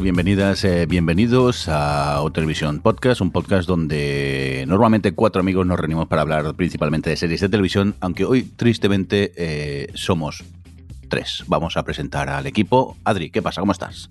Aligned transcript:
Bienvenidas, 0.00 0.64
eh, 0.64 0.86
bienvenidos 0.86 1.66
a 1.68 2.22
Televisión 2.32 2.80
Podcast, 2.80 3.20
un 3.20 3.30
podcast 3.30 3.68
donde 3.68 4.64
normalmente 4.66 5.12
cuatro 5.12 5.40
amigos 5.40 5.66
nos 5.66 5.78
reunimos 5.78 6.08
para 6.08 6.22
hablar 6.22 6.54
principalmente 6.54 7.10
de 7.10 7.16
series 7.16 7.42
de 7.42 7.50
televisión, 7.50 7.94
aunque 8.00 8.24
hoy 8.24 8.42
tristemente 8.42 9.32
eh, 9.36 9.88
somos 9.94 10.44
tres. 11.10 11.44
Vamos 11.46 11.76
a 11.76 11.84
presentar 11.84 12.30
al 12.30 12.46
equipo. 12.46 12.96
Adri, 13.04 13.28
¿qué 13.30 13.42
pasa? 13.42 13.60
¿Cómo 13.60 13.72
estás? 13.72 14.08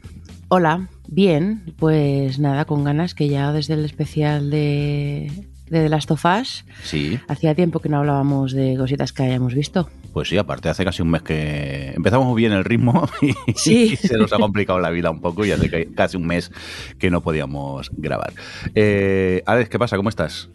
Hola, 0.50 0.88
bien, 1.08 1.74
pues 1.78 2.38
nada, 2.38 2.66
con 2.66 2.84
ganas 2.84 3.16
que 3.16 3.28
ya 3.28 3.52
desde 3.52 3.74
el 3.74 3.84
especial 3.84 4.52
de, 4.52 5.32
de 5.72 5.82
The 5.84 5.90
Last 5.90 6.12
of 6.12 6.24
Us, 6.26 6.66
Sí, 6.84 7.18
hacía 7.28 7.56
tiempo 7.56 7.80
que 7.80 7.90
no 7.90 7.98
hablábamos 7.98 8.52
de 8.54 8.76
cositas 8.78 9.12
que 9.14 9.24
hayamos 9.24 9.54
visto. 9.56 9.90
pues 10.14 10.28
sí, 10.30 10.38
aparte 10.38 10.70
hace 10.70 10.84
casi 10.84 11.02
un 11.02 11.10
mes 11.10 11.22
que 11.24 11.94
empezamos 11.96 12.28
muy 12.28 12.40
bien 12.42 12.52
el 12.52 12.64
ritmo 12.66 13.08
y, 13.22 13.34
Sí. 13.56 13.96
se 14.02 14.18
nos 14.18 14.32
ha 14.34 14.38
complicado 14.38 14.80
la 14.80 14.90
vida 14.90 15.10
un 15.10 15.22
poco 15.22 15.46
y 15.46 15.52
hace 15.52 15.70
ca- 15.70 15.94
casi 15.96 16.18
un 16.18 16.28
mes 16.28 16.52
que 17.00 17.10
no 17.10 17.22
podíamos 17.22 17.90
grabar. 17.98 18.34
Eh, 18.76 19.42
Alex, 19.46 19.70
¿qué 19.70 19.80
pasa? 19.80 19.96
¿Cómo 19.98 20.10
estás? 20.10 20.50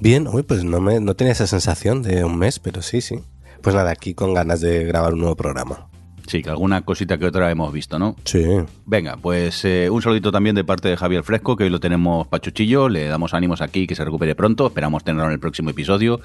Bien, 0.00 0.26
uy, 0.26 0.42
pues 0.42 0.64
no, 0.64 0.80
me, 0.80 0.98
no 0.98 1.14
tenía 1.14 1.32
esa 1.32 1.46
sensación 1.46 2.02
de 2.02 2.24
un 2.24 2.38
mes, 2.38 2.58
pero 2.58 2.80
sí, 2.82 3.00
sí. 3.02 3.20
Pues 3.62 3.76
nada, 3.76 3.90
aquí 3.90 4.14
con 4.14 4.32
ganas 4.32 4.60
de 4.62 4.84
grabar 4.86 5.12
un 5.12 5.20
nuevo 5.20 5.36
programa. 5.36 5.89
Sí, 6.30 6.42
que 6.42 6.50
alguna 6.50 6.82
cosita 6.82 7.18
que 7.18 7.26
otra 7.26 7.50
hemos 7.50 7.72
visto, 7.72 7.98
¿no? 7.98 8.14
Sí. 8.24 8.46
Venga, 8.86 9.16
pues 9.16 9.64
eh, 9.64 9.90
un 9.90 10.00
saludito 10.00 10.30
también 10.30 10.54
de 10.54 10.62
parte 10.62 10.88
de 10.88 10.96
Javier 10.96 11.24
Fresco, 11.24 11.56
que 11.56 11.64
hoy 11.64 11.70
lo 11.70 11.80
tenemos 11.80 12.28
pachuchillo, 12.28 12.88
le 12.88 13.08
damos 13.08 13.34
ánimos 13.34 13.60
aquí, 13.60 13.88
que 13.88 13.96
se 13.96 14.04
recupere 14.04 14.36
pronto, 14.36 14.68
esperamos 14.68 15.02
tenerlo 15.02 15.26
en 15.26 15.32
el 15.32 15.40
próximo 15.40 15.70
episodio, 15.70 16.20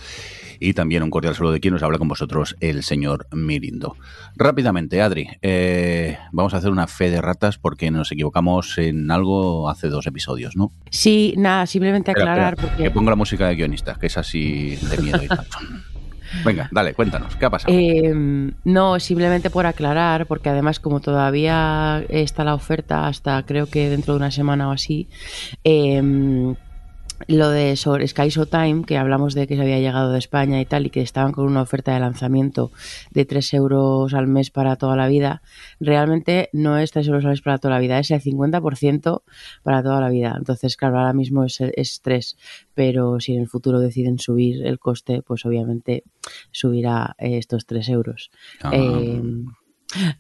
y 0.60 0.74
también 0.74 1.02
un 1.02 1.10
cordial 1.10 1.34
saludo 1.34 1.54
de 1.54 1.60
quien 1.60 1.74
nos 1.74 1.82
habla 1.82 1.98
con 1.98 2.08
vosotros, 2.08 2.56
el 2.60 2.84
señor 2.84 3.26
Mirindo. 3.32 3.98
Rápidamente, 4.36 5.02
Adri, 5.02 5.28
eh, 5.42 6.20
vamos 6.32 6.54
a 6.54 6.58
hacer 6.58 6.70
una 6.70 6.86
fe 6.86 7.10
de 7.10 7.20
ratas 7.20 7.58
porque 7.58 7.90
nos 7.90 8.12
equivocamos 8.12 8.78
en 8.78 9.10
algo 9.10 9.72
hace 9.72 9.88
dos 9.88 10.06
episodios, 10.06 10.56
¿no? 10.56 10.72
Sí, 10.92 11.34
nada, 11.36 11.66
simplemente 11.66 12.12
aclarar 12.12 12.54
espera, 12.54 12.70
porque 12.70 12.84
Que 12.84 12.92
pongo 12.92 13.10
la 13.10 13.16
música 13.16 13.48
de 13.48 13.56
guionistas, 13.56 13.98
que 13.98 14.06
es 14.06 14.18
así 14.20 14.76
de 14.76 14.98
miedo 15.00 15.24
y 15.24 15.28
tal. 15.28 15.48
Venga, 16.44 16.70
dale, 16.72 16.94
cuéntanos, 16.94 17.36
¿qué 17.36 17.46
ha 17.46 17.50
pasado? 17.50 17.74
Eh, 17.74 18.14
no, 18.64 19.00
simplemente 19.00 19.50
por 19.50 19.66
aclarar, 19.66 20.26
porque 20.26 20.50
además 20.50 20.80
como 20.80 21.00
todavía 21.00 22.04
está 22.10 22.44
la 22.44 22.56
oferta 22.56 23.08
hasta 23.08 23.44
creo 23.44 23.68
que 23.68 23.90
dentro 23.90 24.14
de 24.14 24.18
una 24.18 24.32
semana 24.32 24.70
o 24.70 24.72
así, 24.72 25.08
eh, 25.64 26.56
lo 27.28 27.50
de 27.50 27.76
sobre 27.76 28.08
Sky 28.08 28.30
Showtime, 28.30 28.84
que 28.84 28.98
hablamos 28.98 29.34
de 29.34 29.48
que 29.48 29.56
se 29.56 29.62
había 29.62 29.80
llegado 29.80 30.12
de 30.12 30.20
España 30.20 30.60
y 30.60 30.66
tal, 30.66 30.86
y 30.86 30.90
que 30.90 31.02
estaban 31.02 31.32
con 31.32 31.46
una 31.46 31.62
oferta 31.62 31.94
de 31.94 32.00
lanzamiento 32.00 32.72
de 33.12 33.26
3 33.26 33.54
euros 33.56 34.14
al 34.14 34.28
mes 34.28 34.52
para 34.52 34.76
toda 34.76 34.96
la 34.96 35.08
vida, 35.08 35.42
realmente 35.80 36.50
no 36.54 36.78
es 36.78 36.92
3 36.92 37.08
euros 37.08 37.26
al 37.26 37.32
mes 37.32 37.42
para 37.42 37.58
toda 37.58 37.76
la 37.76 37.80
vida, 37.80 38.00
es 38.00 38.12
el 38.12 38.22
50% 38.22 39.24
para 39.64 39.84
toda 39.84 40.02
la 40.02 40.10
vida. 40.10 40.36
Entonces, 40.38 40.78
claro, 40.78 41.00
ahora 41.00 41.14
mismo 41.14 41.44
es, 41.44 41.60
es 41.62 42.02
3, 42.02 42.38
pero 42.74 43.20
si 43.20 43.34
en 43.36 43.42
el 43.42 43.48
futuro 43.48 43.80
deciden 43.80 44.20
subir 44.20 44.66
el 44.66 44.80
coste, 44.80 45.22
pues 45.22 45.46
obviamente 45.46 46.04
subirá 46.52 47.16
eh, 47.18 47.38
estos 47.38 47.66
3 47.66 47.90
euros. 47.90 48.32
Ah, 48.62 48.72
Eh, 48.74 49.22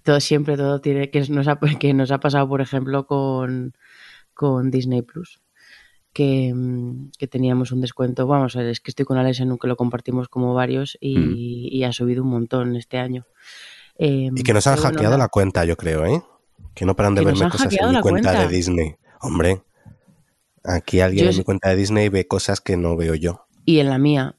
todo 0.04 0.20
siempre 0.20 0.56
todo 0.56 0.80
tiene 0.80 1.10
que 1.10 1.22
nos 1.30 1.48
ha, 1.48 1.60
que 1.80 1.94
nos 1.94 2.12
ha 2.12 2.20
pasado 2.20 2.48
por 2.48 2.62
ejemplo 2.62 3.08
con, 3.08 3.74
con 4.34 4.72
Disney 4.72 5.02
Plus 5.02 5.42
que, 6.16 6.54
mm, 6.56 7.12
que 7.20 7.28
teníamos 7.28 7.74
un 7.74 7.82
descuento 7.82 8.26
vamos 8.26 8.56
es 8.56 8.80
que 8.80 8.90
estoy 8.90 9.04
con 9.06 9.18
Alex 9.18 9.42
en 9.42 9.52
un 9.52 9.58
que 9.60 9.68
lo 9.68 9.76
compartimos 9.76 10.30
como 10.30 10.54
varios 10.54 10.98
y, 11.02 11.18
Mm. 11.18 11.34
y 11.36 11.84
ha 11.84 11.92
subido 11.92 12.24
un 12.24 12.30
montón 12.30 12.76
este 12.78 12.98
año 12.98 13.26
Eh, 13.98 14.30
Y 14.36 14.44
que 14.44 14.54
nos 14.54 14.66
han 14.68 14.76
bueno, 14.76 14.90
hackeado 14.90 15.18
la 15.18 15.28
cuenta, 15.28 15.64
yo 15.66 15.76
creo, 15.78 16.06
¿eh? 16.06 16.22
Que 16.74 16.86
no 16.86 16.96
paran 16.96 17.16
de 17.16 17.24
verme 17.24 17.50
cosas 17.50 17.72
en 17.74 17.90
mi 17.92 18.02
cuenta, 18.02 18.32
cuenta. 18.32 18.48
de 18.48 18.48
Disney. 18.56 18.96
Hombre, 19.22 19.62
aquí 20.64 21.00
alguien 21.02 21.26
Yo 21.26 21.32
en 21.32 21.38
mi 21.38 21.44
cuenta 21.44 21.70
de 21.70 21.76
Disney 21.76 22.10
ve 22.10 22.28
cosas 22.28 22.60
que 22.62 22.76
no 22.78 22.96
veo 22.98 23.16
yo. 23.16 23.46
y 23.66 23.80
en 23.80 23.90
la 23.90 23.98
mía 23.98 24.36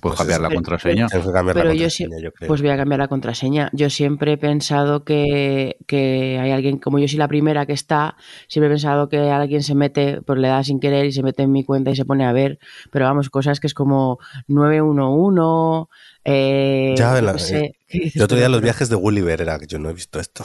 ¿Puedes 0.00 0.18
cambiar 0.18 0.40
la 0.40 0.48
pero- 0.48 0.58
contraseña? 0.58 1.08
Tengo 1.08 1.24
que 1.26 1.32
cambiar 1.32 1.56
la 1.56 1.62
pero 1.62 1.74
yo 1.74 1.80
contraseña, 1.80 2.16
yo 2.22 2.32
creo. 2.32 2.46
Pues 2.48 2.60
voy 2.62 2.70
a 2.70 2.76
cambiar 2.76 3.00
la 3.00 3.08
contraseña. 3.08 3.70
Yo 3.72 3.90
siempre 3.90 4.34
he 4.34 4.38
pensado 4.38 5.02
que, 5.04 5.76
que 5.88 6.38
hay 6.40 6.52
alguien, 6.52 6.78
como 6.78 6.98
yo 7.00 7.08
soy 7.08 7.18
la 7.18 7.26
primera 7.26 7.66
que 7.66 7.72
está, 7.72 8.16
siempre 8.46 8.68
he 8.68 8.70
pensado 8.70 9.08
que 9.08 9.18
alguien 9.18 9.62
se 9.64 9.74
mete, 9.74 10.22
pues 10.22 10.38
le 10.38 10.46
da 10.48 10.62
sin 10.62 10.78
querer 10.78 11.06
y 11.06 11.12
se 11.12 11.22
mete 11.24 11.42
en 11.42 11.50
mi 11.50 11.64
cuenta 11.64 11.90
y 11.90 11.96
se 11.96 12.04
pone 12.04 12.24
a 12.24 12.32
ver. 12.32 12.60
Pero 12.92 13.06
vamos, 13.06 13.30
cosas 13.30 13.58
que 13.58 13.66
es 13.66 13.74
como 13.74 14.18
911, 14.46 15.88
eh, 16.24 16.94
Ya, 16.96 17.16
yo 17.16 17.22
la- 17.22 17.32
qué 17.32 17.38
sé. 17.40 17.76
¿Qué 17.88 17.98
dices 17.98 18.16
El 18.16 18.22
otro 18.22 18.36
día 18.36 18.48
los 18.48 18.60
viajes 18.62 18.88
de 18.88 18.96
Gulliver 18.96 19.40
era 19.40 19.58
que 19.58 19.66
yo 19.66 19.78
no 19.78 19.90
he 19.90 19.92
visto 19.92 20.20
esto. 20.20 20.44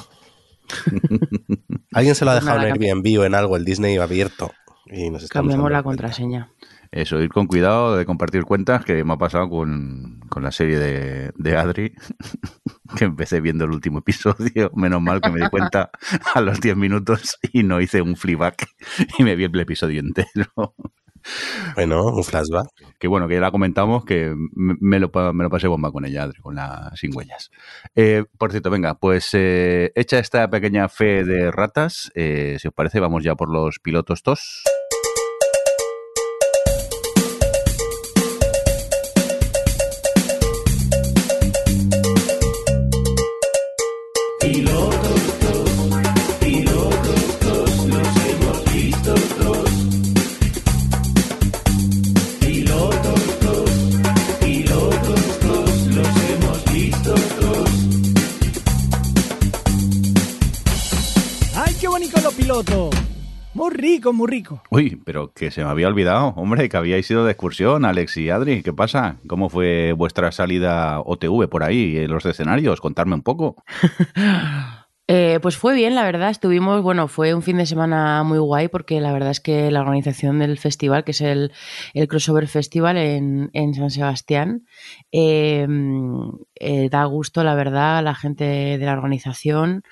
Alguien 1.94 2.16
se 2.16 2.26
lo 2.26 2.32
ha 2.32 2.36
Pues 2.36 2.44
dejado 2.46 2.62
nada, 2.64 2.70
en 2.76 2.82
Airbnb 2.84 3.20
o 3.22 3.26
en 3.26 3.36
algo, 3.36 3.56
el 3.58 3.66
Disney 3.66 3.98
abierto. 3.98 4.52
Y 4.88 5.10
nos 5.10 5.28
Cambiamos 5.30 5.72
la 5.72 5.84
cuenta. 5.84 6.12
Eso, 6.96 7.20
ir 7.20 7.28
con 7.30 7.46
cuidado 7.48 7.98
de 7.98 8.06
compartir 8.06 8.46
cuentas, 8.46 8.86
que 8.86 9.04
me 9.04 9.14
ha 9.14 9.18
pasado 9.18 9.50
con, 9.50 10.22
con 10.30 10.44
la 10.44 10.54
serie 10.54 10.80
de, 10.80 11.34
de 11.36 11.58
Adri, 11.58 11.94
que 12.96 13.04
empecé 13.04 13.42
viendo 13.42 13.66
el 13.66 13.72
último 13.72 14.00
episodio, 14.00 14.72
menos 14.76 15.02
mal 15.02 15.20
que 15.20 15.30
me 15.30 15.42
di 15.42 15.50
cuenta 15.50 15.92
a 16.34 16.40
los 16.40 16.62
10 16.62 16.78
minutos 16.78 17.38
y 17.52 17.64
no 17.64 17.82
hice 17.82 18.02
un 18.02 18.16
flyback 18.16 18.70
y 19.20 19.24
me 19.24 19.36
vi 19.36 19.44
el 19.44 19.60
episodio 19.60 20.00
entero. 20.00 20.74
Bueno, 21.76 22.06
un 22.06 22.24
flashback. 22.24 22.70
Que 22.98 23.10
bueno, 23.10 23.28
que 23.28 23.34
ya 23.34 23.42
la 23.42 23.52
comentamos, 23.52 24.06
que 24.06 24.34
me, 24.54 25.00
lo, 25.00 25.12
me 25.34 25.44
lo 25.44 25.50
pasé 25.50 25.68
bomba 25.68 25.92
con 25.92 26.06
ella, 26.06 26.24
Adri, 26.24 26.40
con 26.40 26.56
la 26.56 26.94
sin 26.96 27.14
huellas. 27.14 27.52
Eh, 27.96 28.24
por 28.38 28.52
cierto, 28.52 28.70
venga, 28.70 28.96
pues 28.96 29.32
eh, 29.34 29.92
hecha 29.96 30.20
esta 30.20 30.50
pequeña 30.50 30.88
fe 30.88 31.26
de 31.26 31.52
ratas, 31.52 32.10
eh, 32.16 32.56
si 32.60 32.70
os 32.70 32.74
parece, 32.74 33.02
vamos 33.02 33.24
ya 33.24 33.36
por 33.36 33.52
los 33.52 33.80
pilotos 33.80 34.24
TOS. 34.24 34.64
Rico, 63.96 64.12
muy 64.12 64.28
rico. 64.28 64.62
Uy, 64.70 65.02
pero 65.06 65.32
que 65.34 65.52
se 65.52 65.64
me 65.64 65.70
había 65.70 65.88
olvidado, 65.88 66.34
hombre, 66.36 66.68
que 66.68 66.76
habíais 66.76 67.10
ido 67.10 67.24
de 67.24 67.32
excursión, 67.32 67.86
Alex 67.86 68.18
y 68.18 68.30
Adri. 68.30 68.62
¿Qué 68.62 68.74
pasa? 68.74 69.18
¿Cómo 69.28 69.50
fue 69.50 69.94
vuestra 69.94 70.32
salida 70.34 71.00
OTV 71.00 71.48
por 71.48 71.64
ahí, 71.64 71.98
en 71.98 72.12
los 72.12 72.26
escenarios? 72.26 72.82
Contadme 72.82 73.16
un 73.16 73.22
poco. 73.22 73.56
Eh, 75.08 75.38
pues 75.40 75.56
fue 75.56 75.76
bien, 75.76 75.94
la 75.94 76.04
verdad. 76.04 76.32
Estuvimos, 76.32 76.82
bueno, 76.82 77.08
fue 77.08 77.36
un 77.36 77.44
fin 77.44 77.58
de 77.58 77.68
semana 77.68 78.24
muy 78.24 78.40
guay 78.40 78.70
porque 78.70 79.00
la 79.02 79.14
verdad 79.14 79.30
es 79.32 79.40
que 79.40 79.70
la 79.70 79.82
organización 79.82 80.40
del 80.40 80.58
festival, 80.58 81.04
que 81.04 81.12
es 81.12 81.22
el, 81.22 81.52
el 81.94 82.08
Crossover 82.08 82.48
Festival 82.48 82.98
en, 82.98 83.52
en 83.54 83.76
San 83.76 83.92
Sebastián, 83.92 84.66
eh, 85.12 85.68
eh, 86.56 86.90
da 86.90 87.06
gusto, 87.06 87.44
la 87.44 87.54
verdad, 87.54 88.00
a 88.00 88.02
la 88.02 88.16
gente 88.16 88.46
de 88.46 88.86
la 88.86 88.94
organización 88.94 89.84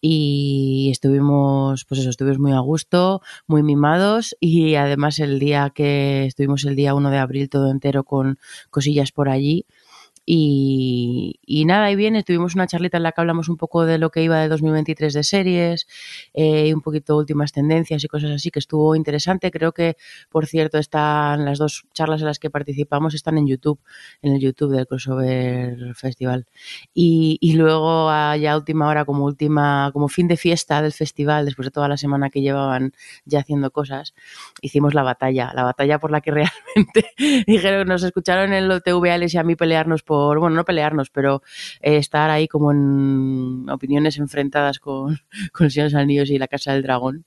y 0.00 0.88
estuvimos, 0.90 1.84
pues 1.84 2.00
eso, 2.00 2.08
estuvimos 2.08 2.38
muy 2.38 2.52
a 2.52 2.60
gusto, 2.60 3.20
muy 3.46 3.62
mimados 3.62 4.34
y 4.40 4.76
además 4.76 5.18
el 5.18 5.38
día 5.38 5.70
que 5.74 6.24
estuvimos 6.24 6.64
el 6.64 6.76
día 6.76 6.94
1 6.94 7.10
de 7.10 7.18
abril 7.18 7.50
todo 7.50 7.70
entero 7.70 8.04
con 8.04 8.38
cosillas 8.70 9.12
por 9.12 9.28
allí. 9.28 9.66
Y, 10.24 11.40
y, 11.44 11.64
nada, 11.64 11.90
y 11.90 11.96
bien, 11.96 12.22
tuvimos 12.22 12.54
una 12.54 12.68
charlita 12.68 12.96
en 12.96 13.02
la 13.02 13.12
que 13.12 13.20
hablamos 13.20 13.48
un 13.48 13.56
poco 13.56 13.84
de 13.84 13.98
lo 13.98 14.10
que 14.10 14.22
iba 14.22 14.38
de 14.38 14.48
2023 14.48 15.12
de 15.14 15.24
series 15.24 15.88
eh, 16.32 16.72
un 16.72 16.80
poquito 16.80 17.16
últimas 17.16 17.50
tendencias 17.52 18.04
y 18.04 18.08
cosas 18.08 18.30
así, 18.30 18.50
que 18.50 18.60
estuvo 18.60 18.94
interesante. 18.94 19.50
Creo 19.50 19.72
que, 19.72 19.96
por 20.30 20.46
cierto, 20.46 20.78
están 20.78 21.44
las 21.44 21.58
dos 21.58 21.86
charlas 21.92 22.20
en 22.20 22.28
las 22.28 22.38
que 22.38 22.50
participamos 22.50 23.14
están 23.14 23.36
en 23.36 23.48
YouTube, 23.48 23.80
en 24.22 24.34
el 24.34 24.40
YouTube 24.40 24.72
del 24.72 24.86
Crossover 24.86 25.94
Festival. 25.96 26.46
Y, 26.94 27.38
y 27.40 27.54
luego, 27.54 28.08
ya 28.36 28.56
última 28.56 28.88
hora, 28.88 29.04
como 29.04 29.24
última, 29.24 29.90
como 29.92 30.08
fin 30.08 30.28
de 30.28 30.36
fiesta 30.36 30.82
del 30.82 30.92
festival, 30.92 31.46
después 31.46 31.66
de 31.66 31.72
toda 31.72 31.88
la 31.88 31.96
semana 31.96 32.30
que 32.30 32.42
llevaban 32.42 32.92
ya 33.24 33.40
haciendo 33.40 33.72
cosas, 33.72 34.14
hicimos 34.60 34.94
la 34.94 35.02
batalla, 35.02 35.52
la 35.54 35.64
batalla 35.64 35.98
por 35.98 36.12
la 36.12 36.20
que 36.20 36.30
realmente 36.76 37.10
dijeron, 37.46 37.88
nos 37.88 38.04
escucharon 38.04 38.52
en 38.52 38.70
el 38.70 38.82
TV 38.82 39.10
Alex 39.10 39.34
y 39.34 39.38
a 39.38 39.42
mí 39.42 39.56
pelearnos 39.56 40.02
por 40.02 40.11
por, 40.12 40.40
bueno, 40.40 40.56
no 40.56 40.66
pelearnos, 40.66 41.08
pero 41.08 41.42
eh, 41.80 41.96
estar 41.96 42.28
ahí 42.28 42.46
como 42.46 42.70
en 42.70 43.64
opiniones 43.70 44.18
enfrentadas 44.18 44.78
con, 44.78 45.18
con 45.54 45.64
el 45.64 45.70
Señor 45.70 45.88
de 45.88 45.94
los 45.94 46.02
Anillos 46.02 46.28
y 46.28 46.38
la 46.38 46.48
Casa 46.48 46.74
del 46.74 46.82
Dragón. 46.82 47.24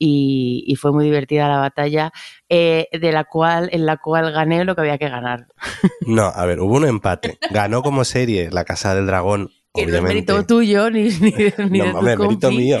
Y, 0.00 0.64
y 0.66 0.74
fue 0.74 0.90
muy 0.90 1.04
divertida 1.04 1.48
la 1.48 1.58
batalla, 1.58 2.12
eh, 2.48 2.88
de 2.90 3.12
la 3.12 3.22
cual, 3.22 3.68
en 3.70 3.86
la 3.86 3.98
cual 3.98 4.32
gané 4.32 4.64
lo 4.64 4.74
que 4.74 4.80
había 4.80 4.98
que 4.98 5.08
ganar. 5.08 5.46
No, 6.06 6.24
a 6.24 6.44
ver, 6.44 6.60
hubo 6.60 6.74
un 6.74 6.86
empate. 6.86 7.38
Ganó 7.50 7.82
como 7.82 8.04
serie 8.04 8.50
la 8.50 8.64
Casa 8.64 8.96
del 8.96 9.06
Dragón. 9.06 9.50
Que 9.72 9.84
obviamente. 9.84 10.00
no 10.00 10.08
es 10.08 10.14
mérito 10.14 10.46
tuyo 10.46 10.90
ni, 10.90 11.04
ni, 11.20 11.32
ni 11.70 11.78
No, 11.78 12.02
de 12.02 12.16
tu 12.16 12.22
mérito 12.24 12.50
mío. 12.50 12.80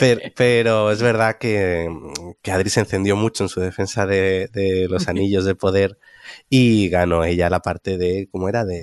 Pero, 0.00 0.20
pero 0.34 0.90
es 0.90 1.00
verdad 1.02 1.36
que, 1.38 1.88
que 2.42 2.50
Adri 2.50 2.70
se 2.70 2.80
encendió 2.80 3.14
mucho 3.16 3.44
en 3.44 3.48
su 3.48 3.60
defensa 3.60 4.06
de, 4.06 4.48
de 4.52 4.88
los 4.88 5.06
anillos 5.08 5.44
de 5.44 5.54
poder 5.54 5.98
y 6.48 6.88
ganó 6.88 7.22
ella 7.24 7.48
la 7.50 7.60
parte 7.60 7.98
de, 7.98 8.28
¿cómo 8.32 8.48
era? 8.48 8.64
De, 8.64 8.80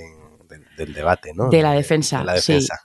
de- 0.48 0.62
del 0.78 0.94
debate, 0.94 1.32
¿no? 1.36 1.50
De 1.50 1.62
la 1.62 1.74
defensa, 1.74 2.20
De 2.20 2.26
la 2.26 2.38
sí. 2.38 2.54
defensa. 2.54 2.80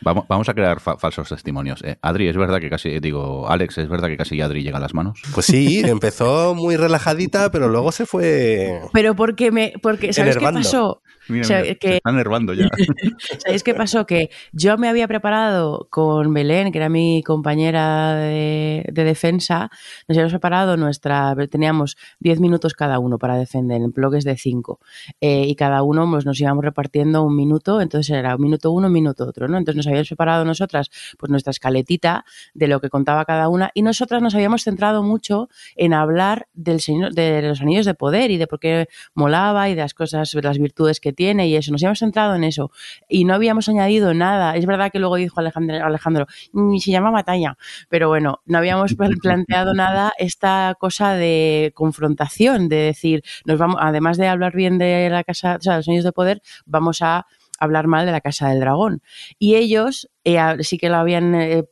Vamos, 0.00 0.26
vamos 0.28 0.46
a 0.50 0.54
crear 0.54 0.80
fa- 0.80 0.98
falsos 0.98 1.28
testimonios. 1.30 1.82
eh. 1.82 1.96
Adri, 2.02 2.28
es 2.28 2.36
verdad 2.36 2.60
que 2.60 2.68
casi, 2.68 3.00
digo, 3.00 3.48
Alex, 3.48 3.78
es 3.78 3.88
verdad 3.88 4.08
que 4.08 4.18
casi 4.18 4.38
Adri 4.40 4.62
llega 4.62 4.76
a 4.76 4.80
las 4.80 4.92
manos. 4.92 5.22
Pues 5.32 5.46
sí, 5.46 5.80
empezó 5.80 6.54
muy 6.54 6.76
relajadita, 6.76 7.50
pero 7.50 7.68
luego 7.68 7.90
se 7.90 8.04
fue... 8.04 8.80
Pero 8.92 9.16
porque 9.16 9.50
me, 9.50 9.72
porque, 9.82 10.12
¿sabes 10.12 10.36
qué 10.36 10.44
pasó? 10.44 11.00
Mira, 11.28 11.42
O 11.42 11.44
sea, 11.46 11.62
mira, 11.62 11.74
que- 11.76 11.88
se 11.88 11.96
está 11.96 12.10
enervando 12.10 12.52
ya. 12.54 12.68
¿Sabéis 13.44 13.62
qué 13.62 13.74
pasó? 13.74 14.06
Que 14.06 14.30
yo 14.52 14.76
me 14.78 14.88
había 14.88 15.08
preparado 15.08 15.86
con 15.90 16.32
Belén, 16.34 16.70
que 16.72 16.78
era 16.78 16.88
mi 16.88 17.22
compañera 17.22 18.14
de, 18.16 18.84
de 18.92 19.04
defensa, 19.04 19.70
nos 20.08 20.16
habíamos 20.16 20.32
preparado 20.32 20.76
nuestra, 20.76 21.34
teníamos 21.50 21.96
10 22.20 22.40
minutos 22.40 22.74
cada 22.74 22.98
uno 22.98 23.18
para 23.18 23.36
defender, 23.36 23.80
en 23.82 23.90
bloques 23.92 24.24
de 24.24 24.36
5. 24.36 24.80
y 25.20 25.54
cada 25.56 25.82
uno 25.82 26.08
pues, 26.10 26.26
nos 26.26 26.38
íbamos 26.40 26.64
repartiendo 26.64 27.22
un 27.22 27.34
minuto, 27.36 27.80
entonces 27.80 28.14
era 28.14 28.36
un 28.36 28.42
minuto 28.42 28.70
uno, 28.70 28.88
un 28.88 28.92
minuto 28.92 29.24
otro, 29.26 29.48
¿no? 29.48 29.56
Entonces 29.56 29.76
nos 29.76 29.86
habíamos 29.86 30.08
preparado 30.08 30.44
nosotras 30.44 30.90
pues 31.18 31.30
nuestra 31.30 31.50
escaletita 31.52 32.24
de 32.54 32.68
lo 32.68 32.80
que 32.80 32.90
contaba 32.90 33.24
cada 33.24 33.48
una 33.48 33.70
y 33.74 33.82
nosotras 33.82 34.20
nos 34.20 34.34
habíamos 34.34 34.62
centrado 34.64 35.02
mucho 35.02 35.48
en 35.76 35.94
hablar 35.94 36.48
del 36.52 36.80
señor, 36.80 37.14
de 37.14 37.40
los 37.42 37.60
anillos 37.62 37.86
de 37.86 37.94
poder 37.94 38.30
y 38.30 38.36
de 38.36 38.46
por 38.46 38.60
qué 38.60 38.88
molaba 39.14 39.68
y 39.70 39.74
de 39.74 39.80
las 39.82 39.94
cosas, 39.94 40.30
de 40.32 40.42
las 40.42 40.58
virtudes 40.58 41.00
que 41.00 41.13
tiene 41.14 41.48
y 41.48 41.56
eso. 41.56 41.72
Nos 41.72 41.82
habíamos 41.82 41.98
centrado 42.00 42.34
en 42.34 42.44
eso 42.44 42.70
y 43.08 43.24
no 43.24 43.34
habíamos 43.34 43.68
añadido 43.68 44.14
nada. 44.14 44.56
Es 44.56 44.66
verdad 44.66 44.90
que 44.92 44.98
luego 44.98 45.16
dijo 45.16 45.40
Alejandro, 45.40 45.84
Alejandro 45.84 46.26
"Mm, 46.52 46.76
se 46.78 46.90
llama 46.90 47.10
batalla, 47.10 47.56
pero 47.88 48.08
bueno, 48.08 48.40
no 48.46 48.58
habíamos 48.58 48.94
pl- 48.94 49.16
planteado 49.22 49.74
nada 49.74 50.12
esta 50.18 50.74
cosa 50.78 51.14
de 51.14 51.72
confrontación, 51.74 52.68
de 52.68 52.76
decir, 52.76 53.22
nos 53.46 53.58
vamos, 53.58 53.76
además 53.80 54.16
de 54.18 54.28
hablar 54.28 54.52
bien 54.54 54.78
de 54.78 55.08
la 55.10 55.24
casa, 55.24 55.56
o 55.58 55.62
sea, 55.62 55.72
de 55.74 55.78
los 55.78 55.88
años 55.88 56.04
de 56.04 56.12
poder, 56.12 56.42
vamos 56.66 57.02
a 57.02 57.26
hablar 57.60 57.86
mal 57.86 58.04
de 58.06 58.12
la 58.12 58.20
casa 58.20 58.48
del 58.48 58.60
dragón. 58.60 59.00
Y 59.38 59.54
ellos 59.54 60.08
eh, 60.24 60.38
sí 60.60 60.78
que 60.78 60.88
lo 60.88 60.96
habían 60.96 61.34
eh, 61.34 61.64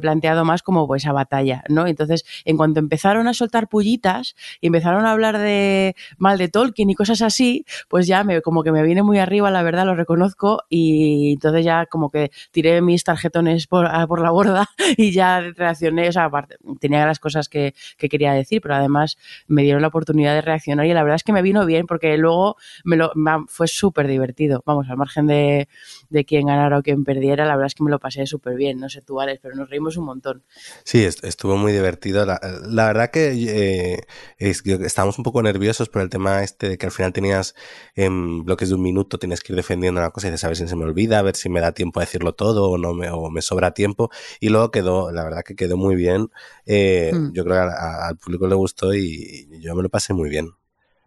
planteado 0.00 0.44
más 0.44 0.62
como 0.62 0.86
pues 0.86 1.02
esa 1.02 1.12
batalla, 1.12 1.62
¿no? 1.68 1.86
Entonces, 1.86 2.24
en 2.44 2.56
cuanto 2.56 2.80
empezaron 2.80 3.28
a 3.28 3.34
soltar 3.34 3.68
pullitas 3.68 4.34
y 4.60 4.68
empezaron 4.68 5.04
a 5.04 5.12
hablar 5.12 5.38
de 5.38 5.94
mal 6.16 6.38
de 6.38 6.48
Tolkien 6.48 6.90
y 6.90 6.94
cosas 6.94 7.22
así, 7.22 7.64
pues 7.88 8.06
ya 8.06 8.24
me, 8.24 8.40
como 8.40 8.62
que 8.62 8.72
me 8.72 8.82
viene 8.82 9.02
muy 9.02 9.18
arriba, 9.18 9.50
la 9.50 9.62
verdad, 9.62 9.84
lo 9.84 9.94
reconozco, 9.94 10.62
y 10.68 11.34
entonces 11.34 11.64
ya 11.64 11.86
como 11.86 12.10
que 12.10 12.30
tiré 12.50 12.80
mis 12.80 13.04
tarjetones 13.04 13.66
por, 13.66 13.88
por 14.08 14.20
la 14.20 14.30
borda 14.30 14.68
y 14.96 15.12
ya 15.12 15.40
reaccioné, 15.40 16.08
o 16.08 16.12
sea, 16.12 16.24
aparte, 16.24 16.56
tenía 16.80 17.06
las 17.06 17.18
cosas 17.18 17.48
que, 17.48 17.74
que 17.98 18.08
quería 18.08 18.32
decir, 18.32 18.60
pero 18.62 18.74
además 18.74 19.18
me 19.46 19.62
dieron 19.62 19.82
la 19.82 19.88
oportunidad 19.88 20.34
de 20.34 20.40
reaccionar 20.40 20.86
y 20.86 20.92
la 20.94 21.02
verdad 21.02 21.16
es 21.16 21.24
que 21.24 21.32
me 21.32 21.42
vino 21.42 21.66
bien 21.66 21.86
porque 21.86 22.16
luego 22.16 22.56
me 22.84 22.96
lo, 22.96 23.12
fue 23.48 23.68
súper 23.68 24.06
divertido, 24.06 24.62
vamos, 24.64 24.88
al 24.88 24.96
margen 24.96 25.26
de, 25.26 25.68
de 26.12 26.24
quién 26.24 26.46
ganara 26.46 26.78
o 26.78 26.82
quién 26.82 27.04
perdiera, 27.04 27.44
la 27.44 27.56
verdad 27.56 27.66
es 27.66 27.74
que 27.74 27.82
me 27.84 27.90
lo 27.90 27.98
pasé 27.98 28.26
súper 28.26 28.54
bien, 28.56 28.78
no 28.78 28.88
sé 28.88 29.00
tú, 29.02 29.20
Alex, 29.20 29.40
pero 29.42 29.54
nos 29.56 29.68
reímos 29.70 29.96
un 29.96 30.04
montón. 30.04 30.44
Sí, 30.84 31.04
est- 31.04 31.24
estuvo 31.24 31.56
muy 31.56 31.72
divertido. 31.72 32.24
La, 32.26 32.40
la 32.68 32.86
verdad 32.86 33.10
que 33.10 33.32
eh, 33.32 34.00
es 34.38 34.62
estábamos 34.66 35.18
un 35.18 35.24
poco 35.24 35.42
nerviosos 35.42 35.88
por 35.88 36.02
el 36.02 36.08
tema 36.10 36.42
este 36.42 36.68
de 36.68 36.78
que 36.78 36.86
al 36.86 36.92
final 36.92 37.12
tenías 37.12 37.54
en 37.94 38.44
bloques 38.44 38.68
de 38.68 38.74
un 38.74 38.82
minuto, 38.82 39.18
tienes 39.18 39.40
que 39.40 39.52
ir 39.52 39.56
defendiendo 39.56 40.00
una 40.00 40.10
cosa 40.10 40.28
y 40.28 40.30
dices, 40.30 40.44
a 40.44 40.48
ver 40.48 40.56
si 40.56 40.68
se 40.68 40.76
me 40.76 40.84
olvida, 40.84 41.18
a 41.18 41.22
ver 41.22 41.36
si 41.36 41.48
me 41.48 41.60
da 41.60 41.72
tiempo 41.72 42.00
a 42.00 42.04
decirlo 42.04 42.34
todo 42.34 42.70
o 42.70 42.78
no 42.78 42.94
me, 42.94 43.10
o 43.10 43.30
me 43.30 43.42
sobra 43.42 43.72
tiempo. 43.74 44.10
Y 44.40 44.50
luego 44.50 44.70
quedó, 44.70 45.10
la 45.12 45.24
verdad 45.24 45.42
que 45.44 45.56
quedó 45.56 45.76
muy 45.76 45.96
bien. 45.96 46.28
Eh, 46.66 47.10
Mm. 47.14 47.32
Yo 47.32 47.44
creo 47.44 47.56
que 47.56 47.60
a- 47.62 47.64
a- 48.04 48.08
al 48.08 48.16
público 48.18 48.46
le 48.46 48.54
gustó 48.54 48.94
y 48.94 49.48
yo 49.60 49.74
me 49.74 49.82
lo 49.82 49.88
pasé 49.88 50.12
muy 50.14 50.28
bien. 50.28 50.50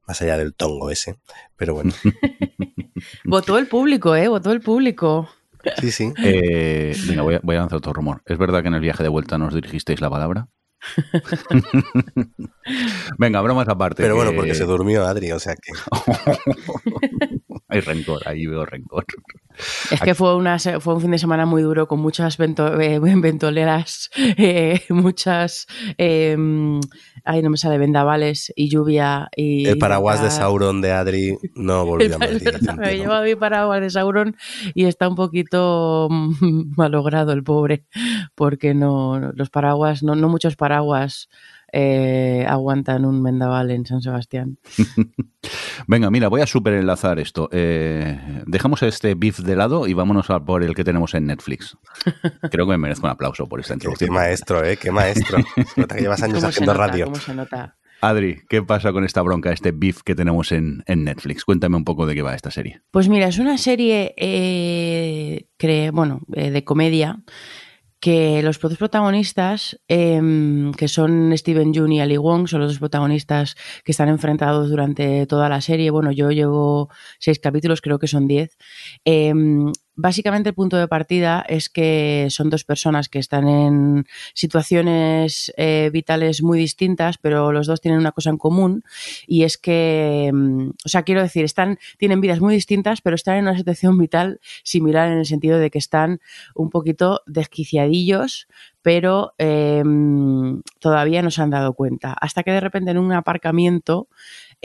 Más 0.08 0.22
allá 0.22 0.38
del 0.38 0.54
tongo 0.54 0.92
ese. 0.92 1.18
Pero 1.58 1.74
bueno, 1.74 1.92
Votó 3.26 3.58
el 3.58 3.68
público, 3.68 4.16
¿eh? 4.16 4.28
Votó 4.28 4.52
el 4.52 4.62
público. 4.62 5.30
sí, 5.80 5.92
sí. 5.92 6.14
Eh, 6.24 6.96
venga, 7.08 7.22
voy 7.24 7.36
a, 7.36 7.40
voy 7.44 7.56
a 7.56 7.60
lanzar 7.60 7.78
otro 7.78 7.94
rumor. 7.94 8.22
¿Es 8.26 8.38
verdad 8.38 8.62
que 8.62 8.68
en 8.68 8.76
el 8.76 8.82
viaje 8.82 9.04
de 9.04 9.10
vuelta 9.10 9.38
nos 9.38 9.54
dirigisteis 9.54 10.02
la 10.02 10.10
palabra? 10.10 10.48
venga, 13.18 13.42
bromas 13.42 13.68
aparte. 13.68 14.04
Pero 14.04 14.16
bueno, 14.16 14.32
que- 14.32 14.38
porque 14.38 14.56
se 14.56 14.66
durmió 14.66 15.06
Adri, 15.06 15.32
o 15.32 15.40
sea 15.40 15.56
que... 15.56 15.72
Hay 17.68 17.80
rencor, 17.82 18.22
ahí 18.28 18.46
veo 18.46 18.66
rencor. 18.66 19.06
Es 19.92 20.02
que 20.02 20.16
fue, 20.16 20.36
una, 20.36 20.58
fue 20.60 20.94
un 20.96 21.02
fin 21.02 21.12
de 21.12 21.18
semana 21.20 21.46
muy 21.46 21.62
duro 21.62 21.88
con 21.88 22.00
muchas 22.00 22.38
vento- 22.38 22.80
eh, 22.80 23.00
ventoleras, 23.18 24.10
eh, 24.16 24.82
muchas, 24.90 25.68
eh, 25.98 26.36
ay, 27.24 27.42
no 27.42 27.50
me 27.50 27.58
sale, 27.58 27.78
vendavales 27.78 28.52
y 28.56 28.70
lluvia. 28.70 29.30
Y, 29.36 29.68
El 29.68 29.78
paraguas 29.78 30.22
de 30.22 30.32
Sauron 30.32 30.82
de 30.82 30.92
Adri 30.92 31.38
no 31.56 31.86
volvió 31.86 32.16
a 32.16 32.20
Madrid. 32.20 32.42
Me 32.44 32.60
tiempo. 32.60 32.84
lleva 32.90 33.22
mi 33.22 33.36
paraguas 33.36 33.82
de 33.82 33.90
Sauron 33.90 34.36
y 34.74 34.86
está 34.86 35.08
un 35.08 35.16
poquito 35.16 36.08
mm, 36.10 36.74
malogrado 36.78 37.32
el 37.34 37.44
pobre, 37.44 37.86
porque 38.36 38.74
no 38.74 39.32
los 39.34 39.50
paraguas, 39.50 40.04
no, 40.04 40.16
no 40.16 40.30
muchos 40.30 40.56
paraguas 40.56 41.30
eh, 41.72 42.46
aguantan 42.48 43.06
un 43.06 43.22
vendaval 43.24 43.72
en 43.72 43.86
San 43.86 44.02
Sebastián. 44.02 44.58
Venga, 45.88 46.10
mira, 46.10 46.28
voy 46.28 46.42
a 46.42 46.48
superenlazar 46.48 47.20
esto. 47.20 47.50
Eh, 47.52 48.44
dejamos 48.48 48.82
este 48.84 49.14
beef 49.16 49.40
de 49.40 49.56
lado 49.56 49.88
y 49.88 49.94
vámonos 49.94 50.30
a 50.30 50.44
por 50.44 50.64
el 50.64 50.74
que 50.76 50.84
tenemos 50.84 51.14
en 51.14 51.28
Netflix. 51.28 51.78
Creo 52.52 52.66
que 52.66 52.72
me 52.72 52.78
merezco 52.78 53.06
un 53.08 53.12
aplauso 53.12 53.48
por 53.48 53.60
esta 53.60 53.74
Qué, 53.76 53.80
qué 53.80 53.88
introducción. 53.88 54.14
maestro, 54.14 54.64
¿eh? 54.64 54.78
Qué 54.78 54.92
maestro. 54.92 55.38
Se 55.76 55.82
nota 55.82 55.96
que 55.96 56.02
llevas 56.02 56.22
años 56.24 56.36
¿Cómo 56.40 56.42
se 56.42 56.48
haciendo 56.50 56.74
nota? 56.74 56.88
radio. 56.88 57.06
¿Cómo 57.06 57.16
se 57.18 57.34
nota? 57.36 57.78
Adri, 58.02 58.42
¿qué 58.50 58.62
pasa 58.62 58.92
con 58.92 59.04
esta 59.04 59.22
bronca, 59.22 59.52
este 59.52 59.72
beef 59.72 60.02
que 60.04 60.16
tenemos 60.16 60.52
en, 60.52 60.84
en 60.86 61.06
Netflix? 61.06 61.44
Cuéntame 61.46 61.78
un 61.78 61.86
poco 61.86 62.06
de 62.06 62.14
qué 62.14 62.22
va 62.22 62.36
esta 62.36 62.52
serie. 62.52 62.82
Pues 62.92 63.10
mira, 63.10 63.28
es 63.28 63.40
una 63.40 63.58
serie, 63.58 64.14
eh, 64.18 65.48
bueno, 65.92 66.22
eh, 66.34 66.52
de 66.52 66.64
comedia 66.64 67.24
que 68.06 68.44
los 68.44 68.60
dos 68.60 68.78
protagonistas, 68.78 69.80
em, 69.88 70.72
que 70.74 70.88
son 70.88 71.36
Steven 71.36 71.74
Yeun 71.74 71.92
y 71.92 72.02
Ali 72.02 72.18
Wong, 72.18 72.48
son 72.48 72.60
los 72.62 72.74
dos 72.74 72.78
protagonistas 72.78 73.56
que 73.84 73.94
están 73.94 74.10
enfrentados 74.10 74.70
durante 74.70 75.26
toda 75.26 75.50
la 75.50 75.60
serie. 75.60 75.90
Bueno, 75.90 76.12
yo 76.12 76.30
llevo 76.30 76.90
seis 77.18 77.40
capítulos, 77.40 77.82
creo 77.82 77.98
que 77.98 78.08
son 78.08 78.28
diez. 78.28 78.60
Em, 79.06 79.72
básicamente 79.96 80.50
el 80.50 80.56
punto 80.56 80.78
de 80.78 80.88
partida 80.88 81.46
es 81.48 81.70
que 81.70 82.28
son 82.30 82.50
dos 82.50 82.64
personas 82.64 83.10
que 83.10 83.20
están 83.20 83.48
en 83.48 84.06
situaciones 84.34 85.54
eh, 85.58 85.90
vitales 85.92 86.42
muy 86.42 86.60
distintas, 86.60 87.18
pero 87.18 87.52
los 87.52 87.68
dos 87.68 87.82
tienen 87.82 88.00
una 88.00 88.12
cosa 88.12 88.30
en 88.30 88.38
común 88.38 88.84
y 89.28 89.44
es 89.44 89.58
que, 89.58 90.32
mm, 90.34 90.70
o 90.86 90.90
sea, 90.90 91.04
quiero 91.04 91.22
decir, 91.22 91.46
están, 91.46 91.80
tienen 91.98 92.22
vidas 92.22 92.40
muy 92.40 92.54
distintas, 92.54 93.02
pero 93.02 93.16
están 93.16 93.38
en 93.38 93.44
una 93.44 93.58
situación 93.58 93.98
vital 93.98 94.40
similar 94.64 95.12
en 95.12 95.20
el 95.20 95.26
sentido 95.26 95.60
de 95.60 95.70
que 95.70 95.80
están 95.80 96.20
un 96.54 96.70
poquito 96.70 97.22
desquiciadillos, 97.26 98.48
pero 98.82 99.34
eh, 99.40 99.84
todavía 100.80 101.24
no 101.24 101.32
se 101.32 101.42
han 101.42 101.50
dado 101.50 101.74
cuenta. 101.74 102.14
Hasta 102.14 102.44
que 102.44 102.52
de 102.52 102.60
repente 102.60 102.92
en 102.92 103.00
un 103.00 103.14
aparcamiento 103.14 104.08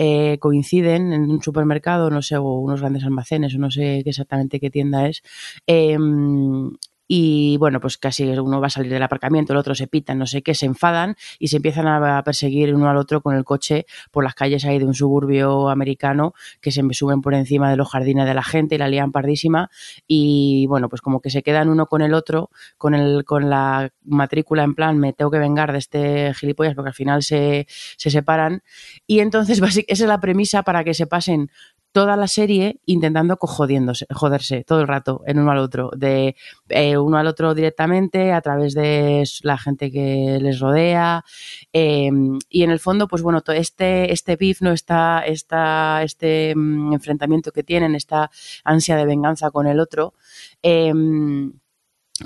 eh, 0.02 0.38
coinciden 0.40 1.12
en 1.12 1.22
un 1.30 1.42
supermercado, 1.42 2.10
no 2.10 2.22
sé, 2.22 2.36
o 2.38 2.44
unos 2.66 2.80
grandes 2.80 3.04
almacenes, 3.04 3.54
o 3.54 3.58
no 3.58 3.70
sé 3.70 3.98
exactamente 4.06 4.58
qué 4.60 4.70
tienda 4.70 5.06
es, 5.08 5.22
eh, 5.66 5.98
y 7.12 7.56
bueno, 7.56 7.80
pues 7.80 7.98
casi 7.98 8.22
uno 8.22 8.60
va 8.60 8.68
a 8.68 8.70
salir 8.70 8.92
del 8.92 9.02
aparcamiento, 9.02 9.52
el 9.52 9.58
otro 9.58 9.74
se 9.74 9.88
pitan, 9.88 10.16
no 10.16 10.26
sé 10.26 10.42
qué, 10.42 10.54
se 10.54 10.66
enfadan 10.66 11.16
y 11.40 11.48
se 11.48 11.56
empiezan 11.56 11.88
a 11.88 12.22
perseguir 12.22 12.72
uno 12.72 12.88
al 12.88 12.96
otro 12.96 13.20
con 13.20 13.34
el 13.34 13.42
coche 13.42 13.84
por 14.12 14.22
las 14.22 14.36
calles 14.36 14.64
ahí 14.64 14.78
de 14.78 14.84
un 14.84 14.94
suburbio 14.94 15.70
americano 15.70 16.34
que 16.60 16.70
se 16.70 16.82
suben 16.92 17.20
por 17.20 17.34
encima 17.34 17.68
de 17.68 17.76
los 17.76 17.88
jardines 17.88 18.26
de 18.26 18.34
la 18.34 18.44
gente 18.44 18.76
y 18.76 18.78
la 18.78 18.86
lían 18.86 19.10
pardísima 19.10 19.70
y 20.06 20.66
bueno, 20.68 20.88
pues 20.88 21.02
como 21.02 21.20
que 21.20 21.30
se 21.30 21.42
quedan 21.42 21.68
uno 21.68 21.86
con 21.86 22.00
el 22.00 22.14
otro, 22.14 22.48
con, 22.78 22.94
el, 22.94 23.24
con 23.24 23.50
la 23.50 23.90
matrícula 24.04 24.62
en 24.62 24.76
plan, 24.76 24.96
me 24.96 25.12
tengo 25.12 25.32
que 25.32 25.40
vengar 25.40 25.72
de 25.72 25.78
este 25.78 26.32
gilipollas 26.34 26.76
porque 26.76 26.90
al 26.90 26.94
final 26.94 27.24
se, 27.24 27.66
se 27.96 28.10
separan. 28.10 28.62
Y 29.08 29.18
entonces 29.18 29.60
esa 29.62 29.82
es 29.88 30.00
la 30.00 30.20
premisa 30.20 30.62
para 30.62 30.84
que 30.84 30.94
se 30.94 31.08
pasen 31.08 31.50
toda 31.92 32.16
la 32.16 32.28
serie 32.28 32.80
intentando 32.86 33.36
jodiéndose, 33.40 34.06
joderse 34.10 34.64
todo 34.64 34.80
el 34.80 34.88
rato 34.88 35.22
en 35.26 35.38
uno 35.38 35.50
al 35.50 35.58
otro, 35.58 35.90
de 35.96 36.36
eh, 36.68 36.96
uno 36.96 37.18
al 37.18 37.26
otro 37.26 37.54
directamente 37.54 38.32
a 38.32 38.40
través 38.40 38.74
de 38.74 39.24
la 39.42 39.58
gente 39.58 39.90
que 39.90 40.38
les 40.40 40.60
rodea 40.60 41.24
em, 41.72 42.38
y 42.48 42.62
en 42.62 42.70
el 42.70 42.78
fondo 42.78 43.08
pues 43.08 43.22
bueno 43.22 43.42
este 43.48 44.12
este 44.12 44.36
beef 44.36 44.62
no 44.62 44.72
está, 44.72 45.20
está 45.26 46.02
este 46.02 46.54
mm, 46.54 46.92
enfrentamiento 46.92 47.52
que 47.52 47.64
tienen 47.64 47.94
esta 47.94 48.30
ansia 48.64 48.96
de 48.96 49.06
venganza 49.06 49.50
con 49.50 49.66
el 49.66 49.80
otro 49.80 50.14
em, 50.62 51.52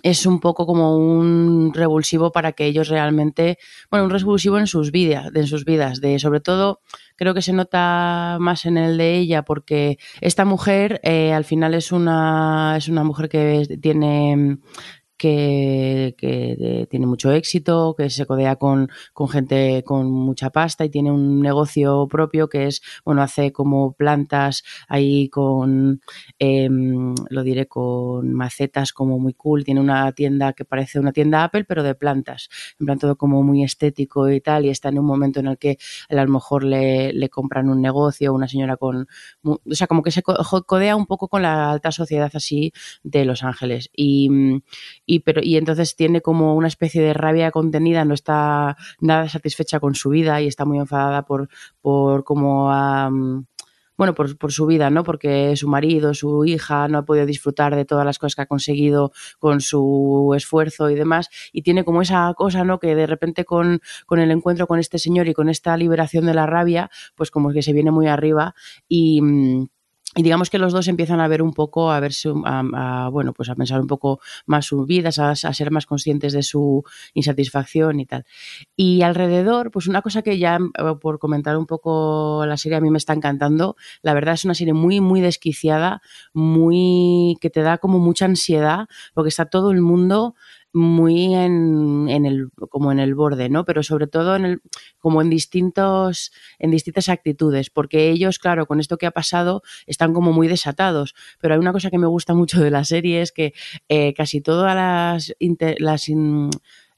es 0.03 0.27
un 0.27 0.41
poco 0.41 0.67
como 0.67 0.97
un 0.97 1.73
revulsivo 1.73 2.33
para 2.33 2.53
que 2.53 2.67
ellos 2.67 2.89
realmente, 2.89 3.59
bueno, 3.91 4.07
un 4.07 4.11
revulsivo 4.11 4.59
en 4.59 4.67
sus 4.67 4.91
vidas, 4.91 5.31
en 5.35 5.47
sus 5.47 5.65
vidas, 5.65 6.01
de 6.01 6.19
sobre 6.19 6.41
todo 6.41 6.81
creo 7.17 7.35
que 7.35 7.43
se 7.43 7.53
nota 7.53 8.39
más 8.41 8.67
en 8.67 8.77
el 8.77 8.99
de 8.99 9.17
ella 9.17 9.43
porque 9.43 9.99
esta 10.21 10.45
mujer 10.45 11.01
eh, 11.03 11.33
al 11.33 11.45
final 11.45 11.75
es 11.75 11.93
una 11.93 12.75
es 12.77 12.89
una 12.89 13.05
mujer 13.05 13.29
que 13.29 13.79
tiene 13.81 14.59
que, 15.25 16.87
tiene 16.91 17.07
mucho 17.07 17.33
éxito, 17.33 17.95
que 17.97 18.11
se 18.11 18.27
codea 18.27 18.57
con, 18.57 18.89
gente 19.31 19.83
con 19.85 20.11
mucha 20.11 20.51
pasta 20.51 20.85
y 20.85 20.91
tiene 20.91 21.11
un 21.11 21.41
negocio 21.41 22.07
propio 22.09 22.49
que 22.49 22.67
es, 22.67 22.83
bueno, 23.05 23.23
hace 23.23 23.53
como 23.53 23.93
plantas 23.95 24.65
ahí 24.89 25.29
con, 25.29 26.01
em, 26.39 27.15
lo 27.31 27.43
diré, 27.43 27.67
con 27.67 28.33
macetas 28.35 28.93
como 28.93 29.19
muy 29.19 29.35
cool. 29.35 29.65
Tiene 29.65 29.81
una 29.81 30.13
tienda 30.13 30.53
que 30.53 30.65
parece 30.65 31.01
una 31.01 31.13
tienda 31.13 31.45
Apple, 31.45 31.65
pero 31.65 31.83
de 31.83 31.95
plantas. 31.95 32.49
En 32.79 32.87
plan, 32.87 32.99
todo 32.99 33.17
como 33.17 33.43
muy 33.43 33.65
estético 33.65 34.31
y 34.31 34.41
tal. 34.41 34.67
Y 34.67 34.71
está 34.71 34.89
en 34.91 34.99
un 34.99 35.07
momento 35.07 35.41
en 35.41 35.47
el 35.47 35.59
que 35.59 35.79
a 36.09 36.15
lo 36.15 36.29
mejor 36.29 36.65
le, 36.65 37.13
le 37.13 37.29
compran 37.29 37.69
un 37.71 37.81
negocio, 37.81 38.35
una 38.35 38.49
señora 38.49 38.77
con. 38.77 39.07
O 39.43 39.59
sea, 39.71 39.87
como 39.87 40.03
que 40.03 40.11
se 40.11 40.23
codea 40.23 40.97
un 40.97 41.07
poco 41.07 41.29
con 41.29 41.43
la 41.43 41.71
alta 41.71 41.93
sociedad 41.93 42.31
así 42.35 42.73
de 43.03 43.25
Los 43.25 43.43
Ángeles. 43.43 43.91
Y, 43.97 44.29
pero, 45.21 45.41
y 45.43 45.57
entonces 45.57 45.97
tiene 45.97 46.21
como 46.21 46.55
una 46.55 46.69
especie 46.69 47.03
de 47.03 47.15
rabia 47.15 47.51
contenida, 47.51 48.05
no 48.05 48.15
está 48.15 48.77
nada 49.01 49.29
satisfecha 49.29 49.81
con 49.81 49.95
su 49.95 50.11
vida 50.11 50.41
y 50.41 50.47
está 50.47 50.65
muy 50.65 50.79
enfadada 50.79 51.25
por, 51.25 51.49
por 51.81 52.25
cómo 52.25 52.71
bueno, 53.97 54.15
por, 54.15 54.37
por, 54.39 54.53
su 54.53 54.67
vida, 54.67 54.91
¿no? 54.91 55.05
Porque 55.05 55.55
su 55.57 55.69
marido, 55.69 56.15
su 56.15 56.45
hija 56.45 56.89
no 56.89 56.99
ha 56.99 57.05
podido 57.05 57.27
disfrutar 57.27 57.77
de 57.77 57.85
todas 57.85 58.05
las 58.05 58.19
cosas 58.19 58.35
que 58.35 58.43
ha 58.43 58.47
conseguido 58.47 59.13
con 59.39 59.61
su 59.61 60.33
esfuerzo 60.37 60.91
y 60.91 60.95
demás. 60.97 61.29
Y 61.53 61.63
tiene 61.63 61.85
como 61.85 62.03
esa 62.03 62.33
cosa, 62.37 62.65
¿no? 62.65 62.79
Que 62.81 62.95
de 62.95 63.07
repente 63.07 63.45
con, 63.45 63.81
con 64.07 64.19
el 64.19 64.31
encuentro 64.31 64.67
con 64.67 64.81
este 64.81 64.99
señor 64.99 65.29
y 65.29 65.35
con 65.35 65.49
esta 65.49 65.77
liberación 65.77 66.27
de 66.27 66.35
la 66.35 66.47
rabia, 66.47 66.91
pues 67.15 67.31
como 67.31 67.53
que 67.53 67.63
se 67.63 67.73
viene 67.73 67.91
muy 67.93 68.09
arriba 68.09 68.55
y 68.89 69.21
mm, 69.23 69.67
y 70.17 70.23
digamos 70.23 70.51
que 70.51 70.59
los 70.59 70.73
dos 70.73 70.87
empiezan 70.89 71.21
a 71.21 71.29
ver 71.29 71.43
un 71.43 71.53
poco, 71.53 71.91
a 71.91 71.99
verse, 71.99 72.33
a, 72.45 73.09
bueno, 73.11 73.33
pues 73.33 73.49
a 73.49 73.55
pensar 73.55 73.81
un 73.81 73.87
poco 73.87 74.21
más 74.47 74.67
sus 74.67 74.87
vidas, 74.87 75.19
a, 75.19 75.35
ser 75.35 75.71
más 75.71 75.87
conscientes 75.87 76.33
de 76.33 76.43
su 76.43 76.85
insatisfacción 77.15 77.99
y 77.99 78.07
tal. 78.07 78.25
Y 78.77 79.03
alrededor, 79.03 79.71
pues 79.71 79.89
una 79.89 80.03
cosa 80.03 80.23
que 80.23 80.39
ya, 80.39 80.57
eh, 80.57 80.95
por 81.01 81.19
comentar 81.19 81.57
un 81.57 81.67
poco 81.67 82.45
la 82.47 82.57
serie, 82.57 82.79
a 82.79 82.81
mí 82.81 82.91
me 82.91 82.99
está 82.99 83.13
encantando. 83.13 83.77
La 84.03 84.15
verdad 84.15 84.35
es 84.35 84.45
una 84.45 84.55
serie 84.55 84.73
muy, 84.73 85.01
muy 85.01 85.21
desquiciada, 85.21 86.01
muy, 86.33 87.37
que 87.41 87.51
te 87.51 87.63
da 87.63 87.79
como 87.79 87.99
mucha 87.99 88.25
ansiedad, 88.25 88.87
porque 89.15 89.29
está 89.29 89.47
todo 89.47 89.73
el 89.73 89.81
mundo 89.81 90.35
muy 90.75 91.35
en, 91.35 92.09
en, 92.09 92.27
el 92.27 92.51
como 92.69 92.91
en 92.93 92.99
el 92.99 93.15
borde, 93.15 93.49
¿no? 93.49 93.65
Pero 93.65 93.83
sobre 93.83 94.09
todo 94.09 94.35
en 94.35 94.45
el 94.45 94.63
como 94.99 95.23
en 95.23 95.31
distintos 95.31 96.33
en 96.59 96.73
distintas 96.73 97.09
actitudes, 97.09 97.71
porque 97.71 98.11
ellos, 98.11 98.39
claro, 98.39 98.67
con 98.67 98.81
esto 98.81 98.99
que 98.99 99.07
ha 99.07 99.13
pasado 99.13 99.63
están 99.87 100.13
como 100.13 100.33
muy 100.33 100.49
desatados, 100.49 101.15
pero 101.41 101.55
hay 101.55 101.61
una 101.61 101.73
cosa 101.73 101.91
que 101.91 101.99
me 101.99 102.09
gusta 102.09 102.35
mucho 102.35 102.61
de 102.61 102.71
la 102.71 102.85
serie 102.85 103.23
es 103.23 103.31
que 103.31 103.55
eh, 103.89 104.15
casi 104.15 104.41
todas 104.41 104.75
las, 104.75 105.35
las 105.79 106.09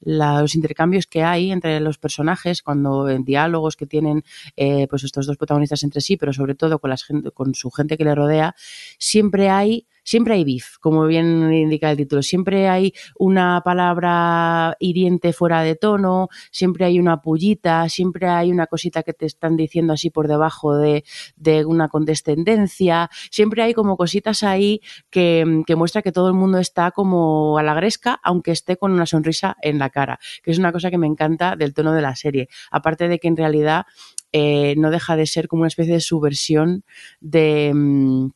los 0.00 0.54
intercambios 0.54 1.06
que 1.06 1.23
hay 1.23 1.50
entre 1.50 1.80
los 1.80 1.99
personajes 1.99 2.62
cuando 2.62 3.09
en 3.09 3.25
diálogos 3.25 3.76
que 3.76 3.87
tienen 3.87 4.25
eh, 4.56 4.87
pues 4.88 5.04
estos 5.04 5.26
dos 5.26 5.37
protagonistas 5.37 5.83
entre 5.83 6.00
sí 6.00 6.16
pero 6.16 6.33
sobre 6.33 6.54
todo 6.54 6.78
con, 6.78 6.90
las, 6.90 7.04
con 7.35 7.54
su 7.54 7.71
gente 7.71 7.97
que 7.97 8.04
le 8.04 8.14
rodea 8.14 8.54
siempre 8.99 9.49
hay 9.49 9.87
siempre 10.06 10.34
hay 10.34 10.44
beef, 10.44 10.78
como 10.80 11.04
bien 11.06 11.52
indica 11.52 11.90
el 11.90 11.96
título, 11.96 12.22
siempre 12.22 12.68
hay 12.68 12.94
una 13.18 13.60
palabra 13.64 14.76
hiriente 14.78 15.32
fuera 15.32 15.62
de 15.62 15.75
tono, 15.75 16.28
siempre 16.50 16.84
hay 16.84 17.00
una 17.00 17.20
pullita, 17.20 17.88
siempre 17.88 18.28
hay 18.28 18.52
una 18.52 18.68
cosita 18.68 19.02
que 19.02 19.12
te 19.12 19.26
están 19.26 19.56
diciendo 19.56 19.92
así 19.92 20.08
por 20.10 20.28
debajo 20.28 20.76
de, 20.78 21.04
una 21.66 21.88
condescendencia, 21.88 23.10
siempre 23.30 23.62
hay 23.62 23.75
como 23.75 23.96
cositas 23.96 24.42
ahí 24.42 24.80
que, 25.10 25.62
que 25.66 25.75
muestra 25.75 26.02
que 26.02 26.12
todo 26.12 26.28
el 26.28 26.34
mundo 26.34 26.58
está 26.58 26.92
como 26.92 27.58
a 27.58 27.62
la 27.62 27.75
gresca, 27.75 28.20
aunque 28.22 28.52
esté 28.52 28.76
con 28.76 28.92
una 28.92 29.06
sonrisa 29.06 29.56
en 29.60 29.78
la 29.78 29.90
cara, 29.90 30.20
que 30.42 30.52
es 30.52 30.58
una 30.58 30.70
cosa 30.70 30.90
que 30.90 30.98
me 30.98 31.06
encanta 31.06 31.56
del 31.56 31.75
tono 31.75 31.92
de 31.92 32.02
la 32.02 32.14
serie, 32.14 32.48
aparte 32.70 33.08
de 33.08 33.18
que 33.18 33.26
en 33.26 33.36
realidad 33.36 33.86
eh, 34.32 34.75
no 34.76 34.90
deja 34.90 35.16
de 35.16 35.26
ser 35.26 35.48
como 35.48 35.62
una 35.62 35.68
especie 35.68 35.94
de 35.94 36.00
subversión 36.00 36.84
de 37.20 37.72
mm, 37.75 38.28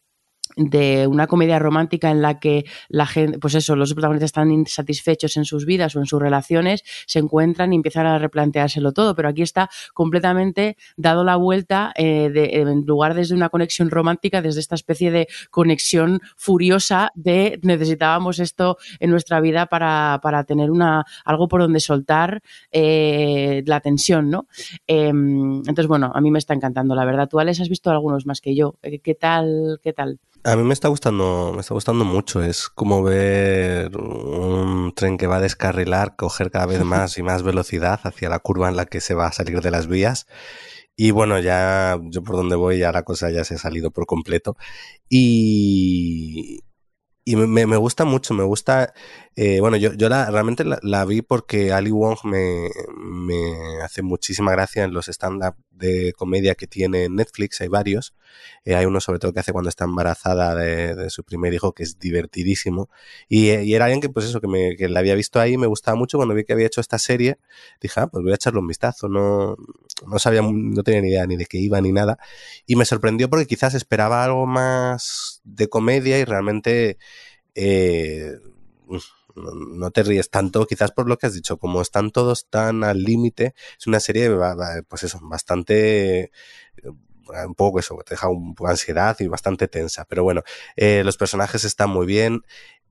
de 0.56 1.06
una 1.06 1.26
comedia 1.26 1.58
romántica 1.58 2.10
en 2.10 2.22
la 2.22 2.38
que 2.38 2.64
la 2.88 3.06
gente, 3.06 3.38
pues 3.38 3.54
eso, 3.54 3.76
los 3.76 3.92
protagonistas 3.92 4.28
están 4.28 4.50
insatisfechos 4.50 5.36
en 5.36 5.44
sus 5.44 5.64
vidas 5.64 5.94
o 5.96 6.00
en 6.00 6.06
sus 6.06 6.20
relaciones, 6.20 6.82
se 7.06 7.18
encuentran 7.18 7.72
y 7.72 7.76
empiezan 7.76 8.06
a 8.06 8.18
replanteárselo 8.18 8.92
todo, 8.92 9.14
pero 9.14 9.28
aquí 9.28 9.42
está 9.42 9.70
completamente 9.94 10.76
dado 10.96 11.24
la 11.24 11.36
vuelta 11.36 11.92
eh, 11.96 12.30
en 12.34 12.84
lugar 12.86 13.14
desde 13.14 13.34
una 13.34 13.48
conexión 13.48 13.90
romántica, 13.90 14.42
desde 14.42 14.60
esta 14.60 14.74
especie 14.74 15.10
de 15.10 15.28
conexión 15.50 16.20
furiosa 16.36 17.10
de 17.14 17.58
necesitábamos 17.62 18.38
esto 18.38 18.78
en 18.98 19.10
nuestra 19.10 19.40
vida 19.40 19.66
para, 19.66 20.20
para 20.22 20.44
tener 20.44 20.70
una, 20.70 21.04
algo 21.24 21.48
por 21.48 21.60
donde 21.60 21.80
soltar 21.80 22.42
eh, 22.72 23.62
la 23.66 23.80
tensión, 23.80 24.30
¿no? 24.30 24.46
Em, 24.86 25.58
entonces, 25.58 25.86
bueno, 25.86 26.10
a 26.14 26.20
mí 26.20 26.30
me 26.30 26.38
está 26.38 26.54
encantando, 26.54 26.94
la 26.94 27.04
verdad. 27.04 27.28
Tú, 27.28 27.38
Alex, 27.38 27.60
has 27.60 27.68
visto 27.68 27.90
algunos 27.90 28.26
más 28.26 28.40
que 28.40 28.54
yo. 28.54 28.76
Eh, 28.82 29.00
¿Qué 29.00 29.14
tal? 29.14 29.80
¿Qué 29.82 29.92
tal? 29.92 30.18
A 30.42 30.56
mí 30.56 30.62
me 30.62 30.72
está 30.72 30.88
gustando, 30.88 31.52
me 31.54 31.60
está 31.60 31.74
gustando 31.74 32.04
mucho. 32.04 32.42
Es 32.42 32.68
como 32.68 33.02
ver 33.02 33.94
un 33.96 34.92
tren 34.94 35.18
que 35.18 35.26
va 35.26 35.36
a 35.36 35.40
descarrilar, 35.40 36.16
coger 36.16 36.50
cada 36.50 36.66
vez 36.66 36.82
más 36.82 37.18
y 37.18 37.22
más 37.22 37.42
velocidad 37.42 38.00
hacia 38.04 38.30
la 38.30 38.38
curva 38.38 38.68
en 38.68 38.76
la 38.76 38.86
que 38.86 39.00
se 39.00 39.14
va 39.14 39.26
a 39.26 39.32
salir 39.32 39.60
de 39.60 39.70
las 39.70 39.86
vías. 39.86 40.26
Y 40.96 41.10
bueno, 41.12 41.38
ya 41.38 41.98
yo 42.02 42.22
por 42.22 42.36
donde 42.36 42.56
voy 42.56 42.78
ya 42.78 42.92
la 42.92 43.02
cosa 43.04 43.30
ya 43.30 43.44
se 43.44 43.54
ha 43.56 43.58
salido 43.58 43.90
por 43.90 44.06
completo. 44.06 44.56
Y, 45.08 46.60
y 47.30 47.36
me, 47.36 47.64
me, 47.64 47.76
gusta 47.76 48.04
mucho, 48.04 48.34
me 48.34 48.42
gusta, 48.42 48.92
eh, 49.36 49.60
bueno, 49.60 49.76
yo, 49.76 49.92
yo 49.92 50.08
la, 50.08 50.28
realmente 50.32 50.64
la, 50.64 51.04
vi 51.04 51.22
porque 51.22 51.72
Ali 51.72 51.92
Wong 51.92 52.18
me, 52.24 52.68
me 52.96 53.80
hace 53.84 54.02
muchísima 54.02 54.50
gracia 54.50 54.82
en 54.82 54.92
los 54.92 55.06
stand-up 55.08 55.54
de 55.70 56.12
comedia 56.16 56.56
que 56.56 56.66
tiene 56.66 57.08
Netflix, 57.08 57.60
hay 57.60 57.68
varios, 57.68 58.14
eh, 58.64 58.74
hay 58.74 58.84
uno 58.84 59.00
sobre 59.00 59.20
todo 59.20 59.32
que 59.32 59.38
hace 59.38 59.52
cuando 59.52 59.68
está 59.68 59.84
embarazada 59.84 60.56
de, 60.56 60.96
de 60.96 61.08
su 61.08 61.22
primer 61.22 61.54
hijo, 61.54 61.72
que 61.72 61.84
es 61.84 62.00
divertidísimo, 62.00 62.90
y, 63.28 63.50
y, 63.50 63.74
era 63.74 63.84
alguien 63.84 64.00
que 64.00 64.08
pues 64.08 64.26
eso, 64.26 64.40
que, 64.40 64.48
me, 64.48 64.74
que 64.76 64.88
la 64.88 64.98
había 64.98 65.14
visto 65.14 65.38
ahí, 65.38 65.56
me 65.56 65.68
gustaba 65.68 65.96
mucho, 65.96 66.18
cuando 66.18 66.34
vi 66.34 66.42
que 66.42 66.52
había 66.52 66.66
hecho 66.66 66.80
esta 66.80 66.98
serie, 66.98 67.38
dije, 67.80 68.00
ah, 68.00 68.08
pues 68.08 68.24
voy 68.24 68.32
a 68.32 68.34
echarle 68.34 68.58
un 68.58 68.66
vistazo, 68.66 69.08
no, 69.08 69.56
no 70.04 70.18
sabía, 70.18 70.42
no 70.42 70.82
tenía 70.82 71.00
ni 71.00 71.08
idea 71.10 71.26
ni 71.28 71.36
de 71.36 71.46
qué 71.46 71.58
iba 71.58 71.80
ni 71.80 71.92
nada, 71.92 72.18
y 72.66 72.74
me 72.74 72.84
sorprendió 72.84 73.30
porque 73.30 73.46
quizás 73.46 73.74
esperaba 73.74 74.24
algo 74.24 74.46
más 74.46 75.42
de 75.44 75.68
comedia 75.68 76.18
y 76.18 76.24
realmente 76.24 76.98
eh, 77.54 78.38
no 79.36 79.90
te 79.90 80.02
ríes 80.02 80.30
tanto, 80.30 80.66
quizás 80.66 80.92
por 80.92 81.08
lo 81.08 81.16
que 81.16 81.26
has 81.26 81.34
dicho, 81.34 81.58
como 81.58 81.82
están 81.82 82.10
todos 82.10 82.48
tan 82.48 82.84
al 82.84 83.02
límite, 83.02 83.54
es 83.78 83.86
una 83.86 84.00
serie, 84.00 84.30
pues 84.88 85.04
eso, 85.04 85.18
bastante 85.22 86.20
eh, 86.22 86.30
un 87.46 87.54
poco 87.54 87.78
eso, 87.78 87.96
te 88.04 88.14
deja 88.14 88.28
un 88.28 88.54
poco 88.54 88.70
ansiedad 88.70 89.16
y 89.20 89.26
bastante 89.28 89.68
tensa. 89.68 90.04
Pero 90.06 90.22
bueno, 90.24 90.42
eh, 90.76 91.02
los 91.04 91.16
personajes 91.16 91.64
están 91.64 91.90
muy 91.90 92.06
bien. 92.06 92.42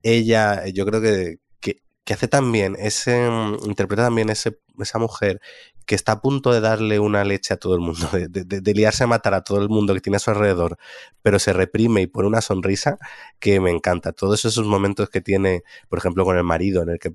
Ella, 0.04 0.66
yo 0.68 0.86
creo 0.86 1.02
que, 1.02 1.40
que, 1.60 2.14
hace 2.14 2.28
también 2.28 2.76
ese, 2.80 3.28
interpreta 3.66 4.04
también 4.04 4.30
ese, 4.30 4.58
esa 4.80 4.98
mujer 4.98 5.42
que 5.90 5.96
está 5.96 6.12
a 6.12 6.22
punto 6.22 6.54
de 6.54 6.62
darle 6.62 7.00
una 7.00 7.24
leche 7.24 7.56
a 7.56 7.58
todo 7.58 7.74
el 7.74 7.80
mundo, 7.82 8.08
de, 8.14 8.28
de, 8.28 8.62
de, 8.62 8.74
liarse 8.76 9.06
a 9.06 9.08
matar 9.08 9.34
a 9.34 9.44
todo 9.44 9.60
el 9.60 9.70
mundo 9.70 9.96
que 9.96 10.02
tiene 10.02 10.18
a 10.18 10.20
su 10.20 10.30
alrededor, 10.30 10.78
pero 11.24 11.40
se 11.40 11.52
reprime 11.52 12.04
y 12.04 12.06
pone 12.06 12.28
una 12.28 12.42
sonrisa 12.42 13.00
que 13.40 13.60
me 13.60 13.72
encanta. 13.72 14.12
Todos 14.12 14.46
esos 14.46 14.68
momentos 14.68 15.10
que 15.10 15.20
tiene, 15.20 15.64
por 15.88 15.98
ejemplo, 15.98 16.26
con 16.26 16.38
el 16.38 16.44
marido, 16.44 16.84
en 16.84 16.90
el 16.90 17.00
que 17.00 17.12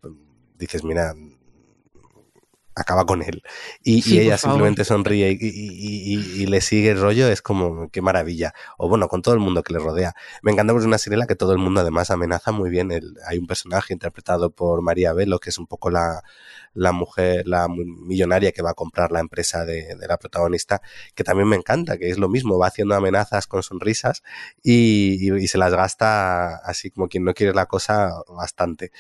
dices, 0.59 0.83
mira, 0.83 1.15
acaba 2.75 3.07
con 3.07 3.23
él. 3.23 3.43
Y, 3.83 4.03
Sí, 4.03 4.15
y 4.17 4.19
ella 4.21 4.37
simplemente 4.39 4.85
sonríe 4.85 5.31
y, 5.33 5.39
y- 5.41 6.15
y- 6.39 6.43
y 6.43 6.47
le 6.47 6.61
sigue 6.61 6.91
el 6.91 7.01
rollo, 7.01 7.29
es 7.29 7.43
como, 7.43 7.89
qué 7.91 8.03
maravilla. 8.03 8.53
O 8.79 8.89
bueno, 8.89 9.09
con 9.09 9.23
todo 9.23 9.35
el 9.35 9.41
mundo 9.41 9.63
que 9.63 9.73
le 9.73 9.79
rodea. 9.79 10.15
Me 10.43 10.53
encanta 10.53 10.73
porque 10.73 10.83
es 10.85 10.87
una 10.89 10.99
serie 10.99 11.15
en 11.15 11.21
la 11.21 11.27
que 11.27 11.37
todo 11.37 11.53
el 11.53 11.59
mundo 11.59 11.81
además 11.81 12.11
amenaza 12.11 12.53
muy 12.53 12.71
bien. 12.71 12.91
El- 12.91 13.17
hay 13.29 13.39
un 13.39 13.47
personaje 13.47 13.93
interpretado 13.93 14.51
por 14.51 14.83
María 14.83 15.13
Velo, 15.13 15.39
que 15.39 15.51
es 15.51 15.59
un 15.59 15.67
poco 15.67 15.91
la, 15.91 16.23
la 16.75 16.93
mujer, 16.93 17.47
la 17.47 17.69
millonaria 17.69 18.53
que 18.53 18.63
va 18.63 18.71
a 18.71 18.75
comprar 18.75 19.13
la 19.13 19.21
empresa 19.21 19.65
de, 19.65 19.95
de 19.95 20.07
la 20.09 20.17
protagonista, 20.19 20.83
que 21.15 21.25
también 21.25 21.49
me 21.49 21.57
encanta, 21.57 21.99
que 21.99 22.11
es 22.11 22.19
lo 22.19 22.29
mismo, 22.29 22.59
va 22.59 22.67
haciendo 22.69 22.95
amenazas 22.95 23.47
con 23.47 23.63
sonrisas 23.63 24.23
y, 24.63 25.29
y- 25.33 25.45
y 25.45 25.49
se 25.49 25.59
las 25.59 25.73
gasta 25.75 26.57
así 26.57 26.91
como 26.91 27.09
quien 27.09 27.25
no 27.25 27.35
quiere 27.35 27.55
la 27.55 27.67
cosa 27.67 28.11
bastante. 28.29 28.91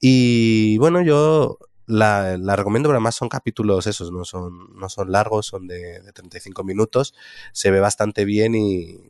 Y 0.00 0.78
bueno, 0.78 1.02
yo 1.02 1.58
la, 1.88 2.36
la 2.38 2.56
recomiendo, 2.56 2.88
pero 2.88 2.98
además 2.98 3.16
son 3.16 3.28
capítulos 3.28 3.86
esos, 3.86 4.12
no 4.12 4.24
son, 4.24 4.74
no 4.78 4.88
son 4.88 5.10
largos, 5.12 5.46
son 5.46 5.66
de, 5.66 6.00
de 6.00 6.12
35 6.12 6.64
minutos, 6.64 7.14
se 7.52 7.70
ve 7.70 7.80
bastante 7.80 8.24
bien 8.24 8.54
y, 8.54 9.00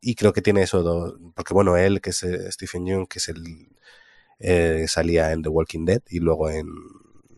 y- 0.00 0.14
creo 0.14 0.32
que 0.32 0.42
tiene 0.42 0.62
eso, 0.62 0.82
do- 0.82 1.18
porque 1.34 1.54
bueno, 1.54 1.76
él, 1.76 2.00
que 2.00 2.10
es 2.10 2.22
eh, 2.22 2.50
Stephen 2.52 2.86
Young, 2.86 3.08
que 3.08 3.18
es 3.18 3.28
el, 3.28 3.68
eh, 4.38 4.86
salía 4.88 5.32
en 5.32 5.42
The 5.42 5.48
Walking 5.48 5.84
Dead 5.86 6.02
y 6.10 6.20
luego 6.20 6.50
en 6.50 6.68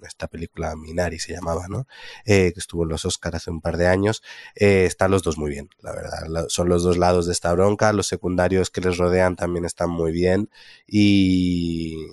esta 0.07 0.27
película 0.27 0.75
Minari 0.75 1.19
se 1.21 1.33
llamaba, 1.33 1.69
¿no? 1.69 1.87
Eh, 2.25 2.53
que 2.53 2.59
estuvo 2.61 2.83
en 2.83 2.89
los 2.89 3.05
Oscars 3.05 3.37
hace 3.37 3.51
un 3.51 3.61
par 3.61 3.77
de 3.77 3.87
años, 3.87 4.23
eh, 4.57 4.85
están 4.87 5.13
los 5.13 5.23
dos 5.23 5.39
muy 5.39 5.51
bien, 5.51 5.69
la 5.81 5.93
verdad. 5.93 6.47
Son 6.49 6.69
los 6.69 6.83
dos 6.83 6.97
lados 6.99 7.27
de 7.27 7.33
esta 7.33 7.53
bronca, 7.53 7.93
los 7.93 8.09
secundarios 8.09 8.71
que 8.71 8.81
les 8.81 8.97
rodean 8.99 9.37
también 9.37 9.65
están 9.65 9.91
muy 9.91 10.11
bien 10.13 10.51
y, 10.89 12.09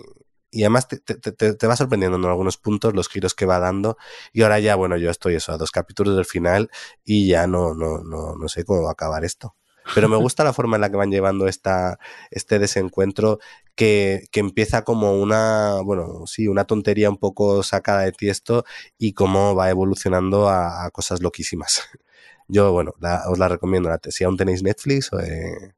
y 0.51 0.63
además 0.63 0.87
te, 0.87 0.97
te- 0.99 1.15
te- 1.31 1.53
te 1.53 1.67
va 1.67 1.75
sorprendiendo 1.75 2.17
en 2.17 2.25
algunos 2.25 2.57
puntos 2.57 2.93
los 2.95 3.07
giros 3.09 3.35
que 3.35 3.45
va 3.45 3.59
dando 3.59 3.97
y 4.33 4.41
ahora 4.43 4.59
ya, 4.59 4.75
bueno, 4.75 4.97
yo 4.97 5.09
estoy 5.11 5.35
eso, 5.35 5.51
a 5.51 5.57
dos 5.57 5.71
capítulos 5.71 6.15
del 6.15 6.25
final 6.25 6.69
y 7.03 7.27
ya 7.27 7.47
no, 7.47 7.73
no, 7.73 7.99
no, 8.03 8.35
no 8.35 8.47
sé 8.49 8.63
cómo 8.65 8.83
va 8.83 8.89
a 8.89 8.93
acabar 8.93 9.23
esto. 9.25 9.55
Pero 9.93 10.07
me 10.07 10.17
gusta 10.17 10.43
la 10.43 10.53
forma 10.53 10.77
en 10.77 10.81
la 10.81 10.89
que 10.91 10.97
van 10.97 11.09
llevando 11.11 11.47
esta, 11.47 11.97
este 12.29 12.59
desencuentro 12.59 13.39
que, 13.75 14.23
que 14.31 14.39
empieza 14.39 14.83
como 14.83 15.13
una, 15.19 15.81
bueno, 15.83 16.25
sí, 16.27 16.47
una 16.47 16.65
tontería 16.65 17.09
un 17.09 17.17
poco 17.17 17.63
sacada 17.63 18.01
de 18.01 18.11
tiesto 18.11 18.65
y 18.99 19.13
cómo 19.13 19.55
va 19.55 19.69
evolucionando 19.69 20.47
a, 20.49 20.85
a 20.85 20.91
cosas 20.91 21.21
loquísimas. 21.21 21.81
Yo, 22.47 22.71
bueno, 22.71 22.93
la- 22.99 23.23
os 23.29 23.37
la 23.39 23.47
recomiendo. 23.47 23.89
Si 24.09 24.23
aún 24.23 24.37
tenéis 24.37 24.63
Netflix, 24.63 25.11
eh, 25.23 25.73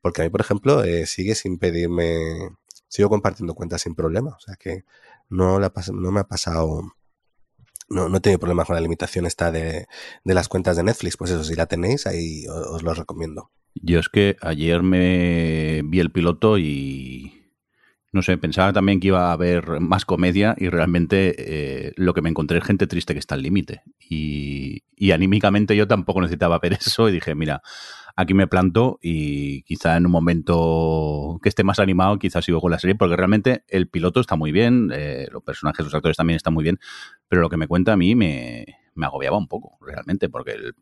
porque 0.00 0.22
a 0.22 0.24
mí, 0.24 0.30
por 0.30 0.40
ejemplo, 0.40 0.84
eh, 0.84 1.06
sigue 1.06 1.34
sin 1.34 1.58
pedirme, 1.58 2.50
sigo 2.88 3.08
compartiendo 3.08 3.54
cuentas 3.54 3.82
sin 3.82 3.94
problema. 3.94 4.30
O 4.30 4.40
sea 4.40 4.56
que 4.56 4.84
no, 5.28 5.58
la 5.58 5.72
no 5.92 6.12
me 6.12 6.20
ha 6.20 6.24
pasado, 6.24 6.82
no, 7.88 8.08
no 8.08 8.16
he 8.16 8.20
tenido 8.20 8.38
problemas 8.38 8.66
con 8.66 8.74
la 8.74 8.80
limitación 8.80 9.26
esta 9.26 9.50
de, 9.50 9.86
las 10.24 10.48
cuentas 10.48 10.76
de 10.76 10.82
Netflix. 10.82 11.16
Pues 11.16 11.30
eso, 11.30 11.44
si 11.44 11.54
la 11.54 11.66
tenéis, 11.66 12.06
ahí 12.06 12.46
os, 12.48 12.82
lo 12.82 12.94
recomiendo. 12.94 13.50
Yo 13.74 13.98
es 13.98 14.08
que 14.08 14.36
ayer 14.40 14.82
me 14.82 15.82
vi 15.84 16.00
el 16.00 16.10
piloto 16.10 16.58
y 16.58 17.32
no 18.12 18.22
sé, 18.22 18.38
pensaba 18.38 18.72
también 18.72 18.98
que 18.98 19.08
iba 19.08 19.28
a 19.28 19.32
haber 19.32 19.80
más 19.80 20.06
comedia 20.06 20.54
y 20.56 20.70
realmente 20.70 21.34
eh, 21.36 21.92
lo 21.96 22.14
que 22.14 22.22
me 22.22 22.30
encontré 22.30 22.58
es 22.58 22.64
gente 22.64 22.86
triste 22.86 23.12
que 23.12 23.18
está 23.18 23.34
al 23.34 23.42
límite. 23.42 23.82
Y 23.98 25.10
anímicamente 25.12 25.76
yo 25.76 25.86
tampoco 25.86 26.22
necesitaba 26.22 26.58
ver 26.58 26.72
eso 26.80 27.08
y 27.08 27.12
dije, 27.12 27.34
mira, 27.34 27.62
aquí 28.16 28.32
me 28.34 28.46
planto 28.46 28.98
y 29.02 29.62
quizá 29.62 29.96
en 29.96 30.06
un 30.06 30.12
momento 30.12 31.38
que 31.42 31.50
esté 31.50 31.62
más 31.62 31.78
animado, 31.78 32.18
quizás 32.18 32.44
sigo 32.44 32.60
con 32.60 32.70
la 32.70 32.78
serie, 32.78 32.96
porque 32.96 33.14
realmente 33.14 33.64
el 33.68 33.88
piloto 33.88 34.20
está 34.20 34.36
muy 34.36 34.52
bien, 34.52 34.90
eh, 34.92 35.28
los 35.30 35.42
personajes, 35.42 35.84
los 35.84 35.94
actores 35.94 36.16
también 36.16 36.36
están 36.36 36.54
muy 36.54 36.64
bien, 36.64 36.78
pero 37.28 37.42
lo 37.42 37.50
que 37.50 37.58
me 37.58 37.68
cuenta 37.68 37.92
a 37.92 37.96
mí 37.96 38.14
me, 38.14 38.64
me 38.94 39.06
agobiaba 39.06 39.36
un 39.36 39.46
poco, 39.46 39.78
realmente, 39.86 40.30
porque 40.30 40.52
el, 40.52 40.74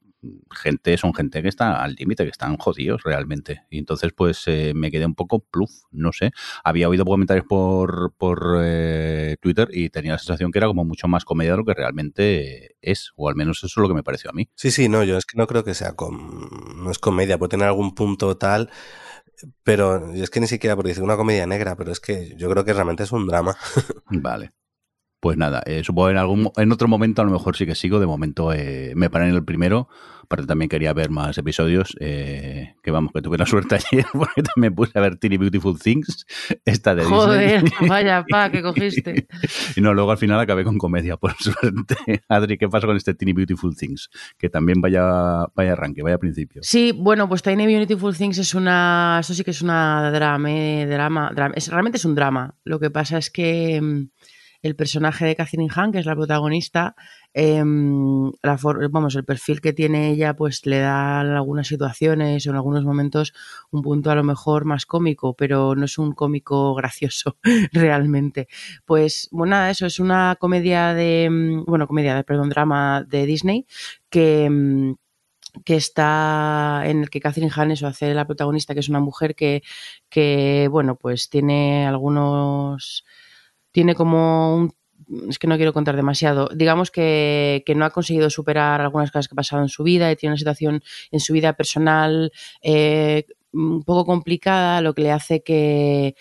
gente 0.50 0.96
son 0.96 1.14
gente 1.14 1.42
que 1.42 1.48
está 1.48 1.82
al 1.82 1.94
límite, 1.94 2.24
que 2.24 2.30
están 2.30 2.56
jodidos 2.56 3.02
realmente. 3.02 3.62
Y 3.70 3.78
entonces, 3.78 4.12
pues 4.12 4.42
eh, 4.46 4.72
me 4.74 4.90
quedé 4.90 5.06
un 5.06 5.14
poco 5.14 5.40
pluf, 5.40 5.70
no 5.90 6.12
sé. 6.12 6.32
Había 6.62 6.88
oído 6.88 7.04
comentarios 7.04 7.46
por, 7.46 8.14
por 8.16 8.58
eh, 8.62 9.36
Twitter 9.40 9.68
y 9.72 9.90
tenía 9.90 10.12
la 10.12 10.18
sensación 10.18 10.52
que 10.52 10.58
era 10.58 10.66
como 10.66 10.84
mucho 10.84 11.08
más 11.08 11.24
comedia 11.24 11.52
de 11.52 11.58
lo 11.58 11.64
que 11.64 11.74
realmente 11.74 12.76
es, 12.80 13.12
o 13.16 13.28
al 13.28 13.36
menos 13.36 13.58
eso 13.58 13.66
es 13.66 13.76
lo 13.76 13.88
que 13.88 13.94
me 13.94 14.02
pareció 14.02 14.30
a 14.30 14.32
mí. 14.32 14.48
Sí, 14.54 14.70
sí, 14.70 14.88
no, 14.88 15.04
yo 15.04 15.16
es 15.16 15.26
que 15.26 15.38
no 15.38 15.46
creo 15.46 15.64
que 15.64 15.74
sea 15.74 15.94
com 15.94 16.84
no 16.84 16.90
es 16.90 16.98
comedia, 16.98 17.38
puede 17.38 17.50
tener 17.50 17.66
algún 17.66 17.94
punto 17.94 18.36
tal, 18.36 18.70
pero 19.62 20.12
es 20.14 20.30
que 20.30 20.40
ni 20.40 20.46
siquiera 20.46 20.76
porque 20.76 20.90
dice 20.90 21.02
una 21.02 21.16
comedia 21.16 21.46
negra, 21.46 21.76
pero 21.76 21.92
es 21.92 22.00
que 22.00 22.34
yo 22.36 22.50
creo 22.50 22.64
que 22.64 22.72
realmente 22.72 23.02
es 23.04 23.12
un 23.12 23.26
drama. 23.26 23.56
Vale. 24.10 24.52
Pues 25.24 25.38
nada, 25.38 25.62
eh, 25.64 25.82
supongo 25.82 26.10
en 26.10 26.18
algún 26.18 26.50
en 26.54 26.70
otro 26.70 26.86
momento 26.86 27.22
a 27.22 27.24
lo 27.24 27.30
mejor 27.30 27.56
sí 27.56 27.64
que 27.64 27.74
sigo. 27.74 27.98
De 27.98 28.04
momento 28.04 28.52
eh, 28.52 28.92
me 28.94 29.08
paré 29.08 29.30
en 29.30 29.34
el 29.34 29.42
primero. 29.42 29.88
Aparte 30.22 30.46
también 30.46 30.68
quería 30.68 30.92
ver 30.92 31.08
más 31.08 31.38
episodios. 31.38 31.96
Eh, 31.98 32.74
que 32.82 32.90
vamos, 32.90 33.10
que 33.10 33.22
tuve 33.22 33.38
la 33.38 33.46
suerte 33.46 33.76
ayer 33.76 34.04
porque 34.12 34.42
también 34.42 34.74
puse 34.74 34.98
a 34.98 35.00
ver 35.00 35.16
Teeny 35.16 35.38
Beautiful 35.38 35.78
Things, 35.78 36.26
esta 36.66 36.94
de 36.94 37.04
Joder, 37.04 37.62
Disney. 37.62 37.88
vaya 37.88 38.22
pa, 38.28 38.50
que 38.50 38.60
cogiste. 38.60 39.26
y 39.74 39.80
no, 39.80 39.94
luego 39.94 40.10
al 40.10 40.18
final 40.18 40.38
acabé 40.40 40.62
con 40.62 40.76
comedia, 40.76 41.16
por 41.16 41.32
suerte. 41.38 42.22
Adri, 42.28 42.58
¿qué 42.58 42.68
pasa 42.68 42.86
con 42.86 42.98
este 42.98 43.14
Teeny 43.14 43.32
Beautiful 43.32 43.74
Things? 43.74 44.10
Que 44.36 44.50
también 44.50 44.82
vaya, 44.82 45.46
vaya 45.54 45.72
arranque, 45.72 46.02
vaya 46.02 46.18
principio. 46.18 46.60
Sí, 46.62 46.92
bueno, 46.92 47.30
pues 47.30 47.42
Tiny 47.42 47.64
Beautiful 47.64 48.14
Things 48.14 48.36
es 48.36 48.54
una. 48.54 49.20
Eso 49.20 49.32
sí 49.32 49.42
que 49.42 49.52
es 49.52 49.62
una 49.62 50.10
drama. 50.10 50.50
drama, 50.86 51.32
drama 51.34 51.54
es, 51.56 51.68
realmente 51.68 51.96
es 51.96 52.04
un 52.04 52.14
drama. 52.14 52.56
Lo 52.62 52.78
que 52.78 52.90
pasa 52.90 53.16
es 53.16 53.30
que 53.30 53.80
mm, 53.80 54.08
el 54.64 54.76
personaje 54.76 55.26
de 55.26 55.36
Catherine 55.36 55.68
Hahn, 55.74 55.92
que 55.92 55.98
es 55.98 56.06
la 56.06 56.16
protagonista, 56.16 56.96
em, 57.34 58.32
vamos, 58.90 59.14
el 59.14 59.24
perfil 59.24 59.60
que 59.60 59.74
tiene 59.74 60.10
ella, 60.10 60.34
pues 60.34 60.64
le 60.66 60.78
da 60.78 61.20
en 61.20 61.28
algunas 61.28 61.68
situaciones 61.68 62.46
o 62.46 62.50
en 62.50 62.56
algunos 62.56 62.84
momentos 62.84 63.34
un 63.70 63.82
punto 63.82 64.10
a 64.10 64.14
lo 64.14 64.24
mejor 64.24 64.64
más 64.64 64.86
cómico, 64.86 65.34
pero 65.34 65.74
no 65.74 65.84
es 65.84 65.98
un 65.98 66.12
cómico 66.12 66.74
gracioso 66.80 67.36
realmente. 67.72 68.48
Pues, 68.86 69.28
bueno, 69.30 69.50
nada, 69.52 69.70
eso 69.70 69.86
es 69.86 70.00
una 70.00 70.36
comedia 70.40 70.94
de. 70.94 71.28
mm, 71.30 71.64
Bueno, 71.66 71.86
comedia, 71.86 72.14
de, 72.16 72.24
perdón, 72.24 72.48
drama 72.48 73.04
de 73.06 73.26
Disney 73.26 73.66
que. 74.10 74.48
mm, 74.50 74.94
que 75.64 75.76
está 75.76 76.82
en 76.86 77.02
el 77.02 77.10
que 77.10 77.20
Catherine 77.20 77.52
Hahn 77.54 77.70
eso 77.70 77.86
hace 77.86 78.12
la 78.14 78.26
protagonista, 78.26 78.74
que 78.74 78.80
es 78.80 78.88
una 78.88 79.00
mujer 79.00 79.34
que, 79.34 79.62
que 80.08 80.68
bueno, 80.70 80.96
pues 80.96 81.28
tiene 81.28 81.86
algunos, 81.86 83.04
tiene 83.74 83.96
como 83.96 84.54
un 84.56 84.72
es 85.28 85.38
que 85.38 85.46
no 85.46 85.56
quiero 85.56 85.74
contar 85.74 85.96
demasiado. 85.96 86.48
Digamos 86.54 86.90
que, 86.90 87.62
que 87.66 87.74
no 87.74 87.84
ha 87.84 87.90
conseguido 87.90 88.30
superar 88.30 88.80
algunas 88.80 89.10
cosas 89.10 89.28
que 89.28 89.34
ha 89.34 89.36
pasado 89.36 89.60
en 89.60 89.68
su 89.68 89.82
vida 89.82 90.10
y 90.10 90.16
tiene 90.16 90.32
una 90.32 90.38
situación 90.38 90.82
en 91.10 91.20
su 91.20 91.34
vida 91.34 91.52
personal 91.52 92.32
eh, 92.62 93.26
un 93.52 93.82
poco 93.82 94.06
complicada, 94.06 94.80
lo 94.80 94.94
que 94.94 95.02
le 95.02 95.12
hace 95.12 95.42
que, 95.42 96.14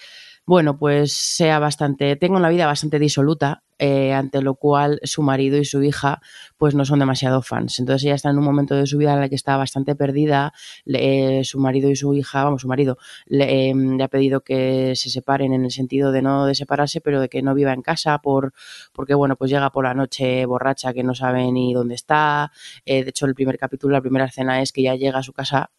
bueno, 0.45 0.77
pues 0.77 1.13
sea 1.13 1.59
bastante, 1.59 2.17
tenga 2.17 2.37
una 2.37 2.49
vida 2.49 2.65
bastante 2.65 2.99
disoluta, 2.99 3.63
eh, 3.85 4.13
ante 4.13 4.41
lo 4.41 4.55
cual 4.55 5.01
su 5.03 5.23
marido 5.23 5.57
y 5.57 5.65
su 5.65 5.83
hija 5.83 6.21
pues 6.57 6.73
no 6.73 6.85
son 6.85 6.99
demasiado 6.99 7.41
fans. 7.41 7.79
Entonces 7.79 8.05
ella 8.05 8.15
está 8.15 8.29
en 8.29 8.37
un 8.37 8.45
momento 8.45 8.75
de 8.75 8.87
su 8.87 8.97
vida 8.97 9.13
en 9.13 9.21
el 9.21 9.27
que 9.27 9.35
está 9.35 9.57
bastante 9.57 9.93
perdida, 9.93 10.53
eh, 10.85 11.41
su 11.43 11.59
marido 11.59 11.89
y 11.89 11.97
su 11.97 12.13
hija, 12.13 12.45
vamos, 12.45 12.61
su 12.61 12.69
marido 12.69 12.97
le, 13.25 13.71
eh, 13.71 13.73
le 13.75 14.01
ha 14.01 14.07
pedido 14.07 14.39
que 14.39 14.93
se 14.95 15.09
separen 15.09 15.51
en 15.51 15.65
el 15.65 15.71
sentido 15.71 16.13
de 16.13 16.21
no 16.21 16.53
separarse, 16.53 17.01
pero 17.01 17.19
de 17.19 17.27
que 17.27 17.41
no 17.41 17.53
viva 17.53 17.73
en 17.73 17.81
casa 17.81 18.19
por 18.19 18.53
porque 18.93 19.15
bueno, 19.15 19.35
pues 19.35 19.51
llega 19.51 19.69
por 19.69 19.83
la 19.83 19.93
noche 19.93 20.45
borracha 20.45 20.93
que 20.93 21.03
no 21.03 21.13
sabe 21.13 21.51
ni 21.51 21.73
dónde 21.73 21.95
está. 21.95 22.53
Eh, 22.85 23.03
de 23.03 23.09
hecho, 23.09 23.25
el 23.25 23.35
primer 23.35 23.57
capítulo, 23.57 23.91
la 23.91 24.01
primera 24.01 24.23
escena 24.27 24.61
es 24.61 24.71
que 24.71 24.81
ya 24.81 24.95
llega 24.95 25.19
a 25.19 25.23
su 25.23 25.33
casa 25.33 25.71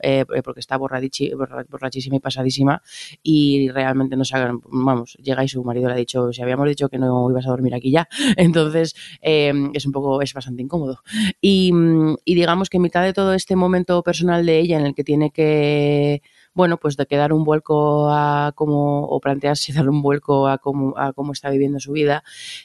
porque 0.45 0.61
está 0.61 0.77
borrachísima 0.77 2.17
y 2.17 2.21
pasadísima 2.21 2.83
y 3.23 3.71
realmente 3.71 4.15
no 4.15 4.27
saben, 4.27 4.61
vamos, 4.67 5.15
llega 5.23 5.43
y 5.43 5.49
su 5.49 5.65
marido 5.65 5.89
le 5.89 5.95
ha 5.95 5.97
dicho, 5.97 6.35
si 6.35 6.43
habíamos 6.43 6.69
dicho 6.69 6.91
que 6.91 6.99
no 6.99 7.31
ibas 7.31 7.47
a 7.47 7.51
dormir 7.51 7.75
aquí 7.75 7.94
ya, 7.95 8.09
entonces 8.37 8.95
eh, 9.23 9.53
es 9.75 9.87
un 9.87 9.93
poco, 9.93 10.23
es 10.23 10.33
bastante 10.35 10.63
incómodo. 10.63 11.01
Y, 11.41 11.73
mm, 11.73 12.17
y 12.25 12.35
digamos 12.35 12.71
que 12.71 12.79
en 12.79 12.83
mitad 12.83 13.03
de 13.03 13.13
todo 13.13 13.33
este 13.35 13.57
momento 13.57 14.03
personal 14.03 14.45
de 14.47 14.59
ella 14.61 14.79
en 14.79 14.87
el 14.87 14.95
que 14.95 15.05
tiene 15.05 15.31
que, 15.31 16.23
bueno, 16.55 16.77
pues 16.79 16.97
de 16.97 17.07
que 17.07 17.17
dar 17.17 17.33
un 17.33 17.45
vuelco 17.45 18.09
a 18.11 18.53
cómo, 18.55 19.05
o 19.07 19.21
plantearse 19.21 19.73
dar 19.73 19.89
un 19.89 20.03
vuelco 20.03 20.49
a 20.49 20.59
cómo, 20.59 20.95
a 20.97 21.13
cómo 21.13 21.33
está 21.33 21.51
viviendo 21.51 21.81
su 21.81 21.93
vida, 21.93 22.23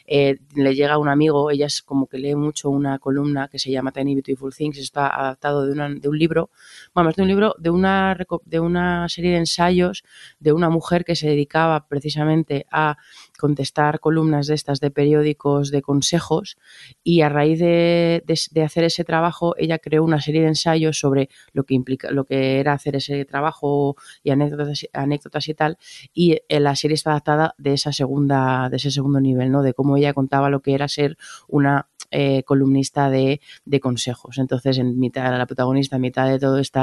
eh, 0.08 0.38
le 0.56 0.76
llega 0.76 0.98
un 0.98 1.10
amigo, 1.10 1.52
ella 1.52 1.66
es 1.68 1.82
como 1.82 2.08
que 2.08 2.18
lee 2.18 2.36
mucho 2.36 2.70
una 2.70 3.00
columna 3.00 3.48
que 3.48 3.60
se 3.60 3.72
llama 3.72 3.92
Tiny 3.92 4.14
Beautiful 4.16 4.54
Things, 4.54 4.78
está 4.78 5.08
adaptado 5.08 5.66
de, 5.66 5.72
una- 5.74 5.90
de 5.90 6.10
un 6.10 6.18
libro, 6.18 6.50
vamos, 6.94 7.16
de 7.16 7.22
un 7.24 7.28
libro, 7.28 7.56
de 7.60 7.70
una, 7.70 8.18
de 8.46 8.60
una 8.60 9.10
serie 9.10 9.32
de 9.32 9.38
ensayos 9.38 10.04
de 10.40 10.54
una 10.54 10.70
mujer 10.70 11.06
que 11.06 11.16
se 11.16 11.28
dedicaba 11.30 11.88
precisamente 11.88 12.66
a 12.72 12.98
contestar 13.40 14.00
columnas 14.00 14.48
de 14.48 14.56
estas 14.56 14.80
de 14.80 14.92
periódicos 14.92 15.72
de 15.72 15.82
consejos 15.82 16.58
y 17.04 17.22
a 17.22 17.30
raíz 17.30 17.60
de, 17.60 18.24
hacer 18.64 18.84
ese 18.84 19.04
trabajo 19.04 19.56
ella 19.58 19.80
creó 19.80 20.04
una 20.04 20.22
serie 20.22 20.42
de 20.42 20.50
ensayos 20.50 21.00
sobre 21.00 21.30
lo 21.54 21.64
que 21.64 21.74
implica 21.74 22.12
lo 22.12 22.26
que 22.26 22.60
era 22.60 22.74
hacer 22.74 22.96
ese 22.96 23.26
trabajo 23.26 23.96
y 24.24 24.32
anécdotas, 24.32 24.88
anécdotas 24.94 25.48
y 25.48 25.54
tal 25.54 25.78
y 26.14 26.40
eh, 26.50 26.60
la 26.60 26.76
serie 26.76 26.96
está 26.96 27.12
adaptada 27.12 27.56
de 27.58 27.74
esa 27.74 27.94
segunda 27.94 28.70
de 28.70 28.78
ese 28.78 28.92
segundo 28.92 29.20
nivel 29.20 29.52
no 29.52 29.64
de 29.64 29.74
cómo 29.74 29.98
ella 29.98 30.14
contaba 30.14 30.50
lo 30.50 30.62
que 30.62 30.74
era 30.74 30.88
ser 30.88 31.18
una 31.48 31.88
eh, 32.12 32.44
columnista 32.44 33.10
de, 33.10 33.42
de, 33.66 33.80
consejos. 33.80 34.38
Entonces, 34.38 34.78
en 34.78 35.00
mitad, 35.00 35.38
la 35.38 35.46
protagonista, 35.46 35.98
en 35.98 36.02
mitad 36.02 36.28
de 36.28 36.40
todo 36.40 36.58
este 36.58 36.80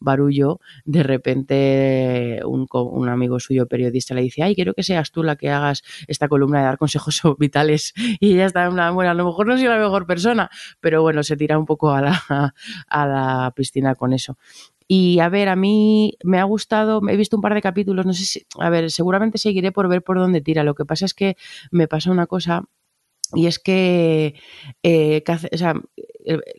barullo, 0.00 0.60
de 0.84 1.02
repente 1.02 2.40
un, 2.44 2.66
un, 2.70 3.08
amigo 3.08 3.38
suyo 3.40 3.66
periodista 3.66 4.14
le 4.14 4.22
dice, 4.22 4.42
ay, 4.42 4.54
quiero 4.54 4.74
que 4.74 4.82
seas 4.82 5.10
tú 5.12 5.22
la 5.22 5.36
que 5.36 5.50
hagas 5.50 5.82
esta 6.06 6.28
columna 6.28 6.58
de 6.58 6.64
dar 6.64 6.78
consejos 6.78 7.22
vitales. 7.38 7.94
Y 8.20 8.34
ella 8.34 8.46
está 8.46 8.64
en 8.64 8.72
una, 8.72 8.90
bueno, 8.90 9.10
a 9.10 9.14
lo 9.14 9.24
mejor 9.24 9.46
no 9.46 9.56
soy 9.56 9.68
la 9.68 9.78
mejor 9.78 10.06
persona, 10.06 10.50
pero 10.80 11.02
bueno, 11.02 11.22
se 11.22 11.36
tira 11.36 11.58
un 11.58 11.66
poco 11.66 11.90
a 11.90 12.00
la, 12.02 12.54
a 12.88 13.06
la 13.06 13.52
piscina 13.54 13.94
con 13.94 14.12
eso. 14.12 14.36
Y 14.88 15.20
a 15.20 15.28
ver, 15.28 15.48
a 15.48 15.56
mí 15.56 16.18
me 16.22 16.38
ha 16.38 16.44
gustado, 16.44 17.00
he 17.08 17.16
visto 17.16 17.36
un 17.36 17.42
par 17.42 17.54
de 17.54 17.62
capítulos, 17.62 18.04
no 18.04 18.12
sé 18.12 18.24
si, 18.24 18.46
a 18.58 18.68
ver, 18.68 18.90
seguramente 18.90 19.38
seguiré 19.38 19.72
por 19.72 19.88
ver 19.88 20.02
por 20.02 20.18
dónde 20.18 20.40
tira. 20.40 20.64
Lo 20.64 20.74
que 20.74 20.84
pasa 20.84 21.06
es 21.06 21.14
que 21.14 21.36
me 21.70 21.88
pasa 21.88 22.10
una 22.10 22.26
cosa 22.26 22.64
y 23.34 23.46
es 23.46 23.58
que 23.58 24.34
eh, 24.82 25.22
o 25.52 25.56
sea, 25.56 25.74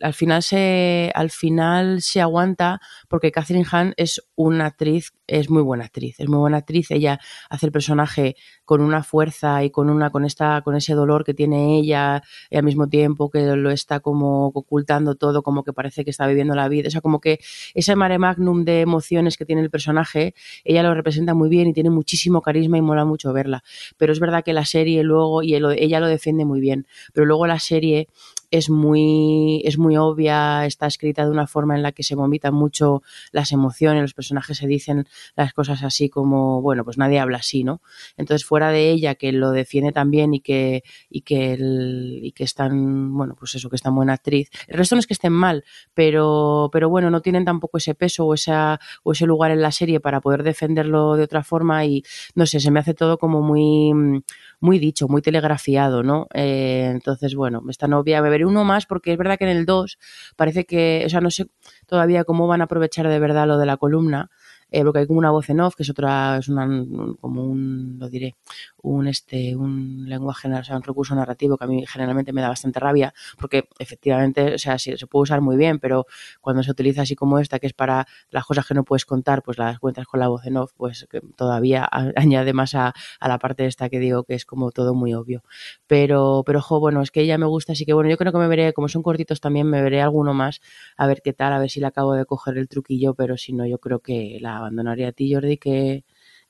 al 0.02 0.14
final 0.14 0.42
se 0.42 1.10
al 1.14 1.30
final 1.30 2.02
se 2.02 2.20
aguanta 2.20 2.80
porque 3.08 3.32
Catherine 3.32 3.66
Hahn 3.70 3.94
es 3.96 4.22
una 4.34 4.66
actriz 4.66 5.12
es 5.26 5.48
muy 5.50 5.62
buena 5.62 5.84
actriz 5.84 6.20
es 6.20 6.28
muy 6.28 6.38
buena 6.38 6.58
actriz. 6.58 6.90
Ella 6.90 7.18
hace 7.48 7.66
el 7.66 7.72
personaje 7.72 8.36
con 8.64 8.80
una 8.80 9.02
fuerza 9.02 9.64
y 9.64 9.70
con 9.70 9.90
una 9.90 10.10
con 10.10 10.24
esta 10.24 10.62
con 10.62 10.76
ese 10.76 10.94
dolor 10.94 11.24
que 11.24 11.34
tiene 11.34 11.78
ella 11.78 12.22
y 12.50 12.56
al 12.56 12.62
mismo 12.62 12.88
tiempo 12.88 13.30
que 13.30 13.44
lo 13.56 13.70
está 13.70 14.00
como 14.00 14.46
ocultando 14.48 15.14
todo 15.14 15.42
como 15.42 15.64
que 15.64 15.72
parece 15.72 16.04
que 16.04 16.10
está 16.10 16.26
viviendo 16.26 16.54
la 16.54 16.68
vida. 16.68 16.88
O 16.88 16.90
sea 16.90 17.00
como 17.00 17.20
que 17.20 17.40
ese 17.74 17.96
mare 17.96 18.18
magnum 18.18 18.64
de 18.64 18.80
emociones 18.82 19.36
que 19.36 19.44
tiene 19.44 19.62
el 19.62 19.70
personaje 19.70 20.34
ella 20.64 20.82
lo 20.82 20.94
representa 20.94 21.34
muy 21.34 21.48
bien 21.48 21.68
y 21.68 21.72
tiene 21.72 21.90
muchísimo 21.90 22.42
carisma 22.42 22.78
y 22.78 22.82
mola 22.82 23.04
mucho 23.04 23.32
verla. 23.32 23.62
Pero 23.96 24.12
es 24.12 24.20
verdad 24.20 24.44
que 24.44 24.52
la 24.52 24.64
serie 24.64 25.02
luego 25.02 25.42
y 25.42 25.54
ella 25.54 26.00
lo 26.00 26.06
defiende 26.06 26.44
muy 26.44 26.60
bien 26.60 26.86
pero 27.12 27.26
luego 27.26 27.46
la 27.46 27.58
serie 27.58 28.08
es 28.54 28.70
muy, 28.70 29.62
es 29.64 29.78
muy 29.78 29.96
obvia, 29.96 30.64
está 30.64 30.86
escrita 30.86 31.24
de 31.24 31.30
una 31.32 31.48
forma 31.48 31.74
en 31.74 31.82
la 31.82 31.90
que 31.90 32.04
se 32.04 32.14
vomitan 32.14 32.54
mucho 32.54 33.02
las 33.32 33.50
emociones, 33.50 34.02
los 34.02 34.14
personajes 34.14 34.58
se 34.58 34.68
dicen 34.68 35.08
las 35.34 35.52
cosas 35.52 35.82
así 35.82 36.08
como, 36.08 36.62
bueno, 36.62 36.84
pues 36.84 36.96
nadie 36.96 37.18
habla 37.18 37.38
así, 37.38 37.64
¿no? 37.64 37.82
Entonces, 38.16 38.46
fuera 38.46 38.70
de 38.70 38.90
ella, 38.90 39.16
que 39.16 39.32
lo 39.32 39.50
defiende 39.50 39.90
también 39.90 40.34
y 40.34 40.40
que, 40.40 40.84
y 41.10 41.22
que, 41.22 41.54
el, 41.54 42.20
y 42.22 42.30
que 42.30 42.44
es 42.44 42.54
tan, 42.54 43.12
bueno, 43.12 43.34
pues 43.36 43.56
eso, 43.56 43.68
que 43.68 43.74
es 43.74 43.82
tan 43.82 43.96
buena 43.96 44.12
actriz. 44.12 44.50
El 44.68 44.78
resto 44.78 44.94
no 44.94 45.00
es 45.00 45.08
que 45.08 45.14
estén 45.14 45.32
mal, 45.32 45.64
pero, 45.92 46.70
pero 46.72 46.88
bueno, 46.88 47.10
no 47.10 47.22
tienen 47.22 47.44
tampoco 47.44 47.78
ese 47.78 47.96
peso 47.96 48.24
o, 48.24 48.34
esa, 48.34 48.78
o 49.02 49.10
ese 49.10 49.26
lugar 49.26 49.50
en 49.50 49.62
la 49.62 49.72
serie 49.72 49.98
para 49.98 50.20
poder 50.20 50.44
defenderlo 50.44 51.16
de 51.16 51.24
otra 51.24 51.42
forma 51.42 51.84
y, 51.86 52.04
no 52.36 52.46
sé, 52.46 52.60
se 52.60 52.70
me 52.70 52.78
hace 52.78 52.94
todo 52.94 53.18
como 53.18 53.42
muy, 53.42 54.22
muy 54.60 54.78
dicho, 54.78 55.08
muy 55.08 55.22
telegrafiado, 55.22 56.04
¿no? 56.04 56.28
Eh, 56.32 56.86
entonces, 56.92 57.34
bueno, 57.34 57.64
esta 57.68 57.88
novia, 57.88 58.20
uno 58.46 58.64
más 58.64 58.86
porque 58.86 59.12
es 59.12 59.18
verdad 59.18 59.38
que 59.38 59.44
en 59.44 59.56
el 59.56 59.66
2 59.66 59.98
parece 60.36 60.64
que, 60.64 61.02
o 61.06 61.08
sea, 61.08 61.20
no 61.20 61.30
sé 61.30 61.46
todavía 61.86 62.24
cómo 62.24 62.46
van 62.46 62.60
a 62.60 62.64
aprovechar 62.64 63.08
de 63.08 63.18
verdad 63.18 63.46
lo 63.46 63.58
de 63.58 63.66
la 63.66 63.76
columna, 63.76 64.30
eh, 64.70 64.82
porque 64.82 65.00
hay 65.00 65.06
como 65.06 65.18
una 65.18 65.30
voz 65.30 65.48
en 65.50 65.60
off, 65.60 65.76
que 65.76 65.82
es 65.84 65.90
otra, 65.90 66.38
es 66.38 66.48
una, 66.48 66.66
como 67.20 67.44
un, 67.44 67.96
lo 67.98 68.08
diré, 68.08 68.36
un, 68.84 69.08
este, 69.08 69.56
un 69.56 70.04
lenguaje, 70.08 70.46
o 70.52 70.62
sea, 70.62 70.76
un 70.76 70.82
recurso 70.82 71.14
narrativo 71.14 71.56
que 71.56 71.64
a 71.64 71.66
mí 71.66 71.86
generalmente 71.86 72.32
me 72.32 72.42
da 72.42 72.48
bastante 72.48 72.78
rabia, 72.80 73.14
porque 73.38 73.68
efectivamente, 73.78 74.54
o 74.54 74.58
sea, 74.58 74.78
se 74.78 75.06
puede 75.06 75.22
usar 75.22 75.40
muy 75.40 75.56
bien, 75.56 75.78
pero 75.78 76.06
cuando 76.40 76.62
se 76.62 76.70
utiliza 76.70 77.02
así 77.02 77.16
como 77.16 77.38
esta, 77.38 77.58
que 77.58 77.66
es 77.66 77.72
para 77.72 78.06
las 78.30 78.44
cosas 78.44 78.66
que 78.66 78.74
no 78.74 78.84
puedes 78.84 79.06
contar, 79.06 79.42
pues 79.42 79.58
las 79.58 79.78
cuentas 79.78 80.06
con 80.06 80.20
la 80.20 80.28
voz 80.28 80.44
en 80.46 80.58
off, 80.58 80.72
pues 80.76 81.06
que 81.10 81.20
todavía 81.34 81.88
añade 82.16 82.52
más 82.52 82.74
a, 82.74 82.92
a 83.20 83.28
la 83.28 83.38
parte 83.38 83.66
esta 83.66 83.88
que 83.88 83.98
digo 83.98 84.24
que 84.24 84.34
es 84.34 84.44
como 84.44 84.70
todo 84.70 84.94
muy 84.94 85.14
obvio. 85.14 85.42
Pero, 85.86 86.42
pero, 86.44 86.60
jo, 86.60 86.78
bueno, 86.78 87.00
es 87.02 87.10
que 87.10 87.22
ella 87.22 87.38
me 87.38 87.46
gusta, 87.46 87.72
así 87.72 87.86
que 87.86 87.94
bueno, 87.94 88.10
yo 88.10 88.18
creo 88.18 88.32
que 88.32 88.38
me 88.38 88.48
veré, 88.48 88.74
como 88.74 88.88
son 88.88 89.02
cortitos 89.02 89.40
también, 89.40 89.66
me 89.68 89.82
veré 89.82 90.02
alguno 90.02 90.34
más, 90.34 90.60
a 90.98 91.06
ver 91.06 91.22
qué 91.22 91.32
tal, 91.32 91.54
a 91.54 91.58
ver 91.58 91.70
si 91.70 91.80
le 91.80 91.86
acabo 91.86 92.12
de 92.12 92.26
coger 92.26 92.58
el 92.58 92.68
truquillo, 92.68 93.14
pero 93.14 93.38
si 93.38 93.54
no, 93.54 93.66
yo 93.66 93.78
creo 93.78 94.00
que 94.00 94.38
la 94.40 94.58
abandonaría 94.58 95.08
a 95.08 95.12
ti, 95.12 95.32
Jordi, 95.32 95.56
que 95.56 96.04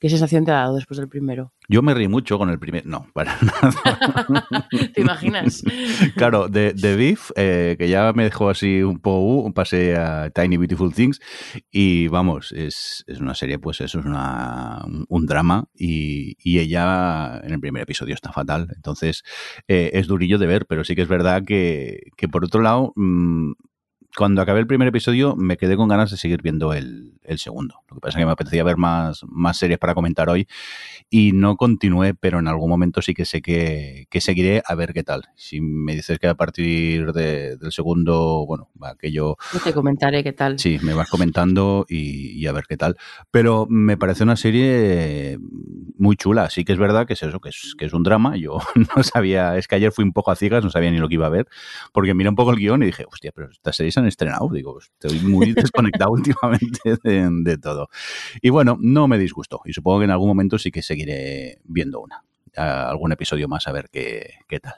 ¿Qué 0.04 0.10
sensación 0.10 0.44
te 0.44 0.50
ha 0.50 0.56
dado 0.56 0.74
después 0.74 0.98
del 0.98 1.08
primero? 1.08 1.54
Yo 1.66 1.80
me 1.80 1.94
reí 1.94 2.08
mucho 2.08 2.36
con 2.36 2.50
el 2.50 2.58
primer. 2.58 2.84
No, 2.84 3.06
para 3.14 3.38
nada. 3.40 4.68
¿Te 4.92 5.00
imaginas? 5.00 5.62
claro, 6.14 6.48
de, 6.48 6.74
de 6.74 6.94
Beef, 6.94 7.30
eh, 7.36 7.76
que 7.78 7.88
ya 7.88 8.12
me 8.12 8.24
dejó 8.24 8.50
así 8.50 8.82
un 8.82 8.98
poco, 8.98 9.50
pasé 9.54 9.96
a 9.96 10.28
Tiny 10.28 10.58
Beautiful 10.58 10.92
Things 10.92 11.20
y 11.70 12.08
vamos, 12.08 12.52
es, 12.52 13.02
es 13.06 13.18
una 13.18 13.34
serie, 13.34 13.58
pues 13.58 13.80
eso 13.80 14.00
es 14.00 14.04
una, 14.04 14.84
un 15.08 15.24
drama 15.24 15.70
y, 15.72 16.36
y, 16.38 16.58
ella 16.58 17.40
en 17.42 17.54
el 17.54 17.60
primer 17.60 17.84
episodio 17.84 18.12
está 18.12 18.30
fatal. 18.30 18.68
Entonces 18.76 19.22
eh, 19.68 19.92
es 19.94 20.06
durillo 20.06 20.36
de 20.36 20.46
ver, 20.46 20.66
pero 20.66 20.84
sí 20.84 20.94
que 20.94 21.00
es 21.00 21.08
verdad 21.08 21.44
que, 21.46 22.10
que 22.18 22.28
por 22.28 22.44
otro 22.44 22.60
lado. 22.60 22.92
Mmm, 22.94 23.52
cuando 24.16 24.42
acabé 24.42 24.60
el 24.60 24.66
primer 24.66 24.88
episodio 24.88 25.34
me 25.36 25.56
quedé 25.56 25.76
con 25.76 25.88
ganas 25.88 26.10
de 26.10 26.16
seguir 26.16 26.42
viendo 26.42 26.72
el, 26.72 27.14
el, 27.24 27.38
segundo. 27.38 27.80
Lo 27.88 27.96
que 27.96 28.00
pasa 28.00 28.18
es 28.18 28.22
que 28.22 28.26
me 28.26 28.32
apetecía 28.32 28.64
ver 28.64 28.76
más, 28.76 29.22
más 29.28 29.56
series 29.56 29.78
para 29.78 29.94
comentar 29.94 30.28
hoy 30.28 30.46
y 31.10 31.32
no 31.32 31.56
continué, 31.56 32.14
pero 32.14 32.38
en 32.38 32.48
algún 32.48 32.70
momento 32.70 33.02
sí 33.02 33.14
que 33.14 33.24
sé 33.24 33.42
que, 33.42 34.06
que 34.10 34.20
seguiré 34.20 34.62
a 34.66 34.74
ver 34.74 34.92
qué 34.92 35.02
tal. 35.02 35.22
Si 35.36 35.60
me 35.60 35.94
dices 35.94 36.18
que 36.18 36.28
a 36.28 36.34
partir 36.34 37.12
de, 37.12 37.56
del 37.56 37.72
segundo, 37.72 38.44
bueno, 38.46 38.70
aquello... 38.82 39.36
Yo 39.52 39.60
te 39.60 39.72
comentaré 39.72 40.22
qué 40.22 40.32
tal. 40.32 40.58
Sí, 40.58 40.78
me 40.82 40.94
vas 40.94 41.08
comentando 41.08 41.86
y, 41.88 42.40
y, 42.40 42.46
a 42.46 42.52
ver 42.52 42.64
qué 42.68 42.76
tal. 42.76 42.96
Pero 43.30 43.66
me 43.68 43.96
parece 43.96 44.22
una 44.22 44.36
serie 44.36 45.38
muy 45.98 46.16
chula. 46.16 46.50
Sí 46.50 46.64
que 46.64 46.72
es 46.72 46.78
verdad 46.78 47.06
que 47.06 47.14
es 47.14 47.22
eso, 47.22 47.40
que 47.40 47.48
es, 47.48 47.74
que 47.76 47.86
es 47.86 47.92
un 47.92 48.02
drama. 48.02 48.36
Yo 48.36 48.58
no 48.96 49.02
sabía, 49.02 49.56
es 49.56 49.68
que 49.68 49.76
ayer 49.76 49.92
fui 49.92 50.04
un 50.04 50.12
poco 50.12 50.30
a 50.30 50.36
ciegas, 50.36 50.64
no 50.64 50.70
sabía 50.70 50.90
ni 50.90 50.98
lo 50.98 51.08
que 51.08 51.14
iba 51.14 51.26
a 51.26 51.30
ver, 51.30 51.46
porque 51.92 52.14
miré 52.14 52.28
un 52.28 52.36
poco 52.36 52.50
el 52.50 52.58
guion 52.58 52.82
y 52.82 52.86
dije, 52.86 53.04
hostia, 53.10 53.32
pero 53.34 53.50
esta 53.50 53.72
serie 53.72 53.92
han 54.04 54.08
estrenado. 54.08 54.48
Digo, 54.52 54.78
estoy 54.78 55.20
muy 55.20 55.52
desconectado 55.54 56.12
últimamente 56.12 56.98
de, 57.02 57.28
de, 57.30 57.58
todo. 57.58 57.88
Y 58.40 58.50
bueno, 58.50 58.78
no 58.80 59.08
me 59.08 59.18
disgustó. 59.18 59.60
Y 59.64 59.72
supongo 59.72 60.00
que 60.00 60.04
en 60.04 60.10
algún 60.10 60.28
momento 60.28 60.58
sí 60.58 60.70
que 60.70 60.82
seguiré 60.82 61.58
viendo 61.64 62.00
una. 62.00 62.24
Algún 62.56 63.10
episodio 63.10 63.48
más 63.48 63.66
a 63.66 63.72
ver 63.72 63.90
qué, 63.90 64.34
qué 64.46 64.60
tal. 64.60 64.74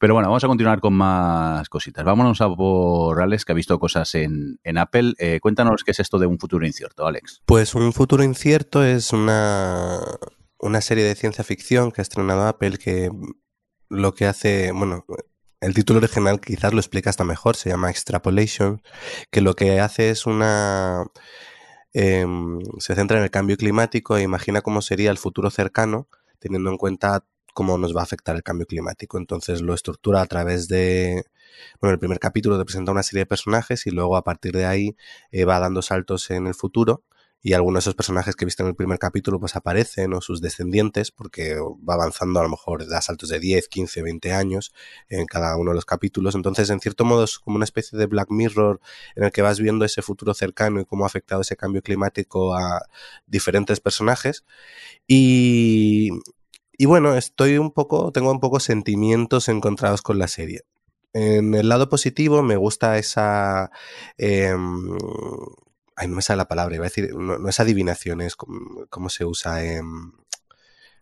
Pero 0.00 0.14
bueno, 0.14 0.28
vamos 0.28 0.42
a 0.42 0.46
continuar 0.46 0.80
con 0.80 0.94
más 0.94 1.68
cositas. 1.68 2.04
Vámonos 2.04 2.40
a 2.40 2.48
por 2.48 3.20
Alex, 3.20 3.44
que 3.44 3.52
ha 3.52 3.54
visto 3.54 3.78
cosas 3.78 4.14
en, 4.14 4.58
en 4.64 4.78
Apple. 4.78 5.12
Eh, 5.18 5.40
cuéntanos 5.42 5.84
qué 5.84 5.90
es 5.90 6.00
esto 6.00 6.18
de 6.18 6.24
un 6.24 6.38
futuro 6.38 6.66
incierto, 6.66 7.06
Alex. 7.06 7.42
Pues 7.44 7.74
un 7.74 7.92
futuro 7.92 8.24
incierto 8.24 8.82
es 8.82 9.12
una, 9.12 10.00
una 10.58 10.80
serie 10.80 11.04
de 11.04 11.14
ciencia 11.14 11.44
ficción 11.44 11.92
que 11.92 12.00
ha 12.00 12.02
estrenado 12.02 12.46
Apple 12.46 12.78
que 12.78 13.10
lo 13.90 14.14
que 14.14 14.24
hace, 14.24 14.72
bueno, 14.72 15.04
el 15.60 15.74
título 15.74 15.98
original 15.98 16.40
quizás 16.40 16.72
lo 16.72 16.80
explica 16.80 17.10
hasta 17.10 17.24
mejor, 17.24 17.56
se 17.56 17.70
llama 17.70 17.90
Extrapolation, 17.90 18.82
que 19.30 19.40
lo 19.40 19.54
que 19.54 19.80
hace 19.80 20.10
es 20.10 20.26
una... 20.26 21.04
Eh, 21.92 22.24
se 22.78 22.94
centra 22.94 23.18
en 23.18 23.24
el 23.24 23.30
cambio 23.30 23.56
climático 23.56 24.16
e 24.16 24.22
imagina 24.22 24.62
cómo 24.62 24.80
sería 24.80 25.10
el 25.10 25.18
futuro 25.18 25.50
cercano, 25.50 26.08
teniendo 26.38 26.70
en 26.70 26.76
cuenta 26.78 27.24
cómo 27.52 27.78
nos 27.78 27.94
va 27.94 28.00
a 28.00 28.04
afectar 28.04 28.36
el 28.36 28.42
cambio 28.42 28.66
climático. 28.66 29.18
Entonces 29.18 29.60
lo 29.60 29.74
estructura 29.74 30.22
a 30.22 30.26
través 30.26 30.68
de... 30.68 31.24
Bueno, 31.80 31.92
el 31.92 31.98
primer 31.98 32.20
capítulo 32.20 32.58
te 32.58 32.64
presenta 32.64 32.92
una 32.92 33.02
serie 33.02 33.22
de 33.22 33.26
personajes 33.26 33.86
y 33.86 33.90
luego 33.90 34.16
a 34.16 34.24
partir 34.24 34.52
de 34.52 34.66
ahí 34.66 34.96
eh, 35.32 35.44
va 35.44 35.58
dando 35.58 35.82
saltos 35.82 36.30
en 36.30 36.46
el 36.46 36.54
futuro 36.54 37.02
y 37.42 37.54
algunos 37.54 37.84
de 37.84 37.90
esos 37.90 37.94
personajes 37.94 38.36
que 38.36 38.44
he 38.44 38.46
visto 38.46 38.62
en 38.62 38.68
el 38.68 38.74
primer 38.74 38.98
capítulo 38.98 39.40
pues 39.40 39.56
aparecen 39.56 40.12
o 40.12 40.20
sus 40.20 40.42
descendientes 40.42 41.10
porque 41.10 41.56
va 41.56 41.94
avanzando 41.94 42.38
a 42.40 42.42
lo 42.42 42.50
mejor 42.50 42.86
da 42.86 43.00
saltos 43.00 43.30
de 43.30 43.40
10, 43.40 43.68
15, 43.68 44.02
20 44.02 44.32
años 44.32 44.74
en 45.08 45.24
cada 45.24 45.56
uno 45.56 45.70
de 45.70 45.76
los 45.76 45.86
capítulos. 45.86 46.34
Entonces, 46.34 46.68
en 46.68 46.80
cierto 46.80 47.04
modo 47.04 47.24
es 47.24 47.38
como 47.38 47.56
una 47.56 47.64
especie 47.64 47.98
de 47.98 48.06
Black 48.06 48.30
Mirror 48.30 48.80
en 49.16 49.24
el 49.24 49.32
que 49.32 49.40
vas 49.40 49.58
viendo 49.58 49.86
ese 49.86 50.02
futuro 50.02 50.34
cercano 50.34 50.80
y 50.80 50.84
cómo 50.84 51.04
ha 51.04 51.06
afectado 51.06 51.40
ese 51.40 51.56
cambio 51.56 51.82
climático 51.82 52.54
a 52.54 52.82
diferentes 53.26 53.80
personajes. 53.80 54.44
Y, 55.06 56.10
y 56.76 56.86
bueno, 56.86 57.16
estoy 57.16 57.56
un 57.56 57.70
poco, 57.72 58.12
tengo 58.12 58.30
un 58.30 58.40
poco 58.40 58.60
sentimientos 58.60 59.48
encontrados 59.48 60.02
con 60.02 60.18
la 60.18 60.28
serie. 60.28 60.62
En 61.14 61.54
el 61.54 61.68
lado 61.70 61.88
positivo 61.88 62.42
me 62.42 62.56
gusta 62.56 62.98
esa... 62.98 63.70
Eh, 64.18 64.54
ay, 66.00 66.08
no 66.08 66.16
me 66.16 66.22
sale 66.22 66.38
la 66.38 66.48
palabra, 66.48 66.74
iba 66.74 66.86
a 66.86 66.88
decir, 66.88 67.14
no, 67.14 67.38
no 67.38 67.48
es 67.48 67.60
adivinación, 67.60 68.22
es 68.22 68.34
como, 68.36 69.10
se 69.10 69.24
usa 69.26 69.62
en... 69.64 70.14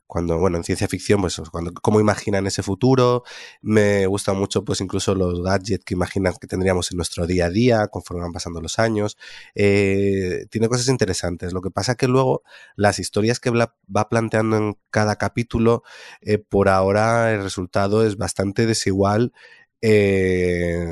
cuando, 0.08 0.38
bueno, 0.38 0.56
en 0.56 0.64
ciencia 0.64 0.88
ficción, 0.88 1.20
pues 1.20 1.40
cuando, 1.52 1.72
cómo 1.74 2.00
imaginan 2.00 2.46
ese 2.46 2.62
futuro. 2.62 3.22
Me 3.62 4.06
gusta 4.06 4.32
mucho, 4.32 4.64
pues 4.64 4.80
incluso 4.80 5.14
los 5.14 5.42
gadgets 5.42 5.84
que 5.84 5.94
imaginan 5.94 6.34
que 6.40 6.48
tendríamos 6.48 6.90
en 6.90 6.96
nuestro 6.96 7.26
día 7.26 7.46
a 7.46 7.50
día, 7.50 7.86
conforme 7.88 8.22
van 8.22 8.32
pasando 8.32 8.60
los 8.60 8.78
años. 8.78 9.16
Eh, 9.54 10.46
tiene 10.50 10.68
cosas 10.68 10.88
interesantes. 10.88 11.52
Lo 11.52 11.60
que 11.60 11.70
pasa 11.70 11.94
que 11.94 12.08
luego 12.08 12.42
las 12.74 12.98
historias 12.98 13.38
que 13.38 13.50
va 13.50 14.08
planteando 14.08 14.56
en 14.56 14.78
cada 14.90 15.16
capítulo, 15.16 15.84
eh, 16.22 16.38
por 16.38 16.68
ahora 16.68 17.32
el 17.32 17.42
resultado 17.42 18.04
es 18.04 18.16
bastante 18.16 18.66
desigual. 18.66 19.32
Eh, 19.80 20.84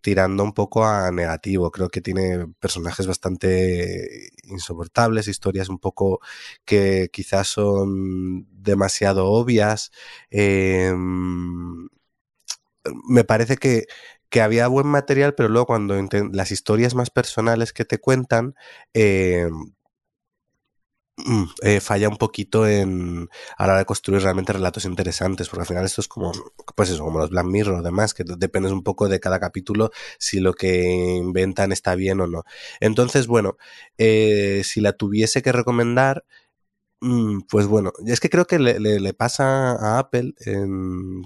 tirando 0.00 0.44
un 0.44 0.52
poco 0.52 0.84
a 0.84 1.10
negativo. 1.10 1.70
Creo 1.70 1.88
que 1.88 2.00
tiene 2.00 2.46
personajes 2.60 3.06
bastante 3.06 4.30
insoportables, 4.44 5.28
historias 5.28 5.68
un 5.68 5.78
poco 5.78 6.20
que 6.64 7.08
quizás 7.12 7.48
son 7.48 8.46
demasiado 8.62 9.26
obvias. 9.26 9.90
Em, 10.30 11.88
me 13.08 13.24
parece 13.24 13.56
que, 13.56 13.84
que, 14.30 14.40
había 14.40 14.68
buen 14.68 14.86
material, 14.86 15.34
pero 15.34 15.48
luego 15.48 15.66
cuando 15.66 15.96
las 16.32 16.50
historias 16.52 16.94
más 16.94 17.10
personales 17.10 17.72
que 17.72 17.84
te 17.84 17.98
cuentan, 17.98 18.54
Mm, 18.94 19.72
eh, 21.62 21.80
falla 21.80 22.08
un 22.08 22.16
poquito 22.16 22.66
en 22.66 23.28
a 23.56 23.66
la 23.66 23.72
hora 23.72 23.78
de 23.80 23.84
construir 23.84 24.22
realmente 24.22 24.52
relatos 24.52 24.84
interesantes, 24.84 25.48
porque 25.48 25.62
al 25.62 25.66
final 25.66 25.84
esto 25.84 26.00
es 26.00 26.08
como, 26.08 26.32
pues 26.74 26.90
eso, 26.90 27.04
como 27.04 27.18
los 27.18 27.30
Black 27.30 27.46
Mirror 27.46 27.80
o 27.80 27.82
demás, 27.82 28.14
que 28.14 28.24
depende 28.24 28.72
un 28.72 28.82
poco 28.82 29.08
de 29.08 29.20
cada 29.20 29.40
capítulo 29.40 29.90
si 30.18 30.40
lo 30.40 30.54
que 30.54 31.16
inventan 31.16 31.72
está 31.72 31.94
bien 31.94 32.20
o 32.20 32.26
no. 32.26 32.44
Entonces, 32.80 33.26
bueno, 33.26 33.56
eh, 33.98 34.62
si 34.64 34.80
la 34.80 34.92
tuviese 34.92 35.42
que 35.42 35.52
recomendar, 35.52 36.24
mm, 37.00 37.42
pues 37.48 37.66
bueno, 37.66 37.92
es 38.06 38.20
que 38.20 38.30
creo 38.30 38.46
que 38.46 38.58
le, 38.58 39.14
pasa 39.14 39.72
a 39.72 39.98
Apple 39.98 40.34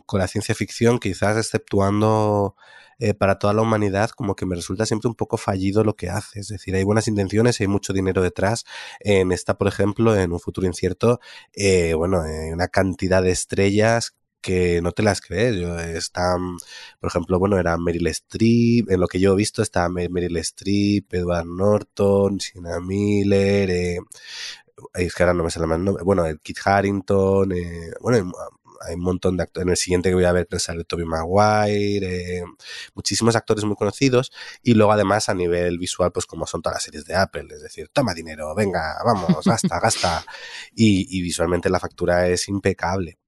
con 0.07 0.21
la 0.21 0.29
ciencia 0.29 0.55
ficción, 0.55 0.99
quizás 0.99 1.37
exceptuando 1.37 2.57
eh, 2.99 3.15
para 3.15 3.39
toda 3.39 3.55
la 3.55 3.63
humanidad, 3.63 4.11
como 4.11 4.35
que 4.35 4.47
me 4.47 4.57
resulta 4.57 4.87
siempre 4.87 5.09
un 5.09 5.15
poco 5.15 5.37
fallido 5.37 5.85
lo 5.85 5.97
que 5.97 6.11
hace. 6.11 6.41
Es 6.41 6.49
decir, 6.49 6.75
hay 6.75 6.85
buenas 6.85 7.09
intenciones, 7.09 7.61
hay 7.61 7.69
mucho 7.69 7.93
dinero 7.93 8.23
detrás. 8.23 8.65
En 9.01 9.33
esta, 9.33 9.57
por 9.57 9.69
ejemplo, 9.69 10.17
en 10.17 10.33
un 10.33 10.41
futuro 10.41 10.67
incierto, 10.67 11.21
eh, 11.55 11.95
bueno, 11.95 12.23
hay 12.23 12.53
una 12.53 12.69
cantidad 12.69 13.23
de 13.23 13.31
estrellas 13.31 14.15
que 14.45 14.83
no 14.83 14.93
te 14.93 15.03
las 15.03 15.21
crees. 15.23 15.57
Yo, 15.57 15.79
están, 15.79 16.59
por 17.01 17.09
ejemplo, 17.09 17.39
bueno, 17.39 17.59
era 17.59 17.79
Meryl 17.79 18.07
Streep, 18.09 18.91
en 18.91 19.01
lo 19.01 19.09
que 19.09 19.19
yo 19.19 19.33
he 19.33 19.37
visto 19.37 19.63
está 19.63 19.89
Meryl 19.89 20.37
Streep, 20.39 21.13
Edward 21.15 21.47
Norton, 21.47 22.41
Sienna 22.41 22.79
Miller, 22.81 23.71
eh, 23.71 23.99
es 24.95 25.15
que 25.15 25.23
ahora 25.23 25.35
no 25.35 25.45
me 25.45 25.51
sale 25.51 25.67
más 25.67 25.79
nombre, 25.79 26.05
bueno, 26.05 26.25
Kit 26.43 26.59
Harrington, 26.65 27.53
eh, 27.53 27.93
bueno, 28.01 28.33
hay 28.81 28.95
un 28.95 29.03
montón 29.03 29.37
de 29.37 29.43
actores. 29.45 29.67
En 29.67 29.71
el 29.71 29.77
siguiente 29.77 30.09
que 30.09 30.15
voy 30.15 30.25
a 30.25 30.33
ver 30.33 30.47
sale 30.59 30.85
Toby 30.85 31.05
Maguire, 31.05 32.39
eh, 32.39 32.45
muchísimos 32.95 33.37
actores 33.37 33.65
muy 33.65 33.77
conocidos. 33.77 34.33
Y 34.63 34.75
luego, 34.75 34.93
además, 34.93 35.29
a 35.29 35.35
nivel 35.35 35.79
visual, 35.79 36.13
pues 36.13 36.27
como 36.27 36.47
son 36.47 36.63
todas 36.63 36.77
las 36.77 36.83
series 36.83 37.05
de 37.05 37.15
Apple, 37.15 37.47
es 37.51 37.63
decir, 37.63 37.89
toma 37.93 38.15
dinero, 38.15 38.55
venga, 38.55 38.97
vamos, 39.05 39.45
gasta, 39.45 39.81
gasta. 39.81 40.25
Y, 40.77 41.19
y 41.19 41.23
visualmente 41.23 41.71
la 41.71 41.79
factura 41.79 42.29
es 42.29 42.49
impecable. 42.49 43.19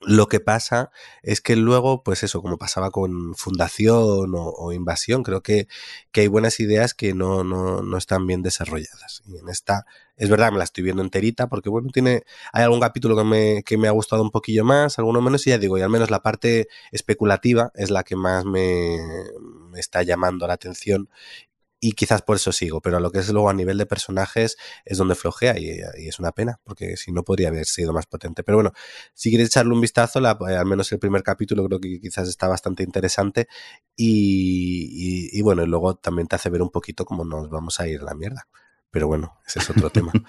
Lo 0.00 0.28
que 0.28 0.38
pasa 0.38 0.92
es 1.22 1.40
que 1.40 1.56
luego, 1.56 2.04
pues 2.04 2.22
eso, 2.22 2.40
como 2.40 2.56
pasaba 2.56 2.92
con 2.92 3.34
Fundación 3.34 4.32
o, 4.36 4.72
Invasión, 4.72 5.24
creo 5.24 5.42
que, 5.42 5.66
que, 6.12 6.20
hay 6.20 6.28
buenas 6.28 6.60
ideas 6.60 6.94
que 6.94 7.14
no, 7.14 7.42
no, 7.42 7.82
no, 7.82 7.98
están 7.98 8.24
bien 8.24 8.42
desarrolladas. 8.42 9.22
Y 9.26 9.38
en 9.38 9.48
esta, 9.48 9.86
es 10.16 10.30
verdad, 10.30 10.52
me 10.52 10.58
la 10.58 10.64
estoy 10.64 10.84
viendo 10.84 11.02
enterita, 11.02 11.48
porque 11.48 11.68
bueno, 11.68 11.88
tiene, 11.92 12.22
hay 12.52 12.62
algún 12.62 12.78
capítulo 12.78 13.16
que 13.16 13.24
me, 13.24 13.62
que 13.64 13.76
me 13.76 13.88
ha 13.88 13.90
gustado 13.90 14.22
un 14.22 14.30
poquillo 14.30 14.64
más, 14.64 15.00
alguno 15.00 15.20
menos, 15.20 15.44
y 15.48 15.50
ya 15.50 15.58
digo, 15.58 15.78
y 15.78 15.82
al 15.82 15.90
menos 15.90 16.10
la 16.10 16.22
parte 16.22 16.68
especulativa 16.92 17.72
es 17.74 17.90
la 17.90 18.04
que 18.04 18.14
más 18.14 18.44
me, 18.44 18.98
me 19.70 19.80
está 19.80 20.04
llamando 20.04 20.46
la 20.46 20.54
atención 20.54 21.08
y 21.80 21.92
quizás 21.92 22.22
por 22.22 22.36
eso 22.36 22.50
sigo, 22.50 22.80
pero 22.80 22.98
lo 22.98 23.10
que 23.10 23.20
es 23.20 23.28
luego 23.30 23.48
a 23.50 23.54
nivel 23.54 23.78
de 23.78 23.86
personajes 23.86 24.56
es 24.84 24.98
donde 24.98 25.14
flojea 25.14 25.58
y, 25.58 25.80
es 25.96 26.18
una 26.18 26.32
pena, 26.32 26.60
porque 26.64 26.96
si 26.96 27.12
no 27.12 27.22
podría 27.22 27.48
haber 27.48 27.66
sido 27.66 27.92
más 27.92 28.06
potente. 28.06 28.42
Pero 28.42 28.58
bueno, 28.58 28.72
si 29.14 29.30
quieres 29.30 29.48
echarle 29.48 29.72
un 29.72 29.80
vistazo, 29.80 30.20
eh, 30.20 30.56
al 30.56 30.66
menos 30.66 30.90
el 30.92 30.98
primer 30.98 31.22
capítulo 31.22 31.64
creo 31.66 31.80
que 31.80 32.00
quizás 32.00 32.28
está 32.28 32.48
bastante 32.48 32.82
interesante 32.82 33.48
y, 33.94 35.28
y, 35.32 35.42
bueno, 35.42 35.62
y 35.62 35.66
luego 35.66 35.96
también 35.96 36.26
te 36.26 36.36
hace 36.36 36.50
ver 36.50 36.62
un 36.62 36.70
poquito 36.70 37.04
cómo 37.04 37.24
nos 37.24 37.48
vamos 37.48 37.78
a 37.80 37.86
ir 37.86 38.00
a 38.00 38.04
la 38.04 38.14
mierda. 38.14 38.48
Pero 38.90 39.06
bueno, 39.06 39.36
ese 39.46 39.58
es 39.58 39.68
otro 39.68 39.90
tema. 39.90 40.12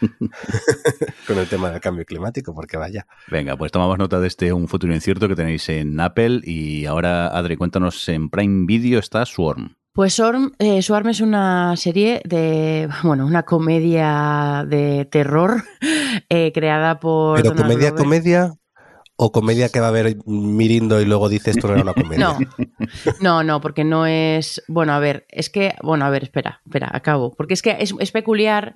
Con 1.27 1.37
el 1.37 1.47
tema 1.47 1.71
del 1.71 1.79
cambio 1.79 2.05
climático, 2.05 2.53
porque 2.53 2.77
vaya. 2.77 3.07
Venga, 3.31 3.55
pues 3.57 3.71
tomamos 3.71 3.97
nota 3.97 4.19
de 4.19 4.27
este 4.27 4.51
Un 4.51 4.67
futuro 4.67 4.93
incierto 4.93 5.29
que 5.29 5.35
tenéis 5.35 5.69
en 5.69 5.97
Apple. 5.99 6.41
Y 6.43 6.85
ahora, 6.85 7.29
Adri, 7.29 7.55
cuéntanos, 7.55 8.07
en 8.09 8.29
Prime 8.29 8.65
Video 8.67 8.99
está 8.99 9.25
Swarm. 9.25 9.78
Pues 9.93 10.13
Swarm, 10.13 10.53
eh, 10.59 10.81
Swarm 10.81 11.09
es 11.09 11.19
una 11.19 11.75
serie 11.75 12.21
de, 12.23 12.87
bueno, 13.03 13.25
una 13.25 13.43
comedia 13.43 14.65
de 14.67 15.05
terror 15.05 15.63
eh, 16.29 16.51
creada 16.53 16.99
por... 16.99 17.41
Pero 17.41 17.55
comedia, 17.55 17.95
comedia 17.95 18.53
o 19.21 19.33
comedia 19.33 19.67
que 19.67 19.81
va 19.81 19.87
a 19.87 19.89
haber 19.89 20.17
mirindo 20.25 21.01
y 21.01 21.05
luego 21.05 21.27
dice 21.27 21.51
esto 21.51 21.67
no 21.67 21.73
era 21.73 21.83
una 21.83 21.93
comedia. 22.01 22.25
No, 22.29 22.37
no, 23.19 23.43
no, 23.43 23.59
porque 23.59 23.83
no 23.83 24.05
es. 24.05 24.63
Bueno, 24.69 24.93
a 24.93 24.99
ver, 24.99 25.25
es 25.27 25.49
que. 25.49 25.75
Bueno, 25.83 26.05
a 26.05 26.09
ver, 26.09 26.23
espera, 26.23 26.61
espera, 26.65 26.89
acabo. 26.93 27.35
Porque 27.35 27.53
es 27.53 27.61
que 27.61 27.75
es, 27.79 28.11
peculiar. 28.13 28.75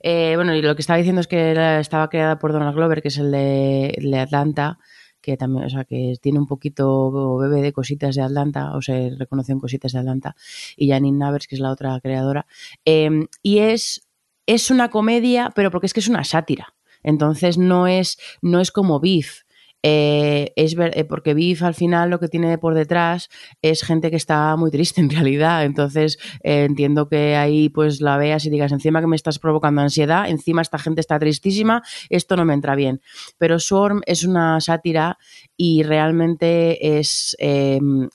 Eh, 0.00 0.32
bueno, 0.34 0.56
y 0.56 0.62
lo 0.62 0.74
que 0.74 0.80
estaba 0.80 0.96
diciendo 0.96 1.20
es 1.20 1.28
que 1.28 1.78
estaba 1.78 2.08
creada 2.08 2.40
por 2.40 2.52
Donald 2.52 2.74
Glover, 2.74 3.00
que 3.00 3.08
es 3.08 3.18
el 3.18 3.30
de 3.30 4.18
Atlanta 4.18 4.80
que 5.26 5.36
también, 5.36 5.64
o 5.64 5.68
sea, 5.68 5.82
que 5.82 6.14
tiene 6.20 6.38
un 6.38 6.46
poquito 6.46 7.36
bebé 7.38 7.60
de 7.60 7.72
cositas 7.72 8.14
de 8.14 8.22
Atlanta, 8.22 8.76
o 8.76 8.80
se 8.80 9.10
reconocen 9.18 9.58
cositas 9.58 9.90
de 9.90 9.98
Atlanta, 9.98 10.36
y 10.76 10.88
Janine 10.88 11.18
Navers, 11.18 11.48
que 11.48 11.56
es 11.56 11.60
la 11.60 11.72
otra 11.72 11.98
creadora. 12.00 12.46
Em, 12.84 13.26
y 13.42 13.58
es, 13.58 14.06
es 14.46 14.70
una 14.70 14.88
comedia, 14.88 15.50
pero 15.52 15.72
porque 15.72 15.86
es 15.86 15.94
que 15.94 15.98
es 15.98 16.06
una 16.06 16.22
sátira. 16.22 16.74
Entonces 17.02 17.58
no 17.58 17.88
es, 17.88 18.18
no 18.40 18.60
es 18.60 18.70
como 18.70 19.00
Beef, 19.00 19.42
eh, 19.88 20.52
es 20.56 20.74
eh, 20.76 21.04
porque 21.04 21.32
Biff 21.32 21.62
al 21.62 21.76
final 21.76 22.10
lo 22.10 22.18
que 22.18 22.26
tiene 22.26 22.58
por 22.58 22.74
detrás 22.74 23.28
es 23.62 23.84
gente 23.84 24.10
que 24.10 24.16
está 24.16 24.56
muy 24.56 24.72
triste 24.72 25.00
en 25.02 25.10
realidad. 25.10 25.64
Entonces 25.64 26.18
eh, 26.42 26.64
entiendo 26.64 27.08
que 27.08 27.36
ahí 27.36 27.68
pues 27.68 28.00
la 28.00 28.16
veas 28.16 28.44
y 28.46 28.50
digas, 28.50 28.72
encima 28.72 29.00
que 29.00 29.06
me 29.06 29.14
estás 29.14 29.38
provocando 29.38 29.82
ansiedad, 29.82 30.28
encima 30.28 30.60
esta 30.60 30.78
gente 30.78 31.00
está 31.00 31.20
tristísima, 31.20 31.84
esto 32.10 32.34
no 32.34 32.44
me 32.44 32.54
entra 32.54 32.74
bien. 32.74 33.00
Pero 33.38 33.60
Swarm 33.60 34.02
es 34.06 34.24
una 34.24 34.60
sátira 34.60 35.18
y 35.56 35.84
realmente 35.84 36.98
es 36.98 37.36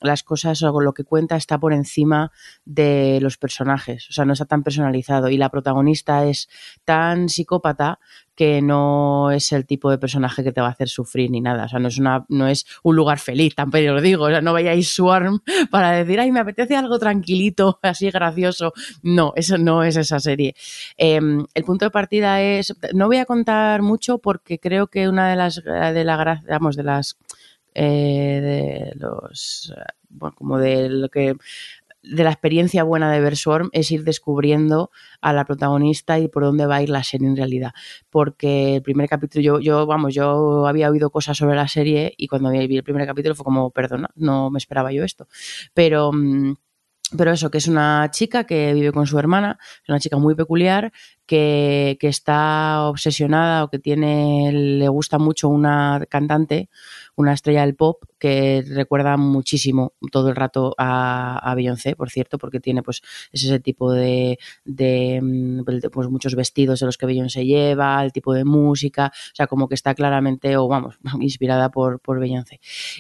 las 0.02 0.24
cosas 0.24 0.62
o 0.64 0.82
lo 0.82 0.94
que 0.94 1.06
cuenta 1.06 1.38
está 1.38 1.58
por 1.58 1.72
encima 1.72 2.34
de 2.66 3.20
los 3.22 3.38
personajes. 3.38 4.10
O 4.10 4.12
sea, 4.12 4.26
no 4.26 4.34
está 4.34 4.46
tan 4.46 4.64
personalizado. 4.64 5.30
Y 5.30 5.38
la 5.38 5.50
protagonista 5.50 6.26
es 6.26 6.50
tan 6.84 7.30
psicópata 7.30 8.00
que 8.42 8.60
no 8.60 9.30
es 9.30 9.52
el 9.52 9.68
tipo 9.68 9.92
de 9.92 10.00
personaje 10.00 10.44
que 10.44 10.52
te 10.52 10.62
va 10.62 10.66
a 10.66 10.72
hacer 10.72 10.90
sufrir 10.90 11.30
ni 11.30 11.42
nada. 11.42 11.66
O 11.66 11.68
sea, 11.68 11.78
no 11.78 11.90
es, 11.90 12.00
una, 12.00 12.26
no 12.28 12.48
es 12.48 12.66
un 12.82 12.96
lugar 12.96 13.20
feliz, 13.20 13.54
tampoco 13.54 13.84
lo 13.84 14.02
digo. 14.02 14.24
O 14.24 14.30
sea, 14.30 14.42
no 14.42 14.52
vayáis 14.52 14.90
Swarm 14.90 15.42
para 15.70 15.92
decir, 15.92 16.20
ay, 16.20 16.32
me 16.32 16.40
apetece 16.40 16.76
algo 16.76 16.98
tranquilito, 16.98 17.78
así 17.84 18.10
gracioso. 18.10 18.74
No, 19.04 19.34
eso 19.36 19.60
no 19.60 19.84
es 19.84 19.96
esa 19.96 20.20
serie. 20.20 20.56
Em, 20.98 21.46
el 21.54 21.64
punto 21.64 21.86
de 21.86 21.92
partida 21.92 22.42
es, 22.42 22.74
no 22.96 23.06
voy 23.06 23.18
a 23.18 23.26
contar 23.26 23.84
mucho 23.84 24.18
porque 24.18 24.58
creo 24.58 24.88
que 24.88 25.08
una 25.08 25.30
de 25.30 25.36
las, 25.36 25.64
de 25.64 26.04
la, 26.04 26.42
digamos, 26.42 26.76
de 26.76 26.84
las, 26.84 27.20
eh, 27.76 28.42
de 28.42 29.00
los, 29.00 29.72
bueno, 30.10 30.34
como 30.36 30.58
de 30.58 30.90
lo 30.90 31.10
que 31.10 31.36
de 32.04 32.24
la 32.24 32.32
experiencia 32.32 32.84
buena 32.84 33.12
de 33.12 33.20
ver 33.20 33.36
Swarm 33.36 33.70
es 33.74 33.92
ir 33.92 34.04
descubriendo 34.04 34.92
a 35.22 35.34
la 35.34 35.46
protagonista 35.46 36.20
y 36.20 36.28
por 36.28 36.44
dónde 36.44 36.66
va 36.66 36.78
a 36.78 36.82
ir 36.82 36.90
la 36.90 37.04
serie 37.04 37.28
en 37.28 37.38
realidad. 37.38 37.72
Porque 38.10 38.78
el 38.78 38.82
primer 38.82 39.08
capítulo, 39.08 39.44
yo, 39.44 39.60
yo 39.60 39.86
vamos, 39.86 40.14
yo 40.14 40.68
había 40.68 40.90
oído 40.90 41.10
cosas 41.10 41.38
sobre 41.38 41.56
la 41.56 41.68
serie 41.68 42.14
y 42.18 42.28
cuando 42.28 42.50
vi 42.50 42.78
el 42.78 42.84
primer 42.84 43.06
capítulo 43.06 43.36
fue 43.36 43.44
como, 43.44 43.70
perdona, 43.72 44.10
no 44.16 44.50
me 44.50 44.58
esperaba 44.58 44.92
yo 44.92 45.04
esto. 45.04 45.28
Pero... 45.74 46.12
Mm, 46.12 46.56
pero 47.18 47.32
eso, 47.32 47.52
que 47.52 47.58
es 47.58 47.68
una 47.68 48.10
chica 48.12 48.46
que 48.46 48.74
vive 48.74 48.94
con 48.94 49.06
su 49.06 49.20
hermana, 49.20 49.60
es 49.84 49.90
una 49.90 50.00
chica 50.00 50.18
muy 50.18 50.34
peculiar, 50.34 50.94
que, 51.26 51.98
está 52.02 52.88
obsesionada 52.88 53.64
o 53.64 53.70
que 53.70 53.80
tiene, 53.80 54.52
le 54.52 54.88
gusta 54.90 55.18
mucho 55.18 55.50
una 55.50 56.06
cantante 56.10 56.70
una 57.16 57.34
estrella 57.34 57.62
del 57.62 57.76
pop 57.76 58.04
que 58.20 58.64
recuerda 58.68 59.18
muchísimo 59.18 59.94
todo 60.12 60.30
el 60.30 60.36
rato 60.36 60.76
a, 60.78 61.54
Beyoncé, 61.56 61.96
por 61.96 62.10
cierto, 62.10 62.38
porque 62.38 62.60
tiene 62.60 62.84
pues 62.84 63.02
ese 63.32 63.60
tipo 63.60 63.92
de, 63.92 64.38
mm, 64.66 65.62
pues, 65.92 66.08
muchos 66.10 66.36
vestidos 66.36 66.80
de 66.80 66.86
los 66.86 66.98
que 66.98 67.06
Beyoncé 67.06 67.46
lleva, 67.46 68.04
el 68.04 68.12
tipo 68.12 68.34
de 68.34 68.46
música, 68.46 69.12
o 69.16 69.36
sea, 69.36 69.48
como 69.48 69.68
que 69.68 69.76
está 69.76 69.96
claramente, 69.96 70.56
o 70.58 70.68
vamos, 70.68 71.00
inspirada 71.22 71.70
por, 71.72 72.00
por 72.00 72.20
Beyoncé. 72.20 72.60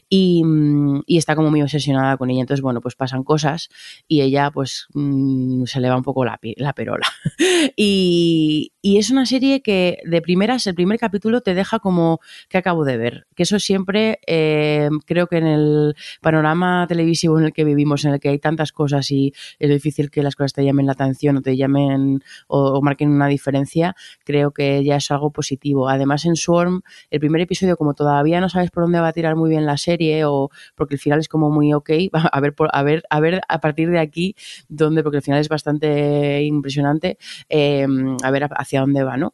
Y, 0.09 0.43
mm, 0.43 1.03
y 1.05 1.17
está 1.17 1.35
como 1.35 1.49
muy 1.49 1.61
obsesionada 1.61 2.17
con 2.17 2.29
ella. 2.29 2.41
Entonces, 2.41 2.61
bueno, 2.61 2.81
pues 2.81 2.95
pasan 2.95 3.23
cosas 3.23 3.69
y 4.07 4.21
ella 4.21 4.51
pues 4.51 4.87
mm, 4.93 5.65
se 5.65 5.79
le 5.79 5.89
va 5.89 5.97
un 5.97 6.03
poco 6.03 6.25
la, 6.25 6.39
la 6.57 6.73
perola. 6.73 7.07
y, 7.75 8.10
Y, 8.13 8.73
es 8.97 9.09
una 9.09 9.25
serie 9.25 9.61
que 9.61 9.99
de 10.05 10.21
primeras, 10.21 10.67
el 10.67 10.75
primer 10.75 10.99
capítulo 10.99 11.41
te 11.41 11.53
deja 11.53 11.79
como 11.79 12.19
que 12.49 12.57
acabo 12.57 12.83
de 12.83 12.97
ver. 12.97 13.27
Que 13.35 13.43
eso 13.43 13.57
siempre 13.59 14.19
eh, 14.27 14.89
creo 15.05 15.27
que 15.27 15.37
en 15.37 15.47
el 15.47 15.95
panorama 16.21 16.85
televisivo 16.89 17.39
en 17.39 17.45
el 17.45 17.53
que 17.53 17.63
vivimos, 17.63 18.03
en 18.03 18.13
el 18.13 18.19
que 18.19 18.29
hay 18.29 18.39
tantas 18.39 18.71
cosas 18.73 19.09
y 19.11 19.33
es 19.59 19.69
difícil 19.69 20.09
que 20.11 20.23
las 20.23 20.35
cosas 20.35 20.53
te 20.53 20.65
llamen 20.65 20.87
la 20.87 20.91
atención 20.93 21.37
o 21.37 21.41
te 21.41 21.55
llamen 21.55 22.21
o, 22.47 22.73
o 22.73 22.81
marquen 22.81 23.09
una 23.11 23.27
diferencia, 23.27 23.95
creo 24.25 24.51
que 24.51 24.83
ya 24.83 24.97
es 24.97 25.09
algo 25.11 25.31
positivo. 25.31 25.87
Además, 25.87 26.25
en 26.25 26.35
Swarm, 26.35 26.81
el 27.11 27.19
primer 27.19 27.41
episodio, 27.41 27.77
como 27.77 27.93
todavía 27.93 28.41
no 28.41 28.49
sabes 28.49 28.71
por 28.71 28.83
dónde 28.83 28.99
va 28.99 29.07
a 29.09 29.13
tirar 29.13 29.35
muy 29.37 29.49
bien 29.49 29.65
la 29.65 29.77
serie, 29.77 30.25
o 30.25 30.49
porque 30.75 30.95
el 30.95 30.99
final 30.99 31.19
es 31.19 31.29
como 31.29 31.49
muy 31.49 31.71
ok, 31.73 31.89
a 32.31 32.39
ver, 32.41 32.53
por- 32.55 32.69
a 32.73 32.83
ver, 32.83 33.03
a 33.09 33.19
ver 33.19 33.41
a 33.47 33.61
partir 33.61 33.89
de 33.89 33.99
aquí 33.99 34.35
dónde, 34.67 35.03
porque 35.03 35.17
el 35.17 35.23
final 35.23 35.39
es 35.39 35.49
bastante 35.49 36.41
impresionante, 36.43 37.17
eh, 37.49 37.87
a 38.23 38.31
ver 38.31 38.47
hacia 38.55 38.81
dónde 38.81 39.03
va, 39.03 39.17
¿no? 39.17 39.33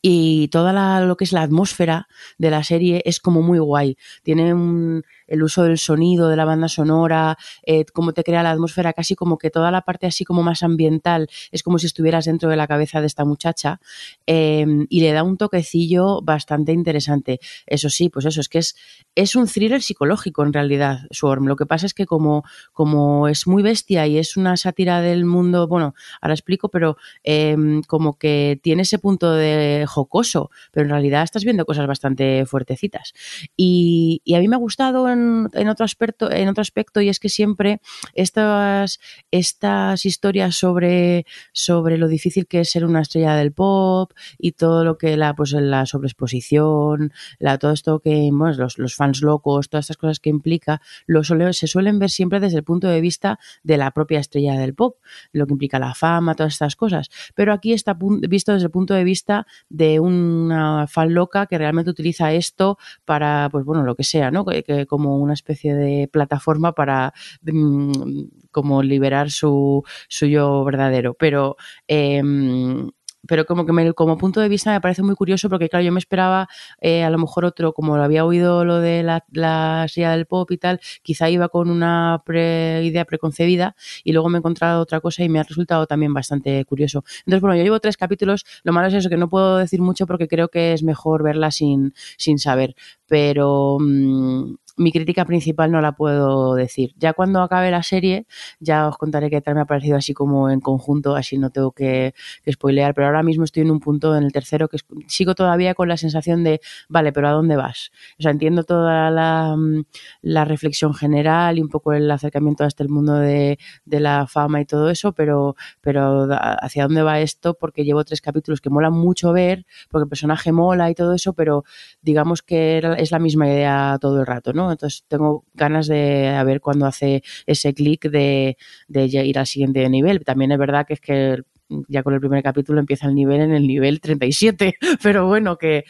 y 0.00 0.46
toda 0.48 0.72
la- 0.72 1.00
lo 1.00 1.16
que 1.16 1.24
es 1.24 1.32
la 1.32 1.42
atmósfera 1.42 2.06
de 2.38 2.50
la 2.50 2.62
serie 2.62 3.02
es 3.04 3.18
como 3.18 3.42
muy 3.42 3.58
guay. 3.58 3.96
Tiene 4.22 4.54
un- 4.54 5.02
el 5.28 5.42
uso 5.42 5.62
del 5.62 5.78
sonido, 5.78 6.28
de 6.28 6.36
la 6.36 6.44
banda 6.44 6.68
sonora, 6.68 7.38
eh, 7.64 7.84
cómo 7.92 8.12
te 8.12 8.24
crea 8.24 8.42
la 8.42 8.50
atmósfera, 8.50 8.92
casi 8.92 9.14
como 9.14 9.38
que 9.38 9.50
toda 9.50 9.70
la 9.70 9.82
parte 9.82 10.06
así 10.06 10.24
como 10.24 10.42
más 10.42 10.62
ambiental 10.62 11.28
es 11.52 11.62
como 11.62 11.78
si 11.78 11.86
estuvieras 11.86 12.24
dentro 12.24 12.50
de 12.50 12.56
la 12.56 12.66
cabeza 12.66 13.00
de 13.00 13.06
esta 13.06 13.24
muchacha 13.24 13.80
eh, 14.26 14.66
y 14.88 15.00
le 15.00 15.12
da 15.12 15.22
un 15.22 15.36
toquecillo 15.36 16.20
bastante 16.22 16.72
interesante. 16.72 17.38
Eso 17.66 17.88
sí, 17.88 18.08
pues 18.08 18.26
eso, 18.26 18.40
es 18.40 18.48
que 18.48 18.58
es, 18.58 18.76
es 19.14 19.36
un 19.36 19.46
thriller 19.46 19.82
psicológico 19.82 20.42
en 20.42 20.52
realidad, 20.52 21.00
Swarm. 21.10 21.46
Lo 21.46 21.56
que 21.56 21.66
pasa 21.66 21.86
es 21.86 21.94
que 21.94 22.06
como, 22.06 22.44
como 22.72 23.28
es 23.28 23.46
muy 23.46 23.62
bestia 23.62 24.06
y 24.06 24.18
es 24.18 24.36
una 24.36 24.56
sátira 24.56 25.00
del 25.00 25.24
mundo, 25.24 25.68
bueno, 25.68 25.94
ahora 26.20 26.34
explico, 26.34 26.68
pero 26.68 26.96
eh, 27.24 27.56
como 27.86 28.18
que 28.18 28.58
tiene 28.62 28.82
ese 28.82 28.98
punto 28.98 29.32
de 29.32 29.84
jocoso, 29.86 30.50
pero 30.72 30.84
en 30.84 30.90
realidad 30.90 31.22
estás 31.22 31.44
viendo 31.44 31.64
cosas 31.64 31.86
bastante 31.86 32.46
fuertecitas. 32.46 33.12
Y, 33.56 34.22
a 34.34 34.40
mí 34.40 34.48
me 34.48 34.56
ha 34.56 34.58
gustado 34.58 35.08
en 35.52 35.68
otro 35.68 35.84
aspecto, 35.84 36.30
en 36.30 36.48
otro 36.48 36.62
aspecto, 36.62 37.00
y 37.00 37.08
es 37.08 37.18
que 37.20 37.28
siempre 37.28 37.80
estas, 38.14 38.98
estas 39.30 40.04
historias 40.04 40.54
sobre, 40.56 41.26
sobre 41.52 41.98
lo 41.98 42.08
difícil 42.08 42.46
que 42.46 42.60
es 42.60 42.70
ser 42.70 42.84
una 42.84 43.00
estrella 43.00 43.34
del 43.36 43.52
pop 43.52 44.12
y 44.38 44.52
todo 44.52 44.84
lo 44.84 44.98
que 44.98 45.16
la, 45.16 45.34
pues 45.34 45.52
la 45.52 45.86
sobreexposición, 45.86 47.12
la, 47.38 47.58
todo 47.58 47.72
esto 47.72 48.00
que, 48.00 48.28
bueno, 48.32 48.54
los, 48.56 48.78
los 48.78 48.94
fans 48.94 49.22
locos, 49.22 49.68
todas 49.68 49.84
estas 49.84 49.96
cosas 49.96 50.20
que 50.20 50.30
implica, 50.30 50.80
lo 51.06 51.22
suele- 51.24 51.52
se 51.52 51.66
suelen 51.66 51.98
ver 51.98 52.10
siempre 52.10 52.40
desde 52.40 52.58
el 52.58 52.64
punto 52.64 52.88
de 52.88 53.00
vista 53.00 53.38
de 53.62 53.76
la 53.76 53.90
propia 53.90 54.20
estrella 54.20 54.54
del 54.54 54.74
pop, 54.74 54.96
lo 55.32 55.46
que 55.46 55.52
implica 55.52 55.78
la 55.78 55.94
fama, 55.94 56.34
todas 56.34 56.52
estas 56.54 56.76
cosas. 56.76 57.08
Pero 57.34 57.52
aquí 57.52 57.72
está 57.72 57.96
visto 57.98 58.52
desde 58.52 58.66
el 58.66 58.70
punto 58.70 58.94
de 58.94 59.04
vista 59.04 59.46
de 59.68 60.00
una 60.00 60.86
fan 60.86 61.14
loca 61.14 61.46
que 61.46 61.58
realmente 61.58 61.90
utiliza 61.90 62.32
esto 62.32 62.78
para, 63.04 63.48
pues 63.50 63.64
bueno, 63.64 63.84
lo 63.84 63.94
que 63.94 64.04
sea, 64.04 64.30
¿no? 64.30 64.44
Que 64.44 64.86
como 64.86 65.07
una 65.16 65.34
especie 65.34 65.74
de 65.74 66.08
plataforma 66.08 66.72
para 66.72 67.12
mm, 67.42 68.22
como 68.50 68.82
liberar 68.82 69.30
su, 69.30 69.82
su 70.08 70.26
yo 70.26 70.64
verdadero. 70.64 71.14
Pero 71.14 71.56
em, 71.86 72.90
pero 73.26 73.44
como 73.44 73.66
que 73.66 73.92
como 73.94 74.16
punto 74.16 74.40
de 74.40 74.48
vista 74.48 74.70
me 74.72 74.80
parece 74.80 75.02
muy 75.02 75.14
curioso 75.14 75.50
porque 75.50 75.68
claro, 75.68 75.84
yo 75.84 75.92
me 75.92 75.98
esperaba 75.98 76.48
eh, 76.80 77.02
a 77.02 77.10
lo 77.10 77.18
mejor 77.18 77.44
otro, 77.44 77.72
como 77.74 77.96
lo 77.96 78.02
había 78.02 78.24
oído 78.24 78.64
lo 78.64 78.78
de 78.80 79.02
la, 79.02 79.24
la 79.32 79.86
silla 79.88 80.12
del 80.12 80.24
pop 80.26 80.50
y 80.52 80.56
tal, 80.56 80.80
quizá 81.02 81.28
iba 81.28 81.48
con 81.48 81.68
una 81.68 82.22
pre- 82.24 82.82
idea 82.84 83.04
preconcebida 83.04 83.74
y 84.04 84.12
luego 84.12 84.28
me 84.30 84.38
he 84.38 84.40
encontrado 84.40 84.80
otra 84.80 85.00
cosa 85.00 85.24
y 85.24 85.28
me 85.28 85.40
ha 85.40 85.42
resultado 85.42 85.86
también 85.86 86.14
bastante 86.14 86.64
curioso. 86.64 87.04
Entonces, 87.20 87.40
bueno, 87.42 87.56
yo 87.56 87.64
llevo 87.64 87.80
tres 87.80 87.96
capítulos, 87.96 88.46
lo 88.62 88.72
malo 88.72 88.88
es 88.88 88.94
eso, 88.94 89.10
que 89.10 89.16
no 89.16 89.28
puedo 89.28 89.58
decir 89.58 89.80
mucho 89.82 90.06
porque 90.06 90.28
creo 90.28 90.48
que 90.48 90.72
es 90.72 90.82
mejor 90.82 91.22
verla 91.22 91.50
sin, 91.50 91.92
sin 92.16 92.38
saber, 92.38 92.74
pero 93.06 93.78
mm, 93.80 94.54
mi 94.78 94.92
crítica 94.92 95.24
principal 95.24 95.70
no 95.70 95.80
la 95.80 95.92
puedo 95.92 96.54
decir. 96.54 96.92
Ya 96.96 97.12
cuando 97.12 97.42
acabe 97.42 97.70
la 97.70 97.82
serie, 97.82 98.26
ya 98.60 98.88
os 98.88 98.96
contaré 98.96 99.30
qué 99.30 99.40
tal 99.40 99.54
me 99.54 99.60
ha 99.62 99.64
parecido 99.66 99.96
así 99.96 100.14
como 100.14 100.50
en 100.50 100.60
conjunto, 100.60 101.16
así 101.16 101.38
no 101.38 101.50
tengo 101.50 101.72
que, 101.72 102.14
que 102.44 102.52
spoilear, 102.52 102.94
pero 102.94 103.08
ahora 103.08 103.22
mismo 103.22 103.44
estoy 103.44 103.62
en 103.62 103.70
un 103.70 103.80
punto 103.80 104.16
en 104.16 104.24
el 104.24 104.32
tercero 104.32 104.68
que 104.68 104.78
sigo 105.08 105.34
todavía 105.34 105.74
con 105.74 105.88
la 105.88 105.96
sensación 105.96 106.44
de, 106.44 106.60
vale, 106.88 107.12
pero 107.12 107.28
¿a 107.28 107.32
dónde 107.32 107.56
vas? 107.56 107.90
O 108.18 108.22
sea, 108.22 108.30
entiendo 108.30 108.64
toda 108.64 109.10
la, 109.10 109.54
mm, 109.56 109.84
la 110.22 110.44
reflexión 110.44 110.94
general 110.94 111.58
y 111.58 111.60
un 111.60 111.68
poco 111.68 111.92
el 111.92 112.10
acercamiento 112.10 112.64
hasta 112.64 112.82
el 112.82 112.88
mundo 112.88 113.14
de, 113.14 113.58
de 113.84 114.00
la 114.00 114.26
fama 114.26 114.60
y 114.60 114.64
todo 114.64 114.90
eso, 114.90 115.12
pero, 115.12 115.56
pero 115.80 116.28
hacia 116.30 116.84
dónde 116.84 117.02
va 117.02 117.20
esto, 117.20 117.54
porque 117.54 117.84
llevo 117.84 118.04
tres 118.04 118.20
capítulos 118.20 118.60
que 118.60 118.70
molan 118.70 118.92
mucho 118.92 119.32
ver, 119.32 119.66
porque 119.90 120.04
el 120.04 120.08
personaje 120.08 120.52
mola 120.52 120.90
y 120.90 120.94
todo 120.94 121.14
eso, 121.14 121.32
pero 121.32 121.64
digamos 122.02 122.42
que 122.42 122.78
es 122.98 123.10
la 123.10 123.18
misma 123.18 123.48
idea 123.48 123.98
todo 124.00 124.20
el 124.20 124.26
rato, 124.26 124.52
¿no? 124.52 124.67
Entonces 124.72 125.04
tengo 125.08 125.44
ganas 125.54 125.86
de 125.86 126.42
ver 126.44 126.60
cuándo 126.60 126.86
hace 126.86 127.22
ese 127.46 127.74
clic 127.74 128.08
de, 128.10 128.56
de 128.88 129.04
ir 129.06 129.38
al 129.38 129.46
siguiente 129.46 129.88
nivel. 129.88 130.24
También 130.24 130.52
es 130.52 130.58
verdad 130.58 130.86
que 130.86 130.94
es 130.94 131.00
que 131.00 131.42
ya 131.88 132.02
con 132.02 132.14
el 132.14 132.20
primer 132.20 132.42
capítulo 132.42 132.80
empieza 132.80 133.06
el 133.08 133.14
nivel 133.14 133.40
en 133.40 133.52
el 133.52 133.66
nivel 133.66 134.00
37, 134.00 134.76
pero 135.02 135.26
bueno, 135.26 135.58
que, 135.58 135.84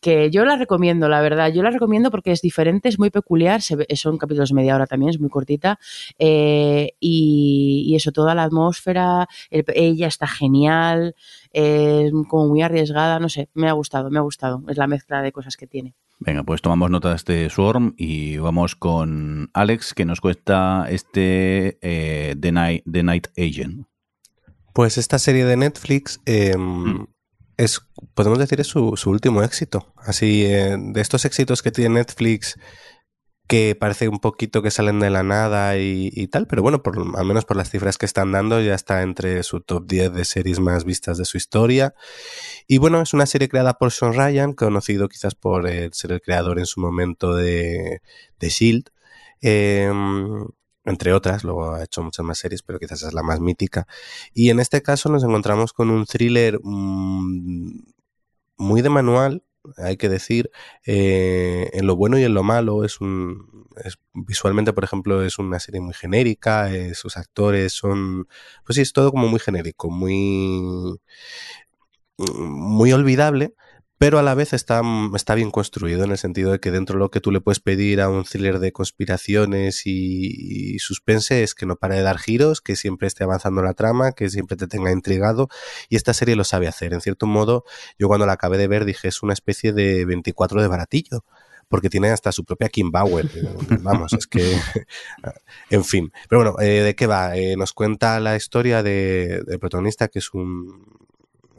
que 0.00 0.30
yo 0.30 0.44
la 0.44 0.56
recomiendo, 0.56 1.08
la 1.08 1.20
verdad, 1.20 1.52
yo 1.52 1.62
la 1.62 1.70
recomiendo 1.70 2.10
porque 2.10 2.32
es 2.32 2.40
diferente, 2.42 2.88
es 2.88 2.98
muy 2.98 3.10
peculiar, 3.10 3.62
se 3.62 3.76
ve- 3.76 3.86
son 3.94 4.18
capítulos 4.18 4.48
de 4.50 4.54
media 4.56 4.74
hora 4.74 4.86
también, 4.86 5.10
es 5.10 5.20
muy 5.20 5.30
cortita, 5.30 5.78
eh, 6.18 6.92
y, 7.00 7.94
eso, 7.96 8.12
toda 8.12 8.34
la 8.34 8.42
atmósfera, 8.44 9.28
el- 9.50 9.64
ella 9.74 10.06
está 10.08 10.26
genial, 10.26 11.14
es 11.52 12.12
como 12.28 12.48
muy 12.48 12.62
arriesgada, 12.62 13.18
no 13.18 13.28
sé, 13.28 13.48
me 13.54 13.68
ha 13.68 13.72
gustado, 13.72 14.10
me 14.10 14.18
ha 14.18 14.22
gustado, 14.22 14.62
es 14.68 14.76
la 14.76 14.86
mezcla 14.86 15.22
de 15.22 15.32
cosas 15.32 15.56
que 15.56 15.66
tiene. 15.66 15.94
Venga, 16.18 16.42
pues 16.44 16.60
tomamos 16.60 16.90
nota 16.90 17.08
de 17.10 17.16
este 17.16 17.48
Swarm 17.48 17.94
y 17.96 18.36
vamos 18.36 18.76
con 18.76 19.48
Alex, 19.54 19.94
que 19.94 20.04
nos 20.04 20.20
cuesta 20.20 20.86
este 20.90 21.78
eh, 21.80 22.36
The, 22.38 22.52
Night, 22.52 22.84
The 22.90 23.02
Night 23.02 23.28
Agent. 23.38 23.86
Pues 24.72 24.98
esta 24.98 25.18
serie 25.18 25.44
de 25.44 25.56
Netflix 25.56 26.20
eh, 26.26 26.56
Mm. 26.56 27.06
es, 27.56 27.80
podemos 28.14 28.38
decir, 28.38 28.60
es 28.60 28.66
su, 28.66 28.96
su 28.96 29.10
último 29.10 29.42
éxito. 29.42 29.92
Así, 29.96 30.44
eh, 30.46 30.76
de 30.78 31.00
estos 31.00 31.24
éxitos 31.24 31.62
que 31.62 31.70
tiene 31.72 31.96
Netflix, 31.96 32.56
que 33.48 33.74
parece 33.74 34.08
un 34.08 34.20
poquito 34.20 34.62
que 34.62 34.70
salen 34.70 35.00
de 35.00 35.10
la 35.10 35.24
nada 35.24 35.76
y, 35.76 36.10
y 36.12 36.28
tal, 36.28 36.46
pero 36.46 36.62
bueno, 36.62 36.84
por, 36.84 36.96
al 37.16 37.24
menos 37.26 37.44
por 37.44 37.56
las 37.56 37.68
cifras 37.68 37.98
que 37.98 38.06
están 38.06 38.30
dando, 38.30 38.60
ya 38.60 38.76
está 38.76 39.02
entre 39.02 39.42
su 39.42 39.60
top 39.60 39.86
10 39.88 40.12
de 40.12 40.24
series 40.24 40.60
más 40.60 40.84
vistas 40.84 41.18
de 41.18 41.24
su 41.24 41.36
historia. 41.36 41.92
Y 42.68 42.78
bueno, 42.78 43.02
es 43.02 43.12
una 43.12 43.26
serie 43.26 43.48
creada 43.48 43.74
por 43.74 43.90
Sean 43.90 44.14
Ryan, 44.14 44.52
conocido 44.52 45.08
quizás 45.08 45.34
por 45.34 45.68
eh, 45.68 45.90
ser 45.92 46.12
el 46.12 46.20
creador 46.20 46.60
en 46.60 46.66
su 46.66 46.80
momento 46.80 47.34
de, 47.34 48.02
de 48.38 48.48
Shield. 48.48 48.84
Entre 50.84 51.12
otras, 51.12 51.44
luego 51.44 51.74
ha 51.74 51.84
hecho 51.84 52.02
muchas 52.02 52.24
más 52.24 52.38
series, 52.38 52.62
pero 52.62 52.78
quizás 52.78 53.02
es 53.02 53.12
la 53.12 53.22
más 53.22 53.40
mítica. 53.40 53.86
Y 54.34 54.50
en 54.50 54.60
este 54.60 54.82
caso 54.82 55.10
nos 55.10 55.24
encontramos 55.24 55.72
con 55.72 55.90
un 55.90 56.06
thriller 56.06 56.58
mm, 56.62 57.80
muy 58.56 58.82
de 58.82 58.88
manual, 58.90 59.42
hay 59.76 59.96
que 59.96 60.08
decir, 60.08 60.50
eh, 60.86 61.70
en 61.74 61.86
lo 61.86 61.96
bueno 61.96 62.18
y 62.18 62.24
en 62.24 62.34
lo 62.34 62.42
malo. 62.42 62.84
Es 62.84 63.00
un, 63.00 63.66
visualmente, 64.14 64.72
por 64.72 64.84
ejemplo, 64.84 65.22
es 65.22 65.38
una 65.38 65.60
serie 65.60 65.80
muy 65.80 65.94
genérica, 65.94 66.72
eh, 66.74 66.94
sus 66.94 67.16
actores 67.16 67.72
son, 67.72 68.26
pues 68.64 68.76
sí, 68.76 68.82
es 68.82 68.92
todo 68.92 69.10
como 69.10 69.28
muy 69.28 69.40
genérico, 69.40 69.90
muy, 69.90 70.98
muy 72.18 72.92
olvidable. 72.92 73.54
Pero 74.00 74.18
a 74.18 74.22
la 74.22 74.34
vez 74.34 74.54
está, 74.54 74.80
está 75.14 75.34
bien 75.34 75.50
construido 75.50 76.04
en 76.04 76.10
el 76.10 76.16
sentido 76.16 76.52
de 76.52 76.58
que 76.58 76.70
dentro 76.70 76.94
de 76.94 77.00
lo 77.00 77.10
que 77.10 77.20
tú 77.20 77.30
le 77.30 77.42
puedes 77.42 77.60
pedir 77.60 78.00
a 78.00 78.08
un 78.08 78.24
thriller 78.24 78.58
de 78.58 78.72
conspiraciones 78.72 79.82
y, 79.84 80.78
suspense 80.78 81.42
es 81.42 81.54
que 81.54 81.66
no 81.66 81.76
pare 81.76 81.96
de 81.96 82.00
dar 82.00 82.16
giros, 82.16 82.62
que 82.62 82.76
siempre 82.76 83.08
esté 83.08 83.24
avanzando 83.24 83.62
la 83.62 83.74
trama, 83.74 84.12
que 84.12 84.30
siempre 84.30 84.56
te 84.56 84.66
tenga 84.68 84.90
intrigado. 84.90 85.50
Y 85.90 85.96
esta 85.96 86.14
serie 86.14 86.34
lo 86.34 86.44
sabe 86.44 86.66
hacer. 86.66 86.94
En 86.94 87.02
cierto 87.02 87.26
modo, 87.26 87.64
yo 87.98 88.08
cuando 88.08 88.24
la 88.24 88.32
acabé 88.32 88.56
de 88.56 88.68
ver 88.68 88.86
dije, 88.86 89.06
es 89.06 89.22
una 89.22 89.34
especie 89.34 89.74
de 89.74 90.06
24 90.06 90.62
de 90.62 90.68
baratillo. 90.68 91.26
Porque 91.68 91.90
tiene 91.90 92.08
hasta 92.08 92.32
su 92.32 92.46
propia 92.46 92.70
Kim 92.70 92.90
Bauer. 92.90 93.28
Vamos, 93.82 94.14
es 94.14 94.26
que. 94.26 94.40
En 95.68 95.84
fin. 95.84 96.10
Pero 96.30 96.40
bueno, 96.42 96.56
eh, 96.58 96.80
¿de 96.82 96.94
qué 96.94 97.06
va? 97.06 97.36
Eh, 97.36 97.54
nos 97.54 97.74
cuenta 97.74 98.18
la 98.18 98.34
historia 98.34 98.82
de- 98.82 99.42
del 99.46 99.58
protagonista, 99.58 100.08
que 100.08 100.20
es 100.20 100.32
un. 100.32 100.86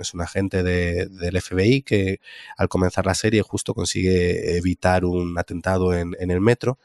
Es 0.01 0.13
un 0.13 0.21
agente 0.21 0.63
de- 0.63 1.07
del 1.07 1.35
FBI 1.37 1.81
que 1.83 2.19
al 2.57 2.67
comenzar 2.69 3.05
la 3.05 3.13
serie 3.15 3.41
justo 3.41 3.73
consigue 3.73 4.57
evitar 4.57 5.05
un 5.05 5.37
atentado 5.37 5.93
en, 5.93 6.15
en 6.19 6.31
el 6.31 6.41
metro 6.41 6.79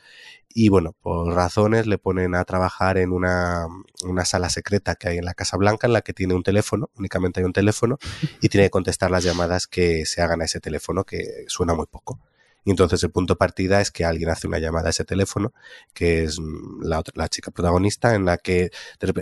y 0.58 0.70
bueno, 0.70 0.94
por 1.02 1.34
razones 1.34 1.86
le 1.86 1.98
ponen 1.98 2.34
a 2.34 2.44
trabajar 2.44 2.96
en 2.96 3.12
una, 3.12 3.66
una 4.04 4.24
sala 4.24 4.48
secreta 4.48 4.94
que 4.94 5.08
hay 5.08 5.18
en 5.18 5.24
la 5.26 5.34
Casa 5.34 5.58
Blanca 5.58 5.86
en 5.86 5.92
la 5.92 6.00
que 6.00 6.14
tiene 6.14 6.32
un 6.34 6.42
teléfono, 6.42 6.88
únicamente 6.96 7.40
hay 7.40 7.44
un 7.46 7.52
teléfono 7.52 7.98
y 8.40 8.48
tiene 8.48 8.66
que 8.66 8.70
contestar 8.70 9.10
las 9.10 9.22
llamadas 9.22 9.66
que 9.66 10.06
se 10.06 10.22
hagan 10.22 10.40
a 10.40 10.46
ese 10.46 10.60
teléfono 10.60 11.04
que 11.04 11.44
suena 11.48 11.74
muy 11.74 11.86
poco. 11.86 12.18
Y 12.66 12.70
entonces 12.70 13.00
el 13.04 13.12
punto 13.12 13.34
de 13.34 13.38
partida 13.38 13.80
es 13.80 13.92
que 13.92 14.04
alguien 14.04 14.28
hace 14.28 14.48
una 14.48 14.58
llamada 14.58 14.88
a 14.88 14.90
ese 14.90 15.04
teléfono, 15.04 15.54
que 15.94 16.24
es 16.24 16.38
la, 16.82 16.98
otra, 16.98 17.12
la 17.16 17.28
chica 17.28 17.52
protagonista, 17.52 18.16
en 18.16 18.24
la 18.24 18.38
que 18.38 18.70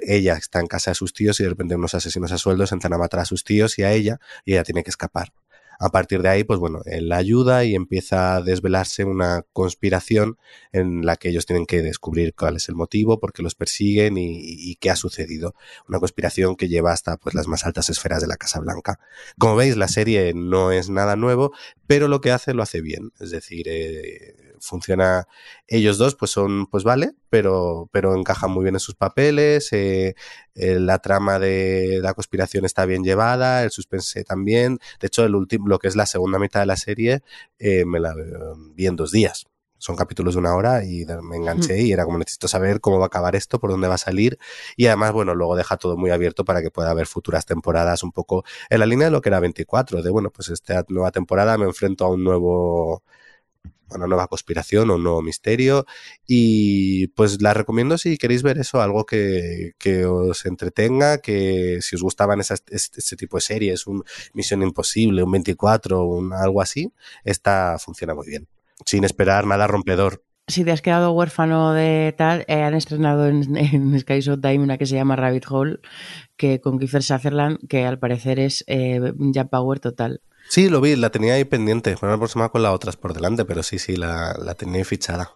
ella 0.07 0.35
está 0.35 0.61
en 0.61 0.67
casa 0.67 0.93
de 0.93 0.95
sus 0.95 1.13
tíos 1.13 1.39
y 1.41 1.43
de 1.43 1.51
repente 1.51 1.77
unos 1.77 1.95
asesinos 1.95 2.33
a 2.33 2.39
sueldos 2.39 2.73
entran 2.73 2.95
a 2.95 2.99
matar 2.99 3.21
a 3.21 3.27
sus 3.27 3.45
tíos 3.45 3.79
y 3.79 3.83
a 3.83 3.92
ella, 3.92 4.19
y 4.47 4.55
ella 4.55 4.65
tiene 4.65 4.83
que 4.83 4.88
escapar. 4.88 5.35
A 5.79 5.90
partir 5.90 6.22
de 6.22 6.29
ahí, 6.29 6.44
pues 6.44 6.58
bueno, 6.58 6.81
él 6.87 7.08
la 7.08 7.16
ayuda 7.16 7.64
y 7.64 7.75
empieza 7.75 8.37
a 8.37 8.42
desvelarse 8.42 9.04
una 9.04 9.44
conspiración 9.52 10.38
en 10.72 11.04
la 11.04 11.16
que 11.16 11.29
ellos 11.29 11.46
tienen 11.46 11.66
que 11.66 11.83
descubrir 11.83 12.35
cuál 12.35 12.56
es 12.56 12.68
el 12.68 12.75
motivo, 12.75 13.20
por 13.20 13.33
qué 13.33 13.42
los 13.42 13.54
persiguen 13.54 14.16
y, 14.16 14.77
qué 14.77 14.90
ha 14.90 14.96
sucedido. 14.96 15.54
Una 15.88 15.98
conspiración 15.98 16.56
que 16.56 16.68
lleva 16.68 16.92
hasta 16.92 17.16
pues 17.16 17.35
las 17.35 17.46
más 17.46 17.64
altas 17.64 17.90
esferas 17.90 18.20
de 18.20 18.29
la 18.29 18.37
Casa 18.37 18.60
Blanca. 18.60 18.98
Como 19.38 19.56
veis, 19.56 19.77
la 19.77 19.88
serie 19.88 20.33
no 20.35 20.72
es 20.72 20.90
nada 20.90 21.16
nuevo, 21.16 21.52
pero 21.87 22.08
lo 22.08 22.20
que 22.20 22.33
hace 22.33 22.54
lo 22.54 22.62
hace 22.62 22.81
bien. 22.81 23.12
Es 23.20 23.31
decir, 23.31 23.66
eh, 23.68 24.44
funciona 24.67 25.27
ellos 25.67 25.98
dos 25.98 26.15
pues 26.15 26.31
son 26.31 26.67
pues 26.67 26.85
vale 26.85 27.12
pero 27.31 27.88
pero 27.92 28.15
encajan 28.15 28.50
muy 28.50 28.65
bien 28.65 28.77
en 28.77 28.81
sus 28.81 28.94
papeles 28.94 29.73
eh, 29.73 30.15
eh, 30.54 30.79
la 30.79 30.98
trama 30.98 31.38
de 31.38 31.98
la 32.02 32.15
conspiración 32.15 32.65
está 32.65 32.87
bien 32.87 33.02
llevada 33.02 33.65
el 33.65 33.71
suspense 33.71 34.25
también. 34.25 34.79
De 35.00 35.08
hecho 35.08 35.25
el 35.25 35.35
último 35.35 35.69
lo 35.69 35.79
que 35.79 35.88
es 35.88 35.96
la 35.96 36.06
segunda 36.06 36.38
mitad 36.38 36.60
de 36.60 36.67
la 36.67 36.77
serie 36.77 37.23
eh, 37.58 37.85
me 37.85 38.00
la 38.00 38.15
vi 38.75 38.87
en 38.87 38.96
dos 38.96 39.10
días. 39.10 39.46
Son 39.79 39.96
capítulos 39.96 40.35
de 40.35 40.40
una 40.40 40.54
hora 40.54 40.83
y 40.85 41.04
me 41.23 41.37
enganché 41.37 41.83
y 41.83 41.92
era 41.92 42.06
como 42.06 42.17
necesito 42.17 42.48
saber 42.48 42.81
cómo 42.81 42.98
va 42.98 43.04
a 43.04 43.06
acabar 43.08 43.37
esto, 43.37 43.58
por 43.60 43.71
dónde 43.71 43.87
va 43.87 43.96
a 43.96 43.98
salir. 43.98 44.38
Y 44.79 44.87
además, 44.87 45.12
bueno, 45.12 45.35
luego 45.35 45.56
deja 45.56 45.77
todo 45.77 45.98
muy 45.98 46.10
abierto 46.10 46.44
para 46.46 46.62
que 46.62 46.71
pueda 46.71 46.90
haber 46.90 47.06
futuras 47.06 47.44
temporadas 47.44 48.02
un 48.02 48.10
poco 48.10 48.44
en 48.71 48.81
la 48.81 48.87
línea 48.87 49.08
de 49.08 49.10
lo 49.10 49.21
que 49.21 49.29
era 49.29 49.40
24, 49.40 50.02
de 50.02 50.10
bueno, 50.10 50.31
pues 50.31 50.48
esta 50.48 50.87
nueva 50.88 51.10
temporada 51.10 51.58
me 51.58 51.67
enfrento 51.67 52.06
a 52.06 52.08
un 52.08 52.25
nuevo 52.25 53.02
una 53.91 54.07
nueva 54.07 54.27
conspiración 54.29 54.91
o 54.91 54.97
un 54.97 55.03
nuevo 55.03 55.23
misterio. 55.23 55.87
Y 56.27 57.09
pues 57.09 57.41
la 57.43 57.55
recomiendo 57.55 57.99
si 57.99 58.19
queréis 58.19 58.43
ver 58.43 58.59
eso, 58.59 58.81
algo 58.81 59.05
que, 59.07 59.73
que 59.79 60.05
os 60.05 60.47
entretenga, 60.47 61.19
que 61.19 61.79
si 61.81 61.97
os 61.97 62.03
gustaban 62.03 62.41
esas, 62.41 62.63
este, 62.69 63.17
tipo 63.17 63.37
de 63.37 63.43
series, 63.43 63.87
un 63.87 64.05
Misión 64.33 64.63
Imposible, 64.63 65.23
un 65.23 65.33
24, 65.33 66.05
un, 66.05 66.33
algo 66.33 66.61
así, 66.61 66.93
esta 67.25 67.77
funciona 67.79 68.15
muy 68.15 68.27
bien. 68.27 68.49
Sin 68.85 69.05
esperar 69.05 69.47
nada 69.47 69.67
rompedor. 69.67 70.23
Si 70.47 70.63
te 70.63 70.73
has 70.73 70.83
quedado 70.83 71.13
huérfano 71.13 71.73
de 71.73 72.15
tal, 72.19 72.45
eh, 72.49 72.63
han 72.63 72.75
estrenado 72.75 73.29
en, 73.29 73.57
en 73.57 73.99
Sky 73.99 74.21
Time 74.21 74.59
una 74.59 74.77
que 74.77 74.85
se 74.85 74.95
llama 74.95 75.17
Rabbit 75.17 75.47
Hole, 75.49 75.79
que 76.37 76.61
con 76.61 76.79
Kiefer 76.79 77.03
Sutherland, 77.03 77.67
que 77.67 77.87
al 77.87 77.99
parecer 77.99 78.39
es 78.39 78.63
eh, 78.67 79.15
ya 79.19 79.47
Power 79.47 79.81
total. 79.81 80.21
Sí, 80.49 80.69
lo 80.69 80.81
vi, 80.81 80.97
la 80.97 81.11
tenía 81.11 81.35
ahí 81.35 81.45
pendiente. 81.45 81.97
Bueno, 82.01 82.19
próxima 82.19 82.49
con 82.49 82.63
las 82.63 82.73
otras 82.73 82.97
por 82.97 83.15
delante, 83.15 83.45
pero 83.45 83.63
sí, 83.63 83.79
sí, 83.79 83.97
la, 83.97 84.37
la 84.38 84.55
tenía 84.55 84.79
ahí 84.79 84.85
fichada. 84.85 85.33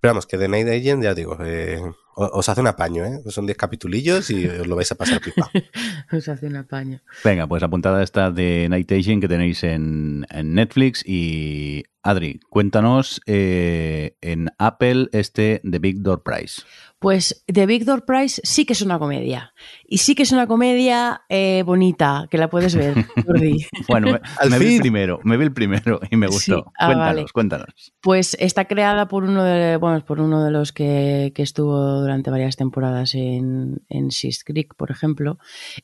Pero 0.00 0.14
vamos, 0.14 0.26
que 0.26 0.36
The 0.36 0.48
Night 0.48 0.68
Agent, 0.68 1.04
ya 1.04 1.14
digo, 1.14 1.38
eh, 1.44 1.80
os 2.16 2.48
hace 2.48 2.60
un 2.60 2.66
apaño, 2.66 3.04
¿eh? 3.04 3.20
Son 3.28 3.46
10 3.46 3.56
capitulillos 3.56 4.30
y 4.30 4.46
os 4.46 4.66
lo 4.66 4.74
vais 4.74 4.90
a 4.90 4.96
pasar 4.96 5.20
pipa. 5.20 5.48
os 6.12 6.28
hace 6.28 6.46
un 6.46 6.56
apaño. 6.56 7.00
Venga, 7.24 7.46
pues 7.46 7.62
apuntada 7.62 8.02
esta 8.02 8.30
de 8.30 8.66
Night 8.68 8.90
Agent 8.90 9.22
que 9.22 9.28
tenéis 9.28 9.62
en, 9.62 10.26
en 10.28 10.54
Netflix 10.54 11.04
y 11.06 11.84
Adri, 12.02 12.40
cuéntanos 12.48 13.20
eh, 13.26 14.16
en 14.20 14.50
Apple 14.58 15.08
este 15.12 15.60
The 15.68 15.78
Big 15.78 16.02
Door 16.02 16.24
Prize. 16.24 16.62
Pues 16.98 17.44
The 17.52 17.66
Big 17.66 17.84
Door 17.84 18.04
Prize 18.04 18.40
sí 18.44 18.64
que 18.64 18.72
es 18.72 18.82
una 18.82 18.98
comedia. 18.98 19.54
Y 19.86 19.98
sí 19.98 20.14
que 20.14 20.22
es 20.24 20.32
una 20.32 20.46
comedia 20.46 21.22
eh, 21.28 21.62
bonita, 21.64 22.26
que 22.30 22.38
la 22.38 22.48
puedes 22.48 22.74
ver, 22.74 22.94
bueno, 23.88 24.18
me, 24.48 24.58
vi 24.58 24.76
el 24.76 24.80
primero, 24.80 25.20
me 25.24 25.36
vi 25.36 25.44
el 25.44 25.52
primero 25.52 26.00
y 26.10 26.16
me 26.16 26.26
gustó. 26.26 26.72
Ah, 26.78 26.86
cuéntanos, 26.86 27.32
cuéntanos. 27.32 27.92
Pues 28.00 28.36
está 28.40 28.66
creada 28.66 29.06
por 29.06 29.24
uno 29.24 29.44
de, 29.44 29.76
bueno, 29.76 30.04
por 30.04 30.20
uno 30.20 30.44
de 30.44 30.50
los 30.50 30.72
que, 30.72 31.32
estuvo 31.36 32.00
durante 32.00 32.30
varias 32.30 32.56
temporadas 32.56 33.16
en, 33.16 33.82
en 33.88 34.08
Creek, 34.44 34.74
por 34.76 34.92
ejemplo. 34.92 35.38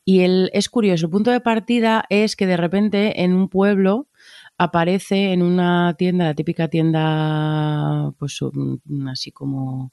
Y 0.05 0.21
el, 0.21 0.51
es 0.53 0.69
curioso, 0.69 1.07
el 1.07 1.11
punto 1.11 1.31
de 1.31 1.41
partida 1.41 2.05
es 2.11 2.37
que 2.37 2.47
de 2.47 2.57
repente 2.57 3.23
en 3.23 3.35
un 3.35 3.49
pueblo 3.49 4.08
aparece 4.59 5.33
en 5.33 5.43
una 5.43 5.95
tienda, 5.97 6.27
la 6.27 6.35
típica 6.35 6.69
tienda, 6.69 8.13
pues 8.19 8.41
así 9.11 9.33
como 9.33 9.93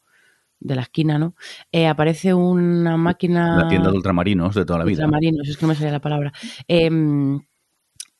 de 0.60 0.76
la 0.76 0.82
esquina, 0.82 1.20
¿no? 1.20 1.36
Eh, 1.72 1.88
aparece 1.88 2.34
una 2.34 2.98
máquina. 2.98 3.58
La 3.58 3.68
tienda 3.68 3.92
de 3.92 3.98
ultramarinos 3.98 4.56
de 4.56 4.66
toda 4.66 4.80
la 4.80 4.86
vida. 4.86 5.06
Ultramarinos, 5.06 5.48
es 5.48 5.58
que 5.58 5.66
no 5.66 5.70
me 5.70 5.76
sale 5.76 5.92
la 5.92 6.02
palabra. 6.02 6.34
Eh, 6.68 6.90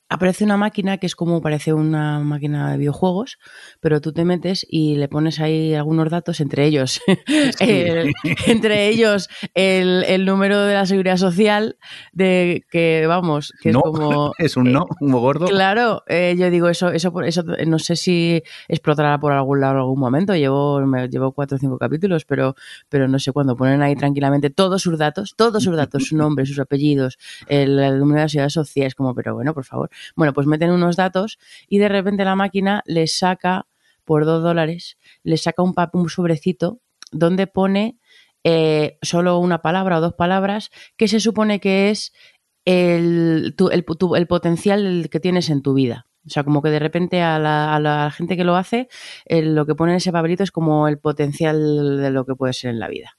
aparece 0.08 0.44
una 0.44 0.56
máquina 0.56 0.98
que 0.98 1.06
es 1.06 1.16
como 1.16 1.40
parece 1.40 1.72
una 1.72 2.20
máquina 2.20 2.70
de 2.70 2.78
videojuegos, 2.78 3.38
pero 3.80 4.00
tú 4.00 4.12
te 4.12 4.24
metes 4.24 4.66
y 4.68 4.96
le 4.96 5.08
pones 5.08 5.40
ahí 5.40 5.74
algunos 5.74 6.10
datos, 6.10 6.40
entre 6.40 6.64
ellos, 6.64 7.00
entre 8.46 8.88
ellos 8.88 9.28
el, 9.54 10.24
número 10.24 10.60
de 10.62 10.74
la 10.74 10.86
seguridad 10.86 11.16
social, 11.16 11.76
de 12.12 12.64
que 12.70 13.06
vamos, 13.06 13.52
que 13.62 13.70
es 13.70 13.76
como. 13.76 14.32
Es 14.38 14.56
un 14.56 14.70
no, 14.70 14.86
un 15.00 15.12
gordo. 15.12 15.46
Claro, 15.46 16.02
eh, 16.06 16.36
yo 16.38 16.50
digo, 16.50 16.68
eso, 16.68 16.90
eso, 16.90 17.12
eso 17.22 17.42
no 17.66 17.78
sé 17.78 17.96
si 17.96 18.42
explotará 18.68 19.18
por 19.18 19.32
algún 19.32 19.60
lado 19.60 19.74
en 19.74 19.78
algún 19.78 19.98
momento. 19.98 20.34
Llevo, 20.36 20.80
me, 20.86 21.08
llevo 21.08 21.32
cuatro 21.32 21.56
o 21.56 21.58
cinco 21.58 21.78
capítulos, 21.78 22.24
pero, 22.24 22.54
pero 22.88 23.08
no 23.08 23.18
sé 23.18 23.32
cuándo 23.32 23.56
ponen 23.56 23.82
ahí 23.82 23.96
tranquilamente 23.96 24.50
todos 24.50 24.82
sus 24.82 24.98
datos, 24.98 25.34
todos 25.36 25.64
sus 25.64 25.76
datos, 25.76 26.04
su 26.04 26.16
nombre, 26.16 26.46
sus 26.46 26.58
apellidos, 26.58 27.18
el, 27.48 27.78
el 27.78 27.98
número 27.98 28.18
de 28.18 28.24
la 28.24 28.28
seguridad 28.28 28.50
social, 28.50 28.86
es 28.86 28.94
como, 28.94 29.14
pero 29.14 29.34
bueno, 29.34 29.54
por 29.54 29.64
favor 29.64 29.90
bueno, 30.14 30.32
pues 30.32 30.46
meten 30.46 30.70
unos 30.70 30.96
datos 30.96 31.38
y 31.68 31.78
de 31.78 31.88
repente 31.88 32.24
la 32.24 32.36
máquina 32.36 32.82
les 32.86 33.18
saca, 33.18 33.66
por 34.04 34.24
dos 34.24 34.42
dólares, 34.42 34.98
les 35.24 35.42
saca 35.42 35.62
un, 35.62 35.74
un 35.92 36.08
sobrecito 36.08 36.80
donde 37.10 37.46
pone 37.46 37.98
eh, 38.44 38.98
solo 39.02 39.38
una 39.38 39.60
palabra 39.60 39.98
o 39.98 40.00
dos 40.00 40.14
palabras 40.14 40.70
que 40.96 41.08
se 41.08 41.18
supone 41.18 41.58
que 41.58 41.90
es 41.90 42.12
el, 42.64 43.56
el, 43.72 44.26
potencial 44.26 45.08
que 45.10 45.20
tienes 45.20 45.50
en 45.50 45.62
tu 45.62 45.74
vida. 45.74 46.06
O 46.26 46.30
sea, 46.30 46.44
como 46.44 46.62
que 46.62 46.70
de 46.70 46.78
repente 46.78 47.22
a 47.22 47.38
la, 47.38 48.12
gente 48.14 48.36
que 48.36 48.44
lo 48.44 48.56
hace, 48.56 48.88
lo 49.28 49.66
que 49.66 49.74
pone 49.74 49.92
en 49.92 49.96
ese 49.96 50.12
papelito 50.12 50.42
es 50.42 50.50
como 50.50 50.88
el 50.88 50.98
potencial 50.98 51.98
de 51.98 52.10
lo 52.10 52.24
que 52.24 52.34
puede 52.34 52.52
ser 52.52 52.70
en 52.70 52.80
la 52.80 52.88
vida. 52.88 53.16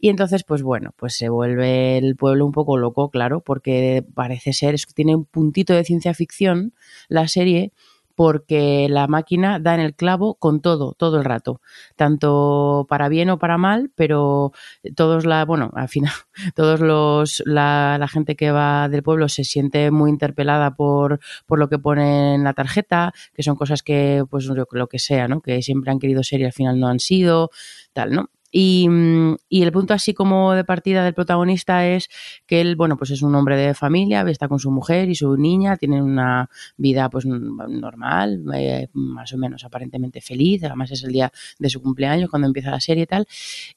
Y 0.00 0.08
entonces, 0.08 0.44
pues 0.44 0.62
bueno, 0.62 0.92
pues 0.96 1.16
se 1.16 1.28
vuelve 1.28 1.98
el 1.98 2.16
pueblo 2.16 2.46
un 2.46 2.52
poco 2.52 2.76
loco, 2.76 3.10
claro, 3.10 3.40
porque 3.40 4.04
parece 4.14 4.52
ser, 4.52 4.74
es 4.74 4.86
que 4.86 4.94
tiene 4.94 5.14
un 5.14 5.24
puntito 5.24 5.74
de 5.74 5.84
ciencia 5.84 6.14
ficción 6.14 6.74
la 7.08 7.28
serie, 7.28 7.72
porque 8.16 8.88
la 8.88 9.06
máquina 9.06 9.60
da 9.60 9.74
en 9.74 9.80
el 9.80 9.94
clavo 9.94 10.36
con 10.36 10.60
todo, 10.60 10.94
todo 10.94 11.18
el 11.18 11.24
rato, 11.24 11.60
tanto 11.96 12.86
para 12.88 13.08
bien 13.08 13.28
o 13.30 13.38
para 13.38 13.58
mal, 13.58 13.92
pero 13.94 14.52
todos 14.96 15.26
la, 15.26 15.44
bueno, 15.44 15.70
al 15.74 15.88
final, 15.88 16.12
todos 16.56 16.80
los, 16.80 17.42
la, 17.44 17.98
la 18.00 18.08
gente 18.08 18.34
que 18.34 18.50
va 18.50 18.88
del 18.88 19.02
pueblo 19.02 19.28
se 19.28 19.44
siente 19.44 19.90
muy 19.90 20.10
interpelada 20.10 20.74
por, 20.74 21.20
por 21.44 21.58
lo 21.58 21.68
que 21.68 21.78
pone 21.78 22.34
en 22.34 22.42
la 22.42 22.54
tarjeta, 22.54 23.12
que 23.34 23.42
son 23.42 23.54
cosas 23.54 23.82
que, 23.82 24.24
pues 24.30 24.46
lo 24.46 24.86
que 24.88 24.98
sea, 24.98 25.28
¿no? 25.28 25.42
Que 25.42 25.60
siempre 25.60 25.92
han 25.92 25.98
querido 25.98 26.22
ser 26.22 26.40
y 26.40 26.44
al 26.44 26.52
final 26.54 26.80
no 26.80 26.88
han 26.88 27.00
sido, 27.00 27.50
tal, 27.92 28.12
¿no? 28.12 28.30
Mm, 28.52 29.34
y, 29.48 29.62
el 29.62 29.72
punto 29.72 29.94
así 29.94 30.14
como 30.14 30.52
de 30.54 30.64
partida 30.64 31.04
del 31.04 31.14
protagonista 31.14 31.86
es 31.86 32.08
que 32.46 32.60
él, 32.60 32.76
bueno, 32.76 32.96
pues 32.96 33.10
es 33.10 33.22
un 33.22 33.34
hombre 33.34 33.56
de 33.56 33.74
familia, 33.74 34.22
está 34.28 34.48
con 34.48 34.58
su 34.58 34.70
mujer 34.70 35.08
y 35.10 35.14
su 35.14 35.36
niña, 35.36 35.76
tienen 35.76 36.02
una 36.02 36.48
vida 36.76 37.10
pues 37.10 37.26
normal, 37.26 38.44
eh, 38.54 38.88
más 38.92 39.32
o 39.32 39.38
menos 39.38 39.64
aparentemente 39.64 40.20
feliz, 40.20 40.62
además 40.64 40.90
es 40.90 41.04
el 41.04 41.12
día 41.12 41.32
de 41.58 41.70
su 41.70 41.82
cumpleaños 41.82 42.30
cuando 42.30 42.46
empieza 42.46 42.70
la 42.70 42.80
serie 42.80 43.04
y 43.04 43.06
tal, 43.06 43.26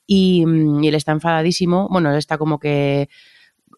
y, 0.08 0.46
mm, 0.46 0.84
y 0.84 0.88
él 0.88 0.96
está 0.96 1.12
enfadadísimo, 1.12 1.88
bueno, 1.90 2.12
él 2.12 2.18
está 2.18 2.38
como 2.38 2.60
que 2.60 3.10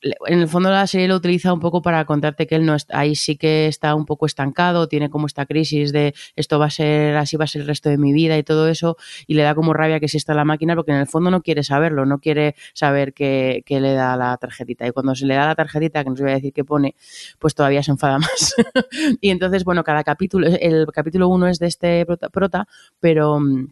en 0.01 0.39
el 0.39 0.47
fondo 0.47 0.69
la 0.69 0.87
serie 0.87 1.07
lo 1.07 1.15
utiliza 1.15 1.53
un 1.53 1.59
poco 1.59 1.81
para 1.81 2.05
contarte 2.05 2.47
que 2.47 2.55
él 2.55 2.65
no 2.65 2.75
está, 2.75 2.99
ahí 2.99 3.15
sí 3.15 3.35
que 3.35 3.67
está 3.67 3.95
un 3.95 4.05
poco 4.05 4.25
estancado, 4.25 4.87
tiene 4.87 5.09
como 5.09 5.27
esta 5.27 5.45
crisis 5.45 5.91
de 5.91 6.13
esto 6.35 6.57
va 6.59 6.67
a 6.67 6.69
ser, 6.69 7.17
así 7.17 7.37
va 7.37 7.45
a 7.45 7.47
ser 7.47 7.61
el 7.61 7.67
resto 7.67 7.89
de 7.89 7.97
mi 7.97 8.13
vida 8.13 8.37
y 8.37 8.43
todo 8.43 8.67
eso, 8.67 8.97
y 9.27 9.33
le 9.33 9.43
da 9.43 9.55
como 9.55 9.73
rabia 9.73 9.99
que 9.99 10.07
está 10.17 10.33
la 10.33 10.45
máquina, 10.45 10.75
porque 10.75 10.91
en 10.91 10.97
el 10.97 11.07
fondo 11.07 11.31
no 11.31 11.41
quiere 11.41 11.63
saberlo, 11.63 12.05
no 12.05 12.19
quiere 12.19 12.55
saber 12.73 13.13
qué, 13.13 13.63
le 13.67 13.93
da 13.93 14.15
la 14.15 14.37
tarjetita. 14.37 14.87
Y 14.87 14.91
cuando 14.91 15.15
se 15.15 15.25
le 15.25 15.35
da 15.35 15.47
la 15.47 15.55
tarjetita, 15.55 16.03
que 16.03 16.09
no 16.09 16.15
voy 16.15 16.31
a 16.31 16.35
decir 16.35 16.53
qué 16.53 16.63
pone, 16.63 16.95
pues 17.39 17.55
todavía 17.55 17.83
se 17.83 17.91
enfada 17.91 18.19
más. 18.19 18.55
y 19.21 19.29
entonces, 19.29 19.63
bueno, 19.63 19.83
cada 19.83 20.03
capítulo, 20.03 20.47
el 20.47 20.87
capítulo 20.93 21.27
uno 21.29 21.47
es 21.47 21.59
de 21.59 21.67
este 21.67 22.05
prota 22.05 22.67
pero 22.99 23.39
mm, 23.39 23.67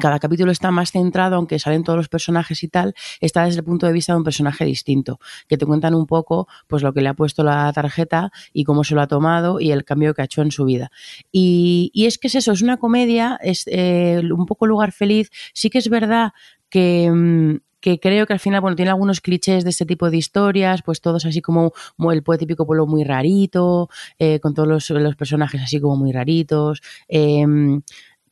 cada 0.00 0.18
capítulo 0.18 0.50
está 0.50 0.70
más 0.70 0.90
centrado, 0.90 1.36
aunque 1.36 1.58
salen 1.58 1.84
todos 1.84 1.96
los 1.96 2.08
personajes 2.08 2.62
y 2.62 2.68
tal, 2.68 2.94
está 3.20 3.44
desde 3.44 3.60
el 3.60 3.64
punto 3.64 3.86
de 3.86 3.92
vista 3.92 4.12
de 4.12 4.18
un 4.18 4.24
personaje 4.24 4.64
distinto, 4.64 5.20
que 5.48 5.56
te 5.56 5.64
cuentan 5.64 5.94
un 5.94 6.06
poco 6.06 6.48
pues 6.66 6.82
lo 6.82 6.92
que 6.92 7.00
le 7.00 7.08
ha 7.08 7.14
puesto 7.14 7.44
la 7.44 7.72
tarjeta 7.72 8.30
y 8.52 8.64
cómo 8.64 8.82
se 8.82 8.94
lo 8.94 9.00
ha 9.00 9.06
tomado 9.06 9.60
y 9.60 9.70
el 9.70 9.84
cambio 9.84 10.12
que 10.12 10.22
ha 10.22 10.24
hecho 10.24 10.42
en 10.42 10.50
su 10.50 10.64
vida. 10.64 10.90
Y, 11.30 11.92
es 11.94 12.18
que 12.18 12.28
es 12.28 12.34
eso, 12.34 12.52
es 12.52 12.62
una 12.62 12.76
comedia, 12.76 13.38
es 13.42 13.64
eh, 13.66 14.22
un 14.22 14.46
poco 14.46 14.66
lugar 14.66 14.92
feliz. 14.92 15.30
Sí 15.52 15.70
que 15.70 15.78
es 15.78 15.88
verdad 15.88 16.32
que, 16.68 17.10
mm, 17.10 17.56
que 17.80 18.00
creo 18.00 18.26
que 18.26 18.32
al 18.32 18.40
final, 18.40 18.60
bueno, 18.60 18.76
tiene 18.76 18.90
algunos 18.90 19.20
clichés 19.20 19.62
de 19.62 19.70
este 19.70 19.86
tipo 19.86 20.10
de 20.10 20.16
historias, 20.16 20.82
pues 20.82 21.00
todos 21.00 21.24
así 21.24 21.40
como, 21.40 21.72
el 22.10 22.24
típico 22.38 22.66
pueblo 22.66 22.86
muy 22.86 23.04
rarito, 23.04 23.88
eh, 24.18 24.40
con 24.40 24.54
todos 24.54 24.68
los, 24.68 24.90
los, 24.90 25.16
personajes 25.16 25.62
así 25.62 25.80
como 25.80 25.96
muy 25.96 26.12
raritos, 26.12 26.82
em, 27.08 27.82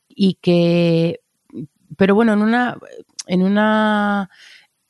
y 0.09 0.35
que, 0.41 1.21
pero 1.97 2.15
bueno, 2.15 2.33
en 2.33 2.41
una, 2.41 2.77
en 3.27 3.43
una 3.43 4.29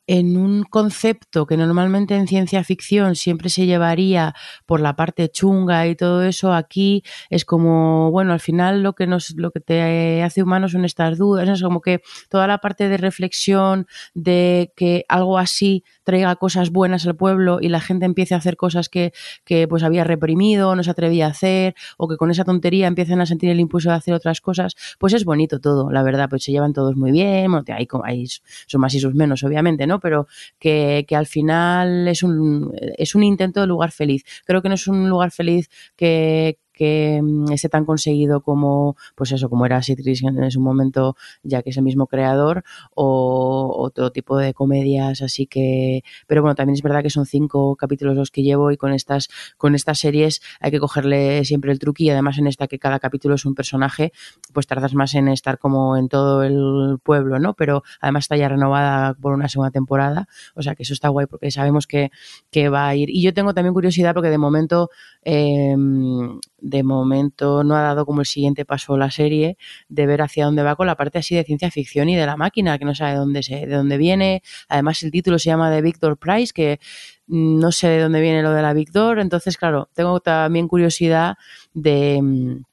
en 0.07 0.37
un 0.37 0.63
concepto 0.63 1.45
que 1.45 1.57
normalmente 1.57 2.15
en 2.15 2.27
ciencia 2.27 2.63
ficción 2.63 3.15
siempre 3.15 3.49
se 3.49 3.65
llevaría 3.65 4.35
por 4.65 4.79
la 4.79 4.95
parte 4.95 5.29
chunga 5.29 5.87
y 5.87 5.95
todo 5.95 6.23
eso, 6.23 6.53
aquí 6.53 7.03
es 7.29 7.45
como, 7.45 8.11
bueno, 8.11 8.33
al 8.33 8.39
final 8.39 8.83
lo 8.83 8.93
que 8.93 9.07
nos, 9.07 9.31
lo 9.35 9.51
que 9.51 9.61
te 9.61 10.21
hace 10.21 10.43
humano 10.43 10.69
son 10.69 10.85
estas 10.85 11.17
dudas, 11.17 11.49
es 11.49 11.61
como 11.61 11.81
que 11.81 12.01
toda 12.29 12.47
la 12.47 12.59
parte 12.59 12.87
de 12.87 12.97
reflexión 12.97 13.87
de 14.13 14.71
que 14.75 15.05
algo 15.09 15.37
así 15.37 15.83
traiga 16.05 16.35
cosas 16.37 16.69
buenas 16.69 17.05
al 17.05 17.15
pueblo 17.17 17.59
y 17.59 17.67
la 17.67 17.81
gente 17.81 18.05
empiece 18.05 18.33
a 18.33 18.37
hacer 18.37 18.55
cosas 18.55 18.87
que, 18.87 19.11
que 19.43 19.67
pues 19.67 19.83
había 19.83 20.05
reprimido, 20.05 20.73
no 20.75 20.83
se 20.83 20.91
atrevía 20.91 21.25
a 21.25 21.31
hacer, 21.31 21.75
o 21.97 22.07
que 22.07 22.15
con 22.15 22.31
esa 22.31 22.45
tontería 22.45 22.87
empiecen 22.87 23.19
a 23.19 23.25
sentir 23.25 23.49
el 23.49 23.59
impulso 23.59 23.89
de 23.89 23.95
hacer 23.95 24.13
otras 24.13 24.39
cosas, 24.39 24.75
pues 24.99 25.13
es 25.13 25.25
bonito 25.25 25.59
todo, 25.59 25.91
la 25.91 26.03
verdad, 26.03 26.29
pues 26.29 26.43
se 26.43 26.53
llevan 26.53 26.71
todos 26.71 26.95
muy 26.95 27.11
bien, 27.11 27.51
hay, 27.67 27.87
hay 28.03 28.27
son 28.67 28.81
más 28.81 28.93
y 28.93 28.99
sus 28.99 29.13
menos, 29.13 29.43
obviamente, 29.43 29.87
¿no? 29.87 29.99
Pero 29.99 30.27
que, 30.59 31.05
al 31.15 31.25
final 31.25 32.07
es 32.07 32.23
un, 32.23 32.73
es 32.97 33.15
un 33.15 33.23
intento 33.23 33.61
de 33.61 33.67
lugar 33.67 33.91
feliz. 33.91 34.23
Creo 34.45 34.61
que 34.61 34.69
no 34.69 34.75
es 34.75 34.87
un 34.87 35.09
lugar 35.09 35.31
feliz 35.31 35.69
que, 35.95 36.59
que 36.75 37.21
mm, 37.23 37.51
esté 37.51 37.69
tan 37.69 37.85
conseguido 37.85 38.41
como, 38.41 38.95
pues 39.15 39.31
eso, 39.31 39.49
como 39.49 39.65
era 39.65 39.81
Citrix 39.81 40.23
en 40.23 40.51
su 40.51 40.59
momento, 40.59 41.15
ya 41.43 41.63
que 41.63 41.71
es 41.71 41.77
el 41.77 41.83
mismo 41.83 42.07
creador, 42.07 42.63
o 42.93 43.73
otro 43.77 44.11
tipo 44.11 44.37
de 44.37 44.53
comedias, 44.53 45.21
así 45.21 45.47
que, 45.47 46.03
pero 46.27 46.41
bueno, 46.41 46.55
también 46.55 46.75
es 46.75 46.81
verdad 46.81 47.01
que 47.01 47.09
son 47.09 47.25
cinco 47.25 47.75
capítulos 47.75 48.15
los 48.15 48.31
que 48.31 48.43
llevo 48.43 48.71
y 48.71 48.77
con 48.77 48.93
estas, 48.93 49.29
con 49.57 49.75
estas 49.75 49.99
series 49.99 50.41
hay 50.59 50.71
que 50.71 50.79
cogerle 50.79 51.43
siempre 51.45 51.71
el 51.71 51.79
truque 51.79 52.03
y 52.03 52.09
además 52.09 52.37
en 52.37 52.47
esta 52.47 52.67
que 52.67 52.79
cada 52.79 52.99
capítulo 52.99 53.35
es 53.35 53.45
un 53.45 53.55
personaje, 53.55 54.11
pues 54.53 54.67
tardas 54.67 54.93
más 54.93 55.13
en 55.15 55.27
estar 55.29 55.57
como 55.57 55.97
en 55.97 56.09
todo 56.09 56.43
el 56.43 56.99
pueblo, 57.03 57.39
¿no? 57.39 57.53
Pero 57.53 57.83
además 58.01 58.25
está 58.25 58.37
ya 58.37 58.49
renovada 58.49 59.13
por 59.13 59.33
una 59.33 59.49
segunda 59.49 59.71
temporada, 59.71 60.27
o 60.55 60.61
sea 60.61 60.75
que 60.75 60.83
eso 60.83 60.93
está 60.93 61.09
guay 61.09 61.27
porque 61.27 61.51
sabemos 61.51 61.87
que, 61.87 62.11
que 62.51 62.69
va 62.69 62.87
a 62.87 62.95
ir. 62.95 63.09
Y 63.09 63.21
yo 63.21 63.33
tengo 63.33 63.53
también 63.53 63.73
curiosidad 63.73 64.13
porque 64.13 64.29
de 64.29 64.37
momento 64.37 64.89
eh, 65.23 65.75
de 66.65 66.81
momento 66.81 67.63
no 67.63 67.75
ha 67.75 67.81
dado 67.81 68.07
como 68.07 68.21
el 68.21 68.25
siguiente 68.25 68.65
paso 68.65 68.97
la 68.97 69.11
serie 69.11 69.57
de 69.87 70.07
ver 70.07 70.23
hacia 70.23 70.45
dónde 70.45 70.63
va 70.63 70.75
con 70.75 70.87
la 70.87 70.95
parte 70.95 71.19
así 71.19 71.35
de 71.35 71.43
ciencia 71.43 71.69
ficción 71.69 72.09
y 72.09 72.15
de 72.15 72.25
la 72.25 72.37
máquina, 72.37 72.79
que 72.79 72.85
no 72.85 72.95
sabe 72.95 73.15
dónde 73.15 73.43
se, 73.43 73.67
de 73.67 73.75
dónde 73.75 73.97
viene. 73.97 74.41
Además, 74.67 75.03
el 75.03 75.11
título 75.11 75.37
se 75.37 75.45
llama 75.51 75.69
de 75.69 75.83
Victor 75.83 76.17
Price, 76.17 76.51
que 76.53 76.79
no 77.27 77.71
sé 77.71 77.87
de 77.87 78.01
dónde 78.01 78.19
viene 78.19 78.41
lo 78.41 78.51
de 78.51 78.63
la 78.63 78.73
Victor. 78.73 79.19
Entonces, 79.19 79.57
claro, 79.57 79.89
tengo 79.93 80.19
también 80.21 80.67
curiosidad 80.67 81.35
de 81.75 82.19
mm, 82.19 82.63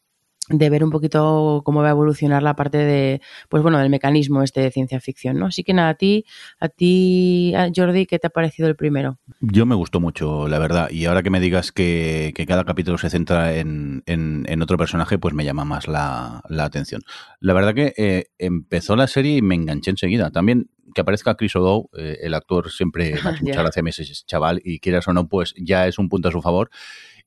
de 0.48 0.70
ver 0.70 0.82
un 0.82 0.90
poquito 0.90 1.62
cómo 1.64 1.82
va 1.82 1.88
a 1.88 1.92
evolucionar 1.92 2.42
la 2.42 2.56
parte 2.56 2.78
de, 2.78 3.20
pues 3.48 3.62
bueno, 3.62 3.78
del 3.78 3.90
mecanismo 3.90 4.42
este 4.42 4.60
de 4.60 4.70
ciencia 4.70 5.00
ficción, 5.00 5.38
¿no? 5.38 5.46
Así 5.46 5.62
que 5.62 5.72
nada, 5.72 5.90
a 5.90 5.94
ti, 5.94 6.24
a 6.58 6.68
ti, 6.68 7.54
Jordi, 7.74 8.06
¿qué 8.06 8.18
te 8.18 8.26
ha 8.26 8.30
parecido 8.30 8.68
el 8.68 8.74
primero? 8.74 9.18
Yo 9.40 9.66
me 9.66 9.76
gustó 9.76 10.00
mucho, 10.00 10.48
la 10.48 10.58
verdad, 10.58 10.90
y 10.90 11.04
ahora 11.04 11.22
que 11.22 11.30
me 11.30 11.40
digas 11.40 11.70
que, 11.70 12.34
cada 12.46 12.64
capítulo 12.64 12.98
se 12.98 13.08
centra 13.08 13.54
en, 13.54 14.02
en, 14.06 14.62
otro 14.62 14.76
personaje, 14.76 15.16
pues 15.16 15.32
me 15.32 15.44
llama 15.44 15.64
más 15.64 15.86
la, 15.86 16.42
atención. 16.58 17.02
La 17.40 17.54
verdad 17.54 17.72
que 17.72 17.94
eh, 17.96 18.26
empezó 18.38 18.96
la 18.96 19.06
serie 19.06 19.36
y 19.36 19.42
me 19.42 19.54
enganché 19.54 19.90
enseguida. 19.90 20.30
También 20.30 20.68
que 20.92 21.00
aparezca 21.00 21.36
Chris 21.36 21.56
O'Dowd, 21.56 21.86
eh, 21.96 22.18
el 22.22 22.34
actor 22.34 22.70
siempre 22.70 23.12
me 23.12 23.30
hace 23.30 23.44
mucha 23.44 23.62
gracia 23.62 23.82
ese 23.86 24.04
chaval, 24.26 24.60
y 24.64 24.80
quieras 24.80 25.08
o 25.08 25.12
no, 25.12 25.28
pues 25.28 25.54
ya 25.56 25.86
es 25.86 25.98
un 25.98 26.08
punto 26.08 26.28
a 26.28 26.32
su 26.32 26.42
favor. 26.42 26.70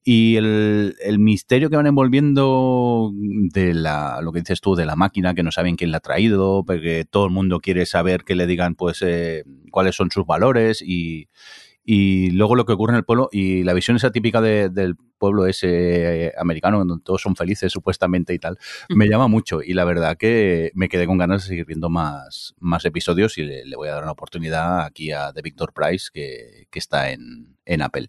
Y 0.07 0.35
el, 0.35 0.95
el, 1.01 1.17
misterio 1.17 1.71
que 1.71 1.77
van 1.77 1.87
envolviendo 1.87 3.11
de 3.15 3.73
la, 3.73 4.19
lo 4.21 4.31
que 4.31 4.41
dices 4.41 4.61
tú, 4.61 4.75
de 4.75 4.85
la 4.85 4.95
máquina, 4.95 5.33
que 5.33 5.41
no 5.41 5.51
saben 5.51 5.75
quién 5.75 5.89
la 5.89 5.97
ha 5.97 6.01
traído, 6.01 6.63
porque 6.63 7.05
todo 7.09 7.25
el 7.25 7.31
mundo 7.31 7.59
quiere 7.59 7.87
saber 7.87 8.23
que 8.23 8.35
le 8.35 8.45
digan 8.45 8.75
pues 8.75 9.01
eh, 9.01 9.45
cuáles 9.71 9.95
son 9.95 10.11
sus 10.11 10.27
valores 10.27 10.83
y, 10.83 11.27
y 11.83 12.29
luego 12.29 12.55
lo 12.55 12.65
que 12.65 12.73
ocurre 12.73 12.93
en 12.93 12.97
el 12.97 13.03
pueblo 13.03 13.29
y 13.31 13.63
la 13.63 13.73
visión 13.73 13.97
esa 13.97 14.11
típica 14.11 14.41
del 14.41 14.95
pueblo 15.17 15.47
ese 15.47 16.27
eh, 16.27 16.33
americano 16.37 16.85
donde 16.85 17.03
todos 17.03 17.21
son 17.23 17.35
felices 17.35 17.71
supuestamente 17.71 18.33
y 18.33 18.39
tal 18.39 18.59
me 18.89 19.07
llama 19.07 19.27
mucho. 19.27 19.63
Y 19.63 19.73
la 19.73 19.85
verdad 19.85 20.17
que 20.17 20.71
me 20.75 20.87
quedé 20.87 21.07
con 21.07 21.17
ganas 21.17 21.43
de 21.43 21.47
seguir 21.47 21.65
viendo 21.65 21.89
más, 21.89 22.53
más 22.59 22.85
episodios 22.85 23.39
y 23.39 23.43
le, 23.43 23.75
voy 23.75 23.87
a 23.87 23.93
dar 23.93 24.03
una 24.03 24.11
oportunidad 24.11 24.81
aquí 24.81 25.11
a 25.11 25.33
The 25.33 25.41
Victor 25.41 25.73
Price 25.73 26.09
que, 26.13 26.67
que 26.69 26.79
está 26.79 27.11
en, 27.11 27.54
en 27.65 27.81
Apple. 27.81 28.07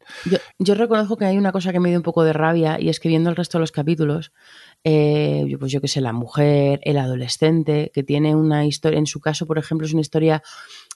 Yo, 0.58 0.74
reconozco 0.74 1.16
que 1.16 1.24
hay 1.24 1.38
una 1.38 1.52
cosa 1.52 1.72
que 1.72 1.80
me 1.80 1.88
dio 1.88 1.98
un 1.98 2.02
poco 2.02 2.24
de 2.24 2.32
rabia 2.32 2.78
y 2.80 2.88
es 2.88 3.00
que 3.00 3.08
viendo 3.08 3.30
el 3.30 3.36
resto 3.36 3.58
de 3.58 3.60
los 3.60 3.72
capítulos 3.72 4.32
eh, 4.84 5.56
pues 5.58 5.72
yo 5.72 5.80
qué 5.80 5.88
sé, 5.88 6.00
la 6.00 6.12
mujer, 6.12 6.78
el 6.84 6.98
adolescente, 6.98 7.90
que 7.92 8.04
tiene 8.04 8.36
una 8.36 8.66
historia, 8.66 9.00
en 9.00 9.06
su 9.06 9.18
caso, 9.20 9.44
por 9.44 9.58
ejemplo, 9.58 9.84
es 9.84 9.92
una 9.92 10.00
historia 10.00 10.44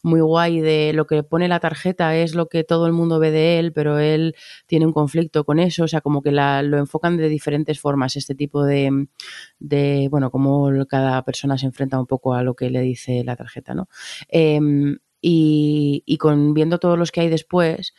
muy 0.05 0.21
guay 0.21 0.61
de 0.61 0.93
lo 0.93 1.07
que 1.07 1.25
pone 1.25 1.49
la 1.49 1.59
tarjeta 1.59 2.15
es 2.15 2.37
lo 2.37 2.47
que 2.47 2.63
todo 2.63 2.87
el 2.87 2.93
mundo 2.93 3.19
ve 3.19 3.31
de 3.33 3.59
él, 3.59 3.73
pero 3.73 3.99
él 3.99 4.37
tiene 4.67 4.87
un 4.87 4.93
conflicto 4.93 5.45
con 5.45 5.59
eso, 5.59 5.85
o 5.85 5.89
sea, 5.89 6.01
como 6.01 6.23
que 6.23 6.31
lo 6.31 6.79
enfocan 6.79 7.17
de 7.17 7.29
diferentes 7.29 7.81
formas, 7.81 8.17
este 8.17 8.37
tipo 8.37 8.65
de, 8.65 9.09
bueno, 10.09 10.31
como 10.31 10.71
cada 10.89 11.25
persona 11.25 11.59
se 11.59 11.67
enfrenta 11.67 11.99
un 11.99 12.07
poco 12.07 12.35
a 12.35 12.43
lo 12.43 12.55
que 12.55 12.71
le 12.71 12.81
dice 12.83 13.25
la 13.25 13.37
tarjeta, 13.37 13.75
¿no? 13.75 13.89
Em, 14.29 14.99
y, 15.21 16.03
y 16.07 16.17
con 16.17 16.55
viendo 16.55 16.79
todos 16.79 16.99
los 16.99 17.11
que 17.11 17.23
hay 17.23 17.29
después, 17.29 17.93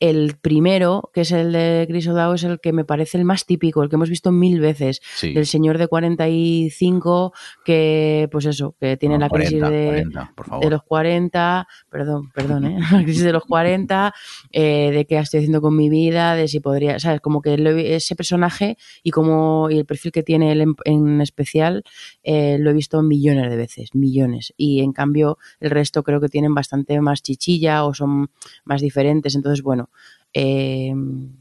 el 0.00 0.36
primero, 0.40 1.10
que 1.14 1.22
es 1.22 1.32
el 1.32 1.52
de 1.52 1.86
Chris 1.88 2.08
O'Dowd, 2.08 2.34
es 2.34 2.44
el 2.44 2.60
que 2.60 2.72
me 2.72 2.84
parece 2.84 3.16
el 3.16 3.24
más 3.24 3.46
típico, 3.46 3.82
el 3.82 3.88
que 3.88 3.96
hemos 3.96 4.10
visto 4.10 4.32
mil 4.32 4.60
veces, 4.60 5.00
del 5.22 5.46
señor 5.46 5.78
de 5.78 5.88
45 5.88 7.32
que, 7.64 8.28
pues 8.30 8.46
eso, 8.46 8.74
que 8.80 8.96
tiene 8.96 9.18
la 9.18 9.28
crisis 9.28 9.60
de, 9.60 10.04
de, 10.04 10.70
los 10.70 10.82
40, 10.82 11.66
perdón, 11.88 12.30
perdón, 12.34 12.66
¿eh? 12.66 12.78
la 12.92 13.02
crisis 13.02 13.22
de 13.22 13.32
los 13.32 13.44
40, 13.44 14.12
eh, 14.52 14.90
de 14.92 15.06
qué 15.06 15.18
estoy 15.18 15.38
haciendo 15.38 15.60
con 15.60 15.76
mi 15.76 15.88
vida, 15.88 16.34
de 16.34 16.48
si 16.48 16.60
podría, 16.60 16.98
sabes, 16.98 17.20
como 17.20 17.40
que 17.40 17.54
ese 17.94 18.16
personaje 18.16 18.76
y 19.02 19.10
como 19.10 19.70
y 19.70 19.78
el 19.78 19.86
perfil 19.86 20.12
que 20.12 20.22
tiene 20.22 20.52
él 20.52 20.74
en, 20.84 21.20
especial, 21.20 21.84
eh, 22.22 22.58
lo 22.58 22.70
he 22.70 22.72
visto 22.72 23.00
millones 23.02 23.48
de 23.48 23.56
veces, 23.56 23.94
millones, 23.94 24.52
y 24.56 24.80
en 24.80 24.92
cambio 24.92 25.38
el 25.60 25.70
resto 25.70 26.02
creo 26.02 26.20
que 26.20 26.28
tienen 26.28 26.54
bastante 26.54 27.00
más 27.00 27.22
chichilla 27.22 27.84
o 27.84 27.94
son 27.94 28.30
más 28.64 28.80
diferentes, 28.80 29.34
entonces 29.34 29.62
bueno, 29.62 29.83
Em, 30.32 31.32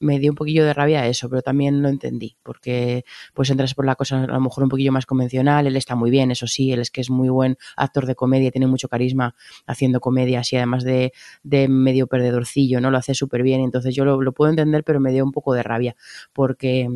me 0.00 0.18
dio 0.18 0.30
un 0.30 0.36
poquillo 0.36 0.64
de 0.64 0.74
rabia 0.74 1.06
eso, 1.06 1.28
pero 1.28 1.42
también 1.42 1.82
lo 1.82 1.88
entendí, 1.88 2.36
porque 2.42 3.04
pues 3.34 3.50
entras 3.50 3.74
por 3.74 3.84
la 3.84 3.96
cosa 3.96 4.22
a 4.24 4.26
lo 4.26 4.40
mejor 4.40 4.64
un 4.64 4.70
poquillo 4.70 4.92
más 4.92 5.06
convencional, 5.06 5.66
él 5.66 5.76
está 5.76 5.94
muy 5.94 6.10
bien, 6.10 6.30
eso 6.30 6.46
sí, 6.46 6.72
él 6.72 6.80
es 6.80 6.90
que 6.90 7.00
es 7.00 7.10
muy 7.10 7.28
buen 7.28 7.56
actor 7.76 8.06
de 8.06 8.14
comedia, 8.14 8.50
tiene 8.50 8.66
mucho 8.66 8.88
carisma 8.88 9.34
haciendo 9.66 10.00
comedia, 10.00 10.42
y 10.50 10.56
además 10.56 10.84
de, 10.84 11.12
medio 11.68 12.06
perdedorcillo, 12.06 12.80
¿no? 12.80 12.90
Lo 12.90 12.98
hace 12.98 13.14
súper 13.14 13.42
bien, 13.42 13.60
entonces 13.60 13.94
yo 13.94 14.04
lo, 14.04 14.32
puedo 14.32 14.50
entender, 14.50 14.84
pero 14.84 15.00
me 15.00 15.12
dio 15.12 15.24
un 15.24 15.32
poco 15.32 15.54
de 15.54 15.62
rabia, 15.62 15.96
porque 16.32 16.88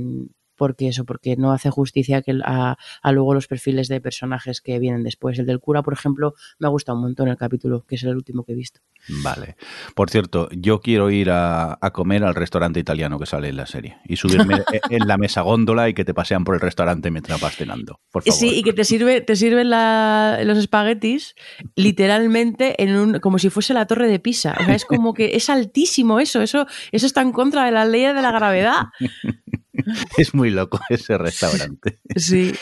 porque 0.62 0.86
eso, 0.86 1.04
porque 1.04 1.34
no 1.34 1.50
hace 1.50 1.70
justicia 1.70 2.22
que 2.22 2.38
a, 2.44 2.76
luego 3.10 3.34
los 3.34 3.48
perfiles 3.48 3.88
de 3.88 4.00
personajes 4.00 4.60
que 4.60 4.78
vienen 4.78 5.02
después. 5.02 5.36
El 5.40 5.46
del 5.46 5.58
cura, 5.58 5.82
por 5.82 5.92
ejemplo, 5.92 6.34
me 6.60 6.68
ha 6.68 6.70
gustado 6.70 6.98
un 6.98 7.02
montón 7.02 7.26
el 7.26 7.36
capítulo, 7.36 7.84
que 7.84 7.96
es 7.96 8.04
el 8.04 8.14
último 8.14 8.44
que 8.44 8.52
he 8.52 8.54
visto. 8.54 8.78
Vale. 9.24 9.56
Por 9.96 10.08
cierto, 10.08 10.48
yo 10.52 10.78
quiero 10.78 11.10
ir 11.10 11.30
a, 11.32 11.80
comer 11.92 12.22
al 12.22 12.36
restaurante 12.36 12.78
italiano 12.78 13.18
que 13.18 13.26
sale 13.26 13.48
en 13.48 13.56
la 13.56 13.66
serie 13.66 13.98
y 14.04 14.14
subirme 14.14 14.54
e, 14.72 14.80
en 14.90 15.08
la 15.08 15.18
mesa 15.18 15.40
góndola 15.40 15.88
y 15.88 15.94
que 15.94 16.04
te 16.04 16.14
pasean 16.14 16.44
por 16.44 16.54
el 16.54 16.60
restaurante 16.60 17.10
mientras 17.10 17.40
vas 17.40 17.56
cenando. 17.56 17.98
Por 18.12 18.22
favor. 18.22 18.38
Sí, 18.38 18.54
y 18.54 18.62
que 18.62 18.72
te 18.72 18.84
sirve, 18.84 19.20
te 19.20 19.34
sirven 19.34 19.68
los 19.68 20.58
espaguetis 20.58 21.34
literalmente 21.74 22.80
en 22.80 22.94
un, 22.94 23.18
como 23.18 23.40
si 23.40 23.50
fuese 23.50 23.74
la 23.74 23.86
torre 23.86 24.06
de 24.06 24.20
Pisa. 24.20 24.56
O 24.60 24.64
sea, 24.64 24.76
es 24.76 24.84
como 24.84 25.12
que 25.12 25.34
es 25.34 25.50
altísimo 25.50 26.20
eso, 26.20 26.40
eso, 26.40 26.68
eso 26.92 27.06
está 27.06 27.20
en 27.20 27.32
contra 27.32 27.64
de 27.64 27.72
la 27.72 27.84
ley 27.84 28.02
de 28.02 28.22
la 28.22 28.30
gravedad. 28.30 28.82
es 30.18 30.34
muy 30.34 30.50
loco 30.50 30.80
ese 30.88 31.18
restaurante. 31.18 32.00
Sí. 32.16 32.54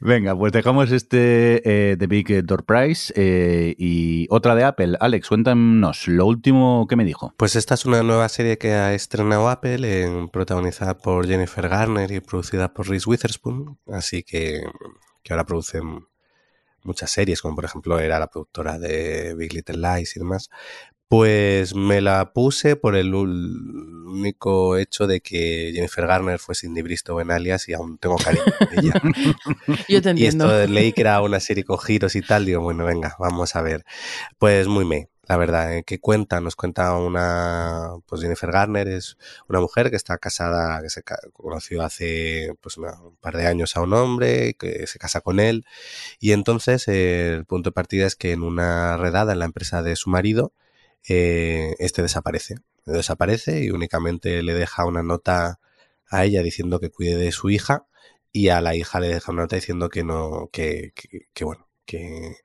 Venga, 0.00 0.36
pues 0.36 0.52
dejamos 0.52 0.90
este 0.90 1.62
eh, 1.64 1.96
The 1.96 2.06
Big 2.06 2.44
Door 2.44 2.64
Prize 2.64 3.12
eh, 3.16 3.74
y 3.78 4.26
otra 4.30 4.54
de 4.54 4.64
Apple. 4.64 4.96
Alex, 5.00 5.28
cuéntanos 5.28 6.08
lo 6.08 6.26
último 6.26 6.86
que 6.88 6.96
me 6.96 7.04
dijo. 7.04 7.34
Pues 7.36 7.56
esta 7.56 7.74
es 7.74 7.84
una 7.86 8.02
nueva 8.02 8.28
serie 8.28 8.58
que 8.58 8.72
ha 8.72 8.94
estrenado 8.94 9.48
Apple, 9.48 10.02
en, 10.02 10.28
protagonizada 10.28 10.98
por 10.98 11.26
Jennifer 11.26 11.68
Garner 11.68 12.10
y 12.10 12.20
producida 12.20 12.72
por 12.72 12.88
Reese 12.88 13.08
Witherspoon. 13.08 13.78
Así 13.86 14.22
que, 14.22 14.64
que 15.22 15.32
ahora 15.32 15.46
producen 15.46 16.06
muchas 16.84 17.10
series, 17.10 17.40
como 17.40 17.54
por 17.54 17.64
ejemplo 17.64 17.98
era 18.00 18.18
la 18.18 18.26
productora 18.26 18.78
de 18.78 19.34
Big 19.36 19.52
Little 19.52 19.76
Lies 19.76 20.16
y 20.16 20.18
demás 20.18 20.50
Pues 21.12 21.74
me 21.74 22.00
la 22.00 22.32
puse 22.32 22.74
por 22.74 22.96
el 22.96 23.14
único 23.14 24.78
hecho 24.78 25.06
de 25.06 25.20
que 25.20 25.70
Jennifer 25.74 26.06
Garner 26.06 26.38
fue 26.38 26.54
Cindy 26.54 26.80
Bristow 26.80 27.20
en 27.20 27.30
Alias 27.30 27.68
y 27.68 27.74
aún 27.74 27.98
tengo 27.98 28.16
cariño 28.16 28.44
de 28.70 28.80
ella. 28.80 28.94
Yo 29.90 30.00
te 30.00 30.08
entiendo. 30.08 30.16
Y 30.16 30.24
esto 30.24 30.48
de 30.48 30.68
leí 30.68 30.94
que 30.94 31.02
era 31.02 31.20
una 31.20 31.38
serie 31.38 31.64
con 31.64 31.78
giros 31.78 32.16
y 32.16 32.22
tal, 32.22 32.46
digo, 32.46 32.62
bueno, 32.62 32.86
venga, 32.86 33.14
vamos 33.18 33.56
a 33.56 33.60
ver. 33.60 33.84
Pues 34.38 34.68
muy 34.68 34.86
me, 34.86 35.10
la 35.28 35.36
verdad, 35.36 35.76
¿eh? 35.76 35.84
que 35.84 36.00
cuenta, 36.00 36.40
nos 36.40 36.56
cuenta 36.56 36.96
una, 36.96 37.90
pues 38.06 38.22
Jennifer 38.22 38.50
Garner 38.50 38.88
es 38.88 39.18
una 39.50 39.60
mujer 39.60 39.90
que 39.90 39.96
está 39.96 40.16
casada, 40.16 40.80
que 40.80 40.88
se 40.88 41.02
conoció 41.34 41.82
hace 41.82 42.54
pues 42.62 42.78
un 42.78 43.18
par 43.20 43.36
de 43.36 43.46
años 43.46 43.76
a 43.76 43.82
un 43.82 43.92
hombre, 43.92 44.54
que 44.54 44.86
se 44.86 44.98
casa 44.98 45.20
con 45.20 45.40
él, 45.40 45.66
y 46.20 46.32
entonces 46.32 46.88
eh, 46.88 47.34
el 47.34 47.44
punto 47.44 47.68
de 47.68 47.74
partida 47.74 48.06
es 48.06 48.16
que 48.16 48.32
en 48.32 48.42
una 48.42 48.96
redada 48.96 49.34
en 49.34 49.40
la 49.40 49.44
empresa 49.44 49.82
de 49.82 49.94
su 49.94 50.08
marido, 50.08 50.54
eh, 51.08 51.74
este 51.78 52.02
desaparece. 52.02 52.56
Desaparece 52.86 53.64
y 53.64 53.70
únicamente 53.70 54.42
le 54.42 54.54
deja 54.54 54.84
una 54.86 55.02
nota 55.02 55.60
a 56.08 56.24
ella 56.24 56.42
diciendo 56.42 56.80
que 56.80 56.90
cuide 56.90 57.16
de 57.16 57.32
su 57.32 57.50
hija 57.50 57.86
y 58.32 58.48
a 58.48 58.60
la 58.60 58.74
hija 58.74 59.00
le 59.00 59.08
deja 59.08 59.32
una 59.32 59.42
nota 59.42 59.56
diciendo 59.56 59.88
que 59.88 60.04
no, 60.04 60.48
que, 60.52 60.92
que, 61.32 61.44
bueno, 61.44 61.68
que, 61.86 62.36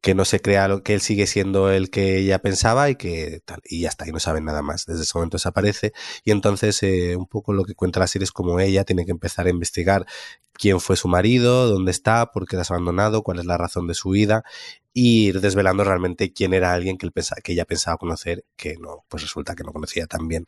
que 0.00 0.14
no 0.14 0.24
se 0.24 0.40
crea 0.40 0.68
lo 0.68 0.82
que 0.82 0.94
él 0.94 1.00
sigue 1.00 1.26
siendo 1.26 1.70
el 1.70 1.90
que 1.90 2.18
ella 2.18 2.38
pensaba 2.40 2.90
y 2.90 2.96
que 2.96 3.40
tal, 3.44 3.60
y 3.64 3.80
ya 3.82 3.88
está, 3.88 4.08
y 4.08 4.12
no 4.12 4.20
saben 4.20 4.44
nada 4.44 4.62
más. 4.62 4.86
Desde 4.86 5.02
ese 5.02 5.18
momento 5.18 5.36
desaparece 5.36 5.92
y 6.24 6.30
entonces 6.30 6.82
eh, 6.82 7.16
un 7.16 7.26
poco 7.26 7.52
lo 7.52 7.64
que 7.64 7.74
cuenta 7.74 8.00
la 8.00 8.06
serie 8.06 8.24
es 8.24 8.32
como 8.32 8.60
ella 8.60 8.84
tiene 8.84 9.04
que 9.04 9.10
empezar 9.10 9.46
a 9.46 9.50
investigar 9.50 10.06
quién 10.52 10.80
fue 10.80 10.96
su 10.96 11.08
marido, 11.08 11.68
dónde 11.68 11.90
está, 11.90 12.32
por 12.32 12.46
qué 12.46 12.56
la 12.56 12.62
has 12.62 12.70
abandonado, 12.70 13.22
cuál 13.22 13.38
es 13.38 13.46
la 13.46 13.58
razón 13.58 13.86
de 13.86 13.94
su 13.94 14.10
vida 14.10 14.44
y 14.92 15.26
ir 15.28 15.40
desvelando 15.40 15.84
realmente 15.84 16.32
quién 16.32 16.54
era 16.54 16.72
alguien 16.72 16.96
que, 16.96 17.06
él 17.06 17.12
pensaba, 17.12 17.40
que 17.42 17.52
ella 17.52 17.66
pensaba 17.66 17.98
conocer, 17.98 18.44
que 18.56 18.76
no, 18.78 19.04
pues 19.08 19.22
resulta 19.22 19.54
que 19.54 19.64
no 19.64 19.72
conocía 19.72 20.06
tan 20.06 20.28
bien. 20.28 20.46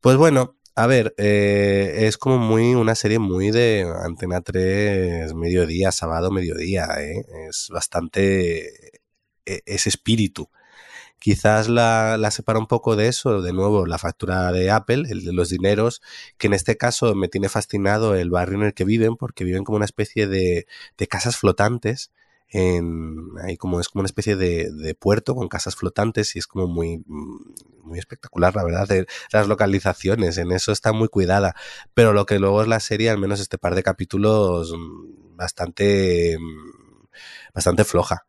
Pues 0.00 0.16
bueno, 0.16 0.56
a 0.76 0.86
ver, 0.86 1.14
eh, 1.18 2.06
es 2.08 2.18
como 2.18 2.38
muy 2.38 2.74
una 2.74 2.94
serie 2.94 3.18
muy 3.18 3.50
de 3.50 3.86
Antena 4.04 4.40
3 4.40 5.32
mediodía, 5.34 5.92
sábado 5.92 6.30
mediodía, 6.30 6.88
¿eh? 6.98 7.24
es 7.48 7.68
bastante 7.70 9.00
e, 9.46 9.62
ese 9.66 9.88
espíritu. 9.88 10.50
Quizás 11.18 11.68
la, 11.68 12.16
la, 12.18 12.30
separa 12.30 12.58
un 12.58 12.66
poco 12.66 12.96
de 12.96 13.08
eso, 13.08 13.42
de 13.42 13.52
nuevo, 13.52 13.86
la 13.86 13.98
factura 13.98 14.52
de 14.52 14.70
Apple, 14.70 15.04
el 15.10 15.24
de 15.24 15.32
los 15.32 15.50
dineros, 15.50 16.02
que 16.38 16.48
en 16.48 16.54
este 16.54 16.76
caso 16.76 17.14
me 17.14 17.28
tiene 17.28 17.48
fascinado 17.48 18.14
el 18.16 18.30
barrio 18.30 18.58
en 18.58 18.66
el 18.66 18.74
que 18.74 18.84
viven, 18.84 19.16
porque 19.16 19.44
viven 19.44 19.64
como 19.64 19.76
una 19.76 19.86
especie 19.86 20.26
de, 20.28 20.66
de 20.98 21.06
casas 21.08 21.36
flotantes, 21.36 22.12
en, 22.48 23.16
ahí 23.42 23.56
como 23.56 23.80
es 23.80 23.88
como 23.88 24.00
una 24.00 24.06
especie 24.06 24.36
de, 24.36 24.70
de, 24.70 24.94
puerto 24.94 25.34
con 25.34 25.48
casas 25.48 25.76
flotantes 25.76 26.36
y 26.36 26.38
es 26.38 26.46
como 26.46 26.66
muy, 26.66 27.04
muy 27.06 27.98
espectacular, 27.98 28.54
la 28.54 28.64
verdad, 28.64 28.88
de 28.88 29.06
las 29.32 29.48
localizaciones, 29.48 30.38
en 30.38 30.52
eso 30.52 30.72
está 30.72 30.92
muy 30.92 31.08
cuidada, 31.08 31.54
pero 31.94 32.12
lo 32.12 32.26
que 32.26 32.38
luego 32.38 32.62
es 32.62 32.68
la 32.68 32.80
serie, 32.80 33.10
al 33.10 33.18
menos 33.18 33.40
este 33.40 33.58
par 33.58 33.74
de 33.74 33.82
capítulos, 33.82 34.72
mm, 34.72 35.36
bastante, 35.36 36.36
mm, 36.38 37.06
bastante 37.54 37.84
floja. 37.84 38.26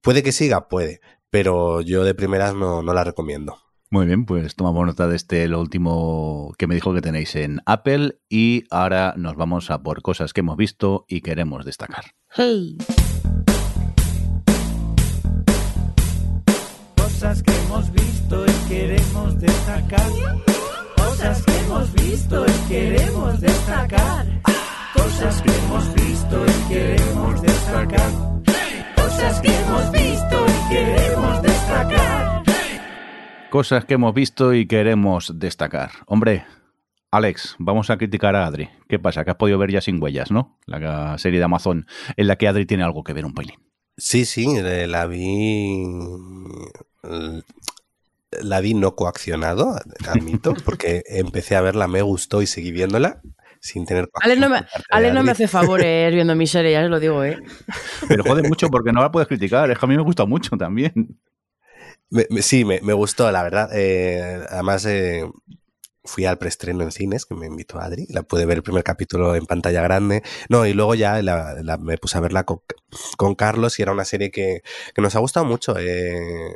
Puede 0.00 0.22
que 0.22 0.32
siga, 0.32 0.68
puede, 0.68 1.00
pero 1.30 1.80
yo 1.80 2.04
de 2.04 2.14
primeras 2.14 2.54
no, 2.54 2.82
no 2.82 2.94
la 2.94 3.04
recomiendo. 3.04 3.58
Muy 3.90 4.06
bien, 4.06 4.24
pues 4.24 4.56
tomamos 4.56 4.86
nota 4.86 5.06
de 5.06 5.16
este, 5.16 5.46
lo 5.48 5.60
último 5.60 6.54
que 6.56 6.66
me 6.66 6.74
dijo 6.74 6.94
que 6.94 7.02
tenéis 7.02 7.36
en 7.36 7.60
Apple 7.66 8.18
y 8.30 8.64
ahora 8.70 9.12
nos 9.18 9.36
vamos 9.36 9.70
a 9.70 9.82
por 9.82 10.00
cosas 10.00 10.32
que 10.32 10.40
hemos 10.40 10.56
visto 10.56 11.04
y 11.08 11.20
queremos 11.20 11.66
destacar. 11.66 12.04
Hey. 12.34 12.78
Cosas 17.32 17.44
que 17.44 17.62
hemos 17.64 17.92
visto 17.92 18.44
y 18.44 18.68
queremos 18.68 19.40
destacar. 19.40 20.10
Cosas 20.96 21.42
que 21.42 21.58
hemos 21.60 21.94
visto 21.94 22.44
y 22.44 22.68
queremos 22.68 23.40
destacar. 23.40 24.26
Cosas 24.92 25.40
que 25.40 25.50
hemos 25.50 25.94
visto 25.94 26.44
y 26.44 26.68
queremos 26.68 27.40
destacar. 27.40 28.10
Cosas 28.96 29.40
que 29.40 29.48
hemos 29.48 29.92
visto 29.92 30.46
y 30.46 30.74
queremos 30.74 31.42
destacar. 31.42 32.42
Cosas 33.48 33.84
que 33.86 33.94
hemos 33.94 34.14
visto 34.14 34.52
y 34.52 34.66
queremos 34.66 35.38
destacar. 35.38 35.90
Hombre, 36.04 36.44
Alex, 37.10 37.56
vamos 37.58 37.88
a 37.88 37.96
criticar 37.96 38.36
a 38.36 38.44
Adri. 38.44 38.68
¿Qué 38.90 38.98
pasa? 38.98 39.24
Que 39.24 39.30
has 39.30 39.38
podido 39.38 39.56
ver 39.56 39.70
ya 39.70 39.80
sin 39.80 40.02
huellas, 40.02 40.30
¿no? 40.30 40.58
La 40.66 41.16
serie 41.16 41.38
de 41.38 41.46
Amazon 41.46 41.86
en 42.14 42.26
la 42.26 42.36
que 42.36 42.46
Adri 42.46 42.66
tiene 42.66 42.84
algo 42.84 43.02
que 43.02 43.14
ver 43.14 43.24
un 43.24 43.32
pelín. 43.32 43.56
Sí, 43.96 44.26
sí, 44.26 44.46
la 44.60 45.06
vi 45.06 45.86
la 47.02 48.60
vi 48.60 48.74
no 48.74 48.94
coaccionado, 48.94 49.78
admito, 50.06 50.54
porque 50.64 51.02
empecé 51.06 51.56
a 51.56 51.60
verla, 51.60 51.88
me 51.88 52.02
gustó 52.02 52.42
y 52.42 52.46
seguí 52.46 52.72
viéndola 52.72 53.20
sin 53.62 53.86
tener 53.86 54.10
Ale 54.20 54.34
no 54.36 54.48
me, 54.48 54.66
Ale 54.90 55.12
no 55.12 55.22
me 55.22 55.30
hace 55.30 55.46
favores 55.46 56.12
viendo 56.12 56.34
mi 56.34 56.48
serie, 56.48 56.72
ya 56.72 56.82
os 56.82 56.90
lo 56.90 56.98
digo, 56.98 57.22
¿eh? 57.22 57.38
Pero 58.08 58.24
jode 58.24 58.42
mucho 58.42 58.68
porque 58.68 58.92
no 58.92 59.00
la 59.00 59.12
puedes 59.12 59.28
criticar, 59.28 59.70
es 59.70 59.78
que 59.78 59.86
a 59.86 59.88
mí 59.88 59.96
me 59.96 60.02
gusta 60.02 60.26
mucho 60.26 60.56
también. 60.56 61.16
Me, 62.10 62.26
me, 62.28 62.42
sí, 62.42 62.64
me, 62.64 62.80
me, 62.82 62.92
gustó, 62.92 63.30
la 63.30 63.42
verdad. 63.44 63.70
Eh, 63.72 64.44
además, 64.50 64.84
eh, 64.86 65.30
fui 66.04 66.24
al 66.24 66.38
preestreno 66.38 66.82
en 66.82 66.90
cines, 66.90 67.24
que 67.24 67.36
me 67.36 67.46
invitó 67.46 67.80
Adri, 67.80 68.06
la 68.10 68.24
pude 68.24 68.46
ver 68.46 68.58
el 68.58 68.62
primer 68.64 68.82
capítulo 68.82 69.36
en 69.36 69.46
pantalla 69.46 69.80
grande. 69.80 70.22
No, 70.48 70.66
y 70.66 70.72
luego 70.72 70.96
ya 70.96 71.22
la, 71.22 71.54
la, 71.62 71.78
me 71.78 71.96
puse 71.98 72.18
a 72.18 72.20
verla 72.20 72.44
con, 72.44 72.62
con, 73.16 73.36
Carlos 73.36 73.78
y 73.78 73.82
era 73.82 73.92
una 73.92 74.04
serie 74.04 74.32
que, 74.32 74.62
que 74.92 75.02
nos 75.02 75.14
ha 75.14 75.20
gustado 75.20 75.46
mucho. 75.46 75.76
Eh, 75.78 76.52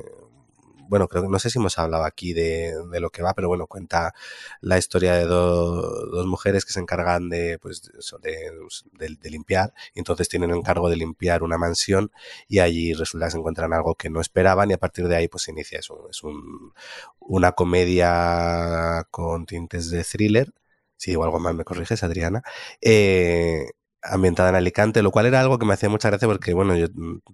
bueno, 0.89 1.09
creo 1.09 1.23
que 1.23 1.29
no 1.29 1.39
sé 1.39 1.51
si 1.51 1.59
hemos 1.59 1.79
hablado 1.79 2.05
aquí 2.05 2.33
de, 2.33 2.75
de 2.91 3.01
lo 3.01 3.11
que 3.11 3.23
va, 3.23 3.35
pero 3.35 3.49
bueno, 3.49 3.67
cuenta 3.67 4.15
la 4.61 4.79
historia 4.79 5.15
de 5.15 5.25
do, 5.25 6.07
dos 6.11 6.27
mujeres 6.27 6.65
que 6.65 6.73
se 6.73 6.81
encargan 6.81 7.29
de, 7.29 7.59
pues, 7.59 7.83
de, 8.23 8.51
de, 8.93 9.17
de, 9.21 9.31
limpiar, 9.31 9.73
y 9.95 10.01
entonces 10.01 10.29
tienen 10.29 10.51
el 10.51 10.57
encargo 10.59 10.89
de 10.89 10.97
limpiar 10.97 11.43
una 11.43 11.59
mansión 11.59 12.11
y 12.49 12.61
allí 12.61 12.93
resulta 12.95 13.27
que 13.27 13.33
se 13.33 13.39
encuentran 13.39 13.73
algo 13.73 13.95
que 13.95 14.11
no 14.11 14.21
esperaban 14.21 14.71
y 14.71 14.75
a 14.75 14.79
partir 14.79 15.09
de 15.09 15.17
ahí 15.17 15.29
pues 15.29 15.49
inicia 15.49 15.79
eso, 15.79 16.09
es 16.11 16.23
un, 16.23 16.73
una 17.21 17.53
comedia 17.53 19.07
con 19.11 19.47
tintes 19.47 19.91
de 19.91 20.05
thriller, 20.05 20.53
si 20.97 21.11
digo 21.13 21.25
algo 21.25 21.39
mal 21.39 21.55
me 21.55 21.65
corriges, 21.65 22.03
Adriana, 22.03 22.43
eh, 22.81 23.71
ambientada 24.09 24.51
en 24.51 24.57
Alicante, 24.57 25.03
lo 25.03 25.11
cual 25.11 25.27
era 25.27 25.41
algo 25.41 25.59
que 25.59 25.67
me 25.67 25.75
hacía 25.75 25.89
mucha 25.89 26.09
gracia 26.09 26.29
porque, 26.29 26.55
bueno, 26.55 26.77
yo 26.77 26.87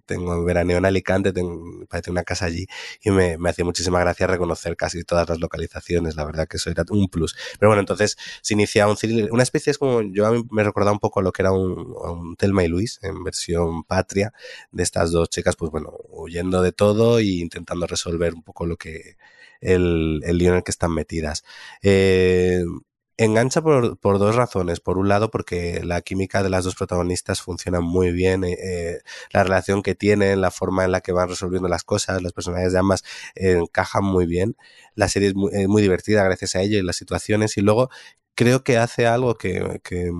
tengo 0.05 0.43
veraneo 0.43 0.77
en 0.77 0.85
Alicante, 0.85 1.33
tengo, 1.33 1.85
parece 1.89 2.11
una 2.11 2.23
casa 2.23 2.45
allí 2.45 2.67
y 3.01 3.11
me, 3.11 3.37
me 3.37 3.49
hacía 3.49 3.65
muchísima 3.65 3.99
gracia 3.99 4.27
reconocer 4.27 4.75
casi 4.75 5.03
todas 5.03 5.27
las 5.29 5.39
localizaciones, 5.39 6.15
la 6.15 6.25
verdad 6.25 6.47
que 6.47 6.57
eso 6.57 6.69
era 6.69 6.83
un 6.89 7.07
plus. 7.09 7.35
Pero 7.59 7.69
bueno, 7.69 7.81
entonces 7.81 8.17
se 8.41 8.53
inicia 8.53 8.87
un 8.87 8.97
una 9.31 9.43
especie 9.43 9.71
es 9.71 9.77
como, 9.77 10.01
yo 10.01 10.25
a 10.25 10.31
mí 10.31 10.43
me 10.51 10.63
recordaba 10.63 10.93
un 10.93 10.99
poco 10.99 11.21
lo 11.21 11.31
que 11.31 11.41
era 11.41 11.51
un, 11.51 11.93
un 12.03 12.35
Telma 12.37 12.63
y 12.63 12.67
Luis 12.67 12.99
en 13.01 13.23
versión 13.23 13.83
patria 13.83 14.33
de 14.71 14.83
estas 14.83 15.11
dos 15.11 15.29
chicas, 15.29 15.55
pues 15.55 15.71
bueno, 15.71 15.91
huyendo 16.09 16.61
de 16.61 16.71
todo 16.71 17.19
e 17.19 17.25
intentando 17.25 17.87
resolver 17.87 18.33
un 18.33 18.43
poco 18.43 18.65
lo 18.65 18.77
que, 18.77 19.17
el, 19.61 20.21
el 20.23 20.37
lío 20.37 20.51
en 20.51 20.57
el 20.57 20.63
que 20.63 20.71
están 20.71 20.93
metidas. 20.93 21.43
Eh, 21.81 22.63
engancha 23.17 23.61
por, 23.61 23.97
por, 23.97 24.19
dos 24.19 24.35
razones. 24.35 24.79
Por 24.79 24.97
un 24.97 25.07
lado, 25.07 25.29
porque 25.29 25.81
la 25.83 26.01
química 26.01 26.43
de 26.43 26.49
las 26.49 26.63
dos 26.65 26.75
protagonistas 26.75 27.41
funciona 27.41 27.79
muy 27.79 28.11
bien, 28.11 28.43
eh, 28.43 28.57
eh, 28.61 28.99
la 29.31 29.43
relación 29.43 29.83
que 29.83 29.95
tienen, 29.95 30.41
la 30.41 30.51
forma 30.51 30.85
en 30.85 30.91
la 30.91 31.01
que 31.01 31.11
van 31.11 31.29
resolviendo 31.29 31.67
las 31.69 31.83
cosas, 31.83 32.21
los 32.21 32.33
personajes 32.33 32.73
de 32.73 32.79
ambas 32.79 33.03
eh, 33.35 33.57
encajan 33.59 34.03
muy 34.03 34.25
bien. 34.25 34.55
La 34.95 35.07
serie 35.09 35.29
es 35.29 35.35
muy, 35.67 35.81
divertida 35.81 36.23
gracias 36.23 36.55
a 36.55 36.61
ello 36.61 36.77
y 36.79 36.83
las 36.83 36.95
situaciones. 36.95 37.57
Y 37.57 37.61
luego 37.61 37.89
creo 38.35 38.63
que 38.63 38.77
hace 38.77 39.05
algo 39.07 39.35
que, 39.35 39.81
que, 39.83 40.11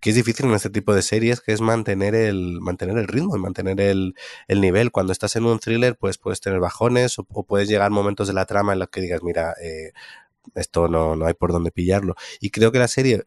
que, 0.00 0.10
es 0.10 0.16
difícil 0.16 0.46
en 0.46 0.54
este 0.54 0.70
tipo 0.70 0.94
de 0.94 1.02
series, 1.02 1.40
que 1.40 1.52
es 1.52 1.60
mantener 1.60 2.14
el, 2.14 2.60
mantener 2.60 2.98
el 2.98 3.08
ritmo 3.08 3.36
y 3.36 3.40
mantener 3.40 3.80
el, 3.80 4.14
el 4.48 4.60
nivel. 4.60 4.90
Cuando 4.90 5.12
estás 5.12 5.36
en 5.36 5.44
un 5.46 5.58
thriller, 5.58 5.96
pues 5.96 6.18
puedes 6.18 6.40
tener 6.40 6.60
bajones 6.60 7.18
o, 7.18 7.26
o 7.30 7.44
puedes 7.44 7.68
llegar 7.68 7.90
momentos 7.90 8.28
de 8.28 8.34
la 8.34 8.46
trama 8.46 8.72
en 8.72 8.80
los 8.80 8.88
que 8.88 9.00
digas, 9.00 9.22
mira, 9.22 9.54
esto 10.54 10.88
no, 10.88 11.16
no 11.16 11.26
hay 11.26 11.34
por 11.34 11.52
dónde 11.52 11.70
pillarlo. 11.70 12.14
Y 12.40 12.50
creo 12.50 12.72
que 12.72 12.78
la 12.78 12.88
serie 12.88 13.24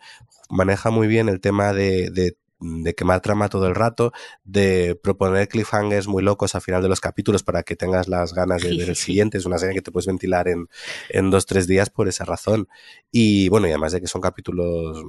maneja 0.49 0.89
muy 0.91 1.07
bien 1.07 1.30
el 1.30 1.41
tema 1.41 1.74
de, 1.74 2.09
de 2.11 2.38
de 2.59 2.95
quemar 2.95 3.22
trama 3.22 3.49
todo 3.49 3.68
el 3.68 3.76
rato, 3.76 4.11
de 4.43 4.97
proponer 5.01 5.47
cliffhangers 5.47 6.07
muy 6.07 6.24
locos 6.24 6.55
al 6.55 6.61
final 6.61 6.82
de 6.82 6.89
los 6.89 7.01
capítulos 7.01 7.43
para 7.43 7.63
que 7.63 7.76
tengas 7.76 8.07
las 8.07 8.34
ganas 8.34 8.61
de 8.61 8.76
ver 8.76 8.89
el 8.89 8.95
siguiente. 8.95 9.38
Es 9.38 9.45
una 9.45 9.57
serie 9.57 9.76
que 9.76 9.82
te 9.82 9.91
puedes 9.91 10.07
ventilar 10.07 10.47
en, 10.47 10.68
en 11.09 11.32
dos, 11.32 11.45
tres 11.45 11.68
días 11.68 11.89
por 11.89 12.07
esa 12.07 12.26
razón. 12.26 12.68
Y 13.11 13.49
bueno, 13.49 13.68
y 13.68 13.72
además 13.72 13.91
de 13.91 14.01
que 14.01 14.07
son 14.07 14.22
capítulos 14.22 15.03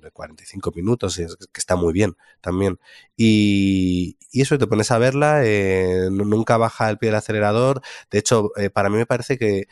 de 0.00 0.10
45 0.10 0.72
minutos, 0.74 1.18
es, 1.18 1.36
que 1.36 1.58
está 1.58 1.76
muy 1.76 1.92
bien 1.92 2.16
también. 2.40 2.78
Y, 3.16 4.16
y 4.32 4.40
eso, 4.40 4.58
te 4.58 4.66
pones 4.66 4.90
a 4.90 4.98
verla, 4.98 5.42
eh, 5.44 6.08
nunca 6.10 6.56
baja 6.56 6.88
el 6.90 6.98
pie 6.98 7.08
del 7.08 7.16
acelerador. 7.16 7.82
De 8.10 8.18
hecho, 8.18 8.52
eh, 8.56 8.70
para 8.70 8.88
mí 8.88 8.96
me 8.96 9.06
parece 9.06 9.38
que, 9.38 9.66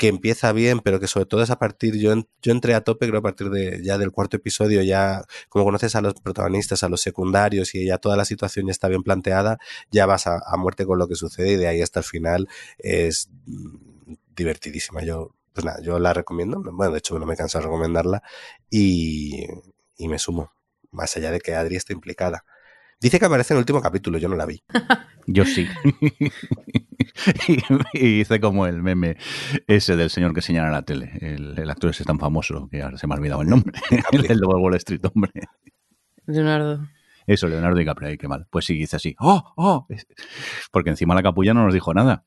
que 0.00 0.08
empieza 0.08 0.50
bien, 0.54 0.80
pero 0.80 0.98
que 0.98 1.06
sobre 1.06 1.26
todo 1.26 1.42
es 1.42 1.50
a 1.50 1.58
partir, 1.58 1.94
yo, 1.98 2.14
yo 2.40 2.52
entré 2.52 2.74
a 2.74 2.80
tope, 2.80 3.06
creo, 3.06 3.18
a 3.18 3.22
partir 3.22 3.50
de 3.50 3.82
ya 3.84 3.98
del 3.98 4.12
cuarto 4.12 4.38
episodio, 4.38 4.82
ya 4.82 5.24
como 5.50 5.66
conoces 5.66 5.94
a 5.94 6.00
los 6.00 6.14
protagonistas, 6.14 6.82
a 6.82 6.88
los 6.88 7.02
secundarios 7.02 7.74
y 7.74 7.84
ya 7.84 7.98
toda 7.98 8.16
la 8.16 8.24
situación 8.24 8.64
ya 8.64 8.72
está 8.72 8.88
bien 8.88 9.02
planteada, 9.02 9.58
ya 9.90 10.06
vas 10.06 10.26
a, 10.26 10.40
a 10.42 10.56
muerte 10.56 10.86
con 10.86 10.98
lo 10.98 11.06
que 11.06 11.16
sucede 11.16 11.52
y 11.52 11.56
de 11.56 11.68
ahí 11.68 11.82
hasta 11.82 12.00
el 12.00 12.04
final 12.04 12.48
es 12.78 13.28
mm, 13.44 14.14
divertidísima. 14.34 15.04
Yo, 15.04 15.36
pues 15.52 15.66
nada, 15.66 15.82
yo 15.82 15.98
la 15.98 16.14
recomiendo, 16.14 16.62
bueno, 16.62 16.92
de 16.92 16.98
hecho 16.98 17.18
no 17.18 17.26
me 17.26 17.36
canso 17.36 17.58
de 17.58 17.64
recomendarla 17.64 18.22
y, 18.70 19.44
y 19.98 20.08
me 20.08 20.18
sumo, 20.18 20.50
más 20.92 21.14
allá 21.18 21.30
de 21.30 21.40
que 21.40 21.54
Adri 21.54 21.76
esté 21.76 21.92
implicada. 21.92 22.46
Dice 23.00 23.18
que 23.18 23.26
aparece 23.26 23.52
en 23.52 23.58
el 23.58 23.62
último 23.64 23.82
capítulo, 23.82 24.16
yo 24.16 24.30
no 24.30 24.36
la 24.36 24.46
vi. 24.46 24.62
Yo 25.26 25.44
sí. 25.44 25.68
y, 27.94 28.20
hice 28.20 28.40
como 28.40 28.66
el 28.66 28.82
meme 28.82 29.16
ese 29.66 29.96
del 29.96 30.10
señor 30.10 30.34
que 30.34 30.42
señala 30.42 30.70
la 30.70 30.82
tele. 30.82 31.12
El, 31.20 31.58
el 31.58 31.70
actor 31.70 31.90
ese 31.90 32.04
tan 32.04 32.18
famoso 32.18 32.68
que 32.70 32.82
ahora 32.82 32.98
se 32.98 33.06
me 33.06 33.14
ha 33.14 33.18
olvidado 33.18 33.42
el 33.42 33.48
nombre. 33.48 33.72
el 34.12 34.40
de 34.40 34.46
Wall 34.46 34.74
Street, 34.76 35.00
hombre. 35.12 35.32
Leonardo. 36.26 36.86
Eso, 37.26 37.48
Leonardo 37.48 37.76
DiCaprio, 37.76 38.08
ay, 38.08 38.18
qué 38.18 38.28
mal. 38.28 38.46
Pues 38.50 38.64
sí, 38.64 38.74
dice 38.74 38.96
así. 38.96 39.14
¡Oh! 39.18 39.52
¡Oh! 39.56 39.86
Porque 40.72 40.90
encima 40.90 41.14
la 41.14 41.22
capulla 41.22 41.54
no 41.54 41.64
nos 41.64 41.74
dijo 41.74 41.94
nada. 41.94 42.24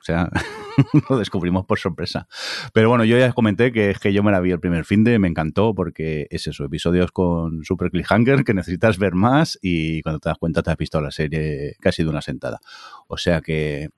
O 0.00 0.04
sea, 0.06 0.30
lo 1.10 1.18
descubrimos 1.18 1.66
por 1.66 1.78
sorpresa. 1.78 2.28
Pero 2.72 2.88
bueno, 2.88 3.04
yo 3.04 3.18
ya 3.18 3.32
comenté 3.32 3.72
que 3.72 3.90
es 3.90 3.98
que 3.98 4.12
yo 4.12 4.22
me 4.22 4.30
la 4.30 4.40
vi 4.40 4.52
el 4.52 4.60
primer 4.60 4.84
fin 4.84 5.04
de, 5.04 5.18
me 5.18 5.28
encantó 5.28 5.74
porque 5.74 6.26
es 6.30 6.46
eso, 6.46 6.64
episodios 6.64 7.10
con 7.10 7.64
super 7.64 7.90
cliffhanger 7.90 8.44
que 8.44 8.54
necesitas 8.54 8.98
ver 8.98 9.14
más 9.14 9.58
y 9.62 10.02
cuando 10.02 10.20
te 10.20 10.28
das 10.28 10.38
cuenta 10.38 10.62
te 10.62 10.70
has 10.70 10.76
visto 10.76 11.00
la 11.00 11.10
serie 11.10 11.74
casi 11.80 12.04
de 12.04 12.10
una 12.10 12.22
sentada. 12.22 12.60
O 13.08 13.16
sea 13.16 13.40
que 13.40 13.90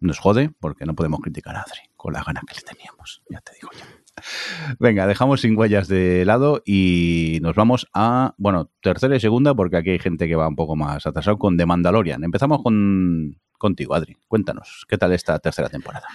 nos 0.00 0.18
jode 0.18 0.50
porque 0.60 0.84
no 0.84 0.94
podemos 0.94 1.20
criticar 1.20 1.56
a 1.56 1.62
Adri 1.62 1.80
con 1.96 2.12
la 2.12 2.22
gana 2.22 2.42
que 2.46 2.54
le 2.54 2.62
teníamos, 2.62 3.22
ya 3.28 3.40
te 3.40 3.52
digo 3.54 3.70
yo. 3.72 3.84
Venga, 4.78 5.06
dejamos 5.06 5.40
sin 5.40 5.56
huellas 5.56 5.88
de 5.88 6.24
lado 6.24 6.62
y 6.64 7.38
nos 7.42 7.54
vamos 7.54 7.86
a, 7.92 8.34
bueno, 8.36 8.70
tercera 8.82 9.16
y 9.16 9.20
segunda, 9.20 9.54
porque 9.54 9.76
aquí 9.76 9.90
hay 9.90 9.98
gente 9.98 10.26
que 10.26 10.36
va 10.36 10.48
un 10.48 10.56
poco 10.56 10.76
más 10.76 11.06
atrasado 11.06 11.38
con 11.38 11.56
The 11.56 11.66
Mandalorian. 11.66 12.24
Empezamos 12.24 12.62
con 12.62 13.38
contigo, 13.58 13.94
Adri. 13.94 14.16
Cuéntanos, 14.28 14.86
¿qué 14.88 14.96
tal 14.96 15.12
esta 15.12 15.38
tercera 15.38 15.68
temporada? 15.68 16.06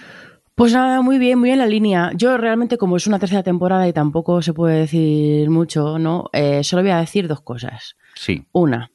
Pues 0.54 0.72
nada, 0.72 1.02
muy 1.02 1.18
bien, 1.18 1.38
muy 1.38 1.50
en 1.50 1.58
la 1.58 1.66
línea. 1.66 2.12
Yo 2.14 2.36
realmente, 2.38 2.78
como 2.78 2.96
es 2.96 3.06
una 3.06 3.18
tercera 3.18 3.42
temporada 3.42 3.88
y 3.88 3.92
tampoco 3.92 4.40
se 4.40 4.54
puede 4.54 4.78
decir 4.80 5.50
mucho, 5.50 5.98
¿no? 5.98 6.30
Eh, 6.32 6.62
solo 6.62 6.82
voy 6.82 6.92
a 6.92 6.98
decir 6.98 7.26
dos 7.26 7.40
cosas. 7.40 7.96
Sí. 8.14 8.46
Una, 8.52 8.92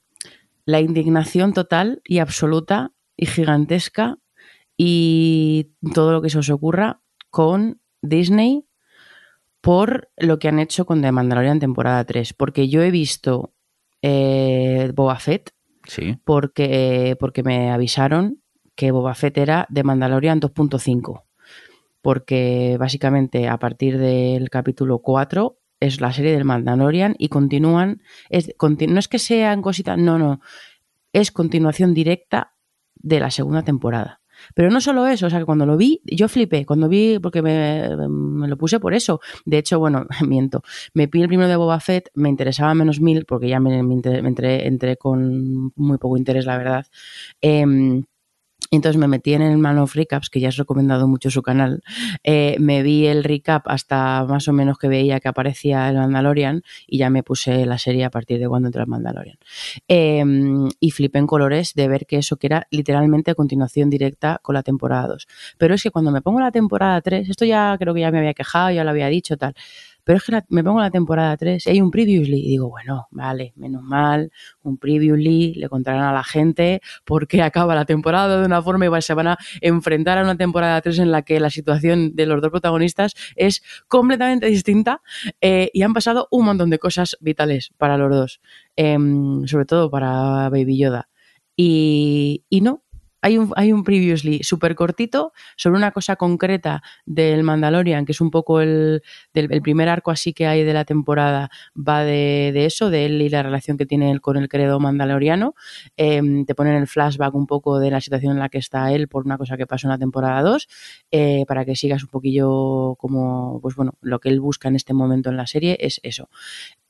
la 0.65 0.79
indignación 0.79 1.53
total 1.53 2.01
y 2.05 2.19
absoluta 2.19 2.91
y 3.17 3.25
gigantesca 3.25 4.17
y 4.81 5.73
todo 5.93 6.13
lo 6.13 6.21
que 6.21 6.29
se 6.29 6.39
os 6.39 6.49
ocurra 6.49 7.01
con 7.29 7.81
Disney 8.01 8.65
por 9.59 10.09
lo 10.15 10.39
que 10.39 10.47
han 10.47 10.57
hecho 10.59 10.85
con 10.85 11.01
The 11.01 11.11
Mandalorian 11.11 11.59
temporada 11.59 12.05
3. 12.05 12.33
Porque 12.33 12.69
yo 12.69 12.81
he 12.81 12.89
visto 12.89 13.53
eh, 14.01 14.89
Boba 14.95 15.19
Fett 15.19 15.51
Sí. 15.85 16.17
porque, 16.23 17.17
porque 17.19 17.43
me 17.43 17.71
avisaron 17.71 18.41
que 18.75 18.91
Boba 18.91 19.15
Fett 19.15 19.37
era 19.37 19.65
de 19.69 19.83
Mandalorian 19.83 20.39
2.5. 20.39 21.23
Porque 22.01 22.77
básicamente 22.79 23.49
a 23.49 23.57
partir 23.59 23.97
del 23.97 24.49
capítulo 24.49 24.99
4 24.99 25.59
es 25.81 25.99
la 25.99 26.13
serie 26.13 26.31
del 26.31 26.45
Mandalorian 26.45 27.15
y 27.19 27.27
continúan. 27.27 28.01
Es, 28.29 28.55
continu- 28.57 28.91
no 28.93 28.99
es 28.99 29.09
que 29.09 29.19
sean 29.19 29.61
cositas, 29.61 29.97
no, 29.97 30.17
no. 30.17 30.39
Es 31.11 31.33
continuación 31.33 31.93
directa 31.93 32.53
de 32.95 33.19
la 33.19 33.29
segunda 33.29 33.63
temporada. 33.63 34.18
Pero 34.55 34.69
no 34.69 34.81
solo 34.81 35.07
eso, 35.07 35.27
o 35.27 35.29
sea 35.29 35.39
que 35.39 35.45
cuando 35.45 35.65
lo 35.65 35.77
vi, 35.77 36.01
yo 36.05 36.27
flipé, 36.27 36.65
cuando 36.65 36.87
vi, 36.89 37.19
porque 37.19 37.41
me, 37.41 37.89
lo 37.89 38.57
puse 38.57 38.79
por 38.79 38.93
eso. 38.93 39.19
De 39.45 39.57
hecho, 39.57 39.79
bueno, 39.79 40.05
miento, 40.27 40.63
me 40.93 41.07
vi 41.07 41.21
el 41.21 41.27
primero 41.27 41.49
de 41.49 41.55
Boba 41.55 41.79
Fett, 41.79 42.09
me 42.15 42.29
interesaba 42.29 42.73
menos 42.73 42.99
mil, 43.01 43.25
porque 43.25 43.49
ya 43.49 43.59
me, 43.59 43.83
me 43.83 43.99
me 43.99 44.29
entré, 44.29 44.67
entré 44.67 44.97
con 44.97 45.71
muy 45.75 45.97
poco 45.97 46.17
interés, 46.17 46.45
la 46.45 46.57
verdad. 46.57 46.85
Em, 47.41 48.03
entonces 48.71 48.99
me 48.99 49.07
metí 49.07 49.33
en 49.33 49.41
el 49.41 49.57
Man 49.57 49.77
of 49.79 49.95
Recaps, 49.95 50.29
que 50.29 50.39
ya 50.39 50.49
has 50.49 50.57
recomendado 50.57 51.07
mucho 51.07 51.31
su 51.31 51.41
canal. 51.41 51.81
Eh, 52.23 52.55
me 52.59 52.83
vi 52.83 53.07
el 53.07 53.23
recap 53.23 53.67
hasta 53.67 54.25
más 54.25 54.47
o 54.47 54.53
menos 54.53 54.77
que 54.77 54.87
veía 54.87 55.19
que 55.19 55.27
aparecía 55.27 55.89
el 55.89 55.97
Mandalorian 55.97 56.63
y 56.87 56.99
ya 56.99 57.09
me 57.09 57.23
puse 57.23 57.65
la 57.65 57.77
serie 57.77 58.05
a 58.05 58.09
partir 58.09 58.39
de 58.39 58.47
cuando 58.47 58.67
entró 58.67 58.81
el 58.81 58.87
Mandalorian. 58.87 59.37
Eh, 59.87 60.23
y 60.79 60.91
flipé 60.91 61.19
en 61.19 61.27
colores 61.27 61.73
de 61.73 61.87
ver 61.87 62.05
que 62.05 62.17
eso 62.17 62.37
que 62.37 62.47
era 62.47 62.67
literalmente 62.71 63.31
a 63.31 63.35
continuación 63.35 63.89
directa 63.89 64.39
con 64.41 64.53
la 64.53 64.63
temporada 64.63 65.07
2. 65.07 65.27
Pero 65.57 65.73
es 65.73 65.83
que 65.83 65.91
cuando 65.91 66.11
me 66.11 66.21
pongo 66.21 66.39
la 66.39 66.51
temporada 66.51 67.01
3, 67.01 67.29
esto 67.29 67.45
ya 67.45 67.75
creo 67.79 67.93
que 67.93 68.01
ya 68.01 68.11
me 68.11 68.19
había 68.19 68.33
quejado, 68.33 68.71
ya 68.71 68.83
lo 68.83 68.91
había 68.91 69.07
dicho, 69.07 69.37
tal. 69.37 69.53
Pero 70.09 70.17
es 70.17 70.23
que 70.23 70.41
me 70.49 70.63
pongo 70.63 70.81
la 70.81 70.89
temporada 70.89 71.37
3 71.37 71.67
y 71.67 71.69
hay 71.69 71.81
un 71.81 71.91
previously 71.91 72.39
y 72.39 72.47
digo, 72.47 72.67
bueno, 72.67 73.07
vale, 73.11 73.53
menos 73.55 73.83
mal, 73.83 74.31
un 74.63 74.79
previously, 74.79 75.53
le 75.53 75.69
contarán 75.69 76.01
a 76.01 76.11
la 76.11 76.23
gente 76.23 76.81
por 77.05 77.27
qué 77.27 77.43
acaba 77.43 77.75
la 77.75 77.85
temporada 77.85 78.39
de 78.39 78.45
una 78.47 78.59
forma 78.59 78.87
y 78.87 79.01
se 79.03 79.13
van 79.13 79.27
a 79.27 79.37
enfrentar 79.61 80.17
a 80.17 80.23
una 80.23 80.35
temporada 80.35 80.81
3 80.81 80.97
en 80.97 81.11
la 81.11 81.21
que 81.21 81.39
la 81.39 81.51
situación 81.51 82.15
de 82.15 82.25
los 82.25 82.41
dos 82.41 82.49
protagonistas 82.49 83.13
es 83.35 83.61
completamente 83.87 84.47
distinta 84.47 85.03
eh, 85.41 85.69
y 85.73 85.83
han 85.83 85.93
pasado 85.93 86.27
un 86.31 86.45
montón 86.45 86.71
de 86.71 86.79
cosas 86.79 87.15
vitales 87.19 87.69
para 87.77 87.95
los 87.95 88.09
dos, 88.09 88.41
em, 88.77 89.45
sobre 89.45 89.65
todo 89.65 89.91
para 89.91 90.49
Baby 90.49 90.79
Yoda. 90.79 91.07
Y, 91.55 92.45
y 92.49 92.61
no, 92.61 92.81
hay 93.21 93.37
un, 93.37 93.51
hay 93.55 93.73
un 93.73 93.83
previously 93.83 94.43
súper 94.43 94.75
cortito 94.75 95.33
sobre 95.55 95.77
una 95.77 95.91
cosa 95.91 96.15
concreta 96.15 96.81
del 97.05 97.43
Mandalorian, 97.43 98.05
que 98.05 98.13
es 98.13 98.21
un 98.21 98.31
poco 98.31 98.61
el, 98.61 99.01
del, 99.33 99.51
el 99.51 99.61
primer 99.61 99.89
arco 99.89 100.11
así 100.11 100.33
que 100.33 100.47
hay 100.47 100.63
de 100.63 100.73
la 100.73 100.85
temporada, 100.85 101.49
va 101.75 102.03
de, 102.03 102.65
eso, 102.65 102.89
de 102.89 103.05
él 103.05 103.21
y 103.21 103.29
la 103.29 103.43
relación 103.43 103.77
que 103.77 103.85
tiene 103.85 104.11
él 104.11 104.21
con 104.21 104.37
el 104.37 104.47
credo 104.47 104.79
mandaloriano. 104.79 105.55
Eh, 105.97 106.21
te 106.45 106.55
ponen 106.55 106.75
el 106.75 106.87
flashback 106.87 107.35
un 107.35 107.47
poco 107.47 107.79
de 107.79 107.91
la 107.91 108.01
situación 108.01 108.33
en 108.33 108.39
la 108.39 108.49
que 108.49 108.57
está 108.57 108.91
él 108.91 109.07
por 109.07 109.25
una 109.25 109.37
cosa 109.37 109.57
que 109.57 109.67
pasó 109.67 109.87
en 109.87 109.91
la 109.91 109.97
temporada 109.97 110.41
2, 110.41 110.67
eh, 111.11 111.45
para 111.47 111.65
que 111.65 111.75
sigas 111.75 112.03
un 112.03 112.09
poquillo 112.09 112.95
como, 112.95 113.59
pues 113.61 113.75
bueno, 113.75 113.93
lo 114.01 114.19
que 114.19 114.29
él 114.29 114.39
busca 114.39 114.67
en 114.67 114.75
este 114.75 114.93
momento 114.93 115.29
en 115.29 115.37
la 115.37 115.47
serie 115.47 115.77
es 115.79 115.99
eso. 116.03 116.29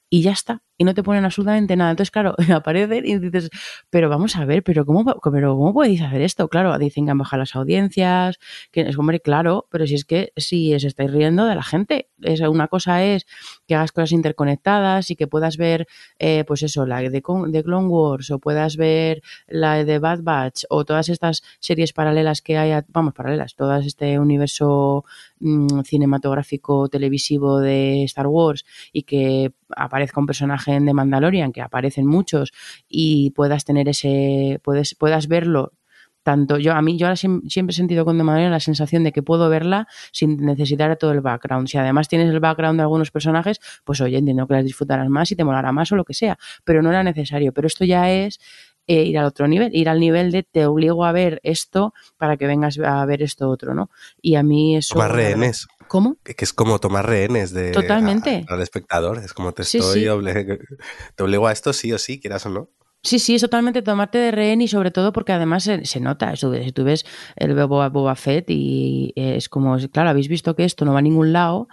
Y 0.10 0.22
ya 0.24 0.32
está, 0.32 0.64
y 0.80 0.86
no 0.86 0.96
te 0.96 1.04
ponen 1.04 1.26
absolutamente 1.26 1.76
nada. 1.76 1.92
Entonces, 1.92 2.10
claro, 2.10 2.36
aparecen 2.56 3.06
y 3.06 3.20
dices, 3.20 3.50
pero 3.92 4.10
vamos 4.10 4.36
a 4.38 4.46
ver, 4.46 4.64
pero 4.64 4.86
¿cómo, 4.86 5.06
pero 5.32 5.56
¿cómo 5.58 5.74
podéis 5.74 6.02
hacer 6.02 6.22
esto? 6.22 6.48
Claro, 6.48 6.76
dicen 6.80 7.06
que 7.06 7.12
han 7.12 7.18
bajado 7.20 7.42
las 7.42 7.56
audiencias, 7.56 8.40
que 8.72 8.82
es, 8.82 8.98
hombre, 8.98 9.20
claro, 9.20 9.68
pero 9.70 9.86
si 9.86 9.96
es 9.96 10.06
que 10.06 10.32
si 10.38 10.74
os 10.74 10.84
estáis 10.86 11.12
riendo 11.12 11.46
de 11.46 11.56
la 11.56 11.64
gente, 11.64 12.10
es, 12.22 12.42
una 12.42 12.68
cosa 12.70 13.04
es 13.04 13.28
que 13.68 13.76
hagas 13.76 13.92
cosas 13.92 14.14
interconectadas 14.14 15.12
y 15.12 15.16
que 15.16 15.28
puedas 15.28 15.58
ver, 15.58 15.88
eh, 16.18 16.44
pues 16.48 16.64
eso, 16.64 16.86
la 16.86 17.02
de, 17.02 17.10
de 17.10 17.64
Clone 17.64 17.88
Wars 17.88 18.32
o 18.32 18.40
puedas 18.40 18.78
ver 18.78 19.22
la 19.48 19.84
de 19.84 20.00
Bad 20.00 20.20
Batch 20.24 20.64
o 20.70 20.86
todas 20.86 21.10
estas 21.10 21.44
series 21.60 21.94
paralelas 21.94 22.42
que 22.42 22.58
hay, 22.58 22.72
a- 22.72 22.86
vamos, 22.90 23.14
paralelas, 23.14 23.56
todas 23.56 23.86
este 23.86 24.18
universo 24.20 25.04
mm, 25.40 25.82
cinematográfico 25.82 26.88
televisivo 26.90 27.60
de 27.60 28.04
Star 28.04 28.28
Wars 28.28 28.66
y 28.94 29.04
que 29.04 29.52
aparezca 29.76 30.20
un 30.20 30.26
personaje 30.26 30.69
The 30.78 30.94
Mandalorian, 30.94 31.52
que 31.52 31.62
aparecen 31.62 32.06
muchos 32.06 32.52
y 32.88 33.32
puedas 33.32 33.66
tener 33.66 33.88
ese, 33.90 34.60
puedes, 34.64 34.96
puedas 34.96 35.28
verlo 35.28 35.74
tanto 36.22 36.58
yo 36.58 36.74
a 36.74 36.82
mí 36.82 36.98
yo 36.98 37.08
ahora 37.08 37.16
siem- 37.16 37.42
siempre 37.50 37.72
he 37.72 37.76
sentido 37.76 38.04
con 38.06 38.18
Mandalorian 38.18 38.52
la 38.52 38.60
sensación 38.60 39.04
de 39.06 39.14
que 39.14 39.24
puedo 39.24 39.50
verla 39.50 39.88
sin 40.12 40.38
necesitar 40.46 40.96
todo 40.98 41.12
el 41.14 41.22
background. 41.22 41.68
Si 41.70 41.78
además 41.78 42.10
tienes 42.10 42.30
el 42.30 42.42
background 42.42 42.78
de 42.78 42.84
algunos 42.84 43.10
personajes 43.10 43.60
pues 43.86 44.02
oye 44.02 44.18
entiendo 44.18 44.46
que 44.46 44.54
las 44.56 44.66
disfrutarás 44.66 45.08
más 45.10 45.32
y 45.32 45.36
te 45.38 45.44
molará 45.46 45.72
más 45.72 45.92
o 45.94 45.96
lo 45.96 46.04
que 46.04 46.14
sea 46.14 46.38
pero 46.66 46.82
no 46.82 46.90
era 46.90 47.04
necesario. 47.04 47.54
Pero 47.54 47.68
esto 47.68 47.86
ya 47.86 48.12
es 48.12 48.40
eh, 48.86 49.04
ir 49.04 49.18
al 49.18 49.26
otro 49.26 49.48
nivel 49.48 49.74
ir 49.74 49.88
al 49.88 50.00
nivel 50.02 50.32
de 50.32 50.44
te 50.44 50.66
obligo 50.66 51.06
a 51.06 51.14
ver 51.14 51.40
esto 51.44 51.94
para 52.18 52.36
que 52.36 52.48
vengas 52.48 52.78
a 52.80 53.04
ver 53.06 53.24
esto 53.24 53.50
otro 53.50 53.74
no 53.74 53.90
y 54.22 54.36
a 54.36 54.44
mí 54.44 54.76
eso 54.76 54.96
Tomar 54.96 55.12
rehenes. 55.16 55.68
¿Cómo? 55.90 56.16
Que 56.24 56.34
es 56.38 56.54
como 56.54 56.80
tomar 56.80 57.06
rehenes 57.06 57.52
de, 57.52 57.72
Totalmente. 57.72 58.46
a- 58.48 58.54
al 58.54 58.62
espectador. 58.62 59.18
Es 59.18 59.34
como 59.34 59.52
te 59.52 59.64
estoy 59.64 60.04
sí. 60.04 60.08
te 61.16 61.24
obligo 61.24 61.48
a 61.48 61.52
esto 61.52 61.74
sí 61.74 61.92
o 61.92 61.98
sí, 61.98 62.20
quieras 62.22 62.46
o 62.46 62.50
no. 62.50 62.70
Sí, 63.02 63.18
sí, 63.18 63.36
es 63.36 63.42
totalmente 63.42 63.82
tomarte 63.82 64.18
de 64.18 64.32
rehén 64.32 64.62
y 64.62 64.68
sobre 64.68 64.92
todo 64.92 65.14
porque 65.14 65.32
además 65.32 65.64
se, 65.64 65.86
se 65.86 66.02
nota. 66.02 66.36
Si 66.36 66.72
tú 66.74 66.84
ves 66.84 67.06
el 67.38 67.56
Boba, 67.56 67.88
Boba 67.88 68.14
Fett 68.16 68.50
y 68.50 69.14
es 69.16 69.48
como, 69.48 69.78
claro, 69.90 70.10
habéis 70.10 70.28
visto 70.28 70.54
que 70.54 70.66
esto 70.66 70.84
no 70.84 70.92
va 70.92 71.00
a 71.00 71.02
ningún 71.02 71.32
lado 71.32 71.70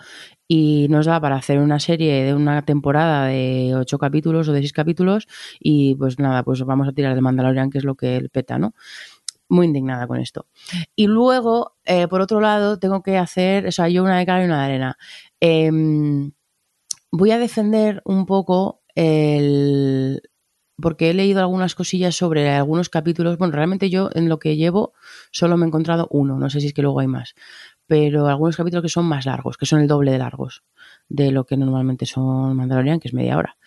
y 0.46 0.86
nos 0.88 1.06
da 1.06 1.20
para 1.20 1.34
hacer 1.34 1.58
una 1.58 1.80
serie 1.80 2.22
de 2.22 2.32
una 2.32 2.64
temporada 2.64 3.26
de 3.26 3.74
ocho 3.74 3.98
capítulos 3.98 4.48
o 4.48 4.52
de 4.52 4.60
seis 4.60 4.72
capítulos 4.72 5.26
y 5.58 5.96
pues 5.96 6.20
nada, 6.20 6.44
pues 6.44 6.62
vamos 6.62 6.86
a 6.86 6.92
tirar 6.92 7.16
de 7.16 7.20
Mandalorian, 7.20 7.70
que 7.70 7.78
es 7.78 7.84
lo 7.84 7.96
que 7.96 8.16
él 8.16 8.28
peta, 8.30 8.56
¿no? 8.60 8.72
Muy 9.48 9.66
indignada 9.66 10.06
con 10.06 10.18
esto. 10.20 10.46
Y 10.96 11.06
luego, 11.06 11.76
eh, 11.84 12.08
por 12.08 12.20
otro 12.20 12.40
lado, 12.40 12.78
tengo 12.78 13.02
que 13.02 13.16
hacer, 13.18 13.66
o 13.66 13.72
sea, 13.72 13.88
yo 13.88 14.02
una 14.02 14.18
de 14.18 14.26
cal 14.26 14.42
y 14.42 14.46
una 14.46 14.58
de 14.60 14.64
arena. 14.64 14.98
Em, 15.40 16.32
voy 17.12 17.30
a 17.32 17.38
defender 17.38 18.02
un 18.04 18.26
poco 18.26 18.82
el, 18.94 20.22
porque 20.80 21.10
he 21.10 21.14
leído 21.14 21.40
algunas 21.40 21.74
cosillas 21.74 22.16
sobre 22.16 22.50
algunos 22.50 22.88
capítulos. 22.90 23.38
Bueno, 23.38 23.52
realmente 23.54 23.90
yo 23.90 24.10
en 24.14 24.28
lo 24.28 24.38
que 24.38 24.56
llevo 24.56 24.92
solo 25.32 25.56
me 25.56 25.64
he 25.66 25.68
encontrado 25.68 26.08
uno, 26.10 26.38
no 26.38 26.50
sé 26.50 26.60
si 26.60 26.68
es 26.68 26.74
que 26.74 26.82
luego 26.82 27.00
hay 27.00 27.06
más. 27.08 27.34
pero 27.86 28.28
algunos 28.28 28.56
capítulos 28.56 28.82
que 28.84 28.88
son 28.90 29.06
más 29.06 29.26
largos, 29.26 29.56
que 29.58 29.66
son 29.66 29.80
el 29.80 29.88
doble 29.88 30.12
de 30.12 30.18
largos 30.18 30.64
de 31.08 31.30
lo 31.32 31.46
que 31.46 31.56
normalmente 31.56 32.06
son 32.06 32.56
Mandalorian, 32.56 33.00
que 33.00 33.08
es 33.08 33.14
media 33.14 33.38
hora. 33.38 33.58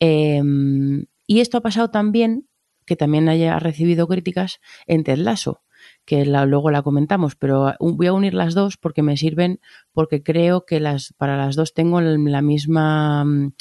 Em, 0.00 1.06
y 1.26 1.40
esto 1.40 1.58
ha 1.58 1.62
pasado 1.62 1.90
también, 1.90 2.48
que 2.90 2.96
también 2.96 3.28
haya 3.28 3.56
recibido 3.60 4.08
críticas 4.08 4.58
en 4.88 5.04
Ted 5.04 5.18
Lasso, 5.18 5.62
que 6.04 6.26
luego 6.26 6.72
la 6.72 6.82
comentamos, 6.82 7.36
pero 7.36 7.72
voy 7.78 8.08
a 8.08 8.12
unir 8.12 8.34
las 8.34 8.52
dos 8.52 8.76
porque 8.78 9.04
me 9.04 9.16
sirven, 9.16 9.60
porque 9.92 10.24
creo 10.24 10.64
que 10.66 10.80
las, 10.80 11.14
para 11.16 11.36
las 11.36 11.54
dos 11.54 11.72
tengo 11.72 12.00
la 12.00 12.42
misma, 12.42 13.24
mm, 13.24 13.52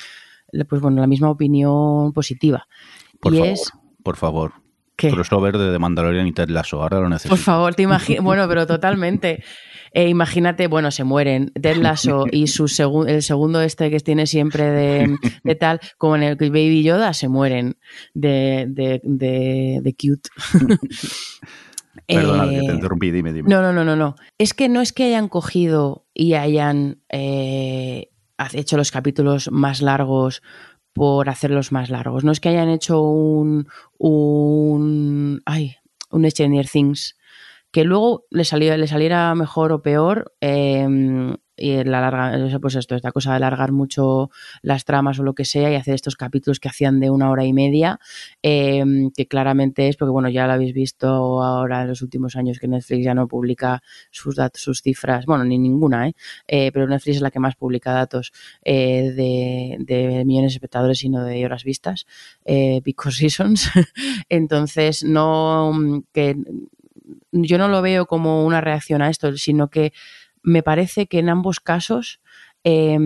pues 0.67 0.81
bueno, 0.81 0.99
la 0.99 1.05
misma 1.05 1.29
opinión 1.29 2.11
positiva. 2.11 2.67
Por 3.19 3.35
y 3.35 3.37
favor, 3.37 3.53
es 3.53 3.71
por 4.01 4.17
favor. 4.17 4.53
¿Qué? 4.95 5.11
Crossover 5.11 5.59
de 5.59 5.73
The 5.73 5.77
Mandalorian 5.77 6.25
y 6.25 6.31
Ted 6.31 6.49
Lasso, 6.49 6.81
ahora 6.81 6.99
lo 6.99 7.07
necesito. 7.07 7.35
Por 7.35 7.37
favor, 7.37 7.75
te 7.75 7.83
imaginas. 7.83 8.23
Bueno, 8.23 8.47
pero 8.47 8.65
totalmente. 8.65 9.43
Eh, 9.93 10.07
imagínate, 10.09 10.67
bueno, 10.67 10.91
se 10.91 11.03
mueren 11.03 11.51
Ted 11.59 11.77
Lasso 11.77 12.25
y 12.31 12.47
su 12.47 12.65
segu- 12.65 13.07
el 13.07 13.23
segundo 13.23 13.61
este 13.61 13.89
que 13.89 13.99
tiene 13.99 14.27
siempre 14.27 14.65
de, 14.69 15.15
de 15.43 15.55
tal, 15.55 15.79
como 15.97 16.15
en 16.15 16.23
el 16.23 16.35
Baby 16.35 16.83
Yoda, 16.83 17.13
se 17.13 17.27
mueren 17.27 17.77
de, 18.13 18.65
de, 18.69 19.01
de, 19.03 19.79
de 19.81 19.93
cute. 19.95 20.29
Perdona, 22.07 22.45
Eh, 22.45 22.55
que 22.61 22.67
te 22.67 22.73
interrumpí, 22.73 23.11
dime, 23.11 23.33
dime. 23.33 23.49
no, 23.49 23.61
no, 23.61 23.71
no, 23.73 23.83
no, 23.83 23.95
no. 23.95 24.15
Es 24.37 24.53
que 24.53 24.69
no 24.69 24.81
es 24.81 24.93
que 24.93 25.05
hayan 25.05 25.27
cogido 25.27 26.05
y 26.13 26.33
hayan 26.33 27.01
eh, 27.09 28.09
hecho 28.53 28.77
los 28.77 28.91
capítulos 28.91 29.49
más 29.51 29.81
largos 29.81 30.41
por 30.93 31.29
hacerlos 31.29 31.71
más 31.71 31.89
largos. 31.89 32.23
No 32.23 32.31
es 32.31 32.39
que 32.39 32.49
hayan 32.49 32.69
hecho 32.69 33.01
un 33.01 33.67
un 33.97 35.41
ay, 35.45 35.75
un 36.11 36.29
Stranger 36.29 36.67
Things 36.67 37.15
que 37.71 37.83
luego 37.83 38.25
le 38.29 38.45
saliera, 38.45 38.77
le 38.77 38.87
saliera 38.87 39.33
mejor 39.35 39.71
o 39.71 39.81
peor 39.81 40.33
eh, 40.41 40.87
y 41.59 41.83
la 41.83 42.01
larga, 42.01 42.59
pues 42.59 42.75
esto, 42.75 42.95
esta 42.95 43.11
cosa 43.11 43.31
de 43.31 43.37
alargar 43.37 43.71
mucho 43.71 44.29
las 44.61 44.85
tramas 44.85 45.19
o 45.19 45.23
lo 45.23 45.33
que 45.33 45.45
sea 45.45 45.71
y 45.71 45.75
hacer 45.75 45.93
estos 45.93 46.15
capítulos 46.15 46.59
que 46.59 46.69
hacían 46.69 46.99
de 46.99 47.09
una 47.09 47.29
hora 47.29 47.45
y 47.45 47.53
media, 47.53 47.99
eh, 48.41 48.83
que 49.15 49.27
claramente 49.27 49.89
es 49.89 49.97
porque, 49.97 50.11
bueno, 50.11 50.29
ya 50.29 50.47
lo 50.47 50.53
habéis 50.53 50.73
visto 50.73 51.07
ahora 51.43 51.81
en 51.81 51.89
los 51.89 52.01
últimos 52.01 52.35
años 52.35 52.59
que 52.59 52.67
Netflix 52.67 53.03
ya 53.03 53.13
no 53.13 53.27
publica 53.27 53.83
sus 54.11 54.35
datos, 54.35 54.61
sus 54.61 54.81
cifras, 54.81 55.25
bueno, 55.25 55.43
ni 55.43 55.57
ninguna, 55.57 56.07
¿eh? 56.07 56.13
Eh, 56.47 56.71
pero 56.71 56.87
Netflix 56.87 57.17
es 57.17 57.21
la 57.21 57.31
que 57.31 57.39
más 57.39 57.55
publica 57.55 57.91
datos 57.91 58.31
eh, 58.63 59.11
de, 59.15 60.23
millones 60.25 60.53
de 60.53 60.57
espectadores 60.57 61.03
y 61.03 61.09
no 61.09 61.23
de 61.23 61.45
horas 61.45 61.63
vistas, 61.63 62.05
eh, 62.45 62.81
because 62.83 63.17
reasons. 63.21 63.69
Entonces, 64.29 65.03
no 65.03 66.03
que 66.13 66.35
yo 67.31 67.57
no 67.57 67.67
lo 67.67 67.81
veo 67.81 68.05
como 68.05 68.45
una 68.45 68.61
reacción 68.61 69.01
a 69.01 69.09
esto, 69.09 69.35
sino 69.37 69.69
que 69.69 69.93
me 70.41 70.63
parece 70.63 71.07
que 71.07 71.19
en 71.19 71.29
ambos 71.29 71.59
casos 71.59 72.21
eh, 72.63 72.97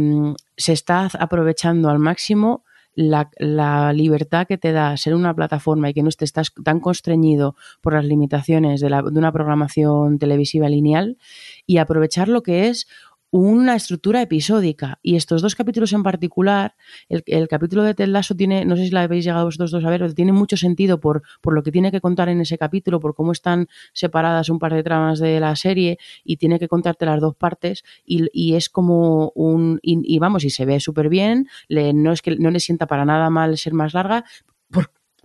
se 0.58 0.74
está 0.74 1.10
aprovechando 1.20 1.89
al 1.89 1.99
máximo 1.99 2.64
la, 2.95 3.93
libertad 3.93 4.47
que 4.47 4.58
te 4.58 4.72
da 4.72 4.95
ser 4.97 5.16
una 5.16 5.34
plataforma 5.34 5.89
y 5.89 5.93
que 5.93 6.04
no 6.04 6.10
te 6.12 6.26
estás 6.26 6.51
tan 6.64 6.80
constreñido 6.80 7.56
por 7.82 7.93
las 7.93 8.06
limitaciones 8.06 8.82
de 8.82 8.88
una 8.88 9.32
programación 9.32 10.20
televisiva 10.20 10.70
lineal 10.70 11.18
y 11.66 11.78
aprovechar 11.78 12.28
lo 12.28 12.43
que 12.43 12.68
es 12.70 12.88
una 13.34 13.76
estructura 13.76 14.22
episódica. 14.22 15.00
Y 15.02 15.16
estos 15.16 15.42
dos 15.42 15.56
capítulos 15.56 15.92
en 15.94 16.04
particular, 16.04 16.76
el, 17.10 17.24
el, 17.26 17.48
capítulo 17.48 17.82
de 17.82 17.96
Ted 17.96 18.06
Lasso 18.10 18.36
tiene, 18.36 18.64
no 18.64 18.78
sé 18.78 18.86
si 18.86 18.92
la 18.92 19.02
habéis 19.02 19.26
llegado 19.26 19.46
vosotros 19.46 19.72
dos 19.72 19.84
a 19.84 19.90
ver, 19.90 20.14
tiene 20.14 20.32
mucho 20.32 20.56
sentido 20.56 21.00
por, 21.00 21.24
por 21.42 21.56
lo 21.56 21.64
que 21.64 21.72
tiene 21.72 21.90
que 21.90 22.00
contar 22.00 22.30
en 22.30 22.42
ese 22.42 22.60
capítulo, 22.60 23.00
por 23.00 23.16
cómo 23.16 23.32
están 23.32 23.68
separadas 23.92 24.50
un 24.50 24.60
par 24.60 24.76
de 24.76 24.84
tramas 24.84 25.18
de 25.18 25.40
la 25.40 25.56
serie 25.56 25.98
y 26.24 26.38
tiene 26.38 26.60
que 26.60 26.68
contarte 26.68 27.08
las 27.08 27.20
dos 27.20 27.36
partes 27.36 27.84
y, 28.06 28.28
y 28.34 28.54
es 28.54 28.70
como 28.70 29.32
un... 29.34 29.80
Y, 29.82 30.20
vamos, 30.20 30.44
y 30.44 30.52
se 30.52 30.66
ve 30.66 30.80
súper 30.80 31.10
bien, 31.10 31.48
le, 31.68 31.92
no 31.92 32.12
es 32.12 32.22
que 32.22 32.36
no 32.36 32.52
le 32.52 32.60
sienta 32.60 32.86
para 32.86 33.04
nada 33.04 33.32
mal 33.32 33.58
ser 33.58 33.74
más 33.74 33.96
larga, 33.96 34.26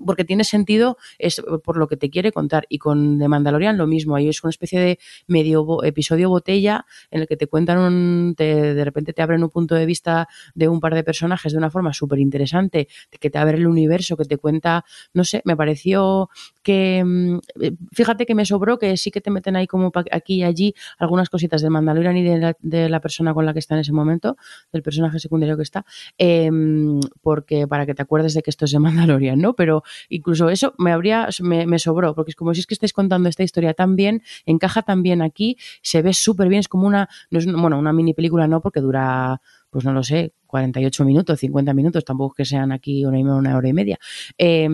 porque 0.04 0.24
tiene 0.24 0.44
sentido 0.44 0.96
es 1.18 1.42
por 1.64 1.76
lo 1.76 1.88
que 1.88 1.96
te 1.96 2.10
quiere 2.10 2.32
contar. 2.32 2.66
Y 2.68 2.78
con 2.78 3.18
The 3.18 3.28
Mandalorian 3.28 3.76
lo 3.76 3.86
mismo 3.86 4.16
ahí 4.16 4.28
es 4.28 4.42
una 4.42 4.50
especie 4.50 4.80
de 4.80 4.98
medio 5.26 5.82
episodio 5.84 6.28
botella 6.28 6.86
en 7.10 7.22
el 7.22 7.26
que 7.26 7.36
te 7.36 7.46
cuentan 7.46 7.78
un 7.78 8.34
te, 8.36 8.74
de 8.74 8.84
repente 8.84 9.12
te 9.12 9.22
abren 9.22 9.42
un 9.42 9.50
punto 9.50 9.74
de 9.74 9.86
vista 9.86 10.28
de 10.54 10.68
un 10.68 10.80
par 10.80 10.94
de 10.94 11.04
personajes 11.04 11.52
de 11.52 11.58
una 11.58 11.70
forma 11.70 11.92
súper 11.92 12.18
interesante 12.18 12.88
que 13.20 13.30
te 13.30 13.38
abre 13.38 13.58
el 13.58 13.66
universo 13.66 14.16
que 14.16 14.24
te 14.24 14.38
cuenta 14.38 14.84
no 15.12 15.24
sé 15.24 15.42
me 15.44 15.56
pareció 15.56 16.30
que 16.62 17.38
fíjate 17.92 18.26
que 18.26 18.34
me 18.34 18.44
sobró 18.44 18.78
que 18.78 18.96
sí 18.96 19.10
que 19.10 19.20
te 19.20 19.30
meten 19.30 19.56
ahí 19.56 19.66
como 19.66 19.90
aquí 20.10 20.36
y 20.36 20.42
allí 20.44 20.74
algunas 20.98 21.28
cositas 21.28 21.62
de 21.62 21.70
Mandalorian 21.70 22.16
y 22.16 22.22
de 22.22 22.38
la, 22.38 22.56
de 22.60 22.88
la 22.88 23.00
persona 23.00 23.34
con 23.34 23.46
la 23.46 23.52
que 23.52 23.58
está 23.58 23.74
en 23.74 23.80
ese 23.80 23.92
momento 23.92 24.36
del 24.72 24.82
personaje 24.82 25.18
secundario 25.18 25.56
que 25.56 25.62
está 25.62 25.84
eh, 26.18 26.50
porque 27.22 27.66
para 27.66 27.86
que 27.86 27.94
te 27.94 28.02
acuerdes 28.02 28.34
de 28.34 28.42
que 28.42 28.50
esto 28.50 28.64
es 28.64 28.72
de 28.72 28.78
Mandalorian 28.78 29.38
no 29.38 29.54
pero 29.54 29.82
incluso 30.08 30.48
eso 30.50 30.74
me 30.78 30.92
habría 30.92 31.28
me, 31.40 31.78
sobró 31.78 32.14
porque 32.14 32.30
es 32.30 32.36
como 32.36 32.54
si 32.54 32.60
es 32.60 32.66
que 32.66 32.74
estáis 32.74 32.92
contando 32.92 33.28
esta 33.28 33.42
historia 33.42 33.74
tan 33.74 33.96
bien 33.96 34.22
encaja 34.46 34.82
tan 34.82 35.02
bien 35.02 35.22
aquí 35.22 35.56
se 35.82 36.02
ve 36.02 36.12
súper 36.12 36.48
bien 36.48 36.60
es 36.60 36.68
como 36.68 36.86
una 36.86 37.08
no 37.30 37.38
es, 37.38 37.46
bueno 37.46 37.78
una 37.78 37.92
mini 37.92 38.14
película 38.14 38.48
no 38.48 38.60
porque 38.60 38.80
dura 38.80 39.40
pues 39.70 39.84
no 39.84 39.92
lo 39.92 40.02
sé 40.02 40.32
48 40.48 41.04
minutos 41.04 41.38
50 41.40 41.74
minutos 41.74 42.04
tampoco 42.04 42.34
que 42.34 42.44
sean 42.44 42.72
aquí 42.72 43.04
una, 43.04 43.18
una 43.18 43.56
hora 43.56 43.68
y 43.68 43.72
media. 43.72 43.98
Eh, 44.36 44.68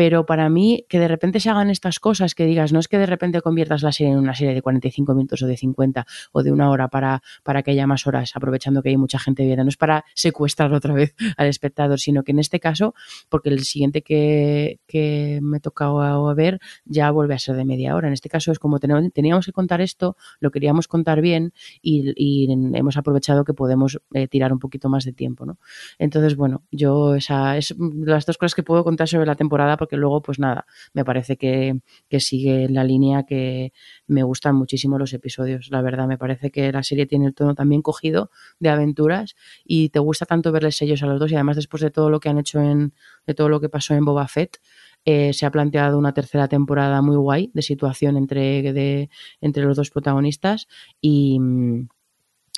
pero 0.00 0.24
para 0.24 0.48
mí 0.48 0.86
que 0.88 0.98
de 0.98 1.08
repente 1.08 1.40
se 1.40 1.50
hagan 1.50 1.68
estas 1.68 2.00
cosas 2.00 2.34
que 2.34 2.46
digas, 2.46 2.72
no 2.72 2.78
es 2.78 2.88
que 2.88 2.96
de 2.96 3.04
repente 3.04 3.42
conviertas 3.42 3.82
la 3.82 3.92
serie 3.92 4.14
en 4.14 4.18
una 4.18 4.34
serie 4.34 4.54
de 4.54 4.62
45 4.62 5.12
minutos 5.12 5.42
o 5.42 5.46
de 5.46 5.58
50 5.58 6.06
o 6.32 6.42
de 6.42 6.50
una 6.50 6.70
hora 6.70 6.88
para, 6.88 7.22
para 7.42 7.62
que 7.62 7.72
haya 7.72 7.86
más 7.86 8.06
horas, 8.06 8.32
aprovechando 8.34 8.82
que 8.82 8.88
hay 8.88 8.96
mucha 8.96 9.18
gente 9.18 9.44
viendo, 9.44 9.62
no 9.62 9.68
es 9.68 9.76
para 9.76 10.06
secuestrar 10.14 10.72
otra 10.72 10.94
vez 10.94 11.14
al 11.36 11.48
espectador, 11.48 12.00
sino 12.00 12.22
que 12.22 12.32
en 12.32 12.38
este 12.38 12.60
caso, 12.60 12.94
porque 13.28 13.50
el 13.50 13.62
siguiente 13.64 14.00
que, 14.00 14.80
que 14.86 15.38
me 15.42 15.60
tocaba 15.60 16.32
ver 16.32 16.60
ya 16.86 17.10
vuelve 17.10 17.34
a 17.34 17.38
ser 17.38 17.56
de 17.56 17.66
media 17.66 17.94
hora, 17.94 18.08
en 18.08 18.14
este 18.14 18.30
caso 18.30 18.52
es 18.52 18.58
como 18.58 18.78
teníamos 18.78 19.44
que 19.44 19.52
contar 19.52 19.82
esto, 19.82 20.16
lo 20.38 20.50
queríamos 20.50 20.88
contar 20.88 21.20
bien 21.20 21.52
y, 21.82 22.48
hemos 22.72 22.96
aprovechado 22.96 23.44
que 23.44 23.52
podemos 23.52 24.00
eh, 24.14 24.28
tirar 24.28 24.50
un 24.50 24.60
poquito 24.60 24.88
más 24.88 25.04
de 25.04 25.12
tiempo, 25.12 25.44
¿no? 25.44 25.58
Entonces, 25.98 26.36
bueno, 26.36 26.62
yo 26.70 27.16
esa 27.16 27.58
es 27.58 27.74
las 27.78 28.24
dos 28.24 28.38
cosas 28.38 28.54
que 28.54 28.62
puedo 28.62 28.82
contar 28.82 29.06
sobre 29.06 29.26
la 29.26 29.34
temporada 29.34 29.76
porque 29.76 29.89
luego, 29.96 30.22
pues 30.22 30.38
nada, 30.38 30.66
me 30.92 31.04
parece 31.04 31.36
que, 31.36 31.80
que, 32.08 32.20
sigue 32.20 32.68
la 32.68 32.84
línea 32.84 33.24
que 33.24 33.72
me 34.06 34.22
gustan 34.22 34.54
muchísimo 34.56 34.98
los 34.98 35.12
episodios. 35.12 35.68
La 35.70 35.82
verdad, 35.82 36.06
me 36.06 36.18
parece 36.18 36.50
que 36.50 36.70
la 36.72 36.82
serie 36.82 37.06
tiene 37.06 37.26
el 37.26 37.34
tono 37.34 37.54
también 37.54 37.82
cogido 37.82 38.30
de 38.58 38.68
aventuras 38.68 39.36
y 39.64 39.88
te 39.90 39.98
gusta 39.98 40.26
tanto 40.26 40.52
verles 40.52 40.76
sellos 40.76 41.02
a 41.02 41.06
los 41.06 41.18
dos 41.18 41.30
y 41.32 41.34
además 41.34 41.56
después 41.56 41.82
de 41.82 41.90
todo 41.90 42.10
lo 42.10 42.20
que 42.20 42.28
han 42.28 42.38
hecho 42.38 42.60
en, 42.60 42.94
de 43.26 43.34
todo 43.34 43.48
lo 43.48 43.60
que 43.60 43.68
pasó 43.68 43.94
en 43.94 44.04
Boba 44.04 44.28
Fett, 44.28 44.58
eh, 45.04 45.32
se 45.32 45.46
ha 45.46 45.50
planteado 45.50 45.98
una 45.98 46.12
tercera 46.12 46.48
temporada 46.48 47.00
muy 47.00 47.16
guay 47.16 47.50
de 47.54 47.62
situación 47.62 48.16
entre, 48.16 48.72
de, 48.72 49.08
entre 49.40 49.64
los 49.64 49.76
dos 49.76 49.90
protagonistas 49.90 50.68
y, 51.00 51.38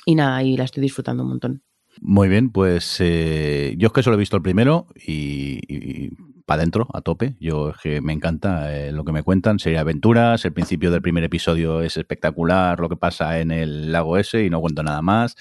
y 0.05 0.15
nada, 0.15 0.43
y 0.43 0.57
la 0.57 0.65
estoy 0.65 0.81
disfrutando 0.81 1.23
un 1.23 1.29
montón. 1.29 1.63
Muy 2.01 2.27
bien, 2.27 2.49
pues 2.49 2.97
eh, 2.99 3.75
yo 3.77 3.87
es 3.87 3.93
que 3.93 4.03
solo 4.03 4.15
he 4.15 4.19
visto 4.19 4.35
el 4.35 4.41
primero 4.41 4.87
y 4.95 6.09
para 6.45 6.61
adentro, 6.61 6.87
a 6.93 7.01
tope. 7.01 7.35
Yo 7.39 7.69
es 7.69 7.77
que 7.77 8.01
me 8.01 8.13
encanta 8.13 8.75
eh, 8.75 8.91
lo 8.91 9.03
que 9.03 9.11
me 9.11 9.23
cuentan, 9.23 9.57
de 9.57 9.77
aventuras, 9.77 10.45
el 10.45 10.53
principio 10.53 10.91
del 10.91 11.01
primer 11.01 11.23
episodio 11.23 11.81
es 11.81 11.97
espectacular, 11.97 12.79
lo 12.79 12.89
que 12.89 12.95
pasa 12.95 13.39
en 13.39 13.51
el 13.51 13.91
lago 13.91 14.17
ese 14.17 14.43
y 14.43 14.49
no 14.49 14.61
cuento 14.61 14.83
nada 14.83 15.01
más. 15.01 15.35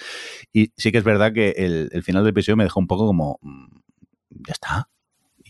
Y 0.53 0.72
sí 0.76 0.92
que 0.92 0.98
es 0.98 1.05
verdad 1.05 1.32
que 1.32 1.50
el, 1.57 1.88
el 1.92 2.03
final 2.03 2.22
del 2.22 2.30
episodio 2.30 2.57
me 2.57 2.64
dejó 2.64 2.80
un 2.80 2.86
poco 2.86 3.07
como, 3.07 3.38
mm, 3.42 3.66
ya 4.46 4.53
está, 4.53 4.88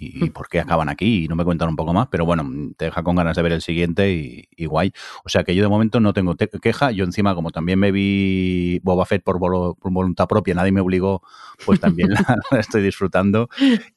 y, 0.03 0.25
y, 0.25 0.31
por 0.31 0.49
qué 0.49 0.61
acaban 0.61 0.89
aquí 0.89 1.25
y 1.25 1.29
no 1.29 1.37
me 1.37 1.45
cuentan 1.45 1.69
un 1.69 1.77
poco 1.77 1.93
más, 1.93 2.09
pero 2.11 2.25
bueno, 2.25 2.45
te 2.77 2.87
deja 2.87 3.03
con 3.03 3.15
ganas 3.15 3.37
de 3.37 3.43
ver 3.43 3.53
el 3.53 3.63
siguiente 3.63 4.13
y, 4.13 4.49
y 4.57 4.67
guay. 4.67 4.93
O 5.25 5.29
sea 5.29 5.45
que 5.45 5.55
yo 5.55 5.63
de 5.63 5.69
momento 5.69 6.01
no 6.01 6.13
tengo 6.13 6.35
queja, 6.37 6.91
yo 6.91 7.05
encima 7.05 7.35
como 7.35 7.51
también 7.51 7.79
me 7.79 7.93
vi 7.93 8.81
Boba 8.83 9.07
Fett 9.07 9.23
por, 9.23 9.39
vol 9.39 9.77
por 9.77 9.93
voluntad 9.93 10.27
propia, 10.27 10.55
nadie 10.55 10.73
me 10.73 10.81
obligó, 10.81 11.23
pues 11.65 11.81
también 11.81 12.11
la, 12.11 12.25
la 12.51 12.59
estoy 12.59 12.83
disfrutando 12.83 13.49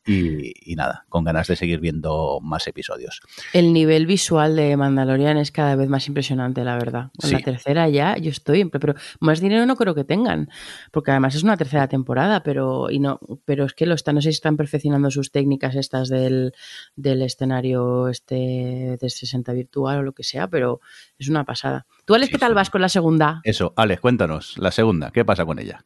y, 0.05 0.71
y, 0.71 0.75
nada, 0.75 1.05
con 1.09 1.23
ganas 1.23 1.47
de 1.47 1.55
seguir 1.55 1.79
viendo 1.79 2.39
más 2.41 2.67
episodios. 2.67 3.21
El 3.53 3.73
nivel 3.73 4.05
visual 4.05 4.55
de 4.55 4.77
Mandalorian 4.77 5.37
es 5.37 5.51
cada 5.51 5.75
vez 5.75 5.89
más 5.89 6.07
impresionante, 6.07 6.63
la 6.63 6.75
verdad. 6.75 7.11
Sí. 7.19 7.31
la 7.31 7.39
tercera 7.39 7.89
ya 7.89 8.17
yo 8.17 8.29
estoy, 8.29 8.65
pero 8.65 8.95
más 9.19 9.39
dinero 9.39 9.65
no 9.65 9.75
creo 9.75 9.95
que 9.95 10.03
tengan, 10.03 10.49
porque 10.91 11.11
además 11.11 11.35
es 11.35 11.43
una 11.43 11.57
tercera 11.57 11.87
temporada, 11.87 12.43
pero 12.43 12.91
y 12.91 12.99
no, 12.99 13.19
pero 13.45 13.65
es 13.65 13.73
que 13.73 13.85
lo 13.85 13.95
están, 13.95 14.15
no 14.15 14.21
sé 14.21 14.31
si 14.31 14.35
están 14.35 14.57
perfeccionando 14.57 15.09
sus 15.09 15.31
técnicas 15.31 15.75
del, 16.03 16.53
del, 16.95 17.21
escenario 17.21 18.07
este 18.07 18.97
de 18.99 19.09
60 19.09 19.53
virtual 19.53 19.99
o 19.99 20.03
lo 20.03 20.13
que 20.13 20.23
sea, 20.23 20.47
pero 20.47 20.79
es 21.17 21.29
una 21.29 21.43
pasada. 21.43 21.85
¿Tú, 22.05 22.15
Alex, 22.15 22.27
sí, 22.27 22.33
qué 22.33 22.39
tal 22.39 22.51
sí. 22.51 22.55
vas 22.55 22.69
con 22.69 22.81
la 22.81 22.89
segunda? 22.89 23.41
Eso, 23.43 23.73
Alex, 23.75 24.01
cuéntanos, 24.01 24.57
la 24.57 24.71
segunda, 24.71 25.11
¿qué 25.11 25.25
pasa 25.25 25.45
con 25.45 25.59
ella? 25.59 25.83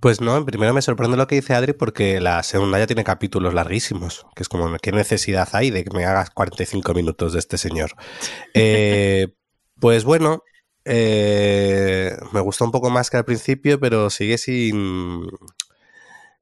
Pues 0.00 0.20
no, 0.20 0.44
primero 0.46 0.72
me 0.72 0.82
sorprende 0.82 1.16
lo 1.16 1.26
que 1.26 1.34
dice 1.34 1.54
Adri 1.54 1.72
porque 1.74 2.20
la 2.20 2.42
segunda 2.42 2.78
ya 2.78 2.86
tiene 2.86 3.04
capítulos 3.04 3.52
larguísimos, 3.52 4.26
que 4.34 4.42
es 4.42 4.48
como, 4.48 4.74
¿qué 4.78 4.92
necesidad 4.92 5.48
hay 5.52 5.70
de 5.70 5.84
que 5.84 5.94
me 5.94 6.04
hagas 6.04 6.30
45 6.30 6.94
minutos 6.94 7.32
de 7.34 7.38
este 7.38 7.58
señor? 7.58 7.92
Eh, 8.54 9.28
pues 9.78 10.04
bueno, 10.04 10.42
Eh, 10.84 12.16
me 12.32 12.40
gusta 12.40 12.64
un 12.64 12.70
poco 12.70 12.90
más 12.90 13.10
que 13.10 13.16
al 13.16 13.24
principio, 13.24 13.78
pero 13.78 14.10
sigue 14.10 14.38
sin, 14.38 15.28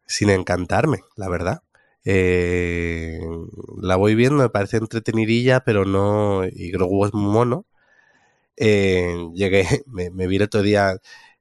sin 0.07 0.31
encantarme, 0.31 1.01
la 1.17 1.29
verdad. 1.29 1.63
Eh, 2.11 3.21
la 3.83 3.97
voy 3.97 4.15
viendo, 4.15 4.43
me 4.43 4.49
parece 4.49 4.79
entretenidilla, 4.79 5.61
pero 5.61 5.85
no. 5.85 6.43
Y 6.47 6.71
Grogu 6.71 7.05
es 7.05 7.13
muy 7.13 7.31
mono. 7.31 7.67
Eh, 8.57 9.15
llegué, 9.35 9.67
me, 9.87 10.11
me 10.11 10.27
vi 10.27 10.37
el 10.37 10.43
otro 10.43 10.63
día 10.63 10.97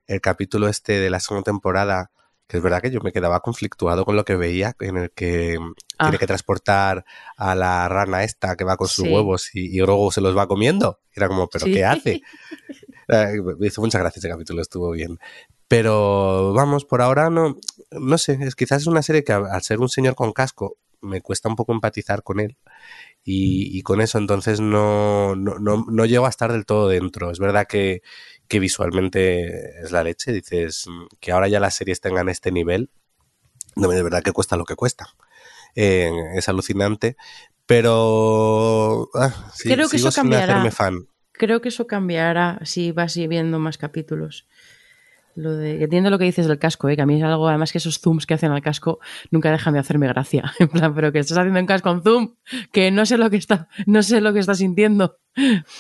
el 0.08 0.20
capítulo 0.22 0.68
este 0.68 1.00
de 1.00 1.10
la 1.10 1.20
segunda 1.22 1.44
temporada, 1.46 2.12
que 2.48 2.58
es 2.58 2.64
verdad 2.64 2.82
que 2.82 2.92
yo 2.92 3.00
me 3.02 3.12
quedaba 3.14 3.40
conflictuado 3.40 4.04
con 4.06 4.16
lo 4.18 4.26
que 4.26 4.36
veía, 4.36 4.76
en 4.80 4.98
el 4.98 5.12
que 5.12 5.58
Ah. 6.00 6.06
tiene 6.06 6.20
que 6.20 6.28
transportar 6.28 7.06
a 7.38 7.56
la 7.56 7.90
rana 7.90 8.24
esta 8.24 8.56
que 8.56 8.64
va 8.64 8.78
con 8.78 8.88
sus 8.88 9.06
Sí. 9.06 9.12
huevos 9.14 9.50
y, 9.56 9.76
y 9.76 9.80
Grogu 9.82 10.12
se 10.12 10.22
los 10.22 10.38
va 10.38 10.48
comiendo. 10.48 11.00
Era 11.16 11.28
como, 11.28 11.48
¿pero 11.48 11.66
Sí. 11.66 11.74
qué 11.74 11.86
hace? 11.86 12.22
Eh, 13.10 13.42
Me 13.58 13.68
hizo 13.68 13.80
muchas 13.82 14.02
gracias 14.02 14.26
ese 14.26 14.34
capítulo, 14.34 14.62
estuvo 14.62 14.92
bien. 14.92 15.18
Pero 15.68 16.54
vamos, 16.54 16.86
por 16.86 17.02
ahora 17.02 17.30
no, 17.30 17.58
no 17.92 18.18
sé, 18.18 18.38
es 18.42 18.56
quizás 18.56 18.82
es 18.82 18.88
una 18.88 19.02
serie 19.02 19.24
que 19.24 19.34
al 19.34 19.62
ser 19.62 19.80
un 19.80 19.90
señor 19.90 20.16
con 20.16 20.32
casco 20.32 20.78
me 21.02 21.22
cuesta 21.22 21.50
un 21.50 21.56
poco 21.56 21.74
empatizar 21.74 22.24
con 22.24 22.40
él 22.40 22.58
y, 23.24 23.78
y 23.78 23.82
con 23.82 24.02
eso 24.02 24.18
entonces 24.18 24.62
no, 24.62 25.36
no, 25.36 25.60
no, 25.60 25.86
no 25.88 26.06
llego 26.06 26.26
a 26.26 26.30
estar 26.30 26.52
del 26.52 26.66
todo 26.66 26.88
dentro. 26.88 27.30
Es 27.32 27.40
verdad 27.40 27.68
que, 27.68 28.02
que 28.48 28.60
visualmente 28.60 29.82
es 29.82 29.92
la 29.92 30.04
leche, 30.04 30.32
dices 30.32 30.86
mm, 30.88 31.08
que 31.20 31.32
ahora 31.32 31.48
ya 31.50 31.60
las 31.60 31.76
series 31.76 32.00
tengan 32.00 32.30
este 32.30 32.52
nivel, 32.52 32.90
no, 33.76 33.90
de 33.90 34.02
verdad 34.02 34.24
que 34.24 34.32
cuesta 34.32 34.56
lo 34.58 34.66
que 34.66 34.76
cuesta. 34.76 35.08
Eh, 35.76 36.10
es 36.36 36.50
alucinante, 36.50 37.18
pero 37.66 39.10
ah, 39.14 39.52
sí, 39.54 39.70
Creo 39.70 39.90
que 39.90 39.98
sigo 39.98 40.10
eso 40.10 40.22
cambiará. 40.22 40.72
fan. 40.72 41.08
Creo 41.34 41.62
que 41.62 41.70
eso 41.70 41.86
cambiará 41.86 42.60
si 42.64 42.92
vas 42.92 43.16
viendo 43.16 43.60
más 43.60 43.78
capítulos. 43.78 44.48
Lo 45.38 45.56
de, 45.56 45.84
entiendo 45.84 46.10
lo 46.10 46.18
que 46.18 46.26
dices 46.26 46.48
del 46.48 46.58
casco, 46.58 46.90
¿eh? 46.90 46.96
que 46.96 47.04
a 47.04 47.06
mí 47.06 47.16
es 47.16 47.24
algo, 47.24 47.48
además 47.48 47.72
que 47.72 47.78
esos 47.78 48.00
zooms 48.00 48.26
que 48.26 48.34
hacen 48.34 48.52
al 48.52 48.64
casco 48.64 48.98
nunca 49.30 49.52
dejan 49.52 49.76
de 49.76 49.80
hacerme 49.80 50.08
gracia. 50.08 50.52
En 50.60 50.68
plan, 50.68 50.96
pero 50.96 51.12
que 51.12 51.20
estás 51.20 51.38
haciendo 51.38 51.60
un 51.60 51.68
casco 51.68 51.90
con 51.90 52.02
zoom, 52.02 52.34
que 52.72 52.90
no 52.90 53.06
sé 53.06 53.20
lo 53.20 53.30
que 53.30 53.38
está, 53.38 53.68
no 53.86 54.02
sé 54.02 54.20
lo 54.20 54.34
que 54.34 54.40
está 54.40 54.56
sintiendo. 54.56 55.20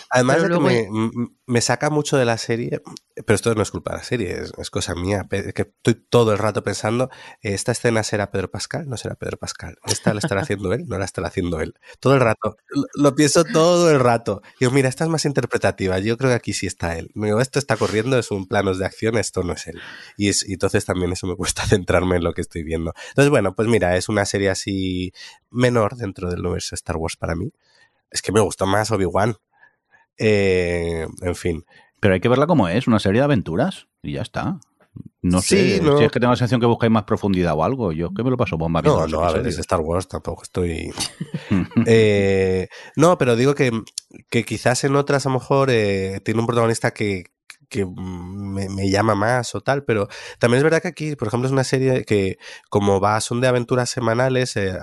Además 0.09 0.43
de 0.43 0.49
que 0.49 1.11
me, 1.45 1.61
saca 1.61 1.89
mucho 1.89 2.17
de 2.17 2.25
la 2.25 2.37
serie, 2.37 2.81
pero 3.15 3.35
esto 3.35 3.53
no 3.55 3.61
es 3.61 3.71
culpa 3.71 3.91
de 3.91 3.97
la 3.97 4.03
serie, 4.03 4.31
es, 4.41 4.53
es 4.57 4.69
cosa 4.69 4.95
mía, 4.95 5.25
que 5.29 5.61
estoy 5.61 5.95
todo 6.09 6.31
el 6.33 6.37
rato 6.37 6.63
pensando, 6.63 7.09
¿esta 7.41 7.71
escena 7.71 8.03
será 8.03 8.31
Pedro 8.31 8.51
Pascal? 8.51 8.87
No 8.87 8.97
será 8.97 9.15
Pedro 9.15 9.37
Pascal. 9.37 9.77
¿Esta 9.85 10.13
la 10.13 10.19
estará 10.19 10.41
haciendo 10.41 10.73
él? 10.73 10.85
No 10.87 10.97
la 10.97 11.05
estará 11.05 11.27
haciendo 11.27 11.59
él. 11.61 11.75
Todo 11.99 12.13
el 12.13 12.19
rato. 12.19 12.57
Lo, 12.69 12.83
lo 12.93 13.15
pienso 13.15 13.43
todo 13.43 13.89
el 13.89 13.99
rato. 13.99 14.41
Digo, 14.59 14.71
mira, 14.71 14.89
esta 14.89 15.03
es 15.03 15.09
más 15.09 15.25
interpretativa. 15.25 15.99
Yo 15.99 16.17
creo 16.17 16.29
que 16.31 16.35
aquí 16.35 16.53
sí 16.53 16.67
está 16.67 16.97
él. 16.97 17.09
Digo, 17.15 17.41
esto 17.41 17.59
está 17.59 17.77
corriendo, 17.77 18.17
es 18.17 18.31
un 18.31 18.47
planos 18.47 18.77
de 18.77 18.85
acción, 18.85 19.17
esto 19.17 19.43
no 19.43 19.53
es 19.53 19.67
él. 19.67 19.79
Y, 20.17 20.29
es, 20.29 20.47
y 20.47 20.53
entonces 20.53 20.85
también 20.85 21.11
eso 21.11 21.27
me 21.27 21.35
cuesta 21.35 21.63
centrarme 21.67 22.17
en 22.17 22.23
lo 22.23 22.33
que 22.33 22.41
estoy 22.41 22.63
viendo. 22.63 22.93
Entonces, 23.09 23.29
bueno, 23.29 23.55
pues 23.55 23.67
mira, 23.67 23.95
es 23.95 24.09
una 24.09 24.25
serie 24.25 24.49
así 24.49 25.13
menor 25.49 25.95
dentro 25.95 26.29
del 26.29 26.41
universo 26.41 26.75
Star 26.75 26.97
Wars 26.97 27.15
para 27.15 27.35
mí. 27.35 27.51
Es 28.09 28.21
que 28.21 28.31
me 28.31 28.39
gustó 28.39 28.65
más 28.65 28.91
Obi-Wan. 28.91 29.37
Eh, 30.17 31.07
en 31.21 31.35
fin. 31.35 31.65
Pero 31.99 32.13
hay 32.13 32.19
que 32.19 32.29
verla 32.29 32.47
como 32.47 32.67
es, 32.67 32.87
una 32.87 32.99
serie 32.99 33.21
de 33.21 33.25
aventuras. 33.25 33.87
Y 34.01 34.13
ya 34.13 34.21
está. 34.21 34.59
No 35.21 35.41
sé 35.41 35.81
no. 35.81 35.97
si 35.97 36.05
es 36.05 36.11
que 36.11 36.19
tengo 36.19 36.31
la 36.31 36.37
sensación 36.37 36.61
que 36.61 36.67
buscáis 36.67 36.91
más 36.91 37.03
profundidad 37.03 37.53
o 37.55 37.63
algo. 37.63 37.91
Yo 37.91 38.07
es 38.07 38.11
que 38.15 38.23
me 38.23 38.29
lo 38.29 38.37
paso 38.37 38.57
bomba 38.57 38.81
No, 38.81 39.07
no, 39.07 39.23
a 39.23 39.33
ver, 39.33 39.47
es. 39.47 39.59
Star 39.59 39.81
Wars, 39.81 40.07
tampoco 40.07 40.43
estoy. 40.43 40.91
Eh, 41.85 42.67
no, 42.95 43.17
pero 43.17 43.35
digo 43.35 43.55
que, 43.55 43.71
que 44.29 44.43
quizás 44.43 44.83
en 44.83 44.95
otras 44.95 45.25
a 45.25 45.29
lo 45.29 45.35
mejor 45.35 45.69
eh, 45.71 46.19
tiene 46.23 46.39
un 46.41 46.45
protagonista 46.45 46.91
que, 46.91 47.25
que 47.69 47.85
me, 47.85 48.69
me 48.69 48.89
llama 48.89 49.15
más 49.15 49.55
o 49.55 49.61
tal, 49.61 49.83
pero 49.83 50.07
también 50.39 50.59
es 50.59 50.63
verdad 50.63 50.81
que 50.81 50.87
aquí, 50.87 51.15
por 51.15 51.27
ejemplo, 51.27 51.47
es 51.47 51.53
una 51.53 51.63
serie 51.63 52.05
que, 52.05 52.37
como 52.69 52.99
va, 52.99 53.19
son 53.21 53.41
de 53.41 53.47
aventuras 53.47 53.89
semanales, 53.89 54.55
eh, 54.55 54.77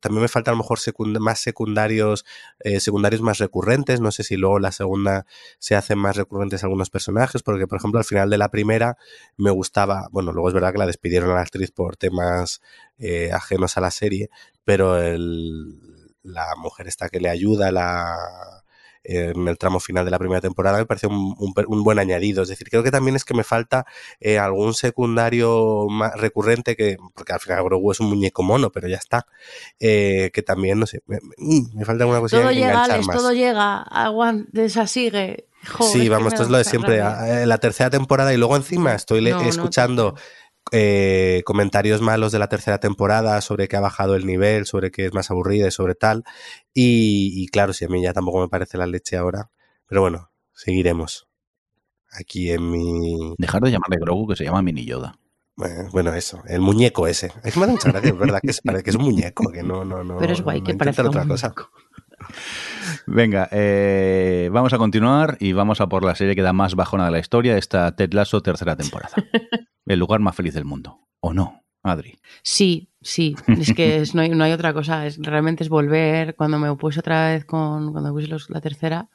también 0.00 0.22
me 0.22 0.28
falta 0.28 0.50
a 0.50 0.54
lo 0.54 0.58
mejor 0.58 0.78
más 1.20 1.40
secundarios, 1.40 2.24
eh, 2.60 2.80
secundarios 2.80 3.22
más 3.22 3.38
recurrentes. 3.38 4.00
No 4.00 4.10
sé 4.10 4.24
si 4.24 4.36
luego 4.36 4.58
la 4.58 4.72
segunda 4.72 5.26
se 5.58 5.76
hacen 5.76 5.98
más 5.98 6.16
recurrentes 6.16 6.64
algunos 6.64 6.90
personajes, 6.90 7.42
porque, 7.42 7.66
por 7.66 7.78
ejemplo, 7.78 7.98
al 7.98 8.04
final 8.04 8.30
de 8.30 8.38
la 8.38 8.50
primera 8.50 8.96
me 9.36 9.50
gustaba, 9.50 10.08
bueno, 10.10 10.32
luego 10.32 10.48
es 10.48 10.54
verdad 10.54 10.72
que 10.72 10.78
la 10.78 10.86
despidieron 10.86 11.30
a 11.30 11.34
la 11.34 11.40
actriz 11.42 11.70
por 11.70 11.96
temas 11.96 12.60
eh, 12.98 13.32
ajenos 13.32 13.76
a 13.76 13.80
la 13.80 13.90
serie, 13.90 14.30
pero 14.64 15.00
el, 15.00 16.12
la 16.22 16.46
mujer 16.56 16.88
esta 16.88 17.08
que 17.08 17.20
le 17.20 17.28
ayuda 17.28 17.72
la, 17.72 18.63
en 19.04 19.46
el 19.48 19.58
tramo 19.58 19.78
final 19.80 20.04
de 20.04 20.10
la 20.10 20.18
primera 20.18 20.40
temporada 20.40 20.78
me 20.78 20.86
pareció 20.86 21.08
un, 21.08 21.34
un 21.38 21.54
un 21.68 21.84
buen 21.84 21.98
añadido. 21.98 22.42
Es 22.42 22.48
decir, 22.48 22.68
creo 22.70 22.82
que 22.82 22.90
también 22.90 23.16
es 23.16 23.24
que 23.24 23.34
me 23.34 23.44
falta 23.44 23.86
eh, 24.20 24.38
algún 24.38 24.74
secundario 24.74 25.86
más 25.88 26.14
recurrente 26.16 26.74
que, 26.76 26.96
porque 27.14 27.32
al 27.32 27.40
final 27.40 27.62
Grogu 27.64 27.92
es 27.92 28.00
un 28.00 28.08
muñeco 28.08 28.42
mono, 28.42 28.70
pero 28.72 28.88
ya 28.88 28.96
está, 28.96 29.26
eh, 29.78 30.30
que 30.32 30.42
también, 30.42 30.78
no 30.78 30.86
sé, 30.86 31.02
me, 31.06 31.18
me- 31.36 31.62
me 31.74 31.84
falta 31.84 32.04
alguna 32.04 32.20
cosilla 32.20 32.42
Todo 32.42 32.52
llega, 32.52 32.84
Alex, 32.84 33.06
más. 33.06 33.16
todo 33.16 33.32
llega. 33.32 33.82
Aguante, 33.82 34.64
esa 34.64 34.86
sigue. 34.86 35.46
Joder, 35.66 35.92
sí, 35.92 36.08
vamos, 36.10 36.32
esto 36.34 36.42
es 36.44 36.50
lo 36.50 36.58
de 36.58 36.64
siempre. 36.64 37.00
rabia. 37.00 37.42
eh, 37.42 37.46
La 37.46 37.56
tercera 37.58 37.88
temporada 37.88 38.34
y 38.34 38.36
luego 38.36 38.54
encima 38.56 38.94
estoy 38.94 39.22
No, 39.22 39.38
no, 39.42 39.48
escuchando 39.48 40.10
total. 40.10 40.24
Eh, 40.72 41.42
comentarios 41.44 42.00
malos 42.00 42.32
de 42.32 42.38
la 42.38 42.48
tercera 42.48 42.78
temporada 42.78 43.40
sobre 43.40 43.68
que 43.68 43.76
ha 43.76 43.80
bajado 43.80 44.14
el 44.16 44.26
nivel, 44.26 44.66
sobre 44.66 44.90
que 44.90 45.06
es 45.06 45.12
más 45.14 45.30
aburrida 45.30 45.68
y 45.68 45.70
sobre 45.70 45.94
tal. 45.94 46.24
Y, 46.72 47.32
y 47.42 47.46
claro, 47.48 47.72
si 47.72 47.84
a 47.84 47.88
mí 47.88 48.02
ya 48.02 48.12
tampoco 48.12 48.40
me 48.40 48.48
parece 48.48 48.78
la 48.78 48.86
leche 48.86 49.16
ahora. 49.16 49.50
Pero 49.86 50.00
bueno, 50.00 50.30
seguiremos. 50.52 51.28
Aquí 52.18 52.50
en 52.50 52.70
mi... 52.70 53.34
Dejar 53.38 53.62
de 53.62 53.70
llamarle 53.72 53.98
Grogu 54.00 54.28
que 54.28 54.36
se 54.36 54.44
llama 54.44 54.62
Mini 54.62 54.84
Yoda. 54.84 55.18
eh, 55.64 55.88
Bueno, 55.92 56.14
eso, 56.14 56.42
el 56.46 56.60
muñeco 56.60 57.06
ese. 57.06 57.32
Es 57.42 57.54
que 57.54 57.60
me 57.60 57.66
da 57.66 57.72
mucha 57.72 57.90
gracia, 57.90 58.10
es 58.10 58.18
verdad 58.18 58.40
que, 58.40 58.50
es, 58.50 58.60
parece 58.60 58.84
que 58.84 58.90
es 58.90 58.96
un 58.96 59.02
muñeco, 59.04 59.50
que 59.50 59.62
no, 59.62 59.84
no, 59.84 60.02
no. 60.04 60.18
Pero 60.18 60.32
es 60.32 60.40
guay 60.40 60.60
no 60.60 60.66
que 60.66 60.74
parezca 60.74 61.02
otra 61.06 61.22
un 61.22 61.28
cosa. 61.28 61.48
muñeco. 61.48 61.70
Venga, 63.06 63.48
eh, 63.52 64.48
vamos 64.52 64.72
a 64.72 64.78
continuar 64.78 65.36
y 65.40 65.52
vamos 65.52 65.80
a 65.80 65.88
por 65.88 66.04
la 66.04 66.14
serie 66.14 66.34
que 66.34 66.42
da 66.42 66.52
más 66.52 66.74
bajona 66.74 67.06
de 67.06 67.10
la 67.12 67.18
historia, 67.18 67.56
esta 67.56 67.94
Ted 67.96 68.12
Lasso 68.12 68.42
tercera 68.42 68.76
temporada. 68.76 69.14
El 69.86 69.98
lugar 69.98 70.20
más 70.20 70.34
feliz 70.34 70.54
del 70.54 70.64
mundo. 70.64 71.00
¿O 71.20 71.32
no, 71.34 71.62
Adri? 71.82 72.16
Sí, 72.42 72.90
sí, 73.02 73.34
es 73.46 73.72
que 73.74 73.98
es- 74.00 74.14
no, 74.14 74.22
hay, 74.22 74.30
no 74.30 74.44
hay 74.44 74.52
otra 74.52 74.72
cosa, 74.72 75.06
es, 75.06 75.18
realmente 75.18 75.62
es 75.64 75.68
volver, 75.70 76.34
cuando 76.36 76.58
me 76.58 76.74
puse 76.76 77.00
otra 77.00 77.28
vez 77.30 77.44
con, 77.44 77.92
cuando 77.92 78.12
puse 78.12 78.26
los- 78.28 78.50
la 78.50 78.60
tercera. 78.60 79.08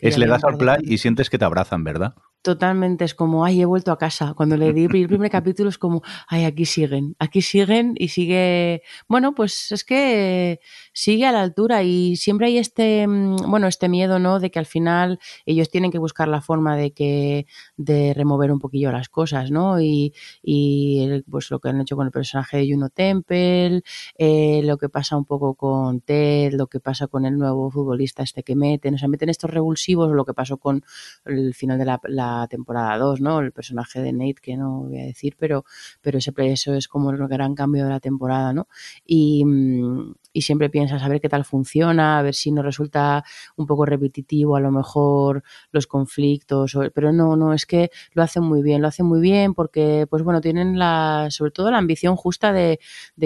Es 0.00 0.18
le 0.18 0.26
das 0.26 0.44
al 0.44 0.56
play 0.58 0.78
y 0.82 0.98
sientes 0.98 1.30
que 1.30 1.38
te 1.38 1.44
abrazan, 1.44 1.82
¿verdad? 1.84 2.14
Totalmente, 2.42 3.04
es 3.04 3.14
como, 3.14 3.44
ay, 3.44 3.60
he 3.62 3.64
vuelto 3.64 3.90
a 3.90 3.98
casa. 3.98 4.34
Cuando 4.36 4.56
le 4.56 4.72
di 4.72 4.84
el 4.84 5.08
primer 5.08 5.30
capítulo 5.30 5.68
es 5.68 5.78
como, 5.78 6.02
ay, 6.28 6.44
aquí 6.44 6.64
siguen, 6.64 7.16
aquí 7.18 7.42
siguen 7.42 7.94
y 7.96 8.08
sigue, 8.08 8.82
bueno, 9.08 9.34
pues 9.34 9.72
es 9.72 9.82
que 9.84 10.60
sigue 10.96 11.26
a 11.26 11.32
la 11.32 11.42
altura 11.42 11.82
y 11.82 12.16
siempre 12.16 12.46
hay 12.46 12.56
este, 12.56 13.06
mm, 13.06 13.50
bueno, 13.50 13.66
este 13.66 13.86
miedo, 13.88 14.18
¿no? 14.18 14.40
De 14.40 14.50
que 14.50 14.58
al 14.58 14.64
final 14.64 15.18
ellos 15.44 15.68
tienen 15.68 15.90
que 15.90 15.98
buscar 15.98 16.26
la 16.26 16.40
forma 16.40 16.74
de 16.74 16.92
que, 16.92 17.46
de 17.76 18.14
remover 18.14 18.50
un 18.50 18.60
poquillo 18.60 18.90
las 18.90 19.10
cosas, 19.10 19.50
¿no? 19.50 19.78
Y, 19.78 20.14
y 20.42 21.22
pues 21.30 21.50
lo 21.50 21.60
que 21.60 21.68
han 21.68 21.82
hecho 21.82 21.96
con 21.96 22.06
el 22.06 22.12
personaje 22.12 22.56
de 22.56 22.72
Juno 22.72 22.88
Temple, 22.88 23.82
eh, 24.16 24.62
lo 24.64 24.78
que 24.78 24.88
pasa 24.88 25.18
un 25.18 25.26
poco 25.26 25.54
con 25.54 26.00
Ted, 26.00 26.54
lo 26.54 26.66
que 26.66 26.80
pasa 26.80 27.08
con 27.08 27.26
el 27.26 27.36
nuevo 27.36 27.70
futbolista 27.70 28.22
este 28.22 28.42
que 28.42 28.56
meten, 28.56 28.94
o 28.94 28.98
sea, 28.98 29.08
meten 29.08 29.28
estos 29.28 29.50
revulsivos, 29.50 30.10
lo 30.10 30.24
que 30.24 30.32
pasó 30.32 30.56
con 30.56 30.82
el 31.26 31.52
final 31.54 31.78
de 31.78 31.84
la, 31.84 32.00
la 32.04 32.46
temporada 32.48 32.96
2, 32.96 33.20
¿no? 33.20 33.40
El 33.40 33.52
personaje 33.52 34.00
de 34.00 34.14
Nate, 34.14 34.36
que 34.40 34.56
no 34.56 34.84
voy 34.84 35.00
a 35.00 35.04
decir, 35.04 35.36
pero, 35.38 35.66
pero 36.00 36.16
ese, 36.16 36.32
eso 36.38 36.72
es 36.74 36.88
como 36.88 37.10
el 37.10 37.18
gran 37.28 37.54
cambio 37.54 37.84
de 37.84 37.90
la 37.90 38.00
temporada, 38.00 38.54
¿no? 38.54 38.66
Y, 39.04 39.44
mm, 39.44 40.14
y 40.32 40.42
siempre 40.42 40.68
a 40.92 41.08
ver 41.08 41.20
qué 41.20 41.28
tal 41.28 41.44
funciona, 41.44 42.18
a 42.18 42.22
ver 42.22 42.34
si 42.34 42.50
no 42.52 42.62
resulta 42.62 43.24
un 43.56 43.66
poco 43.66 43.84
repetitivo 43.86 44.56
a 44.56 44.60
lo 44.60 44.70
mejor 44.70 45.42
los 45.72 45.86
conflictos, 45.86 46.76
pero 46.94 47.12
no, 47.12 47.36
no, 47.36 47.52
es 47.52 47.66
que 47.66 47.90
lo 48.12 48.22
hacen 48.22 48.42
muy 48.44 48.62
bien, 48.62 48.82
lo 48.82 48.88
hacen 48.88 49.06
muy 49.06 49.20
bien 49.20 49.54
porque, 49.54 50.06
pues 50.08 50.22
bueno, 50.22 50.40
tienen 50.40 50.78
la, 50.78 51.28
sobre 51.30 51.50
todo 51.50 51.70
la 51.70 51.78
ambición 51.78 52.16
justa 52.16 52.52
de, 52.52 52.78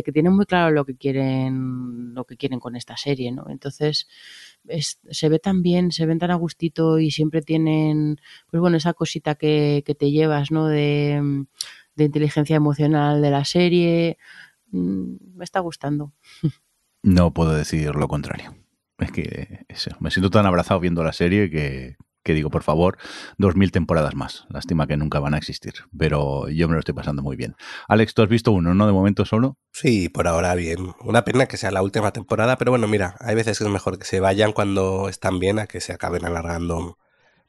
que 0.04 0.12
tienen 0.12 0.32
muy 0.34 0.46
claro 0.46 0.70
lo 0.70 0.84
que 0.84 0.96
quieren, 0.96 2.14
lo 2.14 2.24
que 2.24 2.36
quieren 2.36 2.60
con 2.60 2.76
esta 2.76 2.96
serie, 2.96 3.32
¿no? 3.32 3.44
Entonces, 3.48 4.08
es- 4.68 5.00
se 5.10 5.28
ve 5.28 5.38
tan 5.38 5.62
bien, 5.62 5.92
se 5.92 6.06
ven 6.06 6.18
tan 6.18 6.30
a 6.30 6.34
gustito 6.36 6.98
y 6.98 7.10
siempre 7.10 7.42
tienen, 7.42 8.18
pues 8.50 8.60
bueno, 8.60 8.76
esa 8.76 8.94
cosita 8.94 9.34
que, 9.34 9.82
te 9.98 10.10
llevas, 10.10 10.50
¿no? 10.50 10.66
De, 10.68 11.44
de 11.96 12.04
inteligencia 12.04 12.56
emocional 12.56 13.20
de 13.22 13.30
la 13.30 13.44
serie. 13.44 14.18
Mm, 14.72 15.16
Me 15.36 15.44
está 15.44 15.60
gustando. 15.60 16.12
No 17.02 17.32
puedo 17.32 17.52
decir 17.52 17.94
lo 17.94 18.08
contrario. 18.08 18.54
Es 18.98 19.12
que 19.12 19.64
eso, 19.68 19.90
me 20.00 20.10
siento 20.10 20.30
tan 20.30 20.46
abrazado 20.46 20.80
viendo 20.80 21.02
la 21.02 21.14
serie 21.14 21.50
que, 21.50 21.96
que 22.22 22.34
digo, 22.34 22.50
por 22.50 22.62
favor, 22.62 22.98
dos 23.38 23.56
mil 23.56 23.72
temporadas 23.72 24.14
más. 24.14 24.44
Lástima 24.50 24.86
que 24.86 24.96
nunca 24.96 25.20
van 25.20 25.34
a 25.34 25.38
existir, 25.38 25.72
pero 25.96 26.48
yo 26.48 26.68
me 26.68 26.74
lo 26.74 26.80
estoy 26.80 26.94
pasando 26.94 27.22
muy 27.22 27.36
bien. 27.36 27.56
Alex, 27.88 28.14
tú 28.14 28.22
has 28.22 28.28
visto 28.28 28.52
uno, 28.52 28.74
¿no? 28.74 28.86
De 28.86 28.92
momento 28.92 29.24
solo. 29.24 29.56
Sí, 29.72 30.08
por 30.08 30.28
ahora 30.28 30.54
bien. 30.54 30.92
Una 31.00 31.24
pena 31.24 31.46
que 31.46 31.56
sea 31.56 31.70
la 31.70 31.82
última 31.82 32.12
temporada, 32.12 32.56
pero 32.56 32.72
bueno, 32.72 32.88
mira, 32.88 33.16
hay 33.20 33.34
veces 33.34 33.58
que 33.58 33.64
es 33.64 33.70
mejor 33.70 33.98
que 33.98 34.04
se 34.04 34.20
vayan 34.20 34.52
cuando 34.52 35.08
están 35.08 35.38
bien 35.38 35.58
a 35.58 35.66
que 35.66 35.80
se 35.80 35.92
acaben 35.92 36.24
alargando 36.24 36.98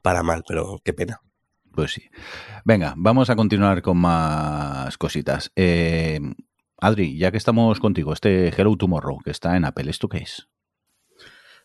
para 0.02 0.24
mal, 0.24 0.44
pero 0.48 0.80
qué 0.84 0.94
pena. 0.94 1.22
Pues 1.74 1.92
sí. 1.92 2.04
Venga, 2.66 2.94
vamos 2.98 3.30
a 3.30 3.36
continuar 3.36 3.82
con 3.82 3.98
más 3.98 4.98
cositas. 4.98 5.52
Eh, 5.56 6.20
Adri, 6.82 7.16
ya 7.16 7.30
que 7.30 7.38
estamos 7.38 7.80
contigo, 7.80 8.12
este 8.12 8.50
Hello 8.50 8.76
Tomorrow 8.76 9.20
que 9.20 9.30
está 9.30 9.56
en 9.56 9.66
Apple, 9.66 9.90
¿esto 9.90 10.10
qué 10.10 10.18
es? 10.18 10.48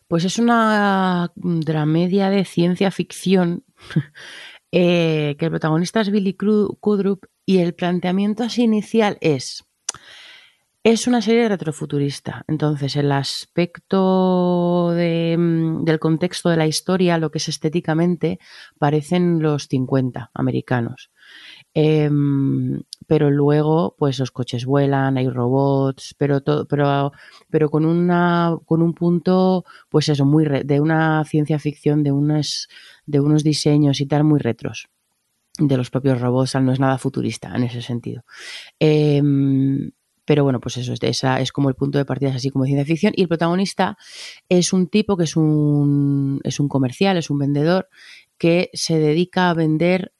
Pues 0.07 0.23
es 0.23 0.37
una 0.37 1.31
dramedia 1.35 2.29
de 2.29 2.45
ciencia 2.45 2.91
ficción 2.91 3.65
eh, 4.71 5.35
que 5.39 5.45
el 5.45 5.51
protagonista 5.51 6.01
es 6.01 6.11
Billy 6.11 6.35
Kudrup 6.35 7.25
y 7.47 7.57
el 7.57 7.73
planteamiento 7.73 8.43
así 8.43 8.61
inicial 8.61 9.17
es 9.19 9.67
es 10.89 11.05
una 11.05 11.21
serie 11.21 11.49
retrofuturista. 11.49 12.45
Entonces, 12.47 12.95
el 12.95 13.11
aspecto 13.11 14.91
de, 14.91 15.35
del 15.81 15.99
contexto 15.99 16.47
de 16.47 16.55
la 16.55 16.65
historia, 16.65 17.17
lo 17.17 17.29
que 17.29 17.39
es 17.39 17.49
estéticamente, 17.49 18.39
parecen 18.79 19.41
los 19.41 19.67
50 19.67 20.31
americanos. 20.33 21.11
Em, 21.79 22.81
pero 23.05 23.29
luego, 23.29 23.95
pues 23.99 24.17
los 24.17 24.31
coches 24.31 24.65
vuelan, 24.65 25.15
hay 25.15 25.29
robots, 25.29 26.15
pero 26.17 26.41
todo, 26.41 26.67
pero, 26.67 27.11
pero 27.51 27.69
con 27.69 27.85
una, 27.85 28.57
con 28.65 28.81
un 28.81 28.95
punto, 28.95 29.63
pues 29.87 30.09
eso, 30.09 30.25
muy 30.25 30.45
de 30.45 30.81
una 30.81 31.23
ciencia 31.25 31.59
ficción, 31.59 32.01
de 32.01 32.11
unos, 32.11 32.67
de 33.05 33.19
unos 33.19 33.43
diseños 33.43 34.01
y 34.01 34.07
tal 34.07 34.23
muy 34.23 34.39
retros 34.39 34.89
de 35.59 35.77
los 35.77 35.91
propios 35.91 36.19
robots, 36.19 36.55
no 36.55 36.71
es 36.71 36.79
nada 36.79 36.97
futurista 36.97 37.53
en 37.55 37.63
ese 37.65 37.83
sentido. 37.83 38.23
Em, 38.79 39.91
pero 40.25 40.43
bueno, 40.43 40.59
pues 40.59 40.77
eso, 40.77 40.95
esa 40.99 41.39
es 41.41 41.51
como 41.51 41.69
el 41.69 41.75
punto 41.75 41.99
de 41.99 42.05
partida, 42.05 42.31
es 42.31 42.37
así 42.37 42.49
como 42.49 42.65
ciencia 42.65 42.85
ficción. 42.85 43.13
Y 43.15 43.21
el 43.21 43.27
protagonista 43.27 43.97
es 44.49 44.73
un 44.73 44.87
tipo 44.87 45.15
que 45.15 45.25
es 45.25 45.35
un, 45.37 46.41
es 46.43 46.59
un 46.59 46.69
comercial, 46.69 47.17
es 47.17 47.29
un 47.29 47.37
vendedor 47.37 47.87
que 48.39 48.71
se 48.73 48.97
dedica 48.97 49.51
a 49.51 49.53
vender 49.53 50.11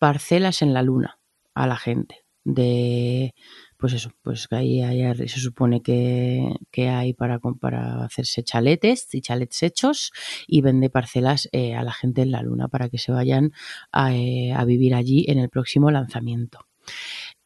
parcelas 0.00 0.62
en 0.62 0.74
la 0.74 0.82
luna 0.82 1.20
a 1.54 1.68
la 1.68 1.76
gente. 1.76 2.24
De, 2.42 3.34
pues 3.76 3.92
eso, 3.92 4.10
pues 4.22 4.48
ahí, 4.50 4.80
ahí 4.80 5.28
se 5.28 5.38
supone 5.38 5.82
que, 5.82 6.56
hay 6.88 7.12
para, 7.12 7.38
para, 7.38 8.02
hacerse 8.02 8.42
chaletes 8.42 9.14
y 9.14 9.20
chalets 9.20 9.62
hechos 9.62 10.10
y 10.46 10.62
vende 10.62 10.88
parcelas 10.88 11.50
eh, 11.52 11.74
a 11.74 11.84
la 11.84 11.92
gente 11.92 12.22
en 12.22 12.30
la 12.30 12.42
luna 12.42 12.68
para 12.68 12.88
que 12.88 12.96
se 12.96 13.12
vayan 13.12 13.52
a, 13.92 14.14
eh, 14.14 14.54
a 14.56 14.64
vivir 14.64 14.94
allí 14.94 15.26
en 15.28 15.38
el 15.38 15.50
próximo 15.50 15.90
lanzamiento. 15.90 16.66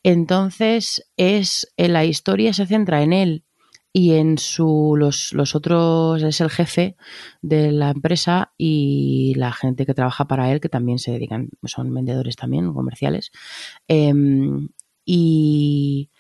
Entonces, 0.05 1.05
es 1.17 1.73
eh, 1.77 1.89
la 1.89 2.05
historia 2.05 2.53
se 2.55 2.67
centra 2.67 3.03
en 3.03 3.13
él 3.13 3.45
y 3.97 4.15
en 4.15 4.39
su 4.39 4.97
los, 4.99 5.33
los, 5.35 5.55
otros 5.55 6.21
es 6.25 6.41
el 6.41 6.51
jefe 6.51 6.97
de 7.43 7.71
la 7.71 7.91
empresa 7.91 8.53
y 8.59 9.35
la 9.37 9.53
gente 9.53 9.87
que 9.87 9.95
trabaja 9.95 10.27
para 10.27 10.51
él 10.51 10.61
que 10.61 10.69
también 10.69 10.99
se 10.99 11.13
dedican 11.13 11.51
son 11.63 11.95
vendedores 11.95 12.35
también 12.35 12.75
comerciales. 12.75 13.31
Em, 13.87 14.71
y, 15.05 16.11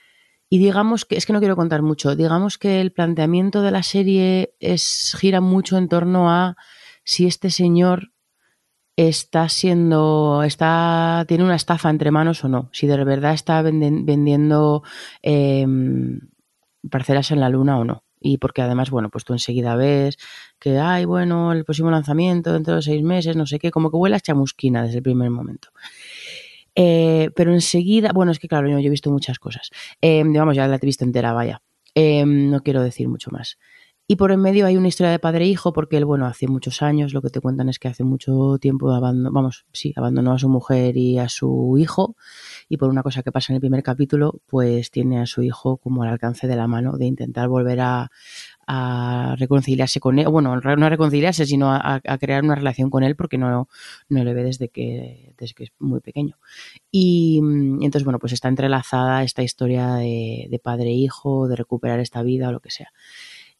y 0.48 0.58
digamos 0.58 1.04
que 1.04 1.16
es 1.16 1.26
que 1.26 1.32
no 1.32 1.40
quiero 1.40 1.56
contar 1.56 1.82
mucho 1.82 2.14
digamos 2.14 2.58
que 2.58 2.80
el 2.80 2.92
planteamiento 2.92 3.60
de 3.60 3.70
la 3.72 3.82
serie 3.82 4.54
es 4.60 5.16
gira 5.18 5.40
mucho 5.40 5.76
en 5.76 5.88
torno 5.88 6.30
a 6.30 6.56
si 7.02 7.26
este 7.26 7.50
señor 7.50 8.12
está 8.96 9.48
siendo, 9.48 10.44
está, 10.44 11.24
tiene 11.26 11.42
una 11.42 11.56
estafa 11.56 11.90
entre 11.90 12.12
manos 12.12 12.44
o 12.44 12.48
no, 12.48 12.70
si 12.72 12.86
de 12.86 13.02
verdad 13.02 13.34
está 13.34 13.62
vendiendo 13.62 14.84
em, 15.22 16.20
parcelas 16.90 17.30
en 17.30 17.40
la 17.40 17.48
luna 17.48 17.78
o 17.78 17.84
no. 17.84 18.04
Y 18.20 18.38
porque 18.38 18.62
además, 18.62 18.90
bueno, 18.90 19.10
pues 19.10 19.24
tú 19.24 19.32
enseguida 19.34 19.76
ves 19.76 20.16
que, 20.58 20.78
ay, 20.78 21.04
bueno, 21.04 21.52
el 21.52 21.64
próximo 21.64 21.90
lanzamiento 21.90 22.52
dentro 22.52 22.76
de 22.76 22.82
seis 22.82 23.02
meses, 23.02 23.36
no 23.36 23.46
sé 23.46 23.58
qué, 23.58 23.70
como 23.70 23.90
que 23.90 23.96
huele 23.96 24.18
chamusquina 24.20 24.82
desde 24.82 24.98
el 24.98 25.02
primer 25.02 25.30
momento. 25.30 25.68
Eh, 26.74 27.30
pero 27.36 27.52
enseguida, 27.52 28.12
bueno, 28.12 28.32
es 28.32 28.38
que 28.38 28.48
claro, 28.48 28.68
yo, 28.68 28.78
he 28.78 28.88
visto 28.88 29.10
muchas 29.10 29.38
cosas. 29.38 29.70
Eh, 30.00 30.22
digamos, 30.24 30.56
ya 30.56 30.66
la 30.66 30.76
he 30.76 30.86
visto 30.86 31.04
entera, 31.04 31.32
vaya. 31.32 31.62
Em, 31.94 32.50
no 32.50 32.62
quiero 32.62 32.82
decir 32.82 33.08
mucho 33.08 33.30
más. 33.30 33.58
Y 34.06 34.16
por 34.16 34.32
en 34.32 34.40
medio 34.40 34.66
hay 34.66 34.76
una 34.76 34.88
historia 34.88 35.10
de 35.10 35.18
padre 35.18 35.44
e 35.46 35.48
hijo, 35.48 35.72
porque 35.72 35.96
él, 35.96 36.04
bueno, 36.04 36.26
hace 36.26 36.46
muchos 36.46 36.82
años, 36.82 37.14
lo 37.14 37.22
que 37.22 37.30
te 37.30 37.40
cuentan 37.40 37.70
es 37.70 37.78
que 37.78 37.88
hace 37.88 38.04
mucho 38.04 38.58
tiempo 38.60 38.90
abandonó, 38.92 39.32
vamos, 39.32 39.64
sí, 39.72 39.94
abandonó 39.96 40.32
a 40.32 40.38
su 40.38 40.48
mujer 40.50 40.96
y 40.98 41.18
a 41.18 41.30
su 41.30 41.76
hijo, 41.78 42.14
y 42.68 42.76
por 42.76 42.90
una 42.90 43.02
cosa 43.02 43.22
que 43.22 43.32
pasa 43.32 43.52
en 43.52 43.56
el 43.56 43.60
primer 43.60 43.82
capítulo, 43.82 44.40
pues 44.46 44.90
tiene 44.90 45.20
a 45.20 45.26
su 45.26 45.42
hijo 45.42 45.76
como 45.78 46.02
al 46.02 46.10
alcance 46.10 46.46
de 46.46 46.56
la 46.56 46.66
mano 46.66 46.96
de 46.96 47.06
intentar 47.06 47.48
volver 47.48 47.80
a, 47.80 48.10
reconciliarse 49.36 50.00
con 50.00 50.18
él, 50.18 50.26
bueno, 50.28 50.56
no 50.56 50.86
a 50.86 50.88
reconciliarse, 50.88 51.44
sino 51.44 51.70
a, 51.72 52.00
crear 52.18 52.42
una 52.42 52.54
relación 52.54 52.88
con 52.88 53.02
él, 53.02 53.14
porque 53.14 53.36
no, 53.36 53.68
no 54.08 54.24
le 54.24 54.32
ve 54.32 54.42
desde 54.42 54.68
que, 54.70 55.34
desde 55.36 55.54
que 55.54 55.64
es 55.64 55.72
muy 55.78 56.00
pequeño. 56.00 56.38
Y, 56.90 57.40
entonces, 57.40 58.04
bueno, 58.04 58.18
pues 58.18 58.32
está 58.32 58.48
entrelazada 58.48 59.22
esta 59.22 59.42
historia 59.42 59.94
de, 59.96 60.46
de 60.50 60.58
padre 60.58 60.92
e 60.92 61.08
de 61.48 61.56
recuperar 61.56 62.00
esta 62.00 62.22
vida 62.22 62.48
o 62.48 62.52
lo 62.52 62.60
que 62.60 62.70
sea. 62.70 62.90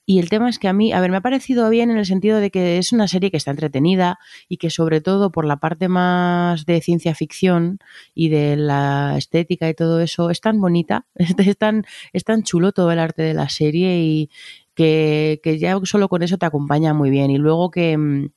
Y 0.07 0.19
el 0.19 0.29
tema 0.29 0.49
es 0.49 0.59
que 0.59 0.69
a 0.69 0.73
mí, 0.73 0.93
a 0.93 1.01
ver, 1.01 1.11
me 1.11 1.17
ha 1.17 1.23
parecido 1.23 1.69
bien 1.71 1.91
en 1.91 1.97
el 1.97 2.05
sentido 2.05 2.39
de 2.39 2.51
que 2.51 2.79
es 2.79 2.93
una 2.93 3.09
serie 3.09 3.31
que 3.31 3.39
está 3.39 3.51
entretenida 3.51 4.19
y 4.49 4.59
que 4.59 4.69
sobre 4.71 5.01
todo 5.01 5.33
por 5.33 5.47
la 5.47 5.57
parte 5.57 5.89
más 5.89 6.67
de 6.67 6.81
ciencia 6.83 7.15
ficción 7.15 7.79
y 8.15 8.29
de 8.29 8.57
la 8.57 9.15
estética 9.17 9.69
y 9.69 9.75
todo 9.75 10.01
eso 10.01 10.31
es 10.31 10.41
tan 10.41 10.61
bonita, 10.61 11.07
es 11.15 11.57
tan, 11.57 11.85
es 12.13 12.25
tan 12.25 12.43
chulo 12.43 12.73
todo 12.73 12.93
el 12.93 12.99
arte 12.99 13.23
de 13.23 13.35
la 13.35 13.49
serie 13.49 14.01
y 14.01 14.31
que, 14.75 15.41
que 15.43 15.59
ya 15.59 15.79
solo 15.85 16.09
con 16.09 16.23
eso 16.23 16.37
te 16.37 16.47
acompaña 16.47 16.93
muy 16.93 17.11
bien. 17.11 17.31
Y 17.31 17.39
luego 17.39 17.71
que 17.71 17.97
mm, 17.97 18.31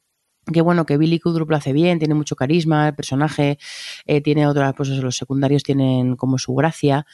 que 0.51 0.61
bueno, 0.61 0.85
que 0.85 0.97
Billy 0.97 1.19
Kudrup 1.19 1.49
lo 1.49 1.57
hace 1.57 1.73
bien, 1.73 1.99
tiene 1.99 2.13
mucho 2.13 2.35
carisma, 2.35 2.87
el 2.87 2.95
personaje 2.95 3.57
eh, 4.05 4.21
tiene 4.21 4.47
otras, 4.47 4.73
pues 4.75 4.89
los 4.89 5.17
secundarios 5.17 5.63
tienen 5.63 6.15
como 6.15 6.37
su 6.37 6.55
gracia, 6.55 7.05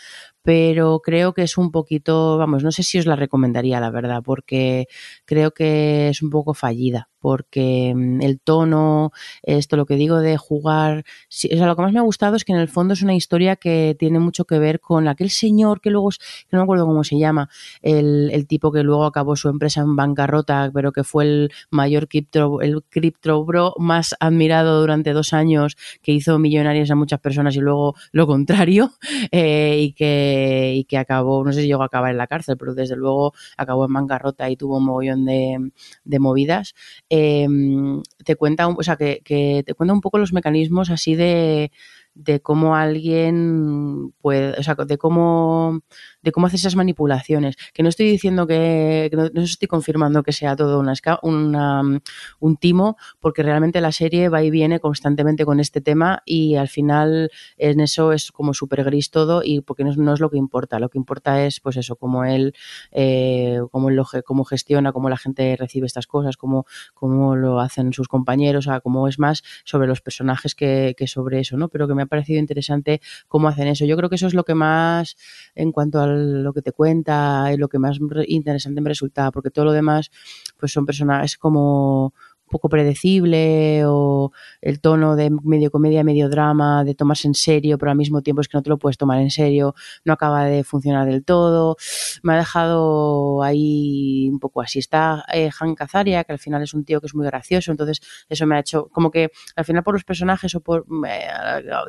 pero 0.41 0.99
creo 0.99 1.34
que 1.34 1.43
es 1.43 1.57
un 1.57 1.71
poquito, 1.71 2.38
vamos, 2.38 2.63
no 2.63 2.71
sé 2.71 2.84
si 2.84 2.99
os 2.99 3.05
la 3.05 3.15
recomendaría, 3.15 3.79
la 3.79 3.89
verdad, 3.89 4.21
porque 4.23 4.88
creo 5.25 5.51
que 5.51 6.09
es 6.09 6.21
un 6.21 6.29
poco 6.29 6.53
fallida, 6.53 7.09
porque 7.24 7.93
mm, 7.95 8.21
el 8.21 8.41
tono, 8.41 9.13
esto 9.43 9.78
lo 9.78 9.86
que 9.86 9.95
digo 9.95 10.19
de 10.19 10.36
jugar, 10.36 10.99
o 10.99 11.03
sea, 11.30 11.67
lo 11.67 11.78
que 11.78 11.82
más 11.82 11.93
me 11.93 11.99
ha 11.99 12.01
gustado 12.01 12.36
es 12.36 12.43
que 12.43 12.51
en 12.51 12.59
el 12.59 12.67
fondo 12.67 12.93
es 12.93 13.01
una 13.01 13.15
historia 13.15 13.55
que 13.55 13.95
tiene 13.97 14.19
mucho 14.19 14.43
que 14.43 14.59
ver 14.59 14.82
con 14.82 15.07
aquel 15.07 15.30
señor 15.30 15.80
que 15.80 15.89
luego, 15.89 16.09
que 16.09 16.17
no 16.51 16.59
me 16.59 16.63
acuerdo 16.63 16.86
cómo 16.86 17.05
se 17.05 17.17
llama, 17.17 17.49
el, 17.82 18.30
el 18.34 18.45
tipo 18.45 18.74
que 18.74 18.84
luego 18.84 19.05
acabó 19.05 19.38
su 19.38 19.47
empresa 19.47 19.80
en 19.80 19.95
bancarrota, 19.95 20.69
pero 20.74 20.91
que 20.91 21.05
fue 21.05 21.24
el 21.24 21.51
mayor 21.71 22.09
cripto, 22.09 22.59
el 22.59 22.84
cripto 22.89 23.45
bro 23.45 23.74
más 23.78 24.15
admirado 24.19 24.82
durante 24.82 25.13
dos 25.13 25.32
años, 25.32 25.78
que 26.01 26.11
hizo 26.11 26.38
millonarias 26.39 26.91
a 26.91 26.95
muchas 26.95 27.21
personas 27.21 27.55
y 27.55 27.59
luego 27.59 27.95
lo 28.11 28.28
contrario, 28.28 28.91
eh, 29.32 29.78
y 29.80 29.93
que 29.93 30.74
y 30.76 30.84
que 30.84 30.97
acabó, 30.97 31.45
no 31.45 31.53
sé 31.53 31.61
si 31.61 31.67
llegó 31.67 31.84
a 31.84 31.86
acabar 31.86 32.11
en 32.11 32.17
la 32.17 32.28
cárcel, 32.28 32.57
pero 32.57 32.74
desde 32.74 32.97
luego 32.97 33.34
acabó 33.55 33.86
en 33.86 33.93
bancarrota 33.93 34.49
y 34.49 34.57
tuvo 34.57 34.80
un 34.80 34.86
mogollón 34.88 35.24
de, 35.24 35.71
de 36.03 36.19
movidas, 36.19 36.76
em, 37.16 38.01
te 38.26 38.36
cuenta, 38.36 38.68
o 38.68 38.84
sea, 38.84 38.95
que, 38.95 39.22
te 39.66 39.74
cuenta 39.76 39.93
un 39.93 40.01
poco 40.01 40.18
los 40.18 40.34
mecanismos 40.34 40.89
así 40.89 41.16
de 41.16 41.72
de 42.16 42.41
cómo 42.41 42.76
alguien 42.76 44.14
puede, 44.22 44.51
o 44.59 44.64
sea, 44.64 44.76
de 44.76 44.97
cómo, 44.99 45.82
de 46.24 46.32
cómo 46.32 46.47
hace 46.47 46.55
esas 46.55 46.76
manipulaciones. 46.76 47.55
Que 47.74 47.84
no 47.84 47.89
estoy 47.89 48.07
diciendo 48.09 48.47
que, 48.47 49.11
no, 49.34 49.41
estoy 49.41 49.67
confirmando 49.67 50.24
que 50.24 50.32
sea 50.32 50.55
todo 50.55 50.80
una, 50.80 50.93
una, 51.21 51.82
un 52.39 52.57
timo, 52.57 52.97
porque 53.19 53.43
realmente 53.43 53.82
la 53.82 53.91
serie 53.91 54.30
va 54.30 54.41
y 54.43 54.49
viene 54.49 54.80
constantemente 54.80 55.45
con 55.45 55.59
este 55.59 55.82
tema 55.82 56.24
y 56.26 56.55
al 56.55 56.69
final 56.69 57.30
en 57.57 57.80
eso 57.82 58.13
es 58.13 58.32
como 58.32 58.53
súper 58.53 58.84
gris 58.84 59.11
todo 59.11 59.41
y 59.43 59.61
porque 59.61 59.84
no, 59.84 60.13
es 60.13 60.19
lo 60.19 60.30
que 60.30 60.38
importa. 60.38 60.80
Lo 60.80 60.89
que 60.89 60.97
importa 60.97 61.45
es, 61.45 61.59
pues 61.59 61.78
eso, 61.78 61.95
cómo 61.95 62.24
él, 62.26 62.53
eh, 62.91 63.59
cómo, 63.71 63.89
lo, 63.89 64.05
cómo 64.26 64.45
gestiona, 64.45 64.91
cómo 64.91 65.09
la 65.09 65.17
gente 65.17 65.55
recibe 65.57 65.86
estas 65.86 66.07
cosas, 66.07 66.38
cómo, 66.38 66.65
cómo 66.93 67.36
lo 67.36 67.59
hacen 67.59 67.93
sus 67.93 68.07
compañeros, 68.07 68.67
o 68.67 68.71
sea, 68.71 68.80
cómo 68.80 69.07
es 69.07 69.19
más 69.19 69.43
sobre 69.65 69.88
los 69.88 70.01
personajes 70.01 70.55
que, 70.55 70.95
que 70.97 71.07
sobre 71.07 71.39
eso, 71.39 71.57
¿no? 71.57 71.67
Pero 71.67 71.88
que 71.88 71.93
me 71.93 72.03
ha 72.03 72.05
parecido 72.05 72.39
interesante 72.39 73.01
cómo 73.28 73.47
hacen 73.49 73.67
eso. 73.67 73.86
Yo 73.86 73.97
creo 73.97 74.09
que 74.09 74.15
eso 74.15 74.28
es 74.28 74.34
lo 74.34 74.45
que 74.45 74.55
más, 74.55 75.17
en 75.55 75.71
cuanto 75.71 75.99
a 75.99 76.12
lo 76.14 76.53
que 76.53 76.61
te 76.61 76.72
cuenta, 76.72 77.51
es 77.51 77.59
lo 77.59 77.68
que 77.68 77.80
más 77.80 77.99
interesante 78.28 78.82
me 78.82 78.89
resulta, 78.89 79.32
porque 79.32 79.49
todo 79.51 79.66
lo 79.66 79.72
demás, 79.72 80.09
pues 80.57 80.72
son 80.72 80.86
personajes 80.86 81.38
como 81.38 82.14
poco 82.50 82.70
predecible 82.70 83.84
o 83.86 84.32
el 84.62 84.80
tono 84.80 85.16
de 85.16 85.30
medio 85.44 85.72
comedia, 85.72 86.04
medio 86.04 86.30
drama, 86.30 86.84
de 86.84 86.96
tomarse 86.96 87.28
en 87.28 87.34
serio, 87.34 87.78
pero 87.78 87.91
al 87.91 87.98
mismo 87.98 88.22
tiempo 88.22 88.41
es 88.41 88.48
que 88.48 88.58
no 88.58 88.62
te 88.62 88.70
lo 88.70 88.78
puedes 88.78 88.98
tomar 88.98 89.20
en 89.20 89.32
serio, 89.32 89.76
no 90.06 90.14
acaba 90.14 90.46
de 90.46 90.64
funcionar 90.64 91.08
del 91.08 91.24
todo. 91.24 91.78
Me 92.22 92.34
ha 92.34 92.38
dejado 92.38 93.44
ahí 93.44 94.30
un 94.32 94.39
poco 94.39 94.62
así. 94.62 94.80
Está 94.80 95.26
eh, 95.34 95.50
Han 95.60 95.76
Cazaria, 95.76 96.24
que 96.24 96.34
al 96.34 96.39
final 96.39 96.62
es 96.62 96.74
un 96.74 96.86
tío 96.86 97.02
que 97.02 97.08
es 97.08 97.16
muy 97.16 97.26
gracioso, 97.26 97.72
entonces 97.72 98.02
eso 98.30 98.46
me 98.46 98.56
ha 98.56 98.60
hecho 98.60 98.88
como 98.91 99.12
que 99.12 99.32
al 99.56 99.66
final 99.66 99.84
por 99.84 99.94
los 99.94 100.04
personajes 100.04 100.54
o 100.56 100.62
por... 100.62 100.86
Eh, 101.08 101.28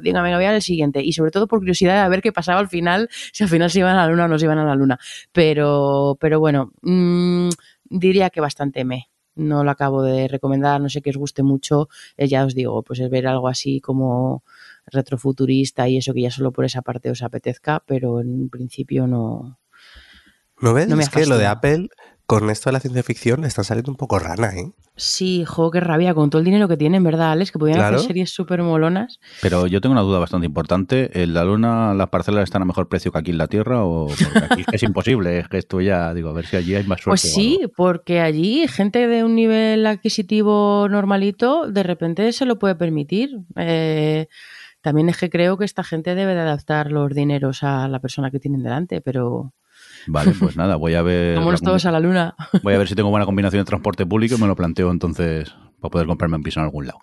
dígame, 0.02 0.34
voy 0.34 0.44
al 0.44 0.62
siguiente. 0.62 1.02
Y 1.02 1.12
sobre 1.12 1.30
todo 1.30 1.46
por 1.46 1.60
curiosidad 1.60 2.04
de 2.04 2.10
ver 2.10 2.22
qué 2.22 2.32
pasaba 2.32 2.60
al 2.60 2.68
final, 2.68 3.08
si 3.32 3.44
al 3.44 3.50
final 3.50 3.70
se 3.70 3.80
iban 3.80 3.96
a 3.96 4.06
la 4.06 4.08
luna 4.08 4.24
o 4.24 4.28
no 4.28 4.38
se 4.38 4.46
iban 4.46 4.58
a 4.58 4.64
la 4.64 4.74
luna. 4.74 4.98
Pero, 5.32 6.16
pero 6.20 6.40
bueno, 6.40 6.72
mmm, 6.82 7.48
diría 7.84 8.30
que 8.30 8.40
bastante 8.40 8.84
me 8.84 9.08
no 9.36 9.64
lo 9.64 9.70
acabo 9.70 10.02
de 10.02 10.28
recomendar, 10.28 10.80
no 10.80 10.88
sé 10.88 11.02
que 11.02 11.10
os 11.10 11.16
guste 11.16 11.42
mucho, 11.42 11.88
eh, 12.16 12.28
ya 12.28 12.44
os 12.44 12.54
digo, 12.54 12.82
pues 12.82 13.00
es 13.00 13.10
ver 13.10 13.26
algo 13.26 13.48
así 13.48 13.80
como 13.80 14.42
retrofuturista 14.86 15.88
y 15.88 15.96
eso 15.96 16.12
que 16.14 16.22
ya 16.22 16.30
solo 16.30 16.52
por 16.52 16.64
esa 16.64 16.82
parte 16.82 17.10
os 17.10 17.22
apetezca, 17.22 17.82
pero 17.86 18.20
en 18.20 18.48
principio 18.48 19.06
no. 19.06 19.58
¿No 20.60 20.72
ves? 20.72 20.88
No 20.88 20.96
me 20.96 21.02
es 21.02 21.08
que 21.08 21.26
lo 21.26 21.38
de. 21.38 21.46
Apple, 21.46 21.88
con 22.26 22.48
esto 22.50 22.70
de 22.70 22.72
la 22.74 22.80
ciencia 22.80 23.02
ficción, 23.02 23.44
están 23.44 23.64
saliendo 23.64 23.90
un 23.90 23.96
poco 23.96 24.18
rana, 24.18 24.48
¿eh? 24.56 24.72
Sí, 24.96 25.44
jo, 25.44 25.72
qué 25.72 25.80
rabia, 25.80 26.14
con 26.14 26.30
todo 26.30 26.38
el 26.38 26.44
dinero 26.44 26.68
que 26.68 26.76
tienen, 26.76 27.02
¿verdad, 27.02 27.32
Alex? 27.32 27.50
Que 27.50 27.58
podían 27.58 27.78
Claro. 27.78 27.96
hacer 27.96 28.06
series 28.06 28.30
súper 28.30 28.62
molonas. 28.62 29.18
Pero 29.42 29.66
yo 29.66 29.80
tengo 29.80 29.92
una 29.92 30.02
duda 30.02 30.20
bastante 30.20 30.46
importante. 30.46 31.20
¿En 31.20 31.34
la 31.34 31.44
Luna 31.44 31.94
las 31.94 32.08
parcelas 32.10 32.44
están 32.44 32.62
a 32.62 32.64
mejor 32.64 32.88
precio 32.88 33.10
que 33.10 33.18
aquí 33.18 33.30
en 33.32 33.38
la 33.38 33.48
Tierra? 33.48 33.84
O 33.84 34.06
porque 34.06 34.44
aquí 34.52 34.64
es 34.72 34.82
imposible, 34.84 35.40
es 35.40 35.48
que 35.48 35.58
esto 35.58 35.80
ya, 35.80 36.14
digo, 36.14 36.28
a 36.28 36.32
ver 36.32 36.46
si 36.46 36.56
allí 36.56 36.76
hay 36.76 36.84
más 36.84 37.00
suerte. 37.00 37.10
Pues 37.22 37.34
sí, 37.34 37.60
porque 37.76 38.20
allí 38.20 38.68
gente 38.68 39.08
de 39.08 39.24
un 39.24 39.34
nivel 39.34 39.84
adquisitivo 39.84 40.86
normalito 40.88 41.66
de 41.68 41.82
repente 41.82 42.32
se 42.32 42.46
lo 42.46 42.58
puede 42.60 42.76
permitir. 42.76 43.30
Eh, 43.56 44.28
también 44.80 45.08
es 45.08 45.16
que 45.18 45.28
creo 45.28 45.58
que 45.58 45.64
esta 45.64 45.82
gente 45.82 46.14
debe 46.14 46.34
de 46.34 46.40
adaptar 46.40 46.92
los 46.92 47.12
dineros 47.12 47.64
a 47.64 47.88
la 47.88 47.98
persona 47.98 48.30
que 48.30 48.38
tienen 48.38 48.62
delante, 48.62 49.00
pero 49.00 49.52
Vale, 50.06 50.32
pues 50.38 50.56
nada, 50.56 50.76
voy 50.76 50.94
a 50.94 51.02
ver. 51.02 51.36
vámonos 51.36 51.62
la 51.62 51.66
todos 51.66 51.86
a 51.86 51.90
la 51.90 52.00
luna. 52.00 52.34
Voy 52.62 52.74
a 52.74 52.78
ver 52.78 52.88
si 52.88 52.94
tengo 52.94 53.10
buena 53.10 53.26
combinación 53.26 53.60
de 53.60 53.66
transporte 53.66 54.06
público 54.06 54.36
y 54.36 54.40
me 54.40 54.46
lo 54.46 54.56
planteo 54.56 54.90
entonces 54.90 55.54
para 55.80 55.90
poder 55.90 56.06
comprarme 56.06 56.36
un 56.36 56.42
piso 56.42 56.60
en 56.60 56.64
algún 56.64 56.86
lado. 56.86 56.98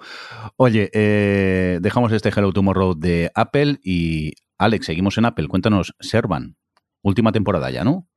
Oye, 0.58 0.90
eh, 0.94 1.80
dejamos 1.82 2.12
este 2.12 2.30
Hello 2.30 2.52
Tomorrow 2.52 2.96
de 2.96 3.32
Apple 3.36 3.80
y 3.84 4.34
Alex, 4.58 4.86
seguimos 4.86 5.18
en 5.18 5.26
Apple. 5.26 5.48
Cuéntanos, 5.48 5.96
Servan, 6.00 6.56
última 7.02 7.32
temporada 7.32 7.70
ya, 7.70 7.84
¿no? 7.84 8.08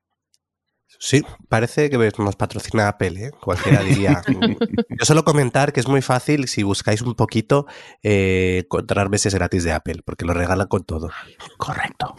Sí, 0.99 1.23
parece 1.49 1.91
que 1.91 2.13
nos 2.19 2.37
patrocina 2.37 2.89
Apple, 2.89 3.27
¿eh? 3.27 3.31
Cualquiera 3.41 3.83
diría. 3.83 4.23
Yo 4.89 5.05
solo 5.05 5.25
comentar 5.25 5.73
que 5.73 5.81
es 5.81 5.89
muy 5.89 6.03
fácil, 6.03 6.49
si 6.49 6.63
buscáis 6.63 7.03
un 7.03 7.15
poquito, 7.15 7.67
eh, 8.03 8.63
encontrar 8.65 9.11
meses 9.11 9.35
gratis 9.35 9.65
de 9.65 9.73
Apple, 9.73 10.03
porque 10.05 10.25
lo 10.25 10.35
regalan 10.35 10.69
con 10.69 10.85
todo. 10.85 11.11
Correcto. 11.57 12.15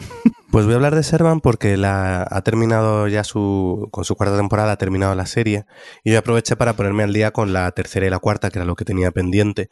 Pues 0.56 0.64
voy 0.64 0.72
a 0.72 0.76
hablar 0.76 0.94
de 0.94 1.02
Servan 1.02 1.42
porque 1.42 1.76
la, 1.76 2.26
ha 2.30 2.40
terminado 2.40 3.08
ya 3.08 3.24
su, 3.24 3.90
con 3.92 4.06
su 4.06 4.16
cuarta 4.16 4.38
temporada, 4.38 4.72
ha 4.72 4.78
terminado 4.78 5.14
la 5.14 5.26
serie, 5.26 5.66
y 6.02 6.12
yo 6.12 6.18
aproveché 6.18 6.56
para 6.56 6.72
ponerme 6.72 7.02
al 7.02 7.12
día 7.12 7.30
con 7.30 7.52
la 7.52 7.70
tercera 7.72 8.06
y 8.06 8.08
la 8.08 8.20
cuarta, 8.20 8.48
que 8.48 8.60
era 8.60 8.64
lo 8.64 8.74
que 8.74 8.86
tenía 8.86 9.10
pendiente. 9.10 9.68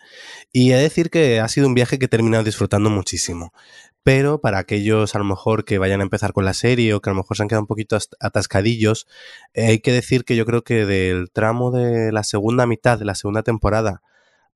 Y 0.53 0.73
he 0.73 0.77
de 0.77 0.83
decir 0.83 1.09
que 1.09 1.41
ha 1.41 1.49
sido 1.49 1.69
un 1.69 1.75
viaje 1.75 1.99
que 1.99 2.05
he 2.05 2.09
terminado 2.09 2.45
disfrutando 2.45 2.91
muchísimo. 2.91 3.55
Pero 4.03 4.43
para 4.43 4.59
aquellos 4.59 5.15
a 5.15 5.19
lo 5.19 5.25
mejor 5.25 5.65
que 5.65 5.79
vayan 5.79 6.01
a 6.01 6.03
empezar 6.03 6.35
con 6.35 6.45
la 6.45 6.53
serie 6.53 6.93
o 6.93 7.01
que 7.01 7.09
a 7.09 7.15
lo 7.15 7.17
mejor 7.17 7.39
se 7.39 7.45
han 7.45 7.49
quedado 7.49 7.63
un 7.63 7.67
poquito 7.67 7.97
as- 7.97 8.11
atascadillos, 8.21 9.07
hay 9.57 9.79
que 9.79 9.91
decir 9.91 10.27
que 10.27 10.37
yo 10.37 10.45
creo 10.45 10.65
que 10.65 10.85
del 10.85 11.31
tramo 11.33 11.71
de 11.71 12.13
la 12.13 12.25
segunda 12.25 12.67
mitad 12.67 12.99
de 12.99 13.07
la 13.07 13.15
segunda 13.15 13.43
temporada 13.43 14.03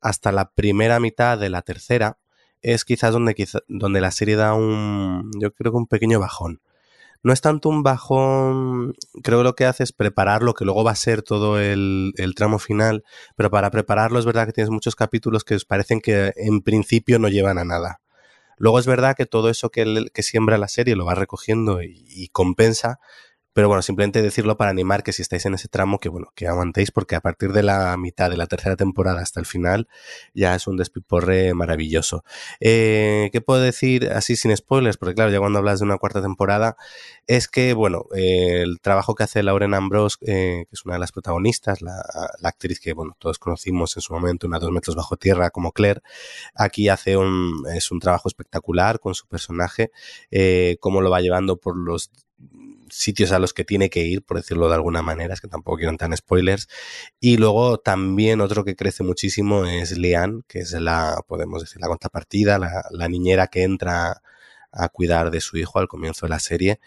hasta 0.03 0.31
la 0.31 0.51
primera 0.51 1.01
mitad 1.01 1.39
de 1.39 1.49
la 1.49 1.63
tercera 1.63 2.19
es 2.63 2.85
quizás 2.85 3.13
donde, 3.13 3.35
quizá- 3.35 3.63
donde 3.69 4.01
la 4.01 4.11
serie 4.11 4.37
da 4.37 4.55
un, 4.55 5.31
yo 5.41 5.53
creo 5.53 5.73
que 5.73 5.79
un 5.79 5.87
pequeño 5.87 6.21
bajón. 6.21 6.61
No 7.23 7.33
es 7.33 7.41
tanto 7.41 7.69
un 7.69 7.83
bajón, 7.83 8.95
creo 9.23 9.39
que 9.39 9.45
lo 9.45 9.57
que 9.57 9.67
hace 9.67 9.83
es 9.83 9.93
preparar 9.93 10.43
lo 10.43 10.55
que 10.55 10.65
luego 10.65 10.85
va 10.85 10.93
a 10.93 10.97
ser 10.97 11.23
todo 11.23 11.59
el, 11.61 12.13
el 12.17 12.35
tramo 12.35 12.59
final, 12.61 13.05
pero 13.37 13.51
para 13.51 13.71
prepararlo 13.71 14.19
es 14.21 14.25
verdad 14.27 14.47
que 14.47 14.53
tienes 14.53 14.71
muchos 14.71 14.97
capítulos 14.97 15.45
que 15.45 15.57
os 15.57 15.65
parecen 15.65 16.01
que 16.01 16.33
en 16.37 16.63
principio 16.63 17.19
no 17.19 17.29
llevan 17.29 17.59
a 17.59 17.65
nada. 17.65 18.01
Luego 18.59 18.79
es 18.79 18.87
verdad 18.87 19.17
que 19.17 19.27
todo 19.27 19.51
eso 19.51 19.71
que, 19.71 20.07
que 20.13 20.23
siembra 20.23 20.59
la 20.59 20.69
serie 20.69 20.97
lo 20.97 21.05
va 21.05 21.15
recogiendo 21.15 21.83
y 21.83 22.29
compensa, 22.33 23.01
pero 23.59 23.67
bueno, 23.67 23.83
simplemente 23.83 24.23
decirlo 24.23 24.57
para 24.57 24.71
animar 24.71 25.03
que 25.03 25.13
si 25.13 25.21
estáis 25.21 25.45
en 25.45 25.55
ese 25.55 25.67
tramo, 25.67 25.99
que 25.99 26.09
bueno, 26.09 26.31
que 26.37 26.47
aguantéis, 26.47 26.93
porque 26.93 27.17
a 27.17 27.21
partir 27.21 27.53
de 27.53 27.65
la 27.65 27.97
mitad 27.97 28.31
de 28.31 28.37
la 28.37 28.47
tercera 28.47 28.77
temporada 28.77 29.21
hasta 29.21 29.41
el 29.41 29.47
final 29.47 29.89
ya 30.33 30.55
es 30.55 30.69
un 30.69 30.77
despiporre 30.77 31.55
maravilloso. 31.55 32.23
Eh, 32.61 33.31
¿Qué 33.33 33.41
puedo 33.41 33.61
decir 33.61 34.13
así 34.13 34.37
sin 34.37 34.57
spoilers? 34.57 34.97
Porque 34.97 35.17
claro, 35.17 35.33
ya 35.33 35.41
cuando 35.41 35.59
hablas 35.59 35.81
de 35.81 35.87
una 35.87 35.99
cuarta 35.99 36.23
temporada, 36.23 36.77
es 37.27 37.49
que, 37.49 37.73
bueno, 37.73 38.05
eh, 38.15 38.63
el 38.63 38.79
trabajo 38.81 39.17
que 39.17 39.25
hace 39.25 39.43
Lauren 39.43 39.75
Ambrose, 39.75 40.19
eh, 40.21 40.67
que 40.69 40.75
es 40.75 40.85
una 40.85 40.95
de 40.95 41.01
las 41.01 41.11
protagonistas, 41.11 41.83
la, 41.83 42.01
la 42.41 42.49
actriz 42.51 42.79
que, 42.79 42.93
bueno, 42.93 43.17
todos 43.19 43.41
conocimos 43.41 43.97
en 43.97 44.03
su 44.03 44.13
momento, 44.13 44.47
una 44.47 44.61
dos 44.61 44.71
metros 44.71 44.95
bajo 44.95 45.17
tierra 45.17 45.51
como 45.51 45.73
Claire, 45.73 46.01
aquí 46.55 46.89
hace 46.89 47.17
un, 47.17 47.65
es 47.75 47.91
un 47.91 47.99
trabajo 47.99 48.29
espectacular 48.29 49.01
con 49.01 49.17
su 49.17 49.27
personaje, 49.27 49.91
cómo 50.79 51.01
lo 51.01 51.11
va 51.11 51.21
llevando 51.21 51.57
por 51.57 51.77
los 51.77 52.13
sitios 52.91 53.33
a 53.33 53.39
los 53.39 53.53
que 53.55 53.65
tiene 53.65 53.91
que 53.91 54.05
ir, 54.05 54.23
por 54.23 54.37
decirlo 54.39 54.69
de 54.69 54.75
alguna 54.75 55.03
manera, 55.03 55.35
es 55.35 55.41
que 55.41 55.49
tampoco 55.49 55.79
quiero 55.79 55.97
tan 55.97 56.17
spoilers. 56.17 56.69
Y 57.21 57.37
luego 57.37 57.79
también 57.79 58.41
otro 58.41 58.65
que 58.65 58.77
crece 58.77 59.03
muchísimo 59.05 59.67
es 59.67 59.97
Leanne, 59.97 60.43
que 60.49 60.61
es 60.61 60.73
la, 60.73 61.23
podemos 61.27 61.63
decir, 61.63 61.81
la 61.81 61.89
contrapartida, 61.89 62.59
la, 62.59 62.85
la 62.91 63.09
niñera 63.09 63.49
que 63.49 63.63
entra 63.63 64.23
a 64.73 64.89
cuidar 64.89 65.31
de 65.31 65.41
su 65.41 65.57
hijo 65.57 65.79
al 65.79 65.89
comienzo 65.89 66.27
de 66.27 66.31
la 66.31 66.41
serie. 66.41 66.81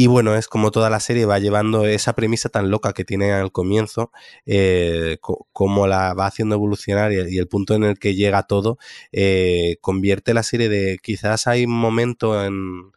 Y 0.00 0.06
bueno, 0.06 0.36
es 0.36 0.46
como 0.46 0.70
toda 0.70 0.90
la 0.90 1.00
serie 1.00 1.26
va 1.26 1.40
llevando 1.40 1.84
esa 1.84 2.12
premisa 2.14 2.48
tan 2.48 2.70
loca 2.70 2.92
que 2.92 3.04
tiene 3.04 3.32
al 3.32 3.50
comienzo, 3.50 4.12
eh, 4.46 5.18
co 5.20 5.48
como 5.52 5.88
la 5.88 6.14
va 6.14 6.26
haciendo 6.26 6.54
evolucionar 6.54 7.12
y, 7.12 7.16
y, 7.34 7.38
el 7.38 7.48
punto 7.48 7.74
en 7.74 7.82
el 7.84 7.98
que 7.98 8.14
llega 8.14 8.44
todo, 8.44 8.78
eh, 9.10 9.78
convierte 9.80 10.34
la 10.34 10.44
serie 10.44 10.68
de 10.68 10.98
quizás 11.02 11.46
hay 11.48 11.64
un 11.64 11.72
momento 11.72 12.44
en... 12.44 12.92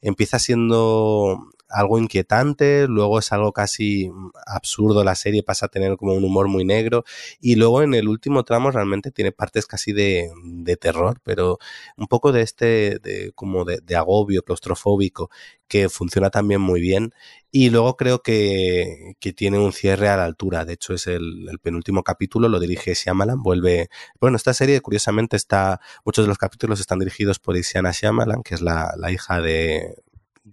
Empieza 0.00 0.38
siendo 0.38 1.50
algo 1.74 1.98
inquietante, 1.98 2.86
luego 2.88 3.18
es 3.18 3.32
algo 3.32 3.52
casi 3.52 4.10
absurdo 4.46 5.02
la 5.02 5.16
serie, 5.16 5.42
pasa 5.42 5.66
a 5.66 5.68
tener 5.68 5.96
como 5.96 6.14
un 6.14 6.24
humor 6.24 6.48
muy 6.48 6.64
negro 6.64 7.04
y 7.40 7.56
luego 7.56 7.82
en 7.82 7.94
el 7.94 8.08
último 8.08 8.44
tramo 8.44 8.70
realmente 8.70 9.10
tiene 9.10 9.32
partes 9.32 9.66
casi 9.66 9.92
de, 9.92 10.30
de 10.44 10.76
terror, 10.76 11.20
pero 11.24 11.58
un 11.96 12.06
poco 12.06 12.30
de 12.30 12.42
este, 12.42 13.00
de, 13.00 13.32
como 13.34 13.64
de, 13.64 13.80
de, 13.82 13.96
agobio 13.96 14.42
claustrofóbico 14.42 15.30
que 15.66 15.88
funciona 15.88 16.30
también 16.30 16.60
muy 16.60 16.80
bien 16.80 17.12
y 17.50 17.70
luego 17.70 17.96
creo 17.96 18.22
que, 18.22 19.14
que 19.18 19.32
tiene 19.32 19.58
un 19.58 19.72
cierre 19.72 20.08
a 20.08 20.16
la 20.16 20.24
altura, 20.24 20.64
de 20.64 20.74
hecho 20.74 20.94
es 20.94 21.08
el, 21.08 21.48
el, 21.50 21.58
penúltimo 21.58 22.04
capítulo, 22.04 22.48
lo 22.48 22.60
dirige 22.60 22.94
Shyamalan, 22.94 23.42
vuelve, 23.42 23.88
bueno, 24.20 24.36
esta 24.36 24.54
serie 24.54 24.80
curiosamente 24.80 25.36
está, 25.36 25.80
muchos 26.04 26.24
de 26.24 26.28
los 26.28 26.38
capítulos 26.38 26.78
están 26.78 27.00
dirigidos 27.00 27.40
por 27.40 27.56
Isiana 27.56 27.90
Shyamalan, 27.92 28.42
que 28.44 28.54
es 28.54 28.60
la, 28.60 28.94
la 28.96 29.10
hija 29.10 29.40
de, 29.40 30.03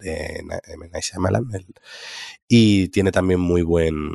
de 0.01 0.43
Night 0.91 1.03
Shyamalan 1.03 1.45
el, 1.53 1.65
y 2.47 2.89
tiene 2.89 3.11
también 3.11 3.39
muy 3.39 3.61
buen 3.61 4.11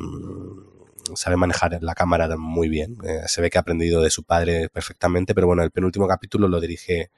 sabe 1.14 1.36
manejar 1.36 1.78
la 1.80 1.94
cámara 1.94 2.28
muy 2.36 2.68
bien 2.68 2.96
eh, 3.04 3.22
se 3.26 3.40
ve 3.40 3.48
que 3.48 3.58
ha 3.58 3.60
aprendido 3.60 4.02
de 4.02 4.10
su 4.10 4.24
padre 4.24 4.68
perfectamente 4.68 5.34
pero 5.34 5.46
bueno 5.46 5.62
el 5.62 5.70
penúltimo 5.70 6.08
capítulo 6.08 6.48
lo 6.48 6.60
dirige 6.60 7.10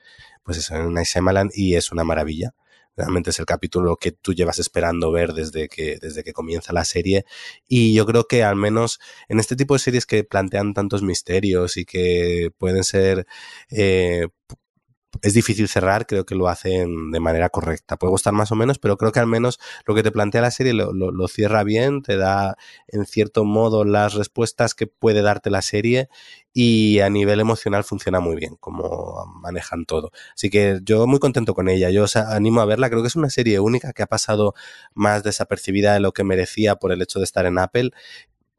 pues 0.48 0.56
eso 0.56 0.76
en 0.76 0.94
Night 0.94 1.50
y 1.54 1.74
es 1.74 1.92
una 1.92 2.04
maravilla. 2.04 2.54
Realmente 2.96 3.28
es 3.30 3.38
el 3.38 3.44
capítulo 3.44 3.96
que 3.96 4.12
tú 4.12 4.32
llevas 4.32 4.58
esperando 4.58 5.12
ver 5.12 5.34
desde 5.34 5.68
que, 5.68 5.98
desde 6.00 6.24
que 6.24 6.32
comienza 6.32 6.72
la 6.72 6.86
serie 6.86 7.26
y 7.68 7.92
yo 7.92 8.06
creo 8.06 8.24
que 8.26 8.42
al 8.42 8.56
menos 8.56 8.98
en 9.28 9.40
este 9.40 9.56
tipo 9.56 9.74
de 9.74 9.80
series 9.80 10.06
que 10.06 10.24
plantean 10.24 10.72
tantos 10.72 11.02
misterios 11.02 11.76
y 11.76 11.84
que 11.84 12.50
pueden 12.56 12.82
ser 12.82 13.26
eh, 13.70 14.28
es 15.22 15.34
difícil 15.34 15.68
cerrar, 15.68 16.06
creo 16.06 16.24
que 16.24 16.34
lo 16.34 16.48
hacen 16.48 17.10
de 17.10 17.20
manera 17.20 17.48
correcta. 17.48 17.96
Puede 17.96 18.10
gustar 18.10 18.32
más 18.32 18.52
o 18.52 18.54
menos, 18.54 18.78
pero 18.78 18.96
creo 18.96 19.12
que 19.12 19.20
al 19.20 19.26
menos 19.26 19.58
lo 19.86 19.94
que 19.94 20.02
te 20.02 20.10
plantea 20.10 20.40
la 20.40 20.50
serie 20.50 20.72
lo, 20.72 20.92
lo, 20.92 21.28
cierra 21.28 21.64
bien, 21.64 22.02
te 22.02 22.16
da 22.16 22.56
en 22.88 23.06
cierto 23.06 23.44
modo 23.44 23.84
las 23.84 24.14
respuestas 24.14 24.74
que 24.74 24.86
puede 24.86 25.22
darte 25.22 25.50
la 25.50 25.62
serie 25.62 26.08
y 26.52 27.00
a 27.00 27.10
nivel 27.10 27.40
emocional 27.40 27.84
funciona 27.84 28.20
muy 28.20 28.36
bien, 28.36 28.56
como 28.56 29.24
manejan 29.42 29.84
todo. 29.84 30.10
Así 30.34 30.50
que 30.50 30.80
yo 30.82 31.06
muy 31.06 31.18
contento 31.18 31.54
con 31.54 31.68
ella, 31.68 31.90
yo 31.90 32.04
os 32.04 32.16
animo 32.16 32.60
a 32.60 32.64
verla, 32.64 32.90
creo 32.90 33.02
que 33.02 33.08
es 33.08 33.16
una 33.16 33.30
serie 33.30 33.60
única 33.60 33.92
que 33.92 34.02
ha 34.02 34.06
pasado 34.06 34.54
más 34.94 35.22
desapercibida 35.22 35.94
de 35.94 36.00
lo 36.00 36.12
que 36.12 36.24
merecía 36.24 36.76
por 36.76 36.92
el 36.92 37.02
hecho 37.02 37.18
de 37.18 37.24
estar 37.24 37.46
en 37.46 37.58
Apple 37.58 37.92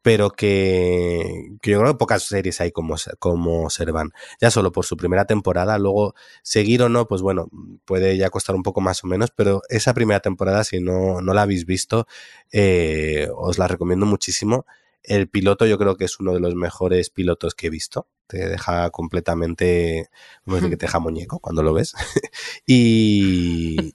pero 0.02 0.30
que, 0.30 1.50
yo 1.62 1.80
creo 1.80 1.92
que 1.92 1.98
pocas 1.98 2.22
series 2.22 2.60
hay 2.60 2.72
como, 2.72 2.96
como 3.18 3.70
Servan. 3.70 4.12
Ya 4.40 4.50
solo 4.50 4.72
por 4.72 4.86
su 4.86 4.96
primera 4.96 5.26
temporada, 5.26 5.78
luego 5.78 6.14
seguir 6.42 6.82
o 6.82 6.88
no, 6.88 7.06
pues 7.06 7.22
bueno, 7.22 7.48
puede 7.84 8.16
ya 8.16 8.30
costar 8.30 8.56
un 8.56 8.62
poco 8.62 8.80
más 8.80 9.04
o 9.04 9.06
menos, 9.06 9.30
pero 9.34 9.62
esa 9.68 9.94
primera 9.94 10.20
temporada, 10.20 10.64
si 10.64 10.80
no, 10.80 11.20
no 11.20 11.34
la 11.34 11.42
habéis 11.42 11.66
visto, 11.66 12.06
eh, 12.52 13.28
os 13.34 13.58
la 13.58 13.68
recomiendo 13.68 14.06
muchísimo. 14.06 14.66
El 15.02 15.28
piloto 15.28 15.66
yo 15.66 15.78
creo 15.78 15.96
que 15.96 16.04
es 16.04 16.20
uno 16.20 16.34
de 16.34 16.40
los 16.40 16.54
mejores 16.54 17.10
pilotos 17.10 17.54
que 17.54 17.68
he 17.68 17.70
visto. 17.70 18.06
Te 18.26 18.48
deja 18.48 18.90
completamente, 18.90 20.08
te 20.44 20.76
deja 20.76 20.98
muñeco 20.98 21.40
cuando 21.40 21.62
lo 21.62 21.72
ves. 21.72 21.94
y 22.66 23.94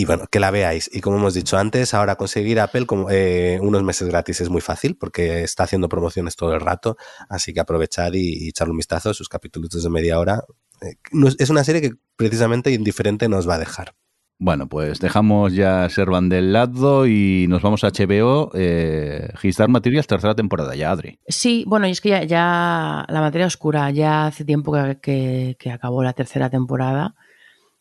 y 0.00 0.04
bueno, 0.04 0.26
que 0.30 0.38
la 0.38 0.50
veáis. 0.50 0.88
Y 0.92 1.00
como 1.00 1.16
hemos 1.16 1.34
dicho 1.34 1.56
antes, 1.58 1.92
ahora 1.94 2.14
conseguir 2.16 2.60
Apple 2.60 2.86
como, 2.86 3.10
eh, 3.10 3.58
unos 3.60 3.82
meses 3.82 4.08
gratis 4.08 4.40
es 4.40 4.48
muy 4.48 4.60
fácil 4.60 4.96
porque 4.96 5.42
está 5.42 5.64
haciendo 5.64 5.88
promociones 5.88 6.36
todo 6.36 6.54
el 6.54 6.60
rato. 6.60 6.96
Así 7.28 7.52
que 7.52 7.60
aprovechad 7.60 8.12
y, 8.12 8.44
y 8.44 8.48
echarle 8.50 8.70
un 8.72 8.76
vistazo 8.78 9.10
a 9.10 9.14
sus 9.14 9.28
capítulos 9.28 9.70
de 9.70 9.90
media 9.90 10.18
hora. 10.20 10.44
Eh, 10.82 10.94
es 11.38 11.50
una 11.50 11.64
serie 11.64 11.80
que 11.82 11.92
precisamente 12.16 12.70
indiferente 12.70 13.28
nos 13.28 13.48
va 13.48 13.56
a 13.56 13.58
dejar. 13.58 13.94
Bueno, 14.40 14.68
pues 14.68 15.00
dejamos 15.00 15.52
ya 15.52 15.88
Servan 15.88 16.28
del 16.28 16.52
lado 16.52 17.08
y 17.08 17.46
nos 17.48 17.60
vamos 17.60 17.82
a 17.82 17.88
HBO. 17.90 18.52
Eh, 18.54 19.30
Gistar 19.38 19.68
Materials, 19.68 20.06
tercera 20.06 20.36
temporada 20.36 20.76
ya, 20.76 20.92
Adri. 20.92 21.18
Sí, 21.26 21.64
bueno, 21.66 21.88
y 21.88 21.90
es 21.90 22.00
que 22.00 22.10
ya, 22.10 22.22
ya 22.22 23.04
la 23.08 23.20
materia 23.20 23.48
oscura, 23.48 23.90
ya 23.90 24.26
hace 24.26 24.44
tiempo 24.44 24.72
que, 24.72 24.98
que- 25.02 25.56
que 25.58 25.70
acabó 25.72 26.04
la 26.04 26.12
tercera 26.12 26.48
temporada. 26.50 27.16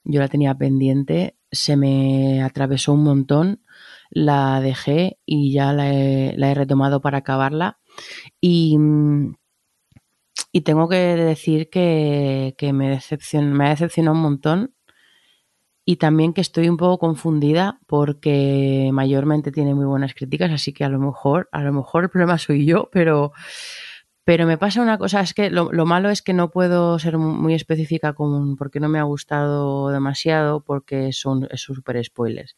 Yo 0.03 0.19
la 0.19 0.30
tenía 0.30 0.56
pendiente, 0.56 1.37
se 1.52 1.78
me 1.78 2.44
atravesó 2.44 2.94
un 2.94 3.03
montón, 3.03 3.64
la 4.10 4.61
dejé 4.61 5.19
y 5.26 5.52
ya 5.52 5.74
la 5.74 5.94
he, 5.94 6.53
retomado 6.56 7.02
para 7.02 7.19
acabarla. 7.19 7.80
Y, 8.41 8.78
y 10.52 10.61
tengo 10.61 10.88
que 10.90 10.95
decir 10.95 11.69
que, 11.69 12.56
que 12.57 12.74
me, 12.74 12.99
me 13.41 13.65
ha 13.65 13.69
decepcionado 13.69 14.15
un 14.15 14.22
montón 14.22 14.74
y 15.90 15.95
también 15.95 16.34
que 16.34 16.41
estoy 16.41 16.68
un 16.68 16.76
poco 16.76 16.98
confundida 16.99 17.80
porque 17.88 18.90
mayormente 18.91 19.53
tiene 19.53 19.74
muy 19.74 19.86
buenas 19.86 20.14
críticas, 20.14 20.52
así 20.52 20.74
que 20.74 20.84
a 20.84 20.90
lo 20.90 20.99
mejor, 20.99 21.48
a 21.53 21.64
lo 21.64 21.72
mejor 21.72 22.03
el 22.03 22.10
problema 22.10 22.38
soy 22.38 22.65
yo, 22.65 22.90
pero, 22.91 23.32
pero 24.28 24.45
me 24.45 24.58
pasa 24.58 24.82
una 24.82 24.98
cosa, 24.98 25.22
es 25.22 25.34
que 25.34 25.49
lo, 25.49 25.72
lo 25.72 25.86
malo 25.86 26.10
es 26.10 26.22
que 26.22 26.34
no 26.34 26.52
puedo 26.52 26.99
ser 26.99 27.18
mu- 27.18 27.34
muy 27.34 27.54
específica 27.54 28.12
con 28.14 28.58
porque 28.58 28.82
no 28.82 28.90
me 28.90 28.99
ha 28.99 29.04
gustado 29.04 29.90
demasiado, 29.90 30.60
porque 30.62 31.14
son 31.14 31.48
súper 31.56 32.04
spoilers. 32.04 32.58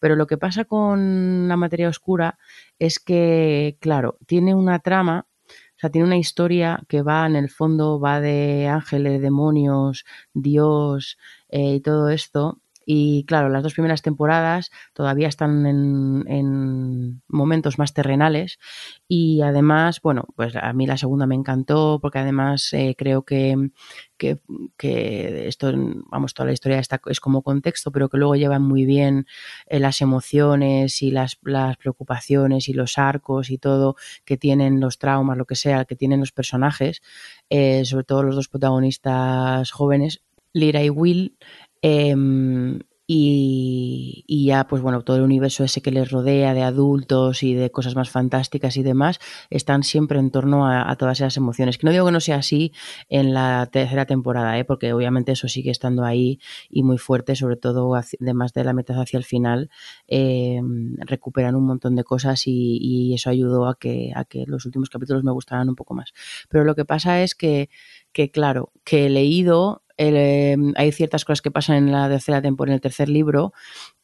Pero 0.00 0.16
lo 0.16 0.26
que 0.28 0.38
pasa 0.38 0.64
con 0.66 1.48
la 1.48 1.56
materia 1.56 1.88
oscura 1.88 2.38
es 2.78 3.00
que, 3.00 3.76
claro, 3.80 4.18
tiene 4.26 4.54
una 4.54 4.80
trama, 4.80 5.26
o 5.48 5.78
sea, 5.80 5.90
tiene 5.90 6.06
una 6.06 6.18
historia 6.18 6.82
que 6.88 7.02
va 7.02 7.26
en 7.26 7.36
el 7.36 7.50
fondo, 7.50 8.00
va 8.00 8.20
de 8.20 8.68
ángeles, 8.68 9.20
demonios, 9.22 10.04
Dios 10.34 11.18
eh, 11.48 11.74
y 11.76 11.80
todo 11.80 12.08
esto. 12.10 12.60
Y 12.86 13.24
claro, 13.24 13.48
las 13.50 13.62
dos 13.62 13.74
primeras 13.74 14.02
temporadas 14.02 14.70
todavía 14.94 15.28
están 15.28 15.66
en, 15.66 16.24
en 16.26 17.22
momentos 17.28 17.78
más 17.78 17.92
terrenales 17.92 18.58
y 19.06 19.42
además, 19.42 20.00
bueno, 20.02 20.26
pues 20.34 20.56
a 20.56 20.72
mí 20.72 20.86
la 20.86 20.96
segunda 20.96 21.26
me 21.26 21.34
encantó 21.34 21.98
porque 22.00 22.18
además 22.18 22.72
eh, 22.72 22.94
creo 22.96 23.22
que, 23.22 23.70
que, 24.16 24.40
que 24.76 25.46
esto, 25.48 25.72
vamos, 26.10 26.34
toda 26.34 26.46
la 26.46 26.52
historia 26.52 26.78
está, 26.78 27.00
es 27.06 27.20
como 27.20 27.42
contexto, 27.42 27.92
pero 27.92 28.08
que 28.08 28.18
luego 28.18 28.36
llevan 28.36 28.62
muy 28.62 28.84
bien 28.84 29.26
eh, 29.66 29.78
las 29.78 30.00
emociones 30.00 31.02
y 31.02 31.10
las, 31.10 31.38
las 31.42 31.76
preocupaciones 31.76 32.68
y 32.68 32.72
los 32.72 32.98
arcos 32.98 33.50
y 33.50 33.58
todo 33.58 33.96
que 34.24 34.36
tienen 34.36 34.80
los 34.80 34.98
traumas, 34.98 35.36
lo 35.36 35.44
que 35.44 35.56
sea, 35.56 35.84
que 35.84 35.96
tienen 35.96 36.20
los 36.20 36.32
personajes, 36.32 37.02
eh, 37.50 37.84
sobre 37.84 38.04
todo 38.04 38.22
los 38.22 38.36
dos 38.36 38.48
protagonistas 38.48 39.70
jóvenes, 39.70 40.22
Lyra 40.52 40.82
y 40.82 40.90
Will. 40.90 41.36
Em, 41.82 42.80
y, 43.12 44.44
ya, 44.46 44.68
pues 44.68 44.82
bueno, 44.82 45.02
todo 45.02 45.16
el 45.16 45.22
universo 45.24 45.64
ese 45.64 45.82
que 45.82 45.90
les 45.90 46.12
rodea 46.12 46.54
de 46.54 46.62
adultos 46.62 47.42
y 47.42 47.54
de 47.54 47.72
cosas 47.72 47.96
más 47.96 48.08
fantásticas 48.08 48.76
y 48.76 48.84
demás, 48.84 49.18
están 49.50 49.82
siempre 49.82 50.20
en 50.20 50.30
torno 50.30 50.68
a, 50.68 50.94
todas 50.96 51.18
esas 51.18 51.36
emociones. 51.36 51.76
Que 51.76 51.86
no 51.86 51.90
digo 51.92 52.06
que 52.06 52.12
no 52.12 52.20
sea 52.20 52.36
así 52.36 52.72
en 53.08 53.34
la 53.34 53.68
tercera 53.72 54.06
temporada, 54.06 54.56
¿eh? 54.58 54.64
porque 54.64 54.92
obviamente 54.92 55.32
eso 55.32 55.48
sigue 55.48 55.72
estando 55.72 56.04
ahí 56.04 56.38
y 56.68 56.84
muy 56.84 56.98
fuerte, 56.98 57.34
sobre 57.34 57.56
todo 57.56 57.96
hacia- 57.96 58.18
de 58.20 58.64
la 58.64 58.72
mitad 58.74 59.00
hacia 59.00 59.18
el 59.18 59.24
final, 59.24 59.70
eh, 60.06 60.60
recuperan 61.00 61.56
un 61.56 61.66
montón 61.66 61.96
de 61.96 62.04
cosas 62.04 62.46
y, 62.46 62.78
y 62.80 63.14
eso 63.14 63.30
ayudó 63.30 63.66
a 63.66 63.76
que, 63.78 64.12
a 64.14 64.24
que 64.24 64.44
los 64.46 64.66
últimos 64.66 64.88
capítulos 64.88 65.24
me 65.24 65.32
gustaran 65.32 65.68
un 65.68 65.74
poco 65.76 65.94
más. 65.94 66.12
Pero 66.48 66.64
lo 66.64 66.74
que 66.74 66.84
pasa 66.84 67.22
es 67.22 67.34
que, 67.34 67.70
que 68.12 68.30
claro, 68.30 68.72
que 68.84 69.06
he 69.06 69.10
leído, 69.10 69.82
eh, 70.02 70.56
hay 70.76 70.92
ciertas 70.92 71.26
cosas 71.26 71.42
que 71.42 71.50
pasan 71.50 71.76
en 71.76 71.92
la 71.92 72.08
tercera 72.08 72.40
temporada, 72.40 72.72
en 72.72 72.76
el 72.76 72.80
tercer 72.80 73.08
libro, 73.10 73.52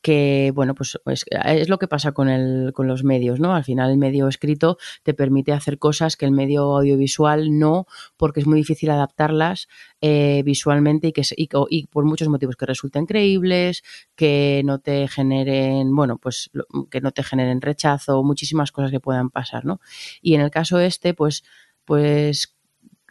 que, 0.03 0.53
bueno, 0.55 0.75
pues, 0.75 0.99
pues 1.05 1.25
es 1.47 1.69
lo 1.71 1.79
que 1.79 1.89
pasa 1.89 2.13
con, 2.13 2.29
el, 2.29 2.73
con 2.75 2.87
los 2.87 3.03
medios, 3.03 3.41
¿no? 3.41 3.55
Al 3.55 3.65
final 3.65 3.91
el 3.91 3.97
medio 3.97 4.29
escrito 4.29 4.77
te 5.03 5.15
permite 5.15 5.53
hacer 5.53 5.79
cosas 5.79 6.17
que 6.17 6.27
el 6.27 6.33
medio 6.33 6.77
audiovisual 6.77 7.59
no, 7.59 7.87
porque 8.19 8.41
es 8.41 8.47
muy 8.47 8.59
difícil 8.59 8.91
adaptarlas 8.91 9.69
eh, 10.03 10.43
visualmente 10.45 11.09
y, 11.09 11.13
que, 11.13 11.23
y, 11.71 11.87
por 11.87 12.05
muchos 12.05 12.29
motivos 12.29 12.57
que 12.57 12.67
resulten 12.67 13.07
creíbles, 13.07 13.83
que 14.15 14.61
no 14.65 14.81
te 14.81 15.09
generen, 15.09 15.97
bueno, 15.97 16.19
pues 16.19 16.51
que 16.91 17.01
no 17.01 17.13
te 17.13 17.23
generen 17.23 17.63
rechazo, 17.63 18.23
muchísimas 18.23 18.71
cosas 18.71 18.91
que 18.91 19.01
puedan 19.01 19.31
pasar, 19.31 19.65
¿no? 19.65 19.81
Y 20.21 20.35
en 20.35 20.43
el 20.43 20.51
caso 20.51 20.79
este, 20.79 21.15
pues, 21.15 21.43
pues 21.87 22.55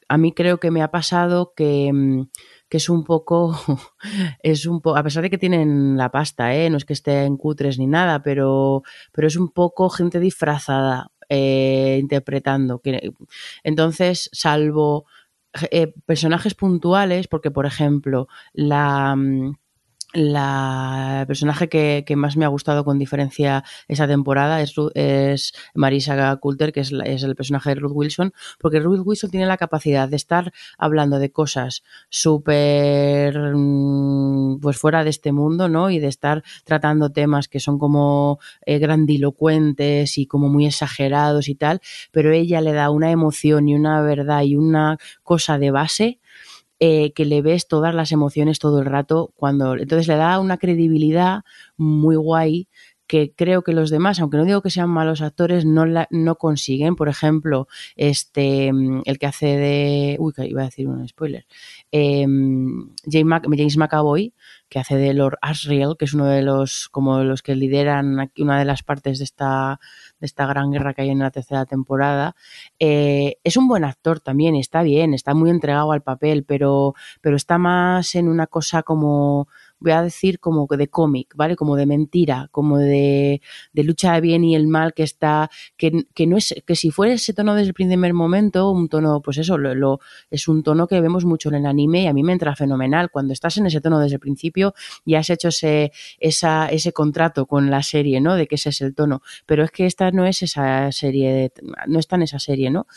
a 0.08 0.18
mí 0.18 0.34
creo 0.34 0.60
que 0.60 0.72
me 0.72 0.82
ha 0.82 0.92
pasado 0.92 1.54
que, 1.56 1.92
mm, 1.92 2.28
que 2.76 2.80
es 2.80 2.90
un 2.90 3.06
poco, 3.06 3.58
es 4.44 4.66
un 4.66 4.82
a 4.84 5.02
pesar 5.02 5.24
de 5.24 5.30
que 5.30 5.38
tienen 5.38 5.96
la 5.96 6.12
pasta, 6.12 6.54
¿eh? 6.54 6.70
no 6.70 6.76
es 6.76 6.84
que 6.84 6.92
estén 6.92 7.38
cutres 7.38 7.80
ni 7.80 7.88
nada, 7.88 8.22
pero, 8.22 8.84
pero 9.14 9.28
es 9.28 9.38
un 9.38 9.48
poco 9.52 9.90
gente 9.90 10.20
disfrazada 10.20 11.10
eh, 11.30 11.98
interpretando. 12.02 12.82
Entonces, 13.64 14.30
salvo 14.34 15.06
eh, 15.72 15.94
personajes 16.06 16.54
puntuales, 16.54 17.30
porque 17.30 17.50
por 17.50 17.66
ejemplo, 17.66 18.28
la... 18.52 19.16
la 20.16 21.26
personaje 21.28 21.70
que, 21.70 22.04
que 22.08 22.16
más 22.16 22.38
me 22.38 22.46
ha 22.46 22.48
gustado 22.50 22.84
con 22.86 22.98
diferencia 23.00 23.64
esa 23.88 24.08
temporada 24.08 24.62
es, 24.62 24.74
es 24.96 25.54
Marisa 25.74 26.38
Coulter, 26.38 26.72
que 26.74 26.80
es, 26.80 26.92
la- 26.92 27.04
es 27.06 27.24
el 27.24 27.36
personaje 27.36 27.70
de 27.72 27.76
Ruth 27.76 27.92
Wilson, 27.94 28.34
porque 28.60 28.80
Ruth 28.80 29.02
Wilson 29.06 29.30
tiene 29.32 29.46
la 29.46 29.58
capacidad 29.58 30.08
de 30.10 30.16
estar 30.16 30.54
hablando 30.78 31.20
de 31.20 31.32
cosas 31.32 31.84
súper 32.10 33.38
mm, 33.56 34.60
pues 34.62 34.78
fuera 34.78 35.04
de 35.04 35.10
este 35.10 35.32
mundo, 35.32 35.70
¿no? 35.70 35.90
Y 35.90 36.00
de 36.00 36.08
estar 36.08 36.44
tratando 36.64 37.12
temas 37.12 37.48
que 37.48 37.60
son 37.60 37.78
como 37.80 38.40
eh, 38.66 38.80
grandilocuentes 38.80 40.18
y 40.18 40.26
como 40.28 40.50
muy 40.50 40.66
exagerados 40.66 41.50
y 41.50 41.56
tal, 41.56 41.82
pero 42.12 42.32
ella 42.32 42.62
le 42.62 42.74
da 42.74 42.90
una 42.90 43.12
emoción 43.12 43.68
y 43.68 43.76
una 43.76 44.02
verdad 44.02 44.44
y 44.44 44.56
una 44.56 44.98
cosa 45.24 45.58
de 45.58 45.72
base 45.72 46.20
eh, 46.88 47.14
que 47.14 47.26
le 47.26 47.42
ves 47.42 47.68
todas 47.68 47.96
las 47.96 48.12
emociones 48.12 48.60
todo 48.60 48.80
el 48.80 48.86
rato 48.86 49.32
cuando 49.36 49.74
entonces 49.76 50.08
le 50.08 50.18
da 50.18 50.40
una 50.40 50.58
credibilidad 50.58 51.44
muy 51.78 52.16
guay 52.16 52.68
que 53.08 53.34
creo 53.36 53.62
que 53.62 53.72
los 53.74 53.90
demás, 53.90 54.20
aunque 54.20 54.38
no 54.38 54.46
digo 54.46 54.62
que 54.62 54.70
sean 54.70 54.90
malos 54.90 55.22
actores, 55.22 55.66
no, 55.66 55.86
la, 55.86 56.08
no 56.12 56.36
consiguen. 56.36 56.96
Por 56.96 57.08
ejemplo, 57.10 57.68
este 57.96 58.72
mm, 58.74 59.02
el 59.06 59.18
que 59.20 59.26
hace 59.28 59.46
de. 59.58 60.16
Uy, 60.20 60.34
que 60.34 60.48
iba 60.48 60.62
a 60.62 60.66
decir 60.66 60.88
un 60.88 61.08
spoiler. 61.08 61.46
Eh, 61.92 62.26
James, 63.10 63.26
Mac- 63.26 63.46
James 63.50 63.78
McAvoy, 63.78 64.34
que 64.70 64.80
hace 64.80 64.96
de 64.96 65.14
Lord 65.14 65.38
Asriel, 65.42 65.96
que 65.98 66.06
es 66.06 66.14
uno 66.14 66.26
de 66.26 66.42
los, 66.42 66.90
como 66.90 67.24
los 67.24 67.42
que 67.42 67.56
lideran 67.56 68.20
aquí 68.20 68.42
una 68.42 68.60
de 68.60 68.66
las 68.66 68.84
partes 68.84 69.20
de 69.20 69.24
esta, 69.26 69.80
de 70.20 70.26
esta 70.26 70.46
gran 70.48 70.72
guerra 70.72 70.94
que 70.94 71.04
hay 71.04 71.10
en 71.10 71.20
la 71.20 71.32
tercera 71.32 71.66
temporada. 71.66 72.36
Eh, 72.80 73.38
es 73.44 73.58
un 73.58 73.68
buen 73.68 73.84
actor 73.84 74.20
también, 74.20 74.56
está 74.56 74.84
bien, 74.84 75.14
está 75.14 75.34
muy 75.34 75.50
entregado 75.50 75.92
al 75.92 76.02
papel, 76.02 76.44
pero, 76.44 76.96
pero 77.22 77.36
está 77.36 77.58
más 77.58 78.16
en 78.16 78.28
una 78.28 78.48
cosa 78.48 78.84
como 78.84 79.48
voy 79.80 79.92
a 79.92 80.02
decir 80.02 80.40
como 80.40 80.68
de 80.68 80.88
cómic, 80.88 81.34
¿vale? 81.36 81.56
Como 81.56 81.76
de 81.76 81.86
mentira, 81.86 82.48
como 82.52 82.78
de, 82.80 83.42
de 83.74 83.84
lucha 83.84 84.14
de 84.14 84.22
bien 84.22 84.44
y 84.44 84.56
el 84.56 84.68
mal 84.68 84.94
que 84.94 85.04
está, 85.04 85.50
que, 85.78 86.06
que 86.14 86.28
no 86.28 86.38
es, 86.38 86.56
que 86.66 86.76
si 86.76 86.92
fuera 86.92 87.14
ese 87.14 87.34
tono 87.34 87.56
desde 87.56 87.70
el 87.70 87.74
primer 87.74 88.14
momento, 88.14 88.72
un 88.72 88.90
tono, 88.90 89.22
pues 89.22 89.38
eso, 89.38 89.58
lo, 89.58 89.76
lo- 89.76 90.00
es 90.30 90.48
un 90.48 90.64
tono 90.64 90.88
que 90.88 91.02
vemos 91.02 91.26
mucho 91.26 91.50
en 91.50 91.56
el 91.56 91.66
anime 91.66 92.04
y 92.04 92.08
a 92.08 92.14
mí 92.14 92.24
me 92.24 92.34
entra 92.34 92.56
fenomenal. 92.56 93.10
Cuando 93.12 93.34
estás 93.34 93.58
en 93.58 93.66
ese 93.68 93.82
tono 93.82 94.00
desde 94.00 94.16
el 94.16 94.20
principio 94.20 94.74
y 95.06 95.16
has 95.16 95.30
hecho 95.30 95.50
ese, 95.50 95.92
esa, 96.20 96.68
ese 96.68 96.92
contrato 96.94 97.46
con 97.46 97.70
la 97.70 97.84
serie, 97.84 98.22
¿no? 98.22 98.36
De 98.36 98.48
que 98.48 98.56
ese 98.56 98.70
es 98.70 98.82
el 98.82 98.96
tono. 98.96 99.22
Pero 99.46 99.64
es 99.64 99.72
que 99.72 99.86
esta 99.86 100.12
no 100.12 100.26
es 100.26 100.42
esa 100.44 100.92
serie, 100.92 101.32
de- 101.34 101.54
no 101.88 102.00
está 102.00 102.16
en 102.16 102.24
esa 102.24 102.40
serie, 102.40 102.70
¿no? 102.72 102.88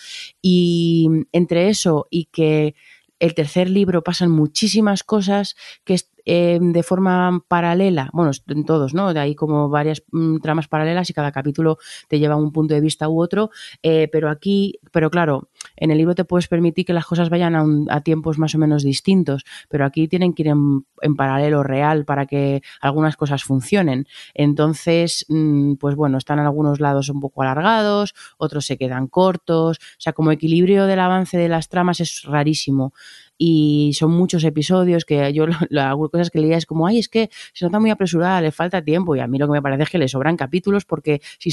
Y 0.42 1.08
entre 1.32 1.68
eso 1.68 2.06
y 2.10 2.26
que 2.26 2.74
el 3.20 3.34
tercer 3.34 3.68
libro 3.68 4.02
pasan 4.04 4.30
muchísimas 4.30 5.02
cosas 5.02 5.56
que 5.84 5.94
eh, 6.30 6.58
de 6.60 6.82
forma 6.82 7.42
paralela, 7.48 8.10
bueno, 8.12 8.32
en 8.48 8.64
todos, 8.66 8.92
¿no? 8.92 9.14
De 9.14 9.20
ahí 9.20 9.34
como 9.34 9.70
varias 9.70 10.02
mm, 10.12 10.40
tramas 10.40 10.68
paralelas 10.68 11.08
y 11.08 11.14
cada 11.14 11.32
capítulo 11.32 11.78
te 12.06 12.18
lleva 12.18 12.34
a 12.34 12.36
un 12.36 12.52
punto 12.52 12.74
de 12.74 12.82
vista 12.82 13.08
u 13.08 13.18
otro, 13.18 13.50
eh, 13.82 14.10
pero 14.12 14.28
aquí, 14.28 14.78
pero 14.92 15.10
claro, 15.10 15.48
en 15.76 15.90
el 15.90 15.98
libro 15.98 16.14
te 16.14 16.24
puedes 16.24 16.48
permitir 16.48 16.84
que 16.84 16.92
las 16.92 17.06
cosas 17.06 17.30
vayan 17.30 17.54
a, 17.54 17.62
un- 17.62 17.86
a 17.90 18.00
tiempos 18.02 18.38
más 18.38 18.54
o 18.54 18.58
menos 18.58 18.82
distintos, 18.82 19.44
pero 19.68 19.84
aquí 19.84 20.08
tienen 20.08 20.32
que 20.32 20.42
ir 20.42 20.48
en, 20.48 20.84
paralelo 21.16 21.62
real 21.62 22.04
para 22.04 22.26
que 22.26 22.62
algunas 22.80 23.16
cosas 23.16 23.42
funcionen. 23.44 24.06
Entonces, 24.34 25.26
mm, 25.28 25.74
pues 25.74 25.94
bueno, 25.96 26.18
están 26.18 26.38
algunos 26.38 26.80
lados 26.80 27.08
un 27.08 27.20
poco 27.20 27.42
alargados, 27.42 28.14
otros 28.38 28.66
se 28.66 28.76
quedan 28.76 29.08
cortos, 29.08 29.78
o 29.78 30.00
sea, 30.00 30.12
como 30.12 30.30
equilibrio 30.32 30.86
del 30.86 31.00
avance 31.00 31.36
de 31.38 31.48
las 31.48 31.68
tramas 31.68 32.00
es 32.00 32.22
rarísimo. 32.22 32.92
y 33.40 33.92
son 33.94 34.10
muchos 34.10 34.42
episodios 34.42 35.04
que 35.04 35.32
yo 35.32 35.44
algunas 35.44 36.10
cosas 36.10 36.30
que 36.30 36.40
leía 36.40 36.56
es 36.56 36.66
como, 36.66 36.88
ay, 36.88 36.98
es 36.98 37.08
que 37.08 37.30
se 37.52 37.64
nota 37.64 37.78
muy 37.78 37.90
apresurada, 37.90 38.40
le 38.40 38.50
falta 38.50 38.82
tiempo 38.82 39.14
y 39.14 39.20
a 39.20 39.28
mí 39.28 39.38
lo 39.38 39.46
que 39.46 39.52
me 39.52 39.62
parece 39.62 39.84
es 39.84 39.90
que 39.90 39.98
le 39.98 40.08
sobran 40.08 40.36
capítulos 40.36 40.84
porque, 40.84 41.20
si, 41.38 41.50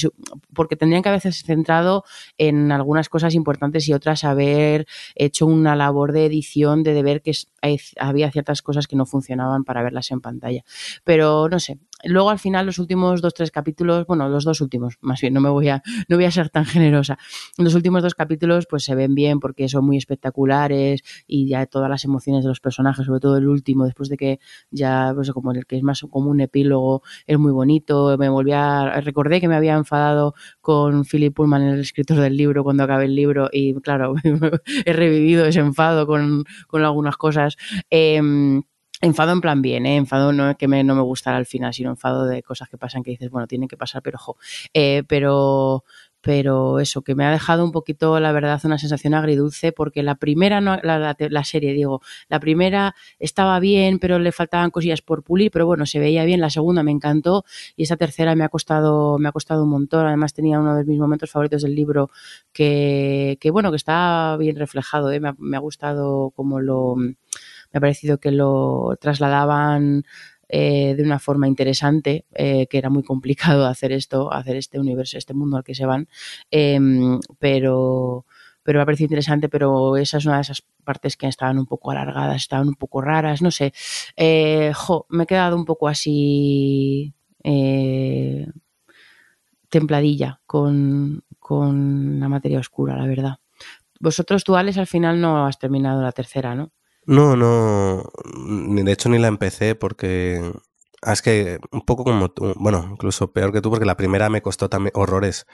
porque 0.56 0.76
tendrían 0.76 1.04
que 1.04 1.10
haberse 1.10 1.32
centrado 1.32 2.04
en 2.40 2.72
algunas 2.72 3.08
cosas 3.08 3.36
importantes 3.36 3.88
y 3.88 3.94
otras 3.96 4.24
haber 4.24 4.88
hecho 5.16 5.46
una 5.46 5.76
labor 5.76 6.12
de 6.12 6.26
edición, 6.26 6.84
de, 6.84 7.02
ver 7.02 7.22
que 7.22 7.34
había 8.00 8.32
ciertas 8.32 8.62
cosas 8.62 8.88
que 8.88 8.96
no 8.96 9.06
funcionaban 9.06 9.64
para 9.64 9.84
verlas 9.84 10.12
en 10.12 10.22
pantalla. 10.22 10.64
Pero 11.04 11.50
no 11.50 11.60
sé, 11.60 11.80
Luego 12.04 12.30
al 12.30 12.40
final 12.40 12.66
los 12.66 12.78
últimos 12.78 13.22
dos, 13.22 13.34
tres 13.34 13.52
capítulos, 13.52 14.06
bueno, 14.06 14.28
los 14.28 14.44
dos 14.44 14.60
últimos, 14.62 14.98
más 15.02 15.22
bien, 15.22 15.34
no 15.34 15.42
me 15.42 15.50
voy 15.50 15.70
a, 15.70 15.82
no 16.10 16.18
voy 16.18 16.26
a 16.26 16.32
ser 16.32 16.50
tan 16.50 16.66
generosa. 16.66 17.18
Los 17.58 17.74
últimos 17.74 18.04
dos 18.04 18.16
capítulos 18.16 18.68
pues 18.70 18.84
se 18.84 18.96
ven 18.96 19.16
bien 19.16 19.40
porque 19.40 19.70
son 19.70 19.86
muy 19.86 19.98
espectaculares 19.98 21.02
y 21.26 21.48
ya 21.48 21.66
todas 21.66 21.90
las 21.90 22.04
emociones 22.04 22.44
de 22.44 22.50
los 22.50 22.60
personajes, 22.60 23.06
sobre 23.06 23.20
todo 23.20 23.38
el 23.38 23.48
último, 23.48 23.86
después 23.86 24.10
de 24.10 24.18
que 24.18 24.40
ya, 24.72 25.12
pues 25.16 25.32
como 25.32 25.52
el 25.52 25.66
que 25.66 25.78
es 25.78 25.84
más 25.84 26.02
como 26.10 26.30
un 26.30 26.42
epílogo, 26.42 27.02
es 27.28 27.40
muy 27.40 27.52
bonito. 27.52 28.18
Me 28.18 28.30
volví 28.30 28.52
a, 28.52 29.02
recordé 29.02 29.40
que 29.40 29.48
me 29.48 29.56
había 29.56 29.76
enfadado 29.76 30.36
con 30.62 31.06
Philip 31.06 31.34
Pullman, 31.34 31.62
el 31.64 31.80
escritor 31.80 32.20
del 32.20 32.36
libro, 32.38 32.64
cuando 32.64 32.84
acabé 32.84 33.06
el 33.06 33.16
libro 33.16 33.50
y 33.52 33.74
claro, 33.76 34.16
he 34.86 34.94
revivido 34.94 35.46
ese 35.46 35.60
enfado 35.60 36.06
con, 36.08 36.44
con 36.68 36.84
algunas 36.84 37.18
cosas. 37.18 37.56
Eh, 37.90 38.22
Enfado 39.06 39.34
en 39.34 39.42
plan 39.42 39.62
bien, 39.62 39.86
¿eh? 39.86 39.98
enfado 39.98 40.34
no 40.34 40.50
es 40.50 40.58
que 40.58 40.68
me, 40.68 40.84
no 40.84 40.96
me 40.96 41.04
gustara 41.04 41.38
al 41.38 41.46
final, 41.46 41.76
sino 41.76 41.92
enfado 41.92 42.26
de 42.26 42.42
cosas 42.42 42.70
que 42.70 42.80
pasan 42.80 43.04
que 43.04 43.12
dices, 43.12 43.30
bueno, 43.30 43.46
tienen 43.46 43.68
que 43.68 43.78
pasar, 43.78 44.02
pero 44.02 44.16
ojo. 44.16 44.36
Eh, 44.74 45.04
pero, 45.08 45.84
pero 46.22 46.80
eso, 46.80 47.04
que 47.04 47.14
me 47.14 47.24
ha 47.24 47.30
dejado 47.30 47.64
un 47.64 47.72
poquito, 47.72 48.20
la 48.20 48.32
verdad, 48.32 48.60
una 48.64 48.80
sensación 48.80 49.14
agridulce, 49.14 49.72
porque 49.72 50.02
la 50.02 50.16
primera, 50.16 50.60
no, 50.60 50.80
la, 50.82 51.16
la, 51.20 51.44
serie, 51.44 51.74
digo, 51.74 52.02
la 52.30 52.40
primera 52.40 52.96
estaba 53.20 53.60
bien, 53.60 54.00
pero 54.00 54.18
le 54.18 54.32
faltaban 54.32 54.72
cosillas 54.72 55.04
por 55.04 55.22
pulir, 55.22 55.52
pero 55.52 55.68
bueno, 55.68 55.86
se 55.86 56.00
veía 56.00 56.26
bien, 56.26 56.42
la 56.42 56.50
segunda 56.50 56.82
me 56.82 56.90
encantó 56.90 57.46
y 57.76 57.84
esa 57.84 57.98
tercera 57.98 58.34
me 58.34 58.44
ha 58.44 58.50
costado, 58.50 59.20
me 59.20 59.30
ha 59.30 59.32
costado 59.32 59.66
un 59.66 59.70
montón, 59.70 60.08
además 60.08 60.34
tenía 60.34 60.60
uno 60.60 60.76
de 60.76 60.84
mis 60.84 60.98
momentos 60.98 61.30
favoritos 61.30 61.62
del 61.62 61.76
libro 61.76 62.10
que, 62.52 63.38
que 63.40 63.52
bueno, 63.52 63.70
que 63.70 63.78
está 63.78 64.36
bien 64.40 64.56
reflejado, 64.56 65.12
¿eh? 65.12 65.20
me, 65.20 65.30
ha, 65.30 65.36
me 65.38 65.58
ha 65.58 65.60
gustado 65.60 66.32
como 66.32 66.60
lo 66.60 66.96
me 67.76 67.80
ha 67.80 67.82
parecido 67.82 68.20
que 68.20 68.32
lo 68.32 68.96
trasladaban 69.02 70.06
eh, 70.48 70.96
de 70.96 71.04
una 71.04 71.20
forma 71.20 71.46
interesante, 71.46 72.26
eh, 72.34 72.68
que 72.68 72.78
era 72.78 72.90
muy 72.90 73.04
complicado 73.04 73.66
hacer 73.68 73.92
esto, 73.92 74.32
hacer 74.32 74.56
este 74.56 74.80
universo, 74.80 75.18
este 75.18 75.34
mundo 75.34 75.58
al 75.58 75.66
que 75.66 75.76
se 75.76 75.86
van, 75.86 76.08
eh, 76.52 76.80
pero, 77.38 78.26
pero 78.64 78.80
me 78.80 78.84
ha 78.84 78.86
parecido 78.86 79.08
interesante, 79.08 79.50
pero 79.50 79.98
esa 79.98 80.20
es 80.20 80.26
una 80.26 80.36
de 80.36 80.44
esas 80.44 80.64
partes 80.86 81.18
que 81.18 81.28
estaban 81.28 81.60
un 81.60 81.66
poco 81.66 81.92
alargadas, 81.92 82.38
estaban 82.38 82.70
un 82.70 82.76
poco 82.76 83.02
raras, 83.02 83.42
no 83.42 83.52
sé. 83.52 83.74
Eh, 84.16 84.72
me 85.10 85.24
he 85.24 85.28
quedado 85.28 85.58
un 85.58 85.66
poco 85.66 85.90
así 85.90 87.14
templadilla 89.70 90.40
con, 90.46 91.24
con 91.40 92.22
la 92.22 92.30
materia 92.30 92.60
oscura, 92.60 92.96
la 92.96 93.06
verdad. 93.06 93.36
Vosotros, 94.00 94.46
tú, 94.46 94.56
Alex, 94.56 94.78
al 94.78 94.88
final 94.88 95.20
no 95.20 95.46
has 95.46 95.60
terminado 95.60 96.02
la 96.02 96.14
tercera, 96.14 96.56
¿no? 96.56 96.72
No, 97.08 97.36
no, 97.36 98.04
ni 98.36 98.82
de 98.84 98.92
hecho 98.92 99.10
ni 99.10 99.20
la 99.20 99.28
empecé 99.28 99.76
porque 99.76 100.42
ah, 101.04 101.14
es 101.14 101.22
que 101.22 101.60
un 101.72 101.82
poco 101.86 102.04
como 102.04 102.30
tú, 102.32 102.54
bueno, 102.58 102.88
incluso 102.92 103.32
peor 103.32 103.52
que 103.54 103.62
tú 103.62 103.70
porque 103.70 103.86
la 103.86 103.96
primera 103.98 104.28
me 104.30 104.42
costó 104.42 104.70
también 104.70 104.92
horrores. 104.96 105.46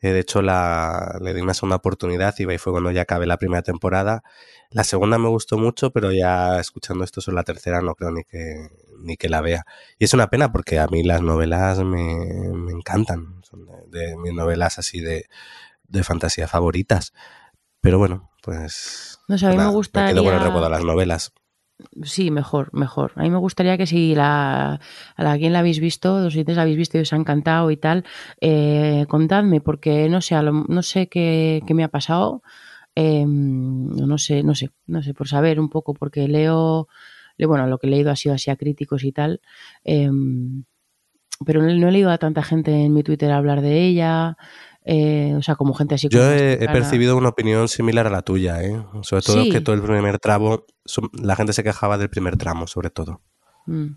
Eh, 0.00 0.12
de 0.12 0.20
hecho 0.20 0.40
la 0.42 1.18
le 1.20 1.34
di 1.34 1.42
una 1.42 1.52
segunda 1.54 1.76
oportunidad 1.76 2.34
y 2.38 2.46
fue 2.58 2.72
cuando 2.72 2.90
ya 2.90 3.02
acabé 3.02 3.26
la 3.26 3.36
primera 3.38 3.62
temporada. 3.62 4.22
La 4.70 4.82
segunda 4.84 5.18
me 5.18 5.28
gustó 5.28 5.58
mucho, 5.58 5.90
pero 5.92 6.10
ya 6.12 6.58
escuchando 6.60 7.04
esto 7.04 7.20
sobre 7.20 7.36
la 7.36 7.44
tercera 7.44 7.82
no 7.82 7.94
creo 7.94 8.10
ni 8.10 8.24
que 8.24 8.68
ni 9.00 9.16
que 9.18 9.28
la 9.28 9.42
vea. 9.42 9.64
Y 9.98 10.04
es 10.06 10.14
una 10.14 10.28
pena 10.30 10.52
porque 10.52 10.78
a 10.78 10.86
mí 10.88 11.02
las 11.02 11.20
novelas 11.22 11.80
me, 11.80 12.16
me 12.54 12.72
encantan, 12.72 13.42
son 13.44 13.66
de, 13.90 14.00
de 14.08 14.16
mis 14.16 14.32
novelas 14.32 14.78
así 14.78 15.00
de, 15.00 15.26
de 15.88 16.04
fantasía 16.04 16.48
favoritas. 16.48 17.12
Pero 17.84 17.98
bueno, 17.98 18.30
pues 18.42 19.20
no 19.28 19.36
sé, 19.36 19.46
a 19.46 19.50
mí 19.50 19.58
me 19.58 19.66
gustaría... 19.66 20.14
me 20.14 20.14
quedo 20.14 20.24
con 20.24 20.32
el 20.32 20.40
recuerdo 20.40 20.64
de 20.64 20.70
las 20.70 20.84
novelas. 20.84 21.32
Sí, 22.02 22.30
mejor, 22.30 22.70
mejor. 22.72 23.12
A 23.16 23.24
mí 23.24 23.28
me 23.28 23.36
gustaría 23.36 23.76
que 23.76 23.86
si 23.86 24.14
la, 24.14 24.80
a 25.16 25.22
la 25.22 25.36
quien 25.36 25.52
la 25.52 25.58
habéis 25.58 25.80
visto, 25.80 26.18
los 26.20 26.32
siguientes 26.32 26.56
la 26.56 26.62
habéis 26.62 26.78
visto 26.78 26.96
y 26.96 27.02
os 27.02 27.12
ha 27.12 27.16
encantado 27.16 27.70
y 27.70 27.76
tal, 27.76 28.06
eh, 28.40 29.04
contadme, 29.06 29.60
porque 29.60 30.08
no 30.08 30.22
sé, 30.22 30.40
lo, 30.40 30.64
no 30.66 30.80
sé 30.82 31.08
qué, 31.08 31.62
qué, 31.66 31.74
me 31.74 31.84
ha 31.84 31.88
pasado. 31.88 32.42
Eh, 32.94 33.26
no 33.26 34.16
sé, 34.16 34.42
no 34.42 34.54
sé, 34.54 34.70
no 34.86 35.02
sé, 35.02 35.12
por 35.12 35.28
saber 35.28 35.60
un 35.60 35.68
poco, 35.68 35.92
porque 35.92 36.26
leo, 36.26 36.88
bueno, 37.38 37.66
lo 37.66 37.76
que 37.76 37.86
he 37.86 37.90
leído 37.90 38.10
ha 38.10 38.16
sido 38.16 38.34
así 38.34 38.50
a 38.50 38.56
críticos 38.56 39.04
y 39.04 39.12
tal. 39.12 39.42
Eh, 39.84 40.08
pero 41.44 41.62
no, 41.62 41.74
no 41.74 41.88
he 41.88 41.92
leído 41.92 42.10
a 42.10 42.18
tanta 42.18 42.42
gente 42.42 42.72
en 42.72 42.94
mi 42.94 43.02
Twitter 43.02 43.30
hablar 43.30 43.60
de 43.60 43.84
ella. 43.84 44.38
Eh, 44.84 45.34
o 45.36 45.42
sea, 45.42 45.56
como 45.56 45.72
gente 45.74 45.94
así. 45.94 46.08
Yo 46.10 46.30
he, 46.30 46.54
he, 46.54 46.68
percibido 46.68 47.16
una 47.16 47.30
opinión 47.30 47.68
similar 47.68 48.06
a 48.06 48.10
la 48.10 48.22
tuya, 48.22 48.62
¿eh? 48.62 48.84
Sobre 49.02 49.22
todo 49.22 49.42
sí. 49.42 49.50
que 49.50 49.60
todo 49.60 49.74
el 49.74 49.82
primer 49.82 50.18
tramo, 50.18 50.64
la 51.22 51.36
gente 51.36 51.54
se 51.54 51.64
quejaba 51.64 51.96
del 51.96 52.10
primer 52.10 52.36
tramo, 52.36 52.66
sobre 52.66 52.90
todo. 52.90 53.22
Mm. 53.66 53.96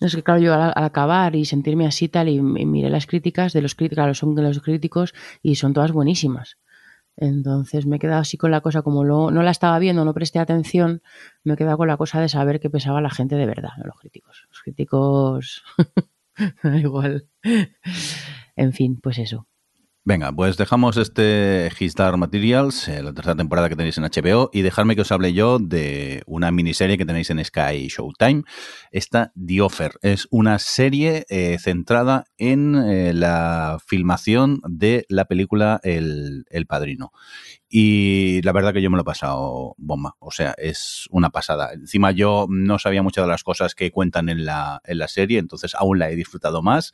Es 0.00 0.14
que 0.14 0.22
claro, 0.22 0.40
yo 0.40 0.54
al, 0.54 0.72
al, 0.74 0.84
acabar 0.84 1.36
y 1.36 1.44
sentirme 1.44 1.86
así 1.86 2.08
tal, 2.08 2.28
y, 2.28 2.36
y 2.36 2.40
miré 2.40 2.88
las 2.90 3.06
críticas 3.06 3.52
de 3.52 3.62
los 3.62 3.74
críticos, 3.74 3.96
claro, 3.96 4.14
son 4.14 4.34
de 4.34 4.42
los 4.42 4.60
críticos 4.60 5.14
y 5.42 5.56
son 5.56 5.74
todas 5.74 5.92
buenísimas. 5.92 6.56
Entonces 7.16 7.86
me 7.86 7.96
he 7.96 7.98
quedado 7.98 8.20
así 8.20 8.36
con 8.36 8.50
la 8.50 8.60
cosa, 8.60 8.82
como 8.82 9.02
lo, 9.02 9.30
no 9.30 9.42
la 9.42 9.50
estaba 9.50 9.78
viendo, 9.78 10.04
no 10.04 10.12
presté 10.12 10.38
atención, 10.38 11.02
me 11.44 11.54
he 11.54 11.56
quedado 11.56 11.78
con 11.78 11.88
la 11.88 11.96
cosa 11.96 12.20
de 12.20 12.28
saber 12.28 12.60
qué 12.60 12.68
pensaba 12.68 13.00
la 13.00 13.10
gente 13.10 13.36
de 13.36 13.46
verdad, 13.46 13.70
no 13.78 13.84
los 13.84 13.98
críticos. 13.98 14.46
Los 14.50 14.62
críticos, 14.62 15.64
igual. 16.64 17.28
En 18.54 18.72
fin, 18.74 19.00
pues 19.00 19.18
eso. 19.18 19.46
Venga, 20.08 20.30
pues 20.30 20.56
dejamos 20.56 20.98
este 20.98 21.68
Histar 21.80 22.16
Materials, 22.16 22.86
eh, 22.86 23.02
la 23.02 23.12
tercera 23.12 23.34
temporada 23.34 23.68
que 23.68 23.74
tenéis 23.74 23.98
en 23.98 24.04
HBO, 24.04 24.50
y 24.52 24.62
dejarme 24.62 24.94
que 24.94 25.00
os 25.00 25.10
hable 25.10 25.32
yo 25.32 25.58
de 25.58 26.22
una 26.26 26.52
miniserie 26.52 26.96
que 26.96 27.04
tenéis 27.04 27.30
en 27.30 27.44
Sky 27.44 27.88
Showtime. 27.88 28.44
Esta 28.92 29.32
The 29.34 29.62
Offer 29.62 29.98
es 30.02 30.28
una 30.30 30.60
serie 30.60 31.26
eh, 31.28 31.58
centrada 31.58 32.26
en 32.38 32.76
eh, 32.76 33.14
la 33.14 33.78
filmación 33.84 34.60
de 34.68 35.06
la 35.08 35.24
película 35.24 35.80
El, 35.82 36.44
El 36.50 36.66
Padrino. 36.66 37.10
Y 37.68 38.42
la 38.42 38.52
verdad 38.52 38.72
que 38.72 38.82
yo 38.82 38.90
me 38.90 38.96
lo 38.96 39.02
he 39.02 39.04
pasado 39.04 39.74
bomba. 39.76 40.14
O 40.20 40.30
sea, 40.30 40.54
es 40.56 41.08
una 41.10 41.30
pasada. 41.30 41.72
Encima 41.72 42.12
yo 42.12 42.46
no 42.48 42.78
sabía 42.78 43.02
muchas 43.02 43.24
de 43.24 43.30
las 43.30 43.42
cosas 43.42 43.74
que 43.74 43.90
cuentan 43.90 44.28
en 44.28 44.44
la, 44.44 44.80
en 44.84 44.98
la 44.98 45.08
serie, 45.08 45.40
entonces 45.40 45.74
aún 45.74 45.98
la 45.98 46.10
he 46.10 46.14
disfrutado 46.14 46.62
más. 46.62 46.92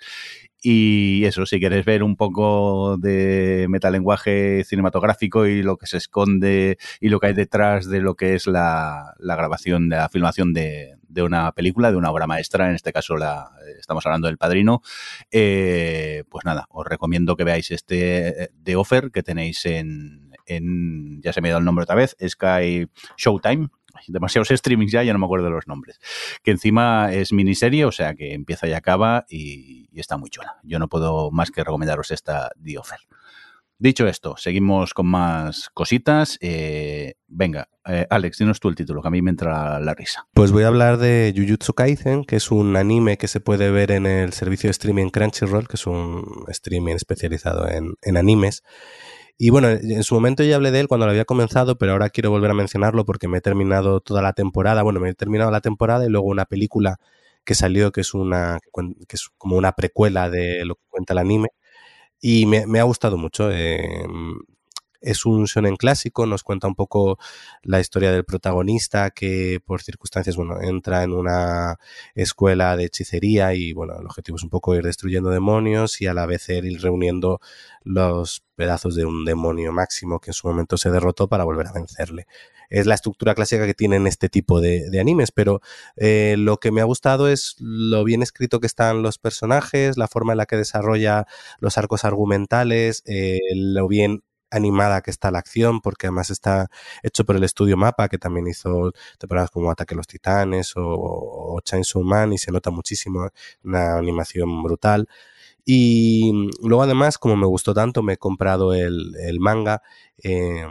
Y 0.64 1.24
eso, 1.24 1.44
si 1.44 1.58
queréis 1.58 1.84
ver 1.84 2.04
un 2.04 2.14
poco 2.14 2.96
de 2.96 3.66
metalenguaje 3.68 4.62
cinematográfico 4.64 5.46
y 5.46 5.60
lo 5.60 5.76
que 5.76 5.88
se 5.88 5.96
esconde 5.96 6.78
y 7.00 7.08
lo 7.08 7.18
que 7.18 7.26
hay 7.26 7.34
detrás 7.34 7.88
de 7.88 8.00
lo 8.00 8.14
que 8.14 8.36
es 8.36 8.46
la, 8.46 9.14
grabación, 9.18 9.88
de 9.88 9.96
la 9.96 10.08
filmación 10.08 10.52
de, 10.52 10.98
de, 11.08 11.22
una 11.24 11.50
película, 11.50 11.90
de 11.90 11.96
una 11.96 12.12
obra 12.12 12.28
maestra, 12.28 12.68
en 12.68 12.76
este 12.76 12.92
caso 12.92 13.16
la, 13.16 13.50
estamos 13.80 14.06
hablando 14.06 14.28
del 14.28 14.38
Padrino, 14.38 14.82
eh, 15.32 16.22
pues 16.28 16.44
nada, 16.44 16.66
os 16.70 16.86
recomiendo 16.86 17.34
que 17.34 17.42
veáis 17.42 17.72
este 17.72 18.52
The 18.62 18.76
Offer 18.76 19.10
que 19.10 19.24
tenéis 19.24 19.66
en, 19.66 20.32
en, 20.46 21.20
ya 21.22 21.32
se 21.32 21.40
me 21.40 21.48
ha 21.48 21.52
dado 21.52 21.58
el 21.60 21.64
nombre 21.64 21.82
otra 21.82 21.96
vez, 21.96 22.16
Sky 22.24 22.86
Showtime, 23.16 23.68
demasiados 24.08 24.48
streamings 24.48 24.92
ya, 24.92 25.02
ya 25.02 25.12
no 25.12 25.18
me 25.18 25.26
acuerdo 25.26 25.46
de 25.46 25.52
los 25.52 25.66
nombres. 25.66 26.00
Que 26.42 26.50
encima 26.50 27.12
es 27.12 27.32
miniserie, 27.32 27.84
o 27.84 27.92
sea 27.92 28.14
que 28.14 28.34
empieza 28.34 28.66
y 28.66 28.72
acaba 28.72 29.24
y, 29.28 29.88
está 29.98 30.16
muy 30.16 30.30
chula. 30.30 30.56
Yo 30.62 30.78
no 30.78 30.88
puedo 30.88 31.30
más 31.30 31.50
que 31.50 31.62
recomendaros 31.62 32.10
esta 32.10 32.50
The 32.62 32.78
Offer. 32.78 32.98
Dicho 33.78 34.06
esto, 34.06 34.36
seguimos 34.36 34.94
con 34.94 35.06
más 35.06 35.68
cositas. 35.74 36.38
Eh, 36.40 37.14
venga, 37.26 37.68
eh, 37.84 38.06
Alex, 38.10 38.38
dinos 38.38 38.60
tú 38.60 38.68
el 38.68 38.76
título, 38.76 39.02
que 39.02 39.08
a 39.08 39.10
mí 39.10 39.22
me 39.22 39.30
entra 39.30 39.80
la 39.80 39.92
risa. 39.94 40.28
Pues 40.34 40.52
voy 40.52 40.62
a 40.62 40.68
hablar 40.68 40.98
de 40.98 41.34
Jujutsu 41.36 41.72
Kaisen, 41.74 42.24
que 42.24 42.36
es 42.36 42.52
un 42.52 42.76
anime 42.76 43.18
que 43.18 43.26
se 43.26 43.40
puede 43.40 43.72
ver 43.72 43.90
en 43.90 44.06
el 44.06 44.32
servicio 44.32 44.68
de 44.68 44.72
streaming 44.72 45.10
Crunchyroll, 45.10 45.66
que 45.66 45.74
es 45.76 45.86
un 45.88 46.44
streaming 46.48 46.94
especializado 46.94 47.68
en, 47.68 47.94
en 48.02 48.16
animes. 48.16 48.62
Y 49.38 49.50
bueno, 49.50 49.68
en 49.70 50.04
su 50.04 50.14
momento 50.14 50.44
ya 50.44 50.56
hablé 50.56 50.70
de 50.70 50.80
él 50.80 50.88
cuando 50.88 51.06
lo 51.06 51.12
había 51.12 51.24
comenzado, 51.24 51.76
pero 51.78 51.92
ahora 51.92 52.10
quiero 52.10 52.30
volver 52.30 52.50
a 52.50 52.54
mencionarlo 52.54 53.04
porque 53.04 53.28
me 53.28 53.38
he 53.38 53.40
terminado 53.40 54.00
toda 54.00 54.22
la 54.22 54.32
temporada. 54.34 54.82
Bueno, 54.82 55.00
me 55.00 55.10
he 55.10 55.14
terminado 55.14 55.50
la 55.50 55.60
temporada 55.60 56.06
y 56.06 56.08
luego 56.10 56.28
una 56.28 56.44
película 56.44 56.98
que 57.44 57.54
salió 57.54 57.90
que 57.92 58.02
es 58.02 58.14
una 58.14 58.60
que 59.08 59.16
es 59.16 59.30
como 59.38 59.56
una 59.56 59.72
precuela 59.72 60.30
de 60.30 60.64
lo 60.64 60.76
que 60.76 60.82
cuenta 60.90 61.12
el 61.14 61.18
anime 61.18 61.48
y 62.22 62.46
me, 62.46 62.80
ha 62.80 62.84
gustado 62.84 63.18
mucho. 63.18 63.50
Eh, 63.52 64.06
es 65.02 65.26
un 65.26 65.44
shonen 65.44 65.76
clásico, 65.76 66.26
nos 66.26 66.42
cuenta 66.42 66.66
un 66.66 66.74
poco 66.74 67.18
la 67.62 67.80
historia 67.80 68.12
del 68.12 68.24
protagonista 68.24 69.10
que 69.10 69.60
por 69.64 69.82
circunstancias, 69.82 70.36
bueno, 70.36 70.60
entra 70.60 71.02
en 71.02 71.12
una 71.12 71.78
escuela 72.14 72.76
de 72.76 72.84
hechicería 72.84 73.54
y 73.54 73.72
bueno, 73.72 73.98
el 73.98 74.06
objetivo 74.06 74.36
es 74.36 74.42
un 74.44 74.50
poco 74.50 74.74
ir 74.74 74.84
destruyendo 74.84 75.30
demonios 75.30 76.00
y 76.00 76.06
a 76.06 76.14
la 76.14 76.26
vez 76.26 76.48
ir 76.48 76.80
reuniendo 76.80 77.40
los 77.82 78.44
pedazos 78.54 78.94
de 78.94 79.04
un 79.04 79.24
demonio 79.24 79.72
máximo 79.72 80.20
que 80.20 80.30
en 80.30 80.34
su 80.34 80.46
momento 80.46 80.76
se 80.76 80.90
derrotó 80.90 81.28
para 81.28 81.44
volver 81.44 81.66
a 81.66 81.72
vencerle. 81.72 82.26
Es 82.70 82.86
la 82.86 82.94
estructura 82.94 83.34
clásica 83.34 83.66
que 83.66 83.74
tienen 83.74 84.06
este 84.06 84.30
tipo 84.30 84.60
de, 84.60 84.98
animes, 84.98 85.30
pero 85.30 85.60
eh, 85.96 86.36
lo 86.38 86.58
que 86.58 86.70
me 86.70 86.80
ha 86.80 86.84
gustado 86.84 87.28
es 87.28 87.56
lo 87.58 88.02
bien 88.04 88.22
escrito 88.22 88.60
que 88.60 88.66
están 88.66 89.02
los 89.02 89.18
personajes, 89.18 89.98
la 89.98 90.08
forma 90.08 90.32
en 90.32 90.38
la 90.38 90.46
que 90.46 90.56
desarrolla 90.56 91.26
los 91.58 91.76
arcos 91.76 92.04
argumentales, 92.06 93.02
eh, 93.04 93.40
lo 93.54 93.88
bien 93.88 94.22
animada 94.52 95.00
que 95.00 95.10
está 95.10 95.30
la 95.30 95.38
acción, 95.38 95.80
porque 95.80 96.06
además 96.06 96.30
está 96.30 96.68
hecho 97.02 97.24
por 97.24 97.36
el 97.36 97.44
estudio 97.44 97.76
Mapa, 97.76 98.08
que 98.08 98.18
también 98.18 98.46
hizo 98.46 98.92
temporadas 99.18 99.50
como 99.50 99.70
Ataque 99.70 99.94
a 99.94 99.96
los 99.96 100.06
Titanes 100.06 100.74
o, 100.76 101.60
Chainsaw 101.64 102.02
Man, 102.02 102.32
y 102.32 102.38
se 102.38 102.52
nota 102.52 102.70
muchísimo 102.70 103.28
una 103.64 103.96
animación 103.96 104.62
brutal. 104.62 105.08
Y 105.64 106.50
luego 106.62 106.82
además, 106.82 107.18
como 107.18 107.36
me 107.36 107.46
gustó 107.46 107.74
tanto, 107.74 108.02
me 108.02 108.14
he 108.14 108.16
comprado 108.18 108.74
el, 108.74 109.38
manga. 109.40 109.82
Eh, 110.22 110.66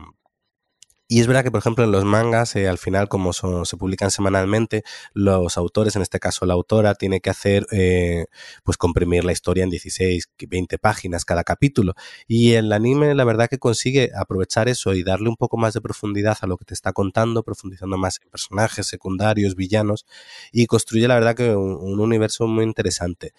y 1.11 1.19
es 1.19 1.27
verdad 1.27 1.43
que, 1.43 1.51
por 1.51 1.59
ejemplo, 1.59 1.83
en 1.83 1.91
los 1.91 2.05
mangas, 2.05 2.55
eh, 2.55 2.69
al 2.69 2.77
final, 2.77 3.09
como 3.09 3.33
se 3.33 3.75
publican 3.75 4.11
semanalmente, 4.11 4.83
los 5.13 5.57
autores, 5.57 5.97
en 5.97 6.01
este 6.03 6.21
caso 6.21 6.45
la 6.45 6.53
autora, 6.53 6.95
tiene 6.95 7.19
que 7.19 7.29
hacer, 7.29 7.67
eh, 7.73 8.27
pues 8.63 8.77
comprimir 8.77 9.25
la 9.25 9.33
historia 9.33 9.65
en 9.65 9.69
16, 9.69 10.29
20 10.47 10.77
páginas 10.77 11.25
cada 11.25 11.43
capítulo. 11.43 11.95
Y 12.29 12.53
el 12.53 12.71
anime, 12.71 13.13
la 13.13 13.25
verdad 13.25 13.49
que 13.49 13.57
consigue 13.59 14.11
aprovechar 14.15 14.69
eso 14.69 14.93
y 14.93 15.03
darle 15.03 15.27
un 15.27 15.35
poco 15.35 15.57
más 15.57 15.73
de 15.73 15.81
profundidad 15.81 16.37
a 16.39 16.47
lo 16.47 16.55
que 16.55 16.63
te 16.63 16.73
está 16.73 16.93
contando, 16.93 17.43
profundizando 17.43 17.97
más 17.97 18.21
en 18.23 18.29
personajes 18.29 18.87
secundarios, 18.87 19.57
villanos, 19.57 20.05
y 20.53 20.65
construye, 20.65 21.09
la 21.09 21.15
verdad 21.15 21.35
que 21.35 21.53
un 21.53 21.99
universo 21.99 22.47
muy 22.47 22.63
interesante. 22.63 23.33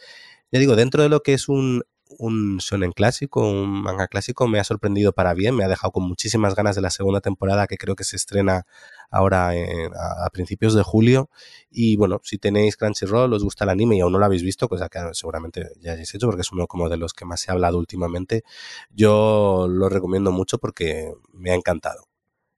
Ya 0.50 0.58
digo, 0.58 0.76
dentro 0.76 1.02
de 1.02 1.08
lo 1.08 1.22
que 1.22 1.32
es 1.32 1.48
un 1.48 1.84
un 2.18 2.58
shonen 2.58 2.92
clásico, 2.92 3.48
un 3.48 3.82
manga 3.82 4.08
clásico, 4.08 4.48
me 4.48 4.58
ha 4.58 4.64
sorprendido 4.64 5.12
para 5.12 5.34
bien, 5.34 5.54
me 5.56 5.64
ha 5.64 5.68
dejado 5.68 5.92
con 5.92 6.04
muchísimas 6.04 6.54
ganas 6.54 6.76
de 6.76 6.82
la 6.82 6.90
segunda 6.90 7.20
temporada 7.20 7.66
que 7.66 7.76
creo 7.76 7.96
que 7.96 8.04
se 8.04 8.16
estrena 8.16 8.66
ahora 9.10 9.50
a, 9.50 10.30
principios 10.30 10.74
de 10.74 10.82
julio. 10.82 11.30
Y 11.70 11.96
bueno, 11.96 12.20
si 12.24 12.38
tenéis 12.38 12.76
Crunchyroll, 12.76 13.32
os 13.32 13.44
gusta 13.44 13.64
el 13.64 13.70
anime 13.70 13.96
y 13.96 14.00
aún 14.00 14.12
no 14.12 14.18
lo 14.18 14.24
habéis 14.24 14.42
visto, 14.42 14.68
cosa 14.68 14.88
que 14.88 14.98
seguramente 15.12 15.70
ya 15.80 15.92
hayáis 15.92 16.14
hecho 16.14 16.26
porque 16.26 16.42
es 16.42 16.52
uno 16.52 16.66
como 16.66 16.88
de 16.88 16.96
los 16.96 17.12
que 17.12 17.24
más 17.24 17.40
se 17.40 17.50
ha 17.50 17.54
hablado 17.54 17.78
últimamente, 17.78 18.44
yo 18.90 19.66
lo 19.68 19.88
recomiendo 19.88 20.32
mucho 20.32 20.58
porque 20.58 21.12
me 21.32 21.50
ha 21.50 21.54
encantado. 21.54 22.08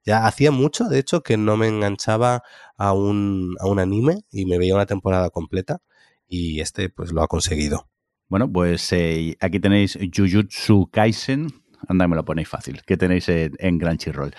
Ya 0.04 0.26
hacía 0.26 0.50
mucho, 0.50 0.84
de 0.84 0.98
hecho, 0.98 1.22
que 1.22 1.36
no 1.36 1.56
me 1.56 1.68
enganchaba 1.68 2.42
a 2.76 2.92
un, 2.92 3.56
a 3.60 3.66
un 3.66 3.78
anime 3.78 4.24
y 4.30 4.46
me 4.46 4.58
veía 4.58 4.74
una 4.74 4.86
temporada 4.86 5.30
completa 5.30 5.80
y 6.28 6.60
este 6.60 6.90
pues 6.90 7.12
lo 7.12 7.22
ha 7.22 7.28
conseguido. 7.28 7.88
Bueno, 8.34 8.50
pues 8.50 8.92
eh, 8.92 9.36
aquí 9.38 9.60
tenéis 9.60 9.96
Jujutsu 10.12 10.90
Kaisen. 10.90 11.46
Anda, 11.86 12.08
me 12.08 12.16
lo 12.16 12.24
ponéis 12.24 12.48
fácil, 12.48 12.82
que 12.84 12.96
tenéis 12.96 13.28
en, 13.28 13.52
en 13.60 13.78
Crunchyroll. 13.78 14.34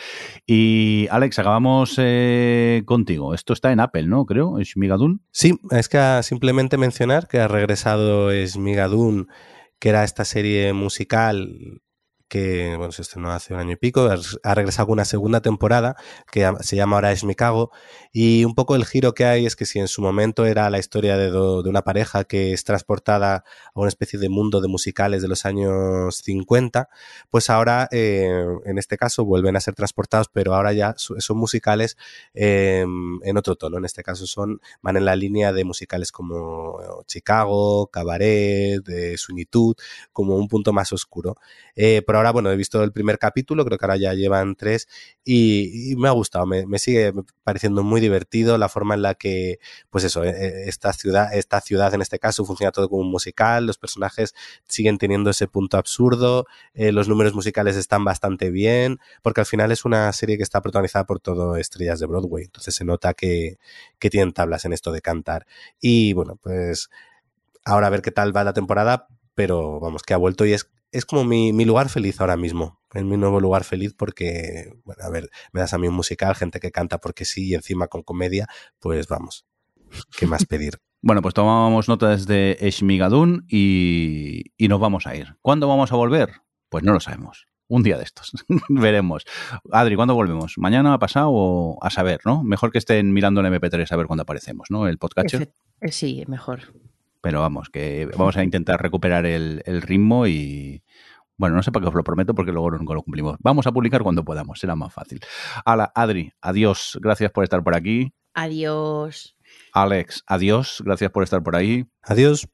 Y 0.46 1.08
Alex, 1.10 1.40
acabamos 1.40 1.96
eh, 1.98 2.84
contigo. 2.84 3.34
Esto 3.34 3.54
está 3.54 3.72
en 3.72 3.80
Apple, 3.80 4.08
¿no? 4.08 4.26
Creo, 4.26 4.60
Shmigadun. 4.60 5.22
Sí, 5.32 5.58
es 5.72 5.88
que 5.88 6.20
simplemente 6.24 6.78
mencionar 6.78 7.30
que 7.30 7.40
ha 7.40 7.48
regresado 7.48 8.34
Shmigadun, 8.34 9.30
que 9.80 9.88
era 9.88 10.04
esta 10.04 10.26
serie 10.26 10.74
musical 10.74 11.82
que 12.36 12.76
bueno, 12.76 12.92
se 12.92 13.02
estrenó 13.02 13.32
hace 13.32 13.54
un 13.54 13.62
año 13.62 13.72
y 13.72 13.76
pico, 13.78 14.10
ha 14.44 14.56
regresado 14.56 14.88
con 14.88 14.94
una 14.94 15.06
segunda 15.06 15.40
temporada 15.40 15.96
que 16.30 16.52
se 16.60 16.76
llama 16.76 16.98
ahora 16.98 17.14
Es 17.14 17.24
mi 17.24 17.34
cago 17.34 17.72
y 18.12 18.44
un 18.44 18.56
poco 18.56 18.76
el 18.76 18.84
giro 18.84 19.14
que 19.14 19.24
hay 19.24 19.46
es 19.46 19.56
que 19.56 19.66
si 19.66 19.80
en 19.80 19.88
su 19.88 20.02
momento 20.02 20.46
era 20.46 20.70
la 20.70 20.78
historia 20.78 21.16
de, 21.16 21.32
de 21.32 21.70
una 21.70 21.84
pareja 21.84 22.26
que 22.26 22.52
es 22.52 22.66
transportada 22.66 23.46
a 23.74 23.80
una 23.80 23.88
especie 23.88 24.20
de 24.20 24.28
mundo 24.28 24.60
de 24.60 24.68
musicales 24.68 25.22
de 25.22 25.30
los 25.30 25.46
años 25.46 26.18
50, 26.18 26.90
pues 27.30 27.50
ahora 27.50 27.88
eh, 27.94 28.46
en 28.66 28.78
este 28.80 28.98
caso 28.98 29.24
vuelven 29.24 29.56
a 29.56 29.62
ser 29.62 29.74
transportados, 29.74 30.28
pero 30.28 30.56
ahora 30.56 30.74
ya 30.74 30.94
son 30.98 31.38
musicales 31.38 31.96
eh, 32.34 32.82
en 33.24 33.38
otro 33.38 33.56
tono, 33.56 33.78
en 33.78 33.86
este 33.86 34.04
caso 34.04 34.28
son 34.28 34.60
van 34.82 34.98
en 34.98 35.06
la 35.06 35.16
línea 35.16 35.54
de 35.54 35.64
musicales 35.64 36.12
como 36.12 36.82
Chicago, 37.08 37.88
Cabaret, 37.88 38.84
de 38.84 39.18
Sunitud, 39.18 39.78
como 40.12 40.36
un 40.36 40.50
punto 40.50 40.74
más 40.74 40.92
oscuro. 40.92 41.38
Eh, 41.78 42.02
ahora, 42.25 42.25
bueno, 42.32 42.52
he 42.52 42.56
visto 42.56 42.84
el 42.84 42.92
primer 42.92 43.18
capítulo, 43.20 43.66
creo 43.66 43.78
que 43.78 43.86
ahora 43.86 43.98
ya 43.98 44.14
llevan 44.14 44.56
tres 44.56 44.88
y, 45.24 45.96
me 45.98 46.08
ha 46.08 46.12
gustado, 46.12 46.46
me, 46.46 46.80
sigue 46.80 47.14
pareciendo 47.44 47.84
muy 47.84 48.02
divertido 48.02 48.58
la 48.58 48.70
forma 48.70 48.96
en 48.96 49.02
la 49.02 49.16
que, 49.16 49.60
pues 49.90 50.04
eso, 50.04 50.24
eh, 50.24 50.30
eh, 50.30 50.64
esta 50.68 50.94
ciudad, 50.94 51.34
esta 51.34 51.62
ciudad 51.62 51.94
en 51.94 52.02
este 52.02 52.20
caso 52.20 52.46
funciona 52.46 52.72
todo 52.72 52.90
como 52.90 53.02
un 53.02 53.12
musical, 53.12 53.66
los 53.66 53.78
personajes 53.78 54.36
siguen 54.68 54.98
teniendo 54.98 55.30
ese 55.30 55.48
punto 55.48 55.78
absurdo, 55.78 56.46
eh, 56.74 56.92
los 56.92 57.08
números 57.08 57.34
musicales 57.34 57.76
están 57.76 58.04
bastante 58.04 58.52
bien, 58.52 59.00
porque 59.22 59.42
al 59.42 59.48
final 59.48 59.72
es 59.72 59.86
una 59.86 60.12
serie 60.14 60.38
que 60.38 60.44
está 60.44 60.62
protagonizada 60.62 61.06
por 61.06 61.20
todo 61.20 61.56
estrellas 61.56 62.00
de 62.00 62.08
Broadway, 62.08 62.46
entonces 62.46 62.76
se 62.76 62.86
nota 62.86 63.14
que, 63.14 63.58
que 64.00 64.10
tienen 64.10 64.34
tablas 64.34 64.66
en 64.66 64.74
esto 64.74 64.92
de 64.92 65.02
cantar. 65.02 65.46
Y 65.80 66.14
bueno, 66.14 66.38
pues 66.42 66.90
ahora 67.66 67.88
a 67.88 67.90
ver 67.90 68.02
qué 68.02 68.12
tal 68.12 68.36
va 68.36 68.44
la 68.44 68.54
temporada, 68.54 69.08
pero 69.34 69.80
vamos, 69.80 70.04
que 70.04 70.14
ha 70.14 70.18
vuelto 70.18 70.46
y 70.46 70.54
es 70.54 70.70
es 70.96 71.06
como 71.06 71.26
mi, 71.26 71.66
lugar 71.66 71.90
feliz 71.90 72.22
ahora 72.22 72.38
mismo. 72.38 72.80
Es 72.94 73.04
mi 73.04 73.18
nuevo 73.18 73.42
lugar 73.42 73.66
feliz 73.66 73.94
porque, 73.94 74.74
bueno, 74.86 75.04
a 75.04 75.10
ver, 75.10 75.30
me 75.52 75.60
das 75.60 75.74
a 75.74 75.78
mí 75.78 75.90
un 75.90 75.94
musical, 75.94 76.36
gente 76.36 76.62
que 76.62 76.72
canta 76.72 77.00
porque 77.00 77.26
sí 77.26 77.50
y 77.50 77.54
encima 77.54 77.88
con 77.88 78.02
comedia, 78.02 78.48
pues 78.80 79.08
vamos, 79.08 79.46
¿qué 80.18 80.26
más 80.26 80.46
pedir? 80.46 80.80
Bueno, 81.02 81.22
pues 81.22 81.34
tomamos 81.34 81.90
notas 81.90 82.26
de 82.26 82.58
Eshmigadun 82.62 83.46
y, 83.50 84.54
y 84.58 84.70
nos 84.70 84.80
vamos 84.80 85.06
a 85.06 85.16
ir. 85.16 85.36
¿Cuándo 85.42 85.68
vamos 85.68 85.92
a 85.92 85.98
volver? 85.98 86.42
Pues 86.70 86.84
no 86.86 86.94
lo 86.94 87.02
sabemos. 87.02 87.46
Un 87.68 87.84
día 87.84 87.98
de 87.98 88.04
estos. 88.04 88.32
Veremos. 88.70 89.26
Adri, 89.72 89.96
¿cuándo 89.98 90.16
volvemos? 90.16 90.54
¿Mañana, 90.58 90.94
ha 90.94 91.00
pasado 91.00 91.30
o 91.32 91.84
a 91.84 91.90
saber, 91.90 92.22
no? 92.24 92.44
Mejor 92.44 92.72
que 92.72 92.78
estén 92.78 93.12
mirando 93.12 93.42
el 93.42 93.48
MP3 93.48 93.92
a 93.92 93.96
ver 93.98 94.08
cuándo 94.08 94.24
aparecemos, 94.24 94.68
¿no? 94.70 94.88
El 94.88 94.98
podcast. 94.98 95.34
Eh, 95.34 95.92
sí, 95.92 96.24
mejor. 96.28 96.62
Pero 97.26 97.42
vamos, 97.42 97.72
que 97.72 98.08
vamos 98.16 98.38
a 98.38 98.44
intentar 98.44 98.80
recuperar 98.80 99.26
el, 99.26 99.64
el 99.66 99.82
ritmo 99.82 100.28
y, 100.28 100.84
bueno, 101.38 101.56
no 101.56 101.64
sé 101.64 101.72
para 101.72 101.84
qué 101.84 101.90
os 101.90 101.96
lo 101.96 102.04
prometo 102.04 102.36
porque 102.36 102.52
luego 102.52 102.70
no 102.70 102.94
lo 102.94 103.02
cumplimos. 103.02 103.38
Vamos 103.40 103.66
a 103.66 103.72
publicar 103.72 104.04
cuando 104.04 104.24
podamos, 104.24 104.60
será 104.60 104.76
más 104.76 104.94
fácil. 104.94 105.20
Hala, 105.66 105.92
Adri, 105.96 106.34
adiós, 106.40 107.00
gracias 107.02 107.32
por 107.32 107.44
estar 107.44 107.64
por 107.64 107.74
aquí. 107.74 108.14
Adiós. 108.36 109.36
Alex, 109.74 110.24
adiós, 110.28 110.84
gracias 110.86 111.10
por 111.10 111.24
estar 111.24 111.42
por 111.42 111.56
ahí. 111.56 111.88
Adiós. 112.04 112.48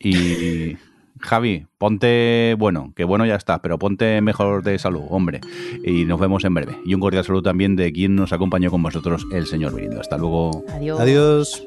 Y 0.00 0.78
Javi, 1.20 1.66
ponte 1.76 2.56
bueno, 2.58 2.94
que 2.96 3.04
bueno 3.04 3.26
ya 3.26 3.34
está, 3.34 3.60
pero 3.60 3.78
ponte 3.78 4.22
mejor 4.22 4.62
de 4.62 4.78
salud, 4.78 5.02
hombre. 5.10 5.42
Y 5.84 6.06
nos 6.06 6.18
vemos 6.18 6.42
en 6.46 6.54
breve. 6.54 6.78
Y 6.86 6.94
un 6.94 7.02
cordial 7.02 7.22
saludo 7.22 7.42
también 7.42 7.76
de 7.76 7.92
quien 7.92 8.16
nos 8.16 8.32
acompañó 8.32 8.70
con 8.70 8.82
vosotros, 8.82 9.26
el 9.30 9.46
señor 9.46 9.74
Brindo. 9.74 10.00
Hasta 10.00 10.16
luego. 10.16 10.64
Adiós. 10.70 11.00
Adiós. 11.00 11.66